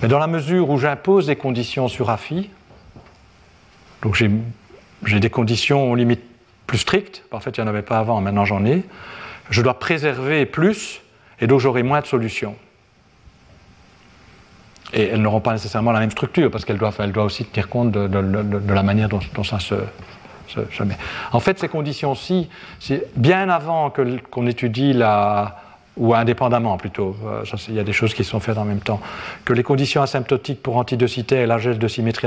Mais 0.01 0.07
dans 0.07 0.19
la 0.19 0.27
mesure 0.27 0.69
où 0.69 0.77
j'impose 0.77 1.27
des 1.27 1.35
conditions 1.35 1.89
sur 1.89 2.09
AFI, 2.09 2.49
donc 4.01 4.15
j'ai 4.15 5.19
des 5.19 5.29
conditions 5.29 5.91
aux 5.91 5.95
limites 5.95 6.23
plus 6.73 6.79
strictes, 6.79 7.21
en 7.31 7.39
fait 7.39 7.55
il 7.55 7.61
n'y 7.61 7.67
en 7.67 7.69
avait 7.69 7.83
pas 7.83 7.99
avant, 7.99 8.19
maintenant 8.19 8.45
j'en 8.45 8.65
ai, 8.65 8.81
je 9.51 9.61
dois 9.61 9.77
préserver 9.77 10.47
plus, 10.47 11.03
et 11.39 11.45
donc 11.45 11.59
j'aurai 11.59 11.83
moins 11.83 12.01
de 12.01 12.07
solutions. 12.07 12.55
Et 14.91 15.03
elles 15.03 15.21
n'auront 15.21 15.39
pas 15.39 15.51
nécessairement 15.51 15.91
la 15.91 15.99
même 15.99 16.09
structure, 16.09 16.49
parce 16.49 16.65
qu'elles 16.65 16.79
doivent, 16.79 16.99
aussi 17.17 17.45
tenir 17.45 17.69
compte 17.69 17.91
de, 17.91 18.73
la 18.73 18.81
manière 18.81 19.07
dont, 19.07 19.43
ça 19.43 19.59
se, 19.59 19.75
met. 20.83 20.97
En 21.31 21.39
fait, 21.39 21.59
ces 21.59 21.67
conditions-ci, 21.67 22.49
bien 23.17 23.49
avant 23.49 23.91
qu'on 23.91 24.47
étudie 24.47 24.93
la, 24.93 25.61
ou 25.95 26.15
indépendamment 26.15 26.77
plutôt, 26.77 27.15
euh, 27.23 27.43
il 27.67 27.75
y 27.75 27.79
a 27.79 27.83
des 27.83 27.93
choses 27.93 28.15
qui 28.15 28.23
sont 28.23 28.39
faites 28.39 28.57
en 28.57 28.65
même 28.65 28.79
temps, 28.79 28.99
que 29.45 29.53
les 29.53 29.61
conditions 29.61 30.01
asymptotiques 30.01 30.63
pour 30.63 30.77
antidocitaire 30.77 31.43
et 31.43 31.45
l'algèbre 31.45 31.77
de 31.77 31.87
symétrie 31.87 32.25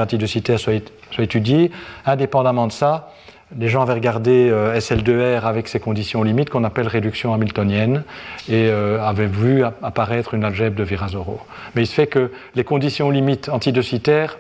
soient, 0.56 0.73
soient 1.10 1.24
étudiées. 1.24 1.73
Indépendamment 2.05 2.68
de 2.68 2.73
ça, 2.73 3.12
les 3.55 3.68
gens 3.68 3.82
avaient 3.82 3.94
regardé 3.94 4.48
euh, 4.51 4.78
SL2R 4.78 5.43
avec 5.43 5.68
ces 5.68 5.78
conditions 5.78 6.23
limites 6.23 6.51
qu'on 6.51 6.64
appelle 6.64 6.89
réduction 6.89 7.32
hamiltonienne 7.32 8.02
et 8.48 8.68
euh, 8.68 9.01
avaient 9.01 9.27
vu 9.27 9.62
apparaître 9.82 10.35
une 10.35 10.44
algèbre 10.44 10.77
de 10.77 10.82
Virasoro. 10.82 11.40
Mais 11.74 11.82
il 11.82 11.86
se 11.86 11.94
fait 11.94 12.09
que 12.09 12.32
les 12.55 12.64
conditions 12.64 13.10
limites 13.10 13.48
antidocitaires 13.48 14.39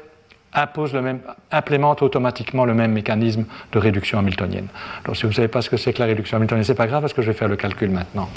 imposent 0.52 0.94
le 0.94 1.02
même, 1.02 1.20
implémentent 1.52 2.02
automatiquement 2.02 2.64
le 2.64 2.74
même 2.74 2.92
mécanisme 2.92 3.44
de 3.72 3.78
réduction 3.78 4.18
hamiltonienne. 4.18 4.66
Donc 5.04 5.16
si 5.16 5.22
vous 5.22 5.28
ne 5.28 5.34
savez 5.34 5.48
pas 5.48 5.62
ce 5.62 5.70
que 5.70 5.76
c'est 5.76 5.92
que 5.92 6.00
la 6.00 6.06
réduction 6.06 6.36
hamiltonienne, 6.38 6.64
c'est 6.64 6.74
pas 6.74 6.86
grave 6.86 7.02
parce 7.02 7.12
que 7.12 7.22
je 7.22 7.28
vais 7.28 7.36
faire 7.36 7.48
le 7.48 7.56
calcul 7.56 7.90
maintenant. 7.90 8.28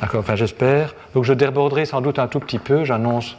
D'accord, 0.00 0.20
enfin 0.20 0.34
j'espère. 0.34 0.94
Donc 1.14 1.24
je 1.24 1.34
déborderai 1.34 1.84
sans 1.84 2.00
doute 2.00 2.18
un 2.18 2.26
tout 2.26 2.40
petit 2.40 2.58
peu, 2.58 2.84
j'annonce, 2.84 3.36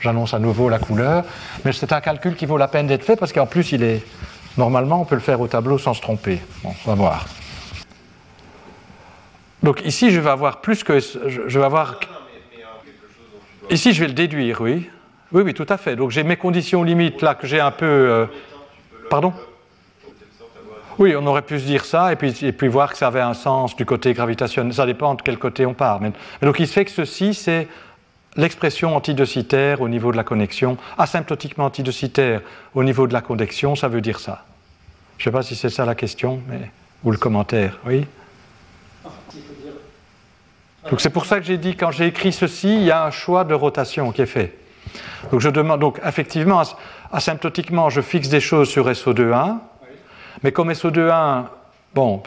j'annonce 0.00 0.34
à 0.34 0.38
nouveau 0.38 0.68
la 0.68 0.78
couleur, 0.78 1.24
mais 1.64 1.72
c'est 1.72 1.92
un 1.92 2.00
calcul 2.00 2.36
qui 2.36 2.46
vaut 2.46 2.58
la 2.58 2.68
peine 2.68 2.86
d'être 2.86 3.04
fait 3.04 3.16
parce 3.16 3.32
qu'en 3.32 3.46
plus 3.46 3.72
il 3.72 3.82
est 3.82 4.02
Normalement, 4.56 5.00
on 5.00 5.04
peut 5.04 5.16
le 5.16 5.20
faire 5.20 5.40
au 5.40 5.48
tableau 5.48 5.78
sans 5.78 5.94
se 5.94 6.00
tromper. 6.00 6.40
Bon, 6.62 6.72
on 6.84 6.88
va 6.90 6.94
voir. 6.94 7.26
Donc 9.62 9.82
ici, 9.84 10.10
je 10.10 10.20
vais 10.20 10.30
avoir 10.30 10.60
plus 10.60 10.84
que... 10.84 11.00
Je 11.00 11.58
vais 11.58 11.64
avoir... 11.64 11.98
Ici, 13.70 13.92
je 13.92 14.00
vais 14.00 14.08
le 14.08 14.12
déduire, 14.12 14.60
oui. 14.60 14.88
Oui, 15.32 15.42
oui, 15.42 15.54
tout 15.54 15.66
à 15.68 15.76
fait. 15.76 15.96
Donc 15.96 16.10
j'ai 16.10 16.22
mes 16.22 16.36
conditions 16.36 16.82
limites 16.84 17.22
là 17.22 17.34
que 17.34 17.46
j'ai 17.46 17.60
un 17.60 17.70
peu... 17.70 17.86
Euh, 17.86 18.26
pardon? 19.10 19.32
Oui, 20.98 21.16
on 21.16 21.26
aurait 21.26 21.42
pu 21.42 21.58
se 21.58 21.64
dire 21.64 21.84
ça 21.84 22.12
et 22.12 22.16
puis, 22.16 22.36
et 22.44 22.52
puis 22.52 22.68
voir 22.68 22.92
que 22.92 22.98
ça 22.98 23.08
avait 23.08 23.20
un 23.20 23.34
sens 23.34 23.74
du 23.74 23.84
côté 23.84 24.12
gravitationnel. 24.12 24.72
Ça 24.72 24.86
dépend 24.86 25.14
de 25.14 25.22
quel 25.22 25.38
côté 25.38 25.66
on 25.66 25.74
part. 25.74 26.00
Mais, 26.00 26.12
donc 26.42 26.60
il 26.60 26.68
se 26.68 26.72
fait 26.72 26.84
que 26.84 26.92
ceci, 26.92 27.34
c'est 27.34 27.66
l'expression 28.36 28.96
antidocitaire 28.96 29.80
au 29.80 29.88
niveau 29.88 30.12
de 30.12 30.16
la 30.16 30.24
connexion, 30.24 30.76
asymptotiquement 30.98 31.66
antidocitaire 31.66 32.40
au 32.74 32.84
niveau 32.84 33.06
de 33.06 33.12
la 33.12 33.20
connexion, 33.20 33.76
ça 33.76 33.88
veut 33.88 34.00
dire 34.00 34.20
ça. 34.20 34.44
Je 35.18 35.22
ne 35.22 35.24
sais 35.24 35.36
pas 35.36 35.42
si 35.42 35.54
c'est 35.54 35.70
ça 35.70 35.84
la 35.84 35.94
question, 35.94 36.40
mais... 36.48 36.70
ou 37.04 37.10
le 37.10 37.18
commentaire, 37.18 37.78
oui 37.86 38.06
donc 40.90 41.00
c'est 41.00 41.10
pour 41.10 41.24
ça 41.24 41.38
que 41.38 41.46
j'ai 41.46 41.56
dit, 41.56 41.76
quand 41.76 41.90
j'ai 41.90 42.06
écrit 42.06 42.32
ceci, 42.32 42.74
il 42.74 42.82
y 42.84 42.90
a 42.90 43.04
un 43.04 43.10
choix 43.10 43.44
de 43.44 43.54
rotation 43.54 44.12
qui 44.12 44.22
est 44.22 44.26
fait. 44.26 44.56
Donc 45.30 45.40
je 45.40 45.48
demande, 45.48 45.80
donc 45.80 45.98
effectivement, 46.04 46.62
asymptotiquement, 47.12 47.88
je 47.88 48.00
fixe 48.00 48.28
des 48.28 48.40
choses 48.40 48.68
sur 48.68 48.88
SO2.1, 48.88 49.58
mais 50.42 50.52
comme 50.52 50.70
SO2.1, 50.70 51.44
bon, 51.94 52.22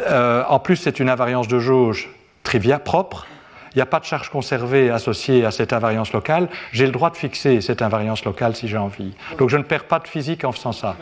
euh, 0.00 0.44
en 0.46 0.58
plus 0.58 0.76
c'est 0.76 1.00
une 1.00 1.08
invariance 1.08 1.48
de 1.48 1.58
jauge 1.58 2.10
triviale, 2.42 2.82
propre, 2.82 3.26
il 3.74 3.78
n'y 3.78 3.82
a 3.82 3.86
pas 3.86 4.00
de 4.00 4.04
charge 4.04 4.28
conservée 4.28 4.90
associée 4.90 5.44
à 5.44 5.50
cette 5.50 5.72
invariance 5.72 6.12
locale, 6.12 6.48
j'ai 6.72 6.86
le 6.86 6.92
droit 6.92 7.10
de 7.10 7.16
fixer 7.16 7.60
cette 7.60 7.80
invariance 7.82 8.24
locale 8.24 8.54
si 8.54 8.68
j'ai 8.68 8.76
envie. 8.76 9.14
Donc 9.38 9.48
je 9.48 9.56
ne 9.56 9.62
perds 9.62 9.84
pas 9.84 9.98
de 9.98 10.08
physique 10.08 10.44
en 10.44 10.52
faisant 10.52 10.72
ça. 10.72 10.96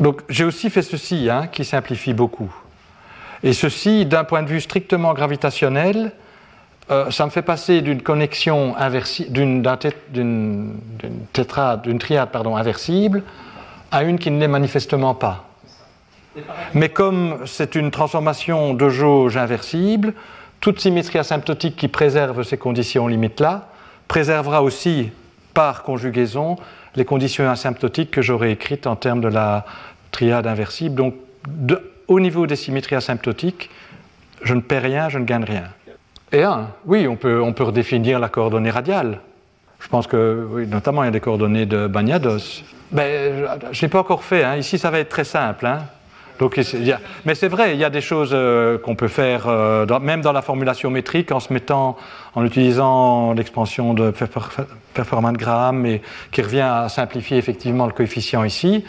Donc 0.00 0.22
j'ai 0.28 0.44
aussi 0.44 0.70
fait 0.70 0.82
ceci, 0.82 1.28
hein, 1.30 1.46
qui 1.46 1.64
simplifie 1.64 2.12
beaucoup. 2.12 2.52
Et 3.42 3.52
ceci, 3.52 4.06
d'un 4.06 4.24
point 4.24 4.42
de 4.42 4.48
vue 4.48 4.60
strictement 4.60 5.14
gravitationnel, 5.14 6.12
euh, 6.90 7.10
ça 7.10 7.24
me 7.24 7.30
fait 7.30 7.42
passer 7.42 7.80
d'une 7.80 8.02
connexion 8.02 8.74
d'une 9.28 9.62
d'une 10.12 11.98
triade 11.98 12.28
pardon, 12.30 12.56
inversible 12.56 13.22
à 13.90 14.02
une 14.02 14.18
qui 14.18 14.30
ne 14.30 14.40
l'est 14.40 14.48
manifestement 14.48 15.14
pas. 15.14 15.48
Mais 16.74 16.88
comme 16.88 17.38
c'est 17.46 17.76
une 17.76 17.90
transformation 17.90 18.74
de 18.74 18.88
jauge 18.88 19.36
inversible, 19.36 20.14
toute 20.64 20.80
symétrie 20.80 21.18
asymptotique 21.18 21.76
qui 21.76 21.88
préserve 21.88 22.42
ces 22.42 22.56
conditions 22.56 23.06
limites-là 23.06 23.68
préservera 24.08 24.62
aussi, 24.62 25.10
par 25.52 25.82
conjugaison, 25.82 26.56
les 26.96 27.04
conditions 27.04 27.50
asymptotiques 27.50 28.10
que 28.10 28.22
j'aurais 28.22 28.52
écrites 28.52 28.86
en 28.86 28.96
termes 28.96 29.20
de 29.20 29.28
la 29.28 29.66
triade 30.10 30.46
inversible. 30.46 30.94
Donc, 30.94 31.16
au 32.08 32.18
niveau 32.18 32.46
des 32.46 32.56
symétries 32.56 32.96
asymptotiques, 32.96 33.68
je 34.40 34.54
ne 34.54 34.62
perds 34.62 34.84
rien, 34.84 35.10
je 35.10 35.18
ne 35.18 35.26
gagne 35.26 35.44
rien. 35.44 35.64
Et 36.32 36.42
un, 36.42 36.68
oui, 36.86 37.06
on 37.06 37.16
peut, 37.16 37.42
on 37.42 37.52
peut 37.52 37.64
redéfinir 37.64 38.18
la 38.18 38.30
coordonnée 38.30 38.70
radiale. 38.70 39.20
Je 39.80 39.88
pense 39.88 40.06
que, 40.06 40.48
oui, 40.50 40.66
notamment, 40.66 41.02
il 41.02 41.06
y 41.06 41.08
a 41.08 41.12
des 41.12 41.20
coordonnées 41.20 41.66
de 41.66 41.88
Bagnados. 41.88 42.62
Ben, 42.90 43.46
je 43.70 43.84
n'ai 43.84 43.90
pas 43.90 43.98
encore 43.98 44.24
fait. 44.24 44.42
Hein. 44.42 44.56
Ici, 44.56 44.78
ça 44.78 44.90
va 44.90 44.98
être 45.00 45.10
très 45.10 45.24
simple. 45.24 45.66
Hein. 45.66 45.80
Donc, 46.38 46.60
mais 47.24 47.34
c'est 47.34 47.48
vrai, 47.48 47.74
il 47.74 47.78
y 47.78 47.84
a 47.84 47.90
des 47.90 48.00
choses 48.00 48.30
euh, 48.32 48.76
qu'on 48.78 48.96
peut 48.96 49.08
faire, 49.08 49.46
euh, 49.46 49.86
même 50.00 50.20
dans 50.20 50.32
la 50.32 50.42
formulation 50.42 50.90
métrique, 50.90 51.30
en 51.30 51.38
se 51.38 51.52
mettant, 51.52 51.96
en 52.34 52.44
utilisant 52.44 53.34
l'expansion 53.34 53.94
de 53.94 54.12
Performance-Graham, 54.94 55.86
et 55.86 56.02
qui 56.32 56.42
revient 56.42 56.60
à 56.60 56.88
simplifier 56.88 57.36
effectivement 57.36 57.86
le 57.86 57.92
coefficient 57.92 58.42
ici. 58.42 58.84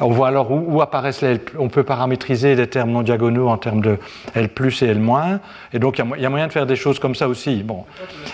On 0.00 0.10
voit 0.10 0.28
alors 0.28 0.50
où, 0.50 0.80
apparaissent 0.82 1.22
les 1.22 1.28
L, 1.28 1.40
on 1.58 1.68
peut 1.68 1.84
paramétriser 1.84 2.56
des 2.56 2.66
termes 2.66 2.90
non 2.90 3.02
diagonaux 3.02 3.48
en 3.48 3.58
termes 3.58 3.80
de 3.80 3.98
L 4.34 4.48
plus 4.48 4.82
et 4.82 4.86
L 4.86 4.98
moins, 4.98 5.40
et 5.72 5.78
donc 5.78 5.98
il 5.98 6.20
y, 6.20 6.26
a 6.26 6.30
moyen 6.30 6.48
de 6.48 6.52
faire 6.52 6.66
des 6.66 6.76
choses 6.76 6.98
comme 6.98 7.14
ça 7.14 7.28
aussi. 7.28 7.62
Bon, 7.62 7.84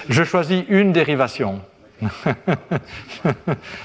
je 0.09 0.25
choisis 0.25 0.65
une 0.69 0.93
dérivation. 0.93 1.61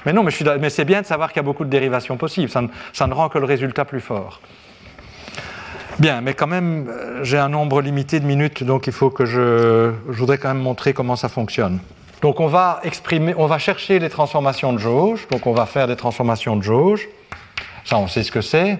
mais 0.06 0.12
non, 0.14 0.22
mais, 0.24 0.70
c'est 0.70 0.86
bien 0.86 1.02
de 1.02 1.06
savoir 1.06 1.32
qu'il 1.32 1.36
y 1.36 1.40
a 1.40 1.42
beaucoup 1.44 1.66
de 1.66 1.70
dérivations 1.70 2.16
possibles, 2.16 2.50
ça 2.50 2.62
ça 2.94 3.06
ne 3.06 3.12
rend 3.12 3.28
que 3.28 3.38
le 3.38 3.44
résultat 3.44 3.84
plus 3.84 4.00
fort. 4.00 4.40
Bien, 5.98 6.20
mais 6.20 6.34
quand 6.34 6.46
même, 6.46 6.88
euh, 6.88 7.24
j'ai 7.24 7.38
un 7.38 7.48
nombre 7.48 7.80
limité 7.80 8.20
de 8.20 8.26
minutes, 8.26 8.62
donc 8.62 8.86
il 8.86 8.92
faut 8.92 9.08
que 9.08 9.24
je, 9.24 9.92
je 10.10 10.18
voudrais 10.18 10.36
quand 10.36 10.48
même 10.48 10.62
montrer 10.62 10.92
comment 10.92 11.16
ça 11.16 11.30
fonctionne. 11.30 11.78
Donc 12.20 12.40
on 12.40 12.48
va 12.48 12.80
exprimer, 12.84 13.34
on 13.38 13.46
va 13.46 13.58
chercher 13.58 13.98
les 13.98 14.10
transformations 14.10 14.74
de 14.74 14.78
jauge, 14.78 15.26
donc 15.30 15.46
on 15.46 15.52
va 15.52 15.64
faire 15.64 15.86
des 15.86 15.96
transformations 15.96 16.56
de 16.56 16.62
jauge. 16.62 17.08
Ça, 17.84 17.96
on 17.98 18.08
sait 18.08 18.22
ce 18.22 18.30
que 18.30 18.42
c'est. 18.42 18.78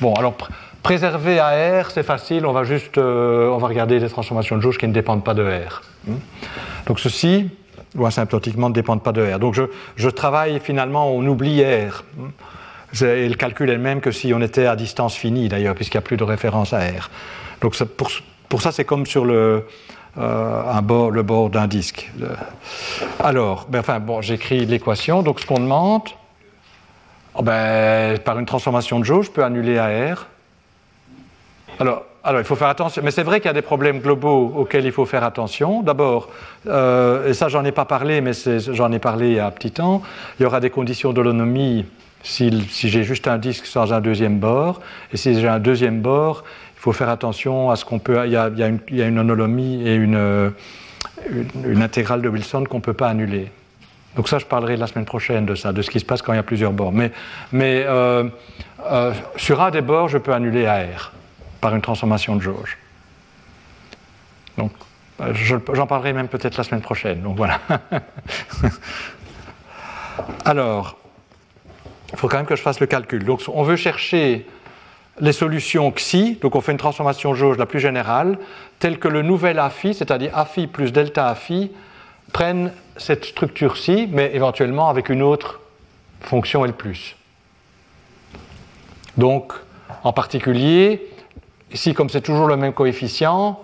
Bon, 0.00 0.12
alors 0.14 0.34
préserver 0.82 1.38
à 1.38 1.82
R, 1.82 1.90
c'est 1.90 2.02
facile, 2.02 2.44
on 2.44 2.52
va 2.52 2.64
juste, 2.64 2.98
euh, 2.98 3.48
on 3.48 3.58
va 3.58 3.68
regarder 3.68 3.98
des 3.98 4.08
transformations 4.08 4.56
de 4.56 4.62
jauge 4.62 4.76
qui 4.76 4.88
ne 4.88 4.92
dépendent 4.92 5.24
pas 5.24 5.34
de 5.34 5.42
R. 5.42 5.82
Hmm. 6.06 6.16
Donc 6.86 7.00
ceci, 7.00 7.48
ou 7.96 8.04
asymptotiquement, 8.04 8.68
ne 8.68 8.74
dépendent 8.74 9.02
pas 9.02 9.12
de 9.12 9.22
R. 9.22 9.38
Donc 9.38 9.54
je, 9.54 9.62
je 9.96 10.08
travaille 10.10 10.60
finalement, 10.60 11.10
on 11.10 11.26
oublie 11.26 11.62
R. 11.64 12.04
Et 13.00 13.28
le 13.28 13.34
calcul 13.34 13.70
est 13.70 13.74
le 13.74 13.80
même 13.80 14.00
que 14.00 14.10
si 14.10 14.34
on 14.34 14.40
était 14.40 14.66
à 14.66 14.76
distance 14.76 15.14
finie, 15.14 15.48
d'ailleurs, 15.48 15.74
puisqu'il 15.74 15.96
n'y 15.96 16.04
a 16.04 16.06
plus 16.06 16.16
de 16.16 16.24
référence 16.24 16.72
à 16.72 16.80
R. 16.80 17.10
Donc 17.60 17.76
pour, 18.48 18.62
ça, 18.62 18.72
c'est 18.72 18.84
comme 18.84 19.06
sur 19.06 19.24
le, 19.24 19.66
euh, 20.18 20.80
bord, 20.82 21.50
d'un 21.50 21.66
disque. 21.66 22.10
Alors, 23.20 23.66
ben, 23.68 23.80
enfin, 23.80 23.98
bon, 23.98 24.20
j'écris 24.20 24.66
l'équation. 24.66 25.22
Donc 25.22 25.40
ce 25.40 25.46
qu'on 25.46 25.60
demande, 25.60 26.02
oh, 27.34 27.42
ben, 27.42 28.18
par 28.18 28.38
une 28.38 28.46
transformation 28.46 28.98
de 28.98 29.04
jauge, 29.04 29.26
je 29.26 29.30
peux 29.30 29.44
annuler 29.44 29.78
AR. 29.78 30.26
Alors, 31.78 32.04
alors, 32.24 32.40
il 32.40 32.44
faut 32.44 32.54
faire 32.54 32.68
attention, 32.68 33.02
mais 33.04 33.10
c'est 33.10 33.24
vrai 33.24 33.40
qu'il 33.40 33.48
y 33.48 33.50
a 33.50 33.54
des 33.54 33.62
problèmes 33.62 33.98
globaux 33.98 34.52
auxquels 34.56 34.84
il 34.84 34.92
faut 34.92 35.06
faire 35.06 35.24
attention. 35.24 35.82
D'abord, 35.82 36.28
euh, 36.68 37.28
et 37.28 37.34
ça 37.34 37.48
j'en 37.48 37.64
ai 37.64 37.72
pas 37.72 37.84
parlé, 37.84 38.20
mais 38.20 38.32
j'en 38.58 38.92
ai 38.92 39.00
parlé 39.00 39.30
il 39.30 39.34
y 39.34 39.38
a 39.40 39.46
un 39.46 39.50
petit 39.50 39.72
temps, 39.72 40.02
il 40.38 40.44
y 40.44 40.46
aura 40.46 40.60
des 40.60 40.70
conditions 40.70 41.12
d'holonomie 41.12 41.84
si, 42.22 42.50
j'ai 42.70 43.02
juste 43.02 43.26
un 43.28 43.38
disque 43.38 43.66
sans 43.66 43.92
un 43.92 44.00
deuxième 44.00 44.38
bord, 44.38 44.80
et 45.12 45.16
si 45.16 45.38
j'ai 45.38 45.48
un 45.48 45.58
deuxième 45.58 46.00
bord, 46.00 46.44
il 46.76 46.80
faut 46.80 46.92
faire 46.92 47.08
attention 47.08 47.70
à 47.70 47.76
ce 47.76 47.84
qu'on 47.84 47.98
peut. 47.98 48.20
Il 48.26 48.32
y 48.32 48.36
a, 48.36 48.48
une, 48.48 48.80
il 48.88 49.00
et 49.00 49.94
une, 49.94 50.52
intégrale 51.82 52.22
de 52.22 52.28
Wilson 52.28 52.64
qu'on 52.68 52.78
ne 52.78 52.82
peut 52.82 52.92
pas 52.92 53.08
annuler. 53.08 53.50
Donc 54.16 54.28
ça, 54.28 54.38
je 54.38 54.44
parlerai 54.44 54.76
la 54.76 54.86
semaine 54.86 55.04
prochaine 55.04 55.46
de 55.46 55.54
ça, 55.54 55.72
de 55.72 55.80
ce 55.80 55.90
qui 55.90 55.98
se 55.98 56.04
passe 56.04 56.20
quand 56.22 56.32
il 56.32 56.36
y 56.36 56.40
a 56.40 56.42
plusieurs 56.42 56.72
bords. 56.72 56.92
Mais, 56.92 57.12
mais 57.50 57.84
euh, 57.86 58.24
euh, 58.84 59.12
sur 59.36 59.62
un 59.62 59.70
des 59.70 59.80
bords, 59.80 60.08
je 60.08 60.18
peux 60.18 60.34
annuler 60.34 60.66
AR 60.66 61.12
par 61.60 61.74
une 61.74 61.80
transformation 61.80 62.36
de 62.36 62.42
jauge. 62.42 62.76
Donc, 64.58 64.72
euh, 65.20 65.32
j'en 65.72 65.86
parlerai 65.86 66.12
même 66.12 66.28
peut-être 66.28 66.56
la 66.56 66.64
semaine 66.64 66.82
prochaine. 66.82 67.22
Donc 67.22 67.36
voilà. 67.36 67.60
Alors, 70.44 70.98
il 72.12 72.18
faut 72.18 72.28
quand 72.28 72.36
même 72.36 72.46
que 72.46 72.56
je 72.56 72.62
fasse 72.62 72.80
le 72.80 72.86
calcul. 72.86 73.24
Donc, 73.24 73.42
on 73.48 73.62
veut 73.62 73.76
chercher 73.76 74.46
les 75.20 75.32
solutions 75.32 75.90
xi, 75.90 76.38
donc 76.40 76.54
on 76.54 76.60
fait 76.60 76.72
une 76.72 76.78
transformation 76.78 77.34
jauge 77.34 77.58
la 77.58 77.66
plus 77.66 77.80
générale, 77.80 78.38
telle 78.78 78.98
que 78.98 79.08
le 79.08 79.22
nouvel 79.22 79.58
a 79.58 79.70
phi, 79.70 79.94
c'est-à-dire 79.94 80.36
a 80.36 80.44
phi 80.44 80.66
plus 80.66 80.92
delta 80.92 81.28
a 81.28 81.34
phi, 81.34 81.70
prennent 82.32 82.72
cette 82.96 83.24
structure-ci, 83.24 84.08
mais 84.10 84.30
éventuellement 84.34 84.88
avec 84.88 85.08
une 85.08 85.22
autre 85.22 85.60
fonction 86.20 86.64
L+. 86.64 86.72
Donc, 89.18 89.52
en 90.04 90.12
particulier, 90.12 91.10
ici, 91.72 91.92
comme 91.92 92.08
c'est 92.08 92.22
toujours 92.22 92.46
le 92.46 92.56
même 92.56 92.72
coefficient, 92.72 93.60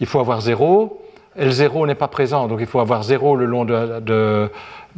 il 0.00 0.06
faut 0.06 0.20
avoir 0.20 0.40
0. 0.40 1.02
L0 1.38 1.86
n'est 1.86 1.94
pas 1.94 2.08
présent, 2.08 2.48
donc 2.48 2.58
il 2.60 2.66
faut 2.66 2.80
avoir 2.80 3.02
0 3.02 3.36
le 3.36 3.46
long 3.46 3.64
de, 3.64 4.00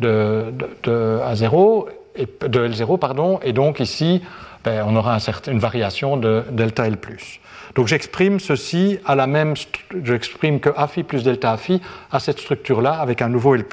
de 0.00 1.20
A0, 1.24 1.86
de 2.16 2.68
L0, 2.68 2.98
pardon, 2.98 3.40
et 3.42 3.52
donc 3.52 3.80
ici, 3.80 4.22
ben, 4.64 4.84
on 4.86 4.94
aura 4.96 5.18
certain, 5.18 5.52
une 5.52 5.58
variation 5.58 6.16
de 6.16 6.44
delta 6.50 6.86
L+. 6.86 6.96
Donc 7.74 7.88
j'exprime 7.88 8.38
ceci 8.38 8.98
à 9.06 9.14
la 9.14 9.26
même, 9.26 9.54
j'exprime 10.04 10.60
que 10.60 10.70
a 10.76 10.86
phi 10.86 11.02
plus 11.02 11.24
delta 11.24 11.56
phi 11.56 11.80
à 12.10 12.20
cette 12.20 12.38
structure-là 12.38 12.92
avec 12.92 13.22
un 13.22 13.28
nouveau 13.28 13.54
L+. 13.54 13.64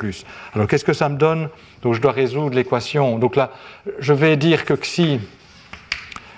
Alors 0.54 0.68
qu'est-ce 0.68 0.86
que 0.86 0.94
ça 0.94 1.10
me 1.10 1.18
donne? 1.18 1.50
Donc 1.82 1.96
je 1.96 2.02
dois 2.02 2.14
résoudre 2.14 2.56
l'équation. 2.56 3.20
Donc 3.20 3.36
là, 3.36 3.52
je 4.00 4.14
vais 4.14 4.38
dire 4.38 4.66
que 4.66 4.74
xi 4.74 5.20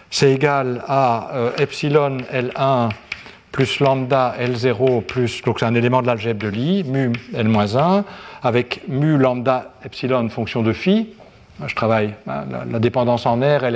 c'est 0.10 0.34
égal 0.34 0.84
à 0.88 1.30
euh, 1.34 1.52
epsilon 1.58 2.18
L1 2.34 2.90
plus 3.52 3.80
lambda 3.80 4.36
L0 4.40 5.04
plus, 5.04 5.42
donc 5.42 5.60
c'est 5.60 5.66
un 5.66 5.76
élément 5.76 6.02
de 6.02 6.08
l'algèbre 6.08 6.44
de 6.44 6.48
Lie, 6.48 6.84
mu 6.84 7.12
L-1, 7.34 8.04
avec 8.44 8.82
mu 8.88 9.18
lambda 9.18 9.74
epsilon 9.86 10.30
fonction 10.30 10.64
de 10.64 10.74
phi. 10.74 11.10
Je 11.68 11.76
travaille, 11.76 12.14
hein, 12.28 12.46
la, 12.72 12.80
dépendance 12.80 13.26
en 13.26 13.40
R, 13.40 13.64
elle 13.64 13.76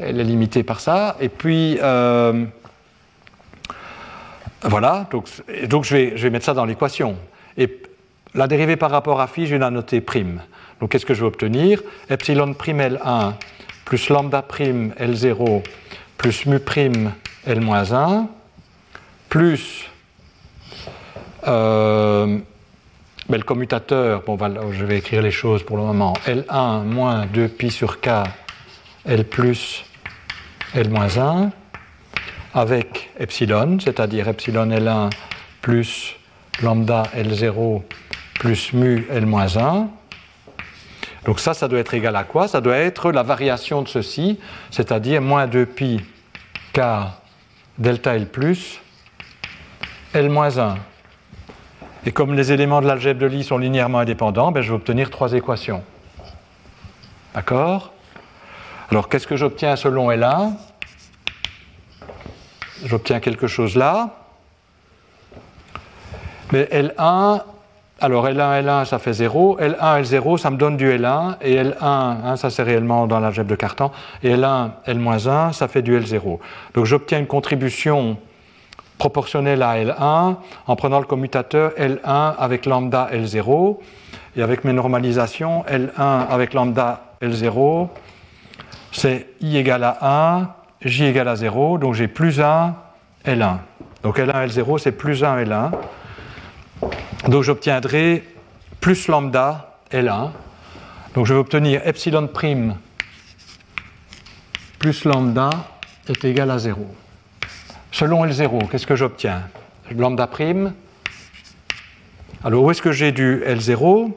est, 0.00 0.24
limitée 0.24 0.62
par 0.62 0.80
ça. 0.80 1.16
Et 1.20 1.28
puis, 1.28 1.78
euh, 1.82 2.44
voilà, 4.62 5.06
donc, 5.10 5.28
donc 5.68 5.84
je, 5.84 5.94
vais, 5.94 6.12
je, 6.16 6.22
vais, 6.24 6.30
mettre 6.30 6.44
ça 6.44 6.54
dans 6.54 6.64
l'équation. 6.64 7.16
Et 7.56 7.82
la 8.34 8.46
dérivée 8.46 8.76
par 8.76 8.90
rapport 8.90 9.20
à 9.20 9.26
phi, 9.26 9.46
je 9.46 9.52
vais 9.52 9.58
la 9.58 9.70
noter 9.70 10.00
prime. 10.00 10.40
Donc 10.80 10.90
qu'est-ce 10.90 11.06
que 11.06 11.14
je 11.14 11.20
vais 11.20 11.26
obtenir? 11.26 11.82
Epsilon 12.10 12.54
prime 12.54 12.80
L1 12.80 13.34
plus 13.84 14.08
lambda 14.08 14.42
prime 14.42 14.92
L0 14.98 15.62
plus 16.16 16.46
mu 16.46 16.60
prime 16.60 17.12
L-1 17.46 18.26
plus 19.28 19.90
euh, 21.48 22.38
le 23.28 23.42
commutateur, 23.42 24.22
bon, 24.22 24.38
je 24.72 24.84
vais 24.84 24.98
écrire 24.98 25.22
les 25.22 25.30
choses 25.30 25.62
pour 25.62 25.76
le 25.76 25.84
moment, 25.84 26.14
L1 26.26 26.84
moins 26.84 27.26
2 27.26 27.48
pi 27.48 27.70
sur 27.70 28.00
k 28.00 28.08
L 29.06 29.24
plus 29.24 29.84
L-1 30.74 31.50
avec 32.54 33.10
epsilon, 33.18 33.78
c'est-à-dire 33.80 34.28
epsilon 34.28 34.66
L1 34.66 35.10
plus 35.60 36.16
lambda 36.62 37.04
L0 37.16 37.82
plus 38.34 38.72
mu 38.72 39.06
L-1. 39.10 39.86
Donc 41.24 41.40
ça, 41.40 41.54
ça 41.54 41.68
doit 41.68 41.78
être 41.78 41.94
égal 41.94 42.16
à 42.16 42.24
quoi? 42.24 42.48
Ça 42.48 42.60
doit 42.60 42.76
être 42.76 43.12
la 43.12 43.22
variation 43.22 43.82
de 43.82 43.88
ceci, 43.88 44.38
c'est-à-dire 44.70 45.22
moins 45.22 45.46
2pi 45.46 46.00
k 46.72 46.80
delta 47.78 48.16
L 48.16 48.26
plus 48.26 48.80
L-1. 50.14 50.76
Et 52.04 52.12
comme 52.12 52.34
les 52.34 52.52
éléments 52.52 52.80
de 52.80 52.86
l'algèbre 52.86 53.20
de 53.20 53.26
Lie 53.26 53.44
sont 53.44 53.58
linéairement 53.58 53.98
indépendants, 53.98 54.52
ben 54.52 54.60
je 54.60 54.70
vais 54.70 54.76
obtenir 54.76 55.10
trois 55.10 55.32
équations. 55.32 55.82
D'accord? 57.34 57.92
Alors 58.90 59.08
qu'est-ce 59.08 59.26
que 59.26 59.36
j'obtiens 59.36 59.76
selon 59.76 60.10
L1 60.10 60.52
j'obtiens 62.84 63.20
quelque 63.20 63.46
chose 63.46 63.76
là. 63.76 64.10
Mais 66.52 66.64
L1, 66.64 67.42
alors 68.00 68.26
L1, 68.26 68.62
L1, 68.62 68.84
ça 68.84 68.98
fait 68.98 69.12
0. 69.12 69.58
L1, 69.60 70.02
L0, 70.02 70.38
ça 70.38 70.50
me 70.50 70.56
donne 70.56 70.76
du 70.76 70.90
L1. 70.90 71.36
Et 71.40 71.56
L1, 71.56 71.76
hein, 71.80 72.36
ça 72.36 72.50
c'est 72.50 72.62
réellement 72.62 73.06
dans 73.06 73.20
l'algèbre 73.20 73.48
de 73.48 73.54
Cartan. 73.54 73.92
Et 74.22 74.34
L1, 74.34 74.70
L-1, 74.86 75.52
ça 75.52 75.68
fait 75.68 75.82
du 75.82 75.98
L0. 75.98 76.38
Donc 76.74 76.84
j'obtiens 76.84 77.18
une 77.18 77.26
contribution 77.26 78.18
proportionnelle 79.02 79.64
à 79.64 79.74
L1 79.82 80.36
en 80.68 80.76
prenant 80.76 81.00
le 81.00 81.06
commutateur 81.06 81.72
L1 81.76 82.36
avec 82.38 82.66
lambda 82.66 83.08
L0. 83.12 83.78
Et 84.36 84.42
avec 84.42 84.62
mes 84.62 84.72
normalisations, 84.72 85.64
L1 85.64 86.28
avec 86.30 86.54
lambda 86.54 87.16
L0, 87.20 87.88
c'est 88.92 89.26
I 89.40 89.56
égale 89.56 89.82
à 89.82 90.38
1 90.38 90.48
j 90.82 91.04
égale 91.04 91.26
à 91.26 91.34
0, 91.34 91.78
donc 91.78 91.94
j'ai 91.94 92.06
plus 92.06 92.40
1 92.40 92.76
L1. 93.26 93.56
Donc 94.04 94.20
L1, 94.20 94.46
L0, 94.46 94.78
c'est 94.78 94.92
plus 94.92 95.24
1 95.24 95.36
L1. 95.46 95.72
Donc 97.28 97.42
j'obtiendrai 97.42 98.22
plus 98.80 99.08
lambda 99.08 99.80
L1. 99.90 100.30
Donc 101.14 101.26
je 101.26 101.34
vais 101.34 101.40
obtenir 101.40 101.80
epsilon 101.84 102.28
prime 102.28 102.76
plus 104.78 105.04
lambda 105.04 105.50
est 106.08 106.24
égal 106.24 106.52
à 106.52 106.58
0. 106.58 106.86
Selon 107.92 108.24
L0, 108.24 108.68
qu'est-ce 108.68 108.86
que 108.86 108.96
j'obtiens? 108.96 109.42
Lambda 109.94 110.26
prime. 110.26 110.72
Alors 112.42 112.64
où 112.64 112.70
est-ce 112.70 112.80
que 112.80 112.90
j'ai 112.90 113.12
du 113.12 113.42
L0 113.46 114.12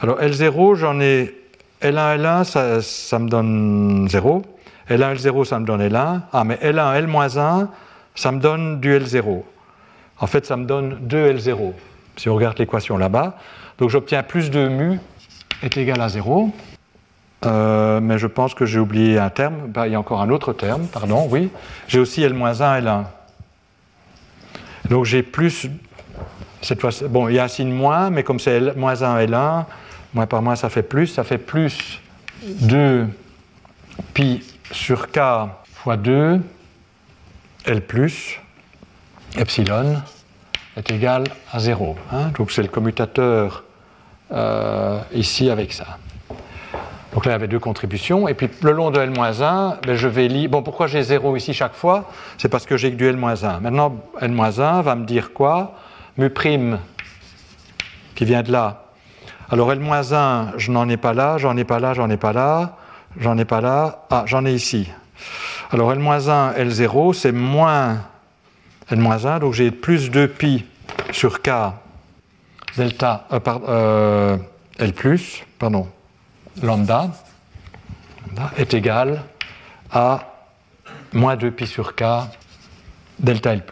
Alors 0.00 0.20
L0, 0.20 0.74
j'en 0.74 0.98
ai 1.00 1.32
L1, 1.80 2.18
L1, 2.18 2.44
ça, 2.44 2.82
ça 2.82 3.20
me 3.20 3.28
donne 3.28 4.08
0. 4.10 4.42
L1, 4.90 5.14
L0, 5.14 5.44
ça 5.44 5.60
me 5.60 5.64
donne 5.64 5.80
L1. 5.80 6.22
Ah, 6.32 6.42
mais 6.42 6.56
L1, 6.56 6.96
L-1, 6.96 7.68
ça 8.16 8.32
me 8.32 8.40
donne 8.40 8.80
du 8.80 8.98
L0. 8.98 9.42
En 10.18 10.26
fait, 10.26 10.44
ça 10.44 10.56
me 10.56 10.64
donne 10.64 10.98
2 11.02 11.34
L0, 11.34 11.72
si 12.16 12.28
on 12.28 12.34
regarde 12.34 12.58
l'équation 12.58 12.98
là-bas. 12.98 13.38
Donc 13.78 13.90
j'obtiens 13.90 14.24
plus 14.24 14.50
de 14.50 14.66
mu 14.66 14.98
est 15.62 15.76
égal 15.76 16.00
à 16.00 16.08
0. 16.08 16.50
Euh, 17.46 18.00
mais 18.00 18.18
je 18.18 18.26
pense 18.26 18.54
que 18.54 18.66
j'ai 18.66 18.78
oublié 18.78 19.18
un 19.18 19.30
terme. 19.30 19.68
Bah, 19.68 19.86
il 19.86 19.92
y 19.92 19.94
a 19.94 20.00
encore 20.00 20.20
un 20.20 20.30
autre 20.30 20.52
terme, 20.52 20.86
pardon, 20.86 21.26
oui. 21.30 21.50
J'ai 21.88 22.00
aussi 22.00 22.22
L-1, 22.22 22.82
L1. 22.82 23.04
Donc 24.90 25.04
j'ai 25.04 25.22
plus. 25.22 25.68
Cette 26.62 26.80
fois, 26.80 26.90
bon, 27.08 27.28
il 27.28 27.36
y 27.36 27.38
a 27.38 27.44
un 27.44 27.48
signe 27.48 27.72
moins, 27.72 28.10
mais 28.10 28.22
comme 28.22 28.40
c'est 28.40 28.56
L-1, 28.56 29.26
L1, 29.26 29.64
moins 30.14 30.26
par 30.26 30.42
moins, 30.42 30.56
ça 30.56 30.68
fait 30.68 30.82
plus. 30.82 31.06
Ça 31.06 31.24
fait 31.24 31.38
plus 31.38 32.00
2 32.42 33.06
pi 34.14 34.42
sur 34.72 35.10
k 35.10 35.20
fois 35.72 35.96
2, 35.96 36.40
L 37.66 37.80
plus 37.82 38.40
epsilon 39.38 40.02
est 40.76 40.90
égal 40.90 41.24
à 41.52 41.58
0. 41.58 41.96
Hein. 42.12 42.30
Donc 42.36 42.50
c'est 42.50 42.62
le 42.62 42.68
commutateur 42.68 43.64
euh, 44.32 45.00
ici 45.12 45.50
avec 45.50 45.72
ça. 45.72 45.98
Donc 47.16 47.24
là, 47.24 47.32
il 47.32 47.34
y 47.34 47.36
avait 47.36 47.48
deux 47.48 47.58
contributions. 47.58 48.28
Et 48.28 48.34
puis 48.34 48.50
le 48.60 48.72
long 48.72 48.90
de 48.90 49.00
L-1, 49.00 49.78
ben, 49.86 49.94
je 49.96 50.06
vais 50.06 50.28
lire. 50.28 50.50
Bon, 50.50 50.62
pourquoi 50.62 50.86
j'ai 50.86 51.02
0 51.02 51.34
ici 51.36 51.54
chaque 51.54 51.72
fois? 51.72 52.10
C'est 52.36 52.50
parce 52.50 52.66
que 52.66 52.76
j'ai 52.76 52.90
que 52.92 52.96
du 52.96 53.06
L-1. 53.06 53.60
Maintenant, 53.60 53.96
L-1 54.20 54.82
va 54.82 54.94
me 54.94 55.06
dire 55.06 55.32
quoi? 55.32 55.76
Mu 56.18 56.28
prime 56.28 56.78
qui 58.14 58.26
vient 58.26 58.42
de 58.42 58.52
là. 58.52 58.84
Alors 59.48 59.72
L-1, 59.72 60.58
je 60.58 60.70
n'en 60.70 60.86
ai 60.90 60.98
pas 60.98 61.14
là, 61.14 61.38
j'en 61.38 61.56
ai 61.56 61.64
pas 61.64 61.80
là, 61.80 61.94
j'en 61.94 62.10
ai 62.10 62.18
pas 62.18 62.34
là. 62.34 62.76
J'en 63.18 63.38
ai 63.38 63.46
pas 63.46 63.62
là. 63.62 64.04
Ah, 64.10 64.24
j'en 64.26 64.44
ai 64.44 64.52
ici. 64.52 64.86
Alors 65.70 65.92
L-1, 65.92 66.54
L0, 66.54 67.14
c'est 67.14 67.32
moins 67.32 68.02
L-1, 68.90 69.40
donc 69.40 69.54
j'ai 69.54 69.70
plus 69.70 70.10
2pi 70.10 70.64
sur 71.12 71.40
K 71.40 71.50
delta 72.76 73.26
euh, 73.32 73.40
euh, 73.68 74.36
L 74.78 74.92
pardon, 75.58 75.88
lambda, 76.62 77.10
est 78.56 78.74
égal 78.74 79.22
à 79.90 80.34
moins 81.12 81.36
2pi 81.36 81.66
sur 81.66 81.94
K 81.94 82.04
delta 83.18 83.52
L. 83.52 83.62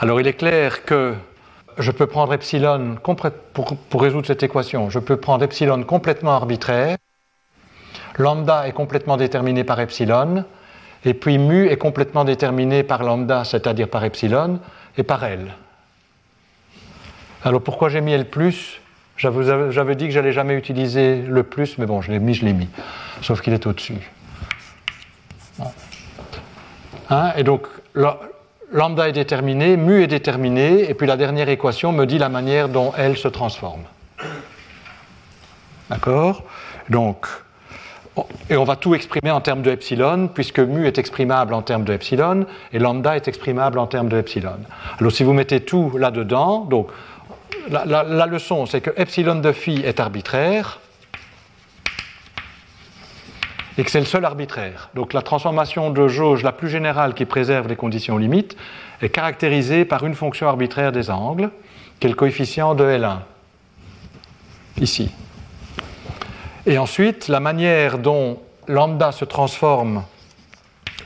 Alors 0.00 0.20
il 0.20 0.26
est 0.26 0.34
clair 0.34 0.84
que 0.84 1.14
je 1.78 1.90
peux 1.90 2.06
prendre 2.06 2.32
epsilon, 2.34 2.96
pour, 3.02 3.76
pour 3.76 4.02
résoudre 4.02 4.26
cette 4.26 4.42
équation, 4.42 4.90
je 4.90 4.98
peux 4.98 5.16
prendre 5.16 5.44
epsilon 5.44 5.82
complètement 5.84 6.32
arbitraire 6.32 6.96
Lambda 8.18 8.68
est 8.68 8.72
complètement 8.72 9.16
déterminé 9.16 9.64
par 9.64 9.80
epsilon, 9.80 10.44
et 11.04 11.14
puis 11.14 11.38
mu 11.38 11.68
est 11.68 11.78
complètement 11.78 12.24
déterminé 12.24 12.82
par 12.82 13.02
lambda, 13.02 13.44
c'est-à-dire 13.44 13.88
par 13.88 14.04
epsilon, 14.04 14.60
et 14.96 15.02
par 15.02 15.24
L. 15.24 15.54
Alors 17.44 17.62
pourquoi 17.62 17.88
j'ai 17.88 18.00
mis 18.00 18.12
L 18.12 18.26
J'avais 19.22 19.94
dit 19.94 20.06
que 20.06 20.10
j'allais 20.10 20.32
jamais 20.32 20.54
utiliser 20.54 21.22
le 21.22 21.44
plus, 21.44 21.78
mais 21.78 21.86
bon, 21.86 22.02
je 22.02 22.10
l'ai 22.10 22.18
mis, 22.18 22.34
je 22.34 22.44
l'ai 22.44 22.52
mis. 22.52 22.68
Sauf 23.22 23.40
qu'il 23.40 23.52
est 23.52 23.64
au-dessus. 23.68 24.10
Hein, 27.08 27.32
et 27.36 27.44
donc, 27.44 27.68
lambda 28.72 29.08
est 29.08 29.12
déterminé, 29.12 29.76
mu 29.76 30.02
est 30.02 30.08
déterminé, 30.08 30.90
et 30.90 30.94
puis 30.94 31.06
la 31.06 31.16
dernière 31.16 31.48
équation 31.48 31.92
me 31.92 32.04
dit 32.04 32.18
la 32.18 32.28
manière 32.28 32.68
dont 32.68 32.92
L 32.96 33.16
se 33.16 33.28
transforme. 33.28 33.82
D'accord? 35.88 36.42
Donc, 36.88 37.28
et 38.50 38.56
on 38.56 38.64
va 38.64 38.76
tout 38.76 38.94
exprimer 38.94 39.30
en 39.30 39.40
termes 39.40 39.62
de 39.62 39.70
epsilon, 39.70 40.28
puisque 40.28 40.58
mu 40.58 40.86
est 40.86 40.98
exprimable 40.98 41.54
en 41.54 41.62
termes 41.62 41.84
de 41.84 41.92
epsilon, 41.92 42.46
et 42.72 42.78
lambda 42.78 43.14
est 43.16 43.28
exprimable 43.28 43.78
en 43.78 43.86
termes 43.86 44.08
de 44.08 44.18
epsilon. 44.18 44.58
Alors 44.98 45.12
si 45.12 45.22
vous 45.22 45.32
mettez 45.32 45.60
tout 45.60 45.96
là-dedans, 45.96 46.66
donc 46.68 46.88
la, 47.70 48.26
leçon 48.26 48.66
c'est 48.66 48.80
que 48.80 48.90
epsilon 48.96 49.36
de 49.36 49.52
phi 49.52 49.82
est 49.84 50.00
arbitraire, 50.00 50.80
et 53.78 53.84
que 53.84 53.90
c'est 53.90 54.00
le 54.00 54.06
seul 54.06 54.24
arbitraire. 54.24 54.90
Donc 54.94 55.12
la 55.12 55.22
transformation 55.22 55.90
de 55.90 56.08
jauge 56.08 56.42
la 56.42 56.52
plus 56.52 56.68
générale 56.68 57.14
qui 57.14 57.24
préserve 57.24 57.68
les 57.68 57.76
conditions 57.76 58.18
limites 58.18 58.56
est 59.00 59.08
caractérisée 59.08 59.84
par 59.84 60.04
une 60.04 60.14
fonction 60.14 60.46
arbitraire 60.48 60.92
des 60.92 61.10
angles, 61.10 61.50
qui 61.98 62.06
est 62.06 62.10
le 62.10 62.16
coefficient 62.16 62.74
de 62.74 62.84
L1, 62.84 63.18
ici. 64.80 65.10
Et 66.66 66.78
ensuite, 66.78 67.28
la 67.28 67.40
manière 67.40 67.98
dont 67.98 68.40
lambda 68.68 69.10
se 69.10 69.24
transforme, 69.24 70.04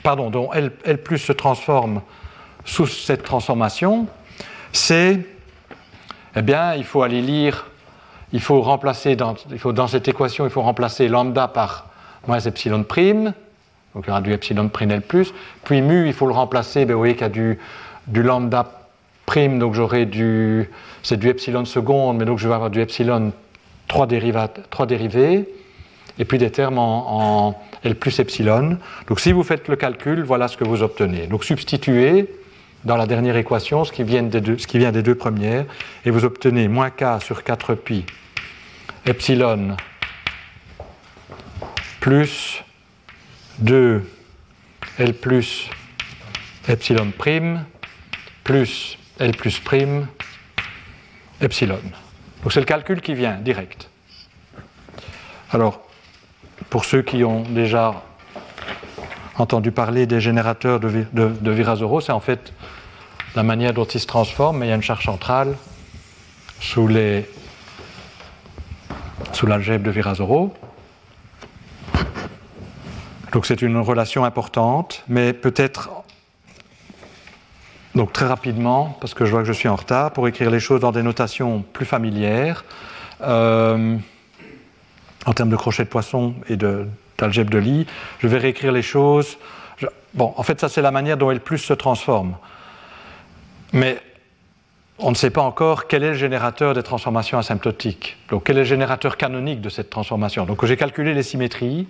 pardon, 0.03 0.29
dont 0.29 0.51
L, 0.53 0.71
plus 1.03 1.17
se 1.17 1.33
transforme 1.33 2.01
sous 2.65 2.85
cette 2.85 3.23
transformation, 3.23 4.07
c'est, 4.71 5.19
eh 6.37 6.41
bien, 6.41 6.75
il 6.75 6.83
faut 6.83 7.01
aller 7.01 7.21
lire, 7.21 7.65
il 8.31 8.41
faut 8.41 8.61
remplacer 8.61 9.15
dans, 9.15 9.35
cette 9.87 10.07
équation, 10.07 10.45
il 10.45 10.51
faut 10.51 10.61
remplacer 10.61 11.07
lambda 11.07 11.47
par 11.47 11.87
moins 12.27 12.39
epsilon 12.39 12.83
prime, 12.83 13.33
donc 13.95 14.03
il 14.05 14.09
y 14.09 14.11
aura 14.11 14.21
du 14.21 14.33
epsilon 14.33 14.69
prime 14.69 14.91
L 14.91 15.01
puis 15.63 15.81
mu, 15.81 16.07
il 16.07 16.13
faut 16.13 16.27
le 16.27 16.33
remplacer, 16.33 16.85
ben, 16.85 16.93
vous 16.93 16.99
voyez 16.99 17.15
qu'il 17.15 17.23
y 17.23 17.25
a 17.25 17.29
du, 17.29 17.57
lambda 18.13 18.71
prime, 19.25 19.57
donc 19.57 19.73
j'aurai 19.73 20.05
du, 20.05 20.69
c'est 21.01 21.17
du 21.17 21.29
epsilon 21.29 21.65
seconde, 21.65 22.17
mais 22.17 22.25
donc 22.25 22.37
je 22.37 22.47
vais 22.47 22.53
avoir 22.53 22.69
du 22.69 22.81
epsilon 22.81 23.31
trois, 23.87 24.05
dérivés, 24.05 25.49
et 26.19 26.25
puis 26.25 26.37
des 26.37 26.51
termes 26.51 26.77
en, 26.77 27.55
L 27.83 27.95
plus 27.95 28.19
epsilon. 28.19 28.77
Donc 29.07 29.19
si 29.19 29.31
vous 29.31 29.43
faites 29.43 29.67
le 29.67 29.75
calcul, 29.75 30.23
voilà 30.23 30.47
ce 30.47 30.57
que 30.57 30.63
vous 30.63 30.81
obtenez. 30.81 31.27
Donc 31.27 31.43
substituez 31.43 32.27
dans 32.87 32.95
la 32.95 33.05
dernière 33.05 33.35
équation 33.35 33.83
ce 33.83 33.91
qui 33.91 34.03
vient 34.03 34.23
des 34.23 34.39
deux, 35.03 35.15
premières, 35.15 35.65
et 36.05 36.09
vous 36.09 36.23
obtenez 36.23 36.69
moins 36.69 36.89
k 36.89 37.21
sur 37.21 37.41
4pi 37.41 38.05
epsilon 39.05 39.75
plus 41.99 42.63
2 43.59 44.03
L 44.99 45.13
plus 45.13 45.69
epsilon 46.69 47.11
prime 47.11 47.65
plus 48.45 48.97
L 49.19 49.31
plus 49.35 49.59
prime 49.59 50.07
epsilon. 51.41 51.79
Donc 52.41 52.53
c'est 52.53 52.61
le 52.61 52.65
calcul 52.65 53.01
qui 53.01 53.13
vient 53.13 53.35
direct. 53.35 53.89
Alors, 55.51 55.81
pour 56.69 56.85
ceux 56.85 57.01
qui 57.01 57.23
ont 57.25 57.41
déjà 57.41 58.01
entendu 59.37 59.71
parler 59.71 60.05
des 60.05 60.21
générateurs 60.21 60.79
de, 60.79 61.05
de, 61.11 61.99
c'est 62.01 62.11
en 62.11 62.19
fait 62.19 62.53
la 63.37 63.43
manière 63.43 63.71
dont 63.71 63.85
ils 63.85 63.99
se 63.99 64.07
transforment, 64.07 64.57
mais 64.57 64.65
il 64.65 64.69
y 64.69 64.71
a 64.71 64.75
une 64.75 64.81
charge 64.81 65.05
centrale 65.05 65.55
sous 66.59 66.87
les 66.87 67.29
sous 69.31 69.45
l'algèbre 69.45 69.85
de 69.85 69.91
Virasoro. 69.91 70.55
Donc 73.33 73.45
c'est 73.45 73.61
une 73.61 73.77
relation 73.77 74.25
importante, 74.25 75.03
mais 75.07 75.33
peut-être 75.33 75.91
donc 77.93 78.11
très 78.11 78.25
rapidement, 78.25 78.97
parce 78.99 79.13
que 79.13 79.23
je 79.25 79.31
vois 79.31 79.41
que 79.41 79.47
je 79.47 79.53
suis 79.53 79.69
en 79.69 79.75
retard, 79.75 80.13
pour 80.13 80.27
écrire 80.27 80.49
les 80.49 80.59
choses 80.59 80.81
dans 80.81 80.91
des 80.91 81.03
notations 81.03 81.63
plus 81.73 81.85
familières, 81.85 82.65
euh, 83.21 83.97
en 85.27 85.33
termes 85.33 85.49
de 85.49 85.55
crochet 85.55 85.83
de 85.83 85.89
poisson 85.89 86.33
et 86.49 86.57
d'algèbre 86.57 87.51
de, 87.51 87.59
lit, 87.59 87.85
je 88.17 88.27
vais 88.27 88.39
réécrire 88.39 88.71
les 88.71 88.81
choses. 88.81 89.37
bon, 90.15 90.33
en 90.35 90.41
fait, 90.41 90.59
ça 90.59 90.69
c'est 90.69 90.81
la 90.81 90.91
manière 90.91 91.17
dont 91.17 91.29
L 91.29 91.39
plus 91.39 91.59
se 91.59 91.73
transforme. 91.73 92.35
Mais 93.73 93.99
on 94.99 95.11
ne 95.11 95.15
sait 95.15 95.29
pas 95.29 95.41
encore 95.41 95.87
quel 95.87 96.03
est 96.03 96.09
le 96.09 96.13
générateur 96.15 96.73
des 96.73 96.83
transformations 96.83 97.37
asymptotiques. 97.37 98.17
Donc 98.29 98.45
quel 98.45 98.57
est 98.57 98.61
le 98.61 98.65
générateur 98.65 99.17
canonique 99.17 99.61
de 99.61 99.69
cette 99.69 99.89
transformation? 99.89 100.45
Donc 100.45 100.65
j'ai 100.65 100.77
calculé 100.77 101.13
les 101.13 101.23
symétries. 101.23 101.87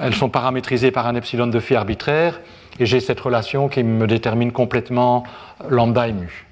Elles 0.00 0.14
sont 0.14 0.28
paramétrisées 0.28 0.90
par 0.90 1.06
un 1.06 1.14
epsilon 1.14 1.46
de 1.46 1.60
phi 1.60 1.74
arbitraire 1.74 2.40
et 2.78 2.86
j'ai 2.86 3.00
cette 3.00 3.20
relation 3.20 3.68
qui 3.68 3.82
me 3.82 4.06
détermine 4.06 4.52
complètement 4.52 5.24
lambda 5.68 6.08
et 6.08 6.12
mu. 6.12 6.46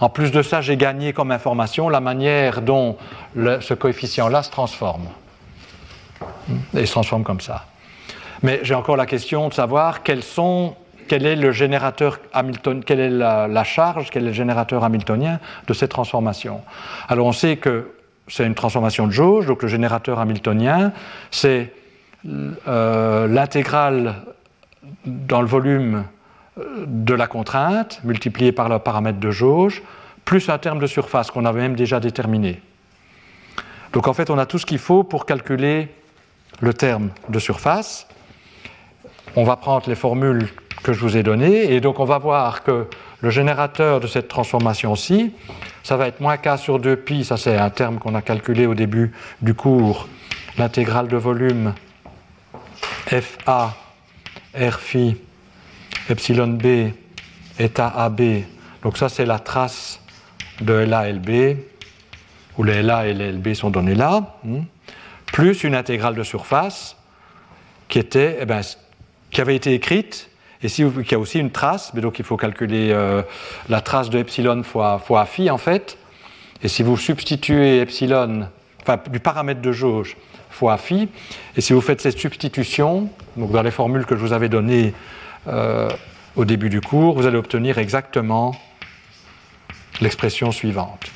En 0.00 0.08
plus 0.08 0.30
de 0.30 0.42
ça, 0.42 0.60
j'ai 0.60 0.76
gagné 0.76 1.12
comme 1.12 1.32
information 1.32 1.88
la 1.88 2.00
manière 2.00 2.62
dont 2.62 2.96
ce 3.34 3.74
coefficient-là 3.74 4.42
se 4.42 4.50
transforme. 4.50 5.08
Et 6.76 6.86
se 6.86 6.92
transforme 6.92 7.24
comme 7.24 7.40
ça. 7.40 7.66
Mais 8.42 8.60
j'ai 8.62 8.74
encore 8.74 8.96
la 8.96 9.06
question 9.06 9.48
de 9.48 9.54
savoir 9.54 10.02
quels 10.04 10.22
sont, 10.22 10.76
quel 11.08 11.26
est 11.26 11.36
le 11.36 11.50
générateur 11.50 12.20
quelle 12.86 13.00
est 13.00 13.10
la, 13.10 13.64
charge, 13.64 14.10
quel 14.10 14.24
est 14.24 14.28
le 14.28 14.32
générateur 14.32 14.84
hamiltonien 14.84 15.40
de 15.66 15.74
cette 15.74 15.90
transformation. 15.90 16.60
Alors 17.08 17.26
on 17.26 17.32
sait 17.32 17.56
que 17.56 17.90
c'est 18.28 18.46
une 18.46 18.54
transformation 18.54 19.06
de 19.06 19.12
jauge, 19.12 19.46
donc 19.46 19.62
le 19.62 19.68
générateur 19.68 20.18
hamiltonien, 20.18 20.92
c'est 21.30 21.72
euh, 22.68 23.26
l'intégrale 23.26 24.16
dans 25.06 25.40
le 25.40 25.46
volume 25.46 26.04
euh, 26.58 26.84
de 26.86 27.14
la 27.14 27.26
contrainte, 27.26 28.00
multiplié 28.04 28.52
par 28.52 28.68
le 28.68 28.78
paramètre 28.78 29.18
de 29.18 29.30
jauge, 29.30 29.82
plus 30.24 30.48
un 30.50 30.58
terme 30.58 30.78
de 30.78 30.86
surface 30.86 31.30
qu'on 31.30 31.44
avait 31.44 31.60
même 31.60 31.76
déjà 31.76 32.00
déterminé. 32.00 32.60
Donc 33.92 34.08
en 34.08 34.12
fait, 34.12 34.30
on 34.30 34.38
a 34.38 34.46
tout 34.46 34.58
ce 34.58 34.66
qu'il 34.66 34.78
faut 34.78 35.04
pour 35.04 35.24
calculer 35.24 35.88
le 36.60 36.74
terme 36.74 37.10
de 37.28 37.38
surface. 37.38 38.06
On 39.36 39.44
va 39.44 39.56
prendre 39.56 39.88
les 39.88 39.94
formules 39.94 40.48
que 40.82 40.92
je 40.92 41.00
vous 41.00 41.16
ai 41.16 41.22
données, 41.22 41.72
et 41.72 41.80
donc 41.80 42.00
on 42.00 42.04
va 42.04 42.18
voir 42.18 42.62
que 42.62 42.86
le 43.20 43.30
générateur 43.30 44.00
de 44.00 44.06
cette 44.06 44.28
transformation-ci, 44.28 45.32
ça 45.82 45.96
va 45.96 46.08
être 46.08 46.20
moins 46.20 46.36
k 46.36 46.56
sur 46.56 46.80
2pi, 46.80 47.24
ça 47.24 47.36
c'est 47.36 47.56
un 47.56 47.70
terme 47.70 47.98
qu'on 47.98 48.14
a 48.14 48.22
calculé 48.22 48.66
au 48.66 48.74
début 48.74 49.12
du 49.42 49.54
cours, 49.54 50.08
l'intégrale 50.56 51.08
de 51.08 51.16
volume 51.16 51.74
FA 53.06 53.74
R 54.54 54.78
phi 54.78 55.16
epsilon 56.08 56.48
b 56.48 56.92
état 57.58 57.88
AB. 57.88 58.42
Donc 58.82 58.98
ça 58.98 59.08
c'est 59.08 59.26
la 59.26 59.38
trace 59.38 60.00
de 60.60 60.72
LA 60.72 61.12
LB, 61.12 61.56
où 62.56 62.64
les 62.64 62.82
LA 62.82 63.08
et 63.08 63.14
les 63.14 63.32
LB 63.32 63.54
sont 63.54 63.70
donnés 63.70 63.94
là, 63.94 64.36
hmm, 64.44 64.60
plus 65.26 65.64
une 65.64 65.74
intégrale 65.74 66.14
de 66.14 66.22
surface 66.22 66.96
qui 67.88 67.98
était, 67.98 68.38
eh 68.40 68.44
ben, 68.44 68.60
qui 69.30 69.40
avait 69.40 69.56
été 69.56 69.74
écrite 69.74 70.27
et 70.62 70.68
si, 70.68 70.84
qui 71.06 71.14
a 71.14 71.18
aussi 71.18 71.38
une 71.38 71.50
trace, 71.50 71.94
donc 71.94 72.18
il 72.18 72.24
faut 72.24 72.36
calculer 72.36 72.90
euh, 72.90 73.22
la 73.68 73.80
trace 73.80 74.10
de 74.10 74.18
epsilon 74.18 74.62
fois, 74.62 74.98
fois 74.98 75.24
phi 75.24 75.50
en 75.50 75.58
fait. 75.58 75.98
Et 76.62 76.68
si 76.68 76.82
vous 76.82 76.96
substituez 76.96 77.80
epsilon, 77.80 78.48
enfin 78.82 78.98
du 79.10 79.20
paramètre 79.20 79.60
de 79.60 79.70
jauge 79.70 80.16
fois 80.50 80.76
phi. 80.76 81.08
Et 81.56 81.60
si 81.60 81.72
vous 81.72 81.80
faites 81.80 82.00
cette 82.00 82.18
substitution, 82.18 83.08
donc 83.36 83.52
dans 83.52 83.62
les 83.62 83.70
formules 83.70 84.06
que 84.06 84.16
je 84.16 84.20
vous 84.20 84.32
avais 84.32 84.48
données 84.48 84.94
euh, 85.46 85.88
au 86.34 86.44
début 86.44 86.70
du 86.70 86.80
cours, 86.80 87.14
vous 87.14 87.26
allez 87.26 87.36
obtenir 87.36 87.78
exactement 87.78 88.56
l'expression 90.00 90.50
suivante. 90.50 91.10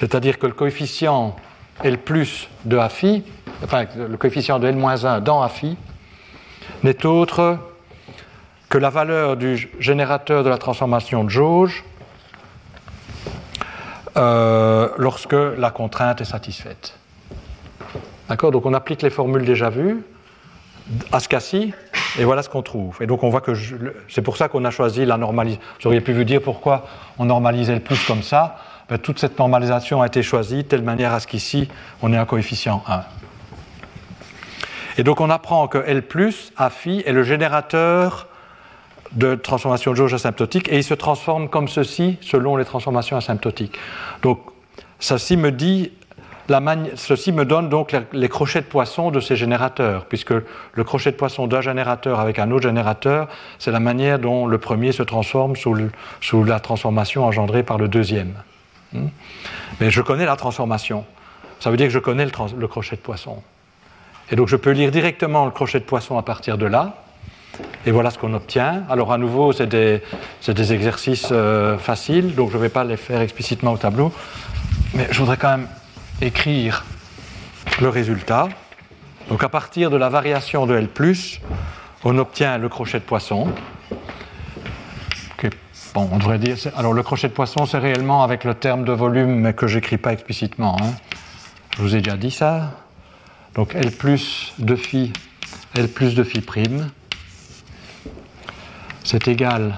C'est-à-dire 0.00 0.38
que 0.38 0.46
le 0.46 0.52
coefficient 0.52 1.36
L 1.82 1.98
plus 1.98 2.48
de 2.64 2.78
phi, 2.88 3.22
enfin 3.64 3.84
le 3.96 4.16
coefficient 4.16 4.58
de 4.58 4.66
L 4.66 4.76
moins 4.76 5.04
1 5.04 5.20
dans 5.20 5.42
A 5.42 5.48
phi, 5.48 5.76
n'est 6.82 7.06
autre 7.06 7.58
que 8.68 8.78
la 8.78 8.90
valeur 8.90 9.36
du 9.36 9.68
générateur 9.78 10.44
de 10.44 10.48
la 10.48 10.58
transformation 10.58 11.24
de 11.24 11.28
jauge 11.28 11.84
euh, 14.16 14.88
lorsque 14.96 15.32
la 15.32 15.70
contrainte 15.70 16.20
est 16.20 16.24
satisfaite. 16.24 16.96
D'accord? 18.28 18.52
Donc 18.52 18.66
on 18.66 18.74
applique 18.74 19.02
les 19.02 19.10
formules 19.10 19.44
déjà 19.44 19.70
vues 19.70 20.02
à 21.12 21.20
ce 21.20 21.28
cas-ci, 21.28 21.72
et 22.18 22.24
voilà 22.24 22.42
ce 22.42 22.48
qu'on 22.48 22.62
trouve. 22.62 22.96
Et 23.00 23.06
donc 23.06 23.22
on 23.22 23.28
voit 23.28 23.40
que 23.40 23.52
c'est 24.08 24.22
pour 24.22 24.36
ça 24.36 24.48
qu'on 24.48 24.64
a 24.64 24.70
choisi 24.70 25.04
la 25.04 25.16
normalisation. 25.16 25.62
Vous 25.80 25.86
auriez 25.88 26.00
pu 26.00 26.12
vous 26.12 26.24
dire 26.24 26.40
pourquoi 26.42 26.86
on 27.18 27.26
normalisait 27.26 27.74
le 27.74 27.80
plus 27.80 28.04
comme 28.06 28.22
ça. 28.22 28.56
Ben, 28.88 28.98
toute 28.98 29.20
cette 29.20 29.38
normalisation 29.38 30.02
a 30.02 30.06
été 30.06 30.22
choisie 30.22 30.58
de 30.58 30.62
telle 30.62 30.82
manière 30.82 31.12
à 31.12 31.20
ce 31.20 31.28
qu'ici 31.28 31.68
on 32.02 32.12
ait 32.12 32.16
un 32.16 32.24
coefficient 32.24 32.82
1. 32.88 33.02
Et 34.98 35.02
donc 35.02 35.20
on 35.20 35.30
apprend 35.30 35.68
que 35.68 35.78
L, 35.78 36.02
A 36.56 36.70
phi 36.70 37.02
est 37.06 37.12
le 37.12 37.22
générateur 37.22 38.28
de 39.12 39.34
transformation 39.34 39.90
de 39.90 39.96
jauge 39.96 40.14
asymptotique 40.14 40.68
et 40.70 40.76
il 40.76 40.84
se 40.84 40.94
transforme 40.94 41.48
comme 41.48 41.68
ceci 41.68 42.18
selon 42.20 42.56
les 42.56 42.64
transformations 42.64 43.16
asymptotiques. 43.16 43.76
Donc, 44.22 44.40
ceci 45.00 45.36
me 45.36 45.50
dit 45.50 45.92
ceci 46.96 47.30
me 47.30 47.44
donne 47.44 47.68
donc 47.68 47.96
les, 48.12 48.28
crochets 48.28 48.60
de 48.60 48.66
poisson 48.66 49.12
de 49.12 49.20
ces 49.20 49.36
générateurs, 49.36 50.06
puisque 50.06 50.32
le 50.32 50.84
crochet 50.84 51.12
de 51.12 51.16
poisson 51.16 51.46
d'un 51.46 51.60
générateur 51.60 52.18
avec 52.18 52.40
un 52.40 52.50
autre 52.50 52.64
générateur, 52.64 53.28
c'est 53.60 53.70
la 53.70 53.78
manière 53.78 54.18
dont 54.18 54.46
le 54.46 54.58
premier 54.58 54.90
se 54.90 55.04
transforme 55.04 55.54
sous, 55.54 56.44
la 56.44 56.58
transformation 56.58 57.24
engendrée 57.24 57.62
par 57.62 57.78
le 57.78 57.86
deuxième. 57.86 58.34
Hmm? 58.92 59.08
Mais 59.80 59.90
je 59.90 60.02
connais 60.02 60.24
la 60.26 60.34
transformation. 60.34 61.04
Ça 61.60 61.70
veut 61.70 61.76
dire 61.76 61.86
que 61.86 61.92
je 61.92 62.00
connais 62.00 62.26
le 62.26 62.66
crochet 62.66 62.96
de 62.96 63.00
poisson. 63.00 63.42
Et 64.30 64.36
donc 64.36 64.48
je 64.48 64.56
peux 64.56 64.70
lire 64.70 64.90
directement 64.90 65.44
le 65.44 65.50
crochet 65.50 65.80
de 65.80 65.84
poisson 65.84 66.18
à 66.18 66.22
partir 66.22 66.58
de 66.58 66.66
là. 66.66 67.02
Et 67.86 67.90
voilà 67.90 68.10
ce 68.10 68.18
qu'on 68.18 68.32
obtient. 68.34 68.84
Alors 68.88 69.12
à 69.12 69.18
nouveau, 69.18 69.52
c'est 69.52 69.66
des, 69.66 70.02
exercices 70.72 71.28
euh, 71.32 71.76
faciles, 71.78 72.34
donc 72.34 72.50
je 72.50 72.56
ne 72.56 72.62
vais 72.62 72.68
pas 72.68 72.84
les 72.84 72.96
faire 72.96 73.20
explicitement 73.20 73.72
au 73.72 73.78
tableau. 73.78 74.12
Mais 74.94 75.08
je 75.10 75.18
voudrais 75.18 75.36
quand 75.36 75.50
même 75.50 75.68
écrire 76.20 76.84
le 77.80 77.88
résultat. 77.88 78.48
Donc 79.28 79.42
à 79.42 79.48
partir 79.48 79.90
de 79.90 79.96
la 79.96 80.08
variation 80.08 80.66
de 80.66 80.74
L, 80.74 80.88
on 82.04 82.18
obtient 82.18 82.58
le 82.58 82.68
crochet 82.68 82.98
de 82.98 83.04
poisson. 83.04 83.48
Bon, 85.92 86.08
on 86.12 86.18
devrait 86.18 86.38
dire. 86.38 86.56
Alors 86.76 86.92
le 86.92 87.02
crochet 87.02 87.28
de 87.28 87.32
poisson, 87.32 87.66
c'est 87.66 87.78
réellement 87.78 88.22
avec 88.22 88.44
le 88.44 88.54
terme 88.54 88.84
de 88.84 88.92
volume, 88.92 89.40
mais 89.40 89.54
que 89.54 89.66
j'écris 89.66 89.98
pas 89.98 90.12
explicitement. 90.12 90.76
Hein. 90.80 90.92
Je 91.76 91.82
vous 91.82 91.96
ai 91.96 92.00
déjà 92.00 92.16
dit 92.16 92.30
ça. 92.30 92.70
Donc 93.54 93.74
L 93.74 93.90
plus 93.90 94.52
de 94.58 94.76
phi, 94.76 95.12
L 95.74 95.88
plus 95.88 96.14
de 96.14 96.22
phi 96.22 96.40
prime, 96.40 96.90
c'est 99.04 99.28
égal 99.28 99.76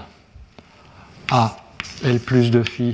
à 1.30 1.56
L 2.04 2.20
plus 2.20 2.50
de 2.50 2.62
phi 2.62 2.90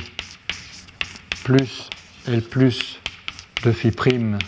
plus 1.45 1.91
L 2.27 2.43
plus 2.43 3.01
de 3.65 3.73
phi 3.73 3.91
prime 3.91 4.39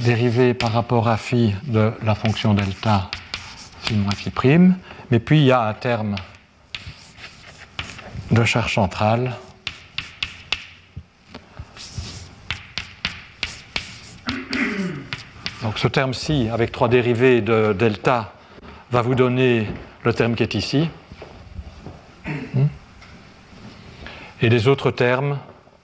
dérivé 0.00 0.52
par 0.52 0.72
rapport 0.72 1.08
à 1.08 1.16
phi 1.16 1.54
de 1.64 1.92
la 2.02 2.14
fonction 2.14 2.52
delta 2.52 3.10
phi 3.82 3.94
moins 3.94 4.12
phi 4.12 4.30
prime. 4.30 4.76
Mais 5.10 5.20
puis 5.20 5.38
il 5.38 5.46
y 5.46 5.52
a 5.52 5.62
un 5.62 5.74
terme 5.74 6.16
de 8.30 8.44
charge 8.44 8.74
centrale 8.74 9.36
Ce 15.76 15.88
terme-ci, 15.88 16.48
avec 16.50 16.72
trois 16.72 16.88
dérivés 16.88 17.42
de 17.42 17.74
delta, 17.74 18.32
va 18.90 19.02
vous 19.02 19.14
donner 19.14 19.66
le 20.04 20.14
terme 20.14 20.34
qui 20.34 20.42
est 20.42 20.54
ici. 20.54 20.88
Et 24.40 24.48
les 24.48 24.68
autres 24.68 24.90
termes 24.90 25.38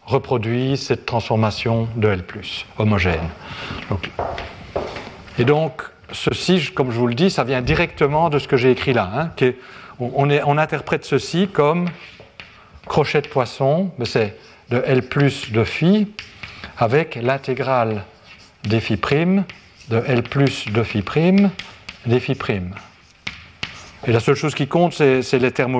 reproduisent 0.06 0.80
cette 0.80 1.04
transformation 1.04 1.88
de 1.96 2.08
L, 2.08 2.24
homogène. 2.78 3.28
et 5.38 5.44
donc, 5.44 5.82
ceci, 6.10 6.70
comme 6.72 6.90
je 6.90 6.98
vous 6.98 7.06
le 7.06 7.14
dis, 7.14 7.30
ça 7.30 7.44
vient 7.44 7.60
directement 7.60 8.30
de 8.30 8.38
ce 8.38 8.48
que 8.48 8.56
j'ai 8.56 8.70
écrit 8.70 8.94
là. 8.94 9.30
Hein, 9.38 9.52
on, 10.00 10.56
interprète 10.56 11.04
ceci 11.04 11.48
comme 11.48 11.90
crochet 12.86 13.20
de 13.20 13.28
poisson, 13.28 13.90
c'est 14.04 14.38
de 14.70 14.82
L 14.86 15.02
de 15.52 15.64
phi 15.64 16.10
avec 16.78 17.16
l'intégrale 17.16 18.04
des 18.64 18.80
phi 18.80 18.96
prime 18.96 19.44
de 19.88 20.02
L 20.06 20.22
de 20.22 20.82
phi 20.82 21.02
prime 21.02 21.50
des 22.06 22.20
phi 22.20 22.34
prime. 22.34 22.74
Et 24.04 24.10
la 24.10 24.18
seule 24.18 24.34
chose 24.34 24.54
qui 24.54 24.66
compte, 24.66 24.94
c'est 24.94 25.38
les, 25.38 25.52
termes 25.52 25.76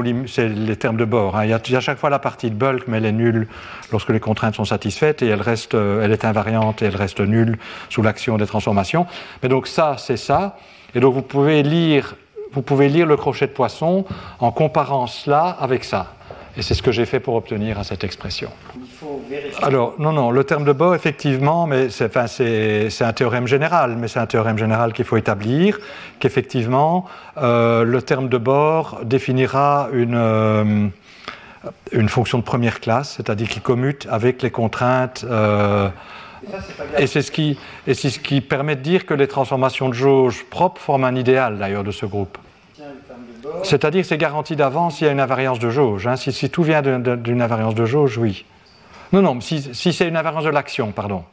de 0.96 1.04
bord. 1.04 1.36
Hein. 1.36 1.44
Il, 1.44 1.50
y 1.50 1.52
a, 1.52 1.78
à 1.78 1.80
chaque 1.80 1.98
fois 1.98 2.08
la 2.08 2.20
partie 2.20 2.50
de 2.50 2.54
bulk, 2.54 2.84
mais 2.86 2.98
elle 2.98 3.06
est 3.06 3.12
nulle 3.12 3.48
lorsque 3.90 4.10
les 4.10 4.20
contraintes 4.20 4.54
sont 4.54 4.64
satisfaites 4.64 5.22
et 5.22 5.26
elle, 5.26 5.42
reste, 5.42 5.74
euh, 5.74 6.04
elle 6.04 6.12
est 6.12 6.24
invariante 6.24 6.82
et 6.82 6.84
elle 6.84 6.94
reste 6.94 7.18
nulle 7.18 7.58
sous 7.90 8.00
l'action 8.00 8.36
des 8.36 8.46
transformations. 8.46 9.06
Mais 9.42 9.48
donc 9.48 9.66
ça, 9.66 9.96
c'est 9.98 10.16
ça. 10.16 10.56
Et 10.94 11.00
donc 11.00 11.14
vous 11.14 11.22
pouvez 11.22 11.64
lire, 11.64 12.14
vous 12.52 12.62
pouvez 12.62 12.88
lire 12.88 13.06
le 13.06 13.16
crochet 13.16 13.48
de 13.48 13.52
poisson 13.52 14.04
en 14.38 14.52
comparant 14.52 15.08
cela 15.08 15.56
avec 15.58 15.82
ça. 15.82 16.14
Et 16.56 16.62
c'est 16.62 16.74
ce 16.74 16.82
que 16.82 16.92
j'ai 16.92 17.06
fait 17.06 17.18
pour 17.18 17.34
obtenir 17.34 17.84
cette 17.84 18.04
expression. 18.04 18.50
Il 19.02 19.08
faut 19.08 19.22
vérifier. 19.28 19.64
Alors, 19.64 19.94
non, 19.98 20.12
non, 20.12 20.30
le 20.30 20.44
terme 20.44 20.64
de 20.64 20.72
bord, 20.72 20.94
effectivement, 20.94 21.66
mais 21.66 21.90
c'est, 21.90 22.16
enfin, 22.16 22.26
un 23.00 23.12
théorème 23.12 23.46
général, 23.46 23.96
mais 23.96 24.08
c'est 24.08 24.20
un 24.20 24.26
théorème 24.26 24.58
général 24.58 24.92
qu'il 24.92 25.04
faut 25.04 25.16
établir, 25.16 25.80
qu'effectivement, 26.20 27.06
euh, 27.38 27.84
le 27.84 28.02
terme 28.02 28.28
de 28.28 28.38
bord 28.38 29.00
définira 29.04 29.88
une, 29.92 30.14
euh, 30.16 30.86
une 31.92 32.08
fonction 32.08 32.38
de 32.38 32.44
première 32.44 32.80
classe, 32.80 33.14
c'est-à-dire 33.16 33.48
qui 33.48 33.60
commute 33.60 34.06
avec 34.10 34.42
les 34.42 34.50
contraintes. 34.50 35.24
Euh, 35.28 35.88
et 36.98 37.06
c'est 37.06 37.22
ce, 37.22 37.30
qui, 37.30 37.58
et 37.86 37.94
ce 37.94 38.18
qui 38.18 38.40
permet 38.40 38.76
de 38.76 38.82
dire 38.82 39.06
que 39.06 39.14
les 39.14 39.28
transformations 39.28 39.88
de 39.88 39.94
jauge 39.94 40.44
propres 40.50 40.80
forment 40.80 41.04
un 41.04 41.14
idéal, 41.14 41.58
d'ailleurs, 41.58 41.84
de 41.84 41.92
ce 41.92 42.06
groupe. 42.06 42.38
C'est-à-dire 43.64 44.02
que 44.02 44.08
c'est 44.08 44.18
garanti 44.18 44.56
d'avance 44.56 44.96
s'il 44.96 45.06
y 45.06 45.10
a 45.10 45.12
une 45.12 45.20
invariance 45.20 45.58
de 45.58 45.70
jauge. 45.70 46.06
Hein. 46.06 46.16
Si, 46.16 46.50
tout 46.50 46.62
vient 46.62 46.82
d'une 46.82 47.42
invariance 47.42 47.74
de 47.74 47.84
jauge, 47.84 48.18
oui. 48.18 48.44
Non, 49.12 49.22
non, 49.22 49.40
si, 49.40 49.74
c'est 49.74 50.08
une 50.08 50.16
invariance 50.16 50.44
de 50.44 50.50
l'action, 50.50 50.92
pardon. 50.92 51.24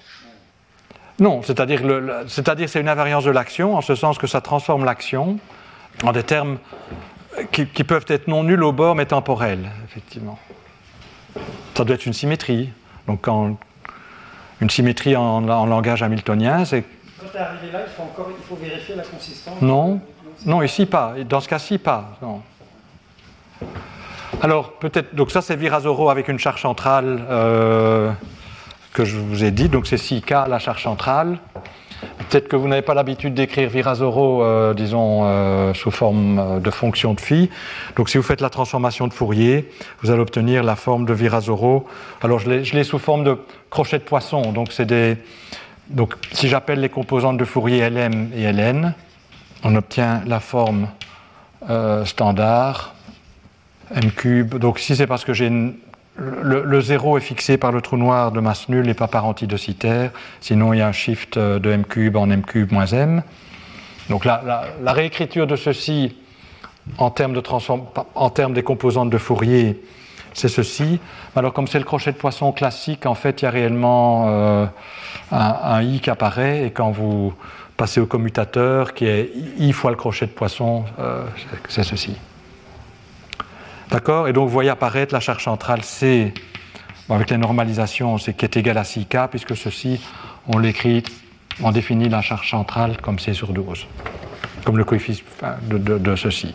Non, 1.19 1.41
c'est-à-dire 1.43 1.81
que 1.81 2.67
c'est 2.67 2.79
une 2.79 2.89
invariance 2.89 3.23
de 3.23 3.31
l'action 3.31 3.75
en 3.75 3.81
ce 3.81 3.95
sens 3.95 4.17
que 4.17 4.27
ça 4.27 4.41
transforme 4.41 4.85
l'action 4.85 5.39
en 6.03 6.11
des 6.11 6.23
termes 6.23 6.59
qui, 7.51 7.83
peuvent 7.83 8.05
être 8.07 8.27
non 8.27 8.43
nuls 8.43 8.63
au 8.63 8.71
bord 8.71 8.95
mais 8.95 9.05
temporels, 9.05 9.69
effectivement. 9.85 10.39
Ça 11.75 11.83
doit 11.83 11.95
être 11.95 12.05
une 12.05 12.13
symétrie. 12.13 12.69
Donc 13.07 13.21
quand 13.21 13.57
une 14.61 14.69
symétrie 14.69 15.15
en, 15.15 15.41
langage 15.65 16.03
hamiltonien, 16.03 16.65
c'est... 16.65 16.83
Quand 17.19 17.27
tu 17.31 17.37
es 17.37 17.39
arrivé 17.39 17.71
là, 17.71 17.79
il 17.85 17.91
faut, 17.91 18.03
encore, 18.03 18.29
il 18.37 18.43
faut 18.43 18.55
vérifier 18.55 18.95
la 18.95 19.03
consistance. 19.03 19.61
Non, 19.61 20.01
non, 20.45 20.61
ici 20.61 20.85
pas. 20.85 21.15
Dans 21.27 21.41
ce 21.41 21.49
cas-ci, 21.49 21.77
pas. 21.77 22.17
Non. 22.21 22.41
Alors, 24.41 24.71
peut-être. 24.73 25.15
Donc, 25.15 25.31
ça, 25.31 25.41
c'est 25.41 25.57
Virasoro 25.57 26.09
avec 26.09 26.29
une 26.29 26.39
charge 26.39 26.61
centrale 26.61 27.25
euh, 27.29 28.11
que 28.93 29.03
je 29.03 29.17
vous 29.17 29.43
ai 29.43 29.51
dit. 29.51 29.67
Donc, 29.67 29.85
c'est 29.85 29.97
6K, 29.97 30.47
la 30.47 30.59
charge 30.59 30.83
centrale. 30.83 31.39
Peut-être 32.29 32.47
que 32.47 32.55
vous 32.55 32.69
n'avez 32.69 32.81
pas 32.81 32.93
l'habitude 32.93 33.33
d'écrire 33.33 33.69
Virasoro, 33.69 34.41
euh, 34.41 34.73
disons, 34.73 35.23
euh, 35.23 35.73
sous 35.73 35.91
forme 35.91 36.61
de 36.61 36.69
fonction 36.69 37.13
de 37.13 37.19
phi. 37.19 37.49
Donc, 37.97 38.07
si 38.07 38.17
vous 38.17 38.23
faites 38.23 38.39
la 38.39 38.49
transformation 38.49 39.07
de 39.07 39.13
Fourier, 39.13 39.69
vous 40.01 40.09
allez 40.09 40.21
obtenir 40.21 40.63
la 40.63 40.77
forme 40.77 41.05
de 41.05 41.13
Virasoro. 41.13 41.85
Alors, 42.21 42.39
je 42.39 42.49
l'ai 42.49 42.83
sous 42.85 42.99
forme 42.99 43.25
de 43.25 43.37
crochet 43.69 43.97
de 43.97 44.03
poisson. 44.03 44.53
Donc, 44.53 44.71
c'est 44.71 44.85
des. 44.85 45.17
Donc, 45.89 46.13
si 46.31 46.47
j'appelle 46.47 46.79
les 46.79 46.89
composantes 46.89 47.37
de 47.37 47.45
Fourier 47.45 47.89
LM 47.89 48.29
et 48.33 48.49
LN, 48.49 48.93
on 49.65 49.75
obtient 49.75 50.21
la 50.25 50.39
forme 50.39 50.87
euh, 51.69 52.05
standard 52.05 52.93
m 53.95 54.11
cube. 54.11 54.55
Donc 54.55 54.81
ici 54.81 54.95
c'est 54.95 55.07
parce 55.07 55.25
que 55.25 55.33
j'ai 55.33 55.49
le, 56.19 56.81
zéro 56.81 57.17
est 57.17 57.21
fixé 57.21 57.57
par 57.57 57.71
le 57.71 57.81
trou 57.81 57.97
noir 57.97 58.31
de 58.31 58.39
masse 58.39 58.69
nulle 58.69 58.89
et 58.89 58.93
pas 58.93 59.07
par 59.07 59.25
antidocitaire. 59.25 60.11
Sinon 60.41 60.73
il 60.73 60.79
y 60.79 60.81
a 60.81 60.87
un 60.87 60.91
shift 60.91 61.37
euh, 61.37 61.59
de 61.59 61.71
m 61.71 61.85
cube 61.85 62.15
en 62.15 62.29
m 62.29 62.43
cube 62.43 62.71
moins 62.71 62.87
m. 62.87 63.23
Donc 64.09 64.25
la, 64.25 64.65
réécriture 64.85 65.47
de 65.47 65.55
ceci 65.55 66.15
en 66.97 67.11
termes, 67.11 67.33
de 67.33 67.43
en 68.15 68.29
termes 68.31 68.53
des 68.53 68.63
composantes 68.63 69.11
de 69.11 69.17
Fourier, 69.19 69.79
c'est 70.33 70.47
ceci. 70.47 70.99
Alors 71.35 71.53
comme 71.53 71.67
c'est 71.67 71.77
le 71.77 71.85
crochet 71.85 72.11
de 72.11 72.17
poisson 72.17 72.51
classique, 72.51 73.05
en 73.05 73.13
fait 73.13 73.41
il 73.41 73.45
y 73.45 73.47
a 73.47 73.51
réellement 73.51 74.25
euh, 74.27 74.65
un, 75.31 75.81
i 75.81 75.99
qui 75.99 76.09
apparaît 76.09 76.65
et 76.65 76.71
quand 76.71 76.91
vous 76.91 77.33
passer 77.77 78.01
au 78.01 78.07
commutateur 78.07 78.93
qui 78.93 79.05
est 79.05 79.31
i 79.57 79.71
fois 79.71 79.91
le 79.91 79.97
crochet 79.97 80.25
de 80.25 80.31
poisson, 80.31 80.85
euh, 80.99 81.23
c'est 81.69 81.83
ceci. 81.83 82.17
D'accord 83.89 84.27
Et 84.27 84.33
donc 84.33 84.47
vous 84.47 84.53
voyez 84.53 84.69
apparaître 84.69 85.13
la 85.13 85.19
charge 85.19 85.43
centrale 85.43 85.83
C, 85.83 86.33
avec 87.09 87.31
les 87.31 87.37
normalisations, 87.37 88.19
c'est 88.19 88.33
qui 88.33 88.45
est 88.45 88.55
égal 88.55 88.77
à 88.77 88.83
6K, 88.83 89.29
puisque 89.29 89.57
ceci, 89.57 89.99
on 90.47 90.59
l'écrit, 90.59 91.03
on 91.61 91.71
définit 91.71 92.07
la 92.07 92.21
charge 92.21 92.51
centrale 92.51 92.97
comme 93.01 93.17
C 93.17 93.33
sur 93.33 93.51
12, 93.51 93.87
comme 94.63 94.77
le 94.77 94.83
coefficient 94.83 95.25
de, 95.63 96.15
ceci. 96.15 96.53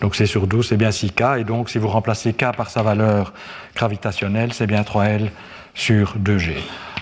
Donc 0.00 0.16
C 0.16 0.26
sur 0.26 0.48
12, 0.48 0.66
c'est 0.68 0.76
bien 0.76 0.90
6K, 0.90 1.40
et 1.40 1.44
donc 1.44 1.70
si 1.70 1.78
vous 1.78 1.88
remplacez 1.88 2.32
K 2.32 2.50
par 2.56 2.68
sa 2.68 2.82
valeur 2.82 3.32
gravitationnelle, 3.76 4.52
c'est 4.52 4.66
bien 4.66 4.82
3L 4.82 5.30
sur 5.74 6.16
2G. 6.18 6.54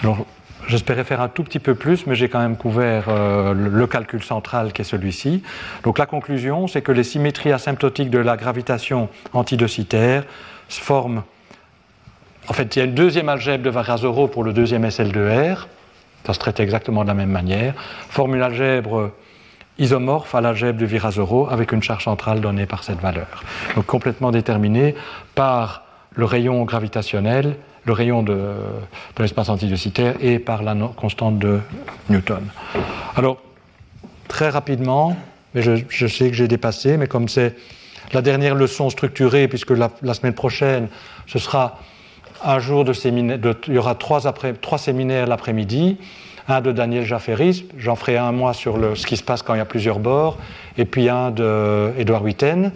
Alors, 0.03 0.27
J'espérais 0.69 1.05
faire 1.05 1.21
un 1.21 1.29
tout 1.29 1.43
petit 1.43 1.59
peu 1.59 1.75
plus, 1.75 2.07
mais 2.07 2.15
j'ai 2.15 2.29
quand 2.29 2.39
même 2.39 2.57
couvert 2.57 3.07
euh, 3.09 3.53
le 3.53 3.87
calcul 3.87 4.23
central 4.23 4.73
qui 4.73 4.83
est 4.83 4.85
celui-ci. 4.85 5.43
Donc 5.83 5.99
la 5.99 6.07
conclusion, 6.07 6.67
c'est 6.67 6.83
que 6.83 6.93
les 6.93 7.05
symétries 7.05 7.53
asymptotiques 7.53 8.11
de 8.11 8.19
la 8.19 8.37
gravitation 8.37 9.09
antidocitaire 9.33 10.25
forment. 10.69 11.23
En 12.49 12.53
fait, 12.53 12.75
il 12.75 12.79
y 12.79 12.83
a 12.83 12.85
une 12.85 12.95
deuxième 12.95 13.29
algèbre 13.29 13.65
de 13.65 13.71
Varasoro 13.71 14.29
pour 14.29 14.45
le 14.45 14.53
deuxième 14.53 14.85
SL2R, 14.85 15.67
ça 16.25 16.35
se 16.35 16.39
traite 16.39 16.61
exactement 16.61 17.03
de 17.03 17.09
la 17.09 17.15
même 17.15 17.31
manière, 17.31 17.75
forme 18.09 18.37
une 18.37 18.43
algèbre 18.43 19.13
isomorphe 19.79 20.35
à 20.35 20.41
l'algèbre 20.41 20.79
de 20.79 20.87
Virasoro 20.87 21.49
avec 21.51 21.73
une 21.73 21.83
charge 21.83 22.05
centrale 22.05 22.41
donnée 22.41 22.67
par 22.67 22.85
cette 22.85 23.01
valeur. 23.01 23.43
Donc 23.75 23.87
complètement 23.87 24.31
déterminé 24.31 24.95
par 25.35 25.85
le 26.15 26.25
rayon 26.25 26.65
gravitationnel, 26.65 27.57
le 27.85 27.93
rayon 27.93 28.23
de, 28.23 28.33
de 28.33 29.23
l'espace 29.23 29.49
antidiocitaire 29.49 30.15
et 30.21 30.39
par 30.39 30.63
la 30.63 30.75
constante 30.97 31.39
de 31.39 31.61
Newton. 32.09 32.45
Alors, 33.17 33.39
très 34.29 34.49
rapidement, 34.49 35.17
mais 35.55 35.63
je, 35.63 36.07
sais 36.07 36.29
que 36.29 36.35
j'ai 36.35 36.49
dépassé, 36.49 36.97
mais 36.97 37.07
comme 37.07 37.29
c'est 37.29 37.55
la 38.13 38.23
dernière 38.23 38.55
leçon 38.55 38.91
structurée, 38.91 39.49
puisque 39.49 39.71
la, 39.71 40.15
semaine 40.15 40.33
prochaine, 40.33 40.89
ce 41.27 41.39
sera 41.39 41.79
un 42.45 42.59
jour 42.59 42.85
de 42.85 42.93
séminaire, 42.93 43.39
il 43.69 43.75
y 43.75 43.79
aura 43.79 43.95
trois, 43.95 44.27
après, 44.27 44.55
trois 44.55 44.79
séminaires 44.79 45.27
l'après-midi, 45.27 45.99
un 46.49 46.61
de 46.61 46.73
Daniel 46.73 47.05
Jafferis, 47.05 47.67
j'en 47.79 47.95
ferai 47.95 48.17
un 48.17 48.33
mois 48.33 48.53
sur 48.53 48.97
ce 48.97 49.07
qui 49.07 49.17
se 49.17 49.23
passe 49.23 49.43
quand 49.43 49.55
il 49.55 49.59
y 49.59 49.61
a 49.61 49.67
plusieurs 49.67 49.99
bords, 49.99 50.39
et 50.77 50.85
puis 50.85 51.09
un 51.09 51.31
d'Edouard 51.31 52.23
Witten. 52.23 52.73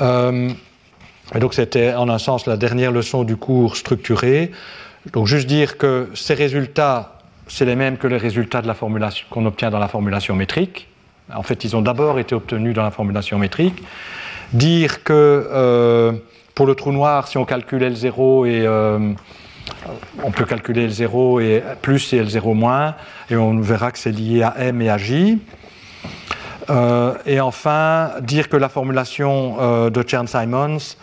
Euh, 0.00 0.50
et 1.34 1.38
donc 1.40 1.54
c'était 1.54 1.94
en 1.94 2.08
un 2.08 2.18
sens 2.18 2.46
la 2.46 2.56
dernière 2.56 2.90
leçon 2.90 3.24
du 3.24 3.36
cours 3.36 3.76
structuré. 3.76 4.50
Donc 5.12 5.26
juste 5.26 5.46
dire 5.46 5.76
que 5.76 6.08
ces 6.14 6.34
résultats, 6.34 7.18
c'est 7.46 7.64
les 7.64 7.76
mêmes 7.76 7.98
que 7.98 8.06
les 8.06 8.16
résultats 8.16 8.62
de 8.62 8.66
la 8.66 8.74
formulation 8.74 9.26
qu'on 9.30 9.44
obtient 9.46 9.70
dans 9.70 9.78
la 9.78 9.88
formulation 9.88 10.34
métrique. 10.34 10.88
En 11.34 11.42
fait, 11.42 11.64
ils 11.64 11.76
ont 11.76 11.82
d'abord 11.82 12.18
été 12.18 12.34
obtenus 12.34 12.74
dans 12.74 12.82
la 12.82 12.90
formulation 12.90 13.38
métrique. 13.38 13.82
Dire 14.54 15.04
que 15.04 15.12
euh, 15.12 16.12
pour 16.54 16.66
le 16.66 16.74
trou 16.74 16.92
noir, 16.92 17.28
si 17.28 17.36
on 17.36 17.44
calcule 17.44 17.82
L0 17.82 18.48
et 18.48 18.66
euh, 18.66 19.12
on 20.24 20.30
peut 20.30 20.46
calculer 20.46 20.88
L0 20.88 21.42
et 21.42 21.62
plus 21.82 22.14
et 22.14 22.22
L0 22.22 22.54
moins, 22.54 22.94
et 23.30 23.36
on 23.36 23.60
verra 23.60 23.92
que 23.92 23.98
c'est 23.98 24.12
lié 24.12 24.42
à 24.42 24.54
M 24.58 24.80
et 24.80 24.88
à 24.88 24.96
J. 24.96 25.38
Euh, 26.70 27.14
et 27.26 27.40
enfin, 27.40 28.12
dire 28.22 28.48
que 28.48 28.56
la 28.56 28.70
formulation 28.70 29.90
de 29.90 30.02
Chern-Simons 30.06 30.96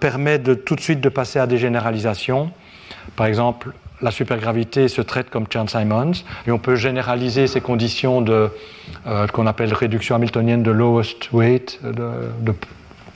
permet 0.00 0.38
de, 0.38 0.54
tout 0.54 0.74
de 0.74 0.80
suite 0.80 1.00
de 1.00 1.08
passer 1.08 1.38
à 1.38 1.46
des 1.46 1.58
généralisations. 1.58 2.50
Par 3.14 3.26
exemple, 3.26 3.72
la 4.02 4.10
supergravité 4.10 4.88
se 4.88 5.00
traite 5.00 5.30
comme 5.30 5.46
Chern-Simons, 5.50 6.24
et 6.46 6.50
on 6.50 6.58
peut 6.58 6.76
généraliser 6.76 7.46
ces 7.46 7.60
conditions 7.60 8.20
de 8.20 8.50
euh, 9.06 9.26
qu'on 9.28 9.46
appelle 9.46 9.72
réduction 9.72 10.14
hamiltonienne 10.14 10.62
de 10.62 10.70
lowest 10.70 11.32
weight, 11.32 11.80
de, 11.82 12.54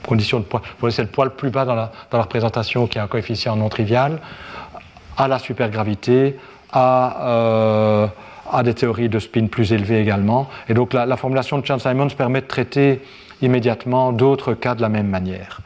conditions 0.05 0.39
de 0.39 0.45
poids. 0.45 0.61
C'est 0.89 1.03
le 1.03 1.07
poids 1.07 1.25
le 1.25 1.31
plus 1.31 1.51
bas 1.51 1.65
dans 1.65 1.75
la, 1.75 1.91
dans 2.09 2.17
la, 2.17 2.23
représentation 2.23 2.87
qui 2.87 2.97
a 2.97 3.03
un 3.03 3.07
coefficient 3.07 3.55
non 3.55 3.69
trivial, 3.69 4.19
à 5.17 5.27
la 5.27 5.37
supergravité, 5.37 6.37
à, 6.71 7.27
euh, 7.27 8.07
à 8.51 8.63
des 8.63 8.73
théories 8.73 9.09
de 9.09 9.19
spin 9.19 9.45
plus 9.45 9.73
élevées 9.73 10.01
également. 10.01 10.49
Et 10.67 10.73
donc 10.73 10.93
la, 10.93 11.05
la 11.05 11.17
formulation 11.17 11.59
de 11.59 11.65
Chern-Simons 11.65 12.09
permet 12.17 12.41
de 12.41 12.47
traiter 12.47 13.01
immédiatement 13.41 14.11
d'autres 14.11 14.53
cas 14.53 14.75
de 14.75 14.81
la 14.81 14.89
même 14.89 15.07
manière. 15.07 15.61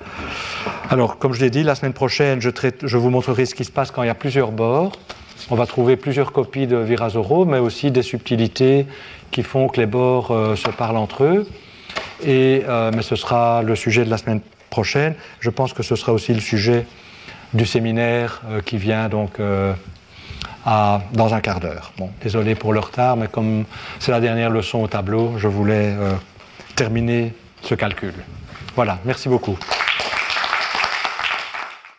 Alors, 0.89 1.17
comme 1.17 1.33
je 1.33 1.41
l'ai 1.41 1.49
dit, 1.49 1.63
la 1.63 1.75
semaine 1.75 1.93
prochaine, 1.93 2.39
je, 2.41 2.97
vous 2.97 3.09
montrerai 3.09 3.45
ce 3.45 3.55
qui 3.55 3.65
se 3.65 3.71
passe 3.71 3.91
quand 3.91 4.03
il 4.03 4.07
y 4.07 4.09
a 4.09 4.15
plusieurs 4.15 4.51
bords. 4.51 4.93
On 5.49 5.55
va 5.55 5.65
trouver 5.65 5.95
plusieurs 5.95 6.31
copies 6.31 6.67
de 6.67 6.77
Virasoro, 6.77 7.45
mais 7.45 7.57
aussi 7.57 7.91
des 7.91 8.03
subtilités 8.03 8.85
qui 9.31 9.43
font 9.43 9.67
que 9.67 9.79
les 9.79 9.87
bords 9.87 10.31
euh, 10.31 10.55
se 10.55 10.69
parlent 10.69 10.97
entre 10.97 11.23
eux. 11.23 11.47
Et, 12.23 12.63
euh, 12.67 12.91
mais 12.95 13.01
ce 13.01 13.15
sera 13.15 13.63
le 13.63 13.75
sujet 13.75 14.05
de 14.05 14.09
la 14.09 14.17
semaine 14.17 14.41
prochaine. 14.69 15.15
Je 15.39 15.49
pense 15.49 15.73
que 15.73 15.83
ce 15.83 15.95
sera 15.95 16.13
aussi 16.13 16.33
le 16.33 16.39
sujet 16.39 16.85
du 17.53 17.65
séminaire 17.65 18.41
euh, 18.49 18.61
qui 18.61 18.77
vient 18.77 19.09
donc 19.09 19.39
à, 20.65 21.01
dans 21.13 21.33
un 21.33 21.41
quart 21.41 21.59
d'heure. 21.59 21.93
Bon, 21.97 22.09
désolé 22.21 22.55
pour 22.55 22.73
le 22.73 22.79
retard, 22.79 23.17
mais 23.17 23.27
comme 23.27 23.65
c'est 23.99 24.11
la 24.11 24.19
dernière 24.19 24.49
leçon 24.49 24.83
au 24.83 24.87
tableau, 24.87 25.33
je 25.37 25.47
voulais 25.47 25.93
terminer 26.75 27.33
ce 27.65 27.75
calcul. 27.75 28.13
Voilà, 28.75 28.99
merci 29.05 29.29
beaucoup. 29.29 29.57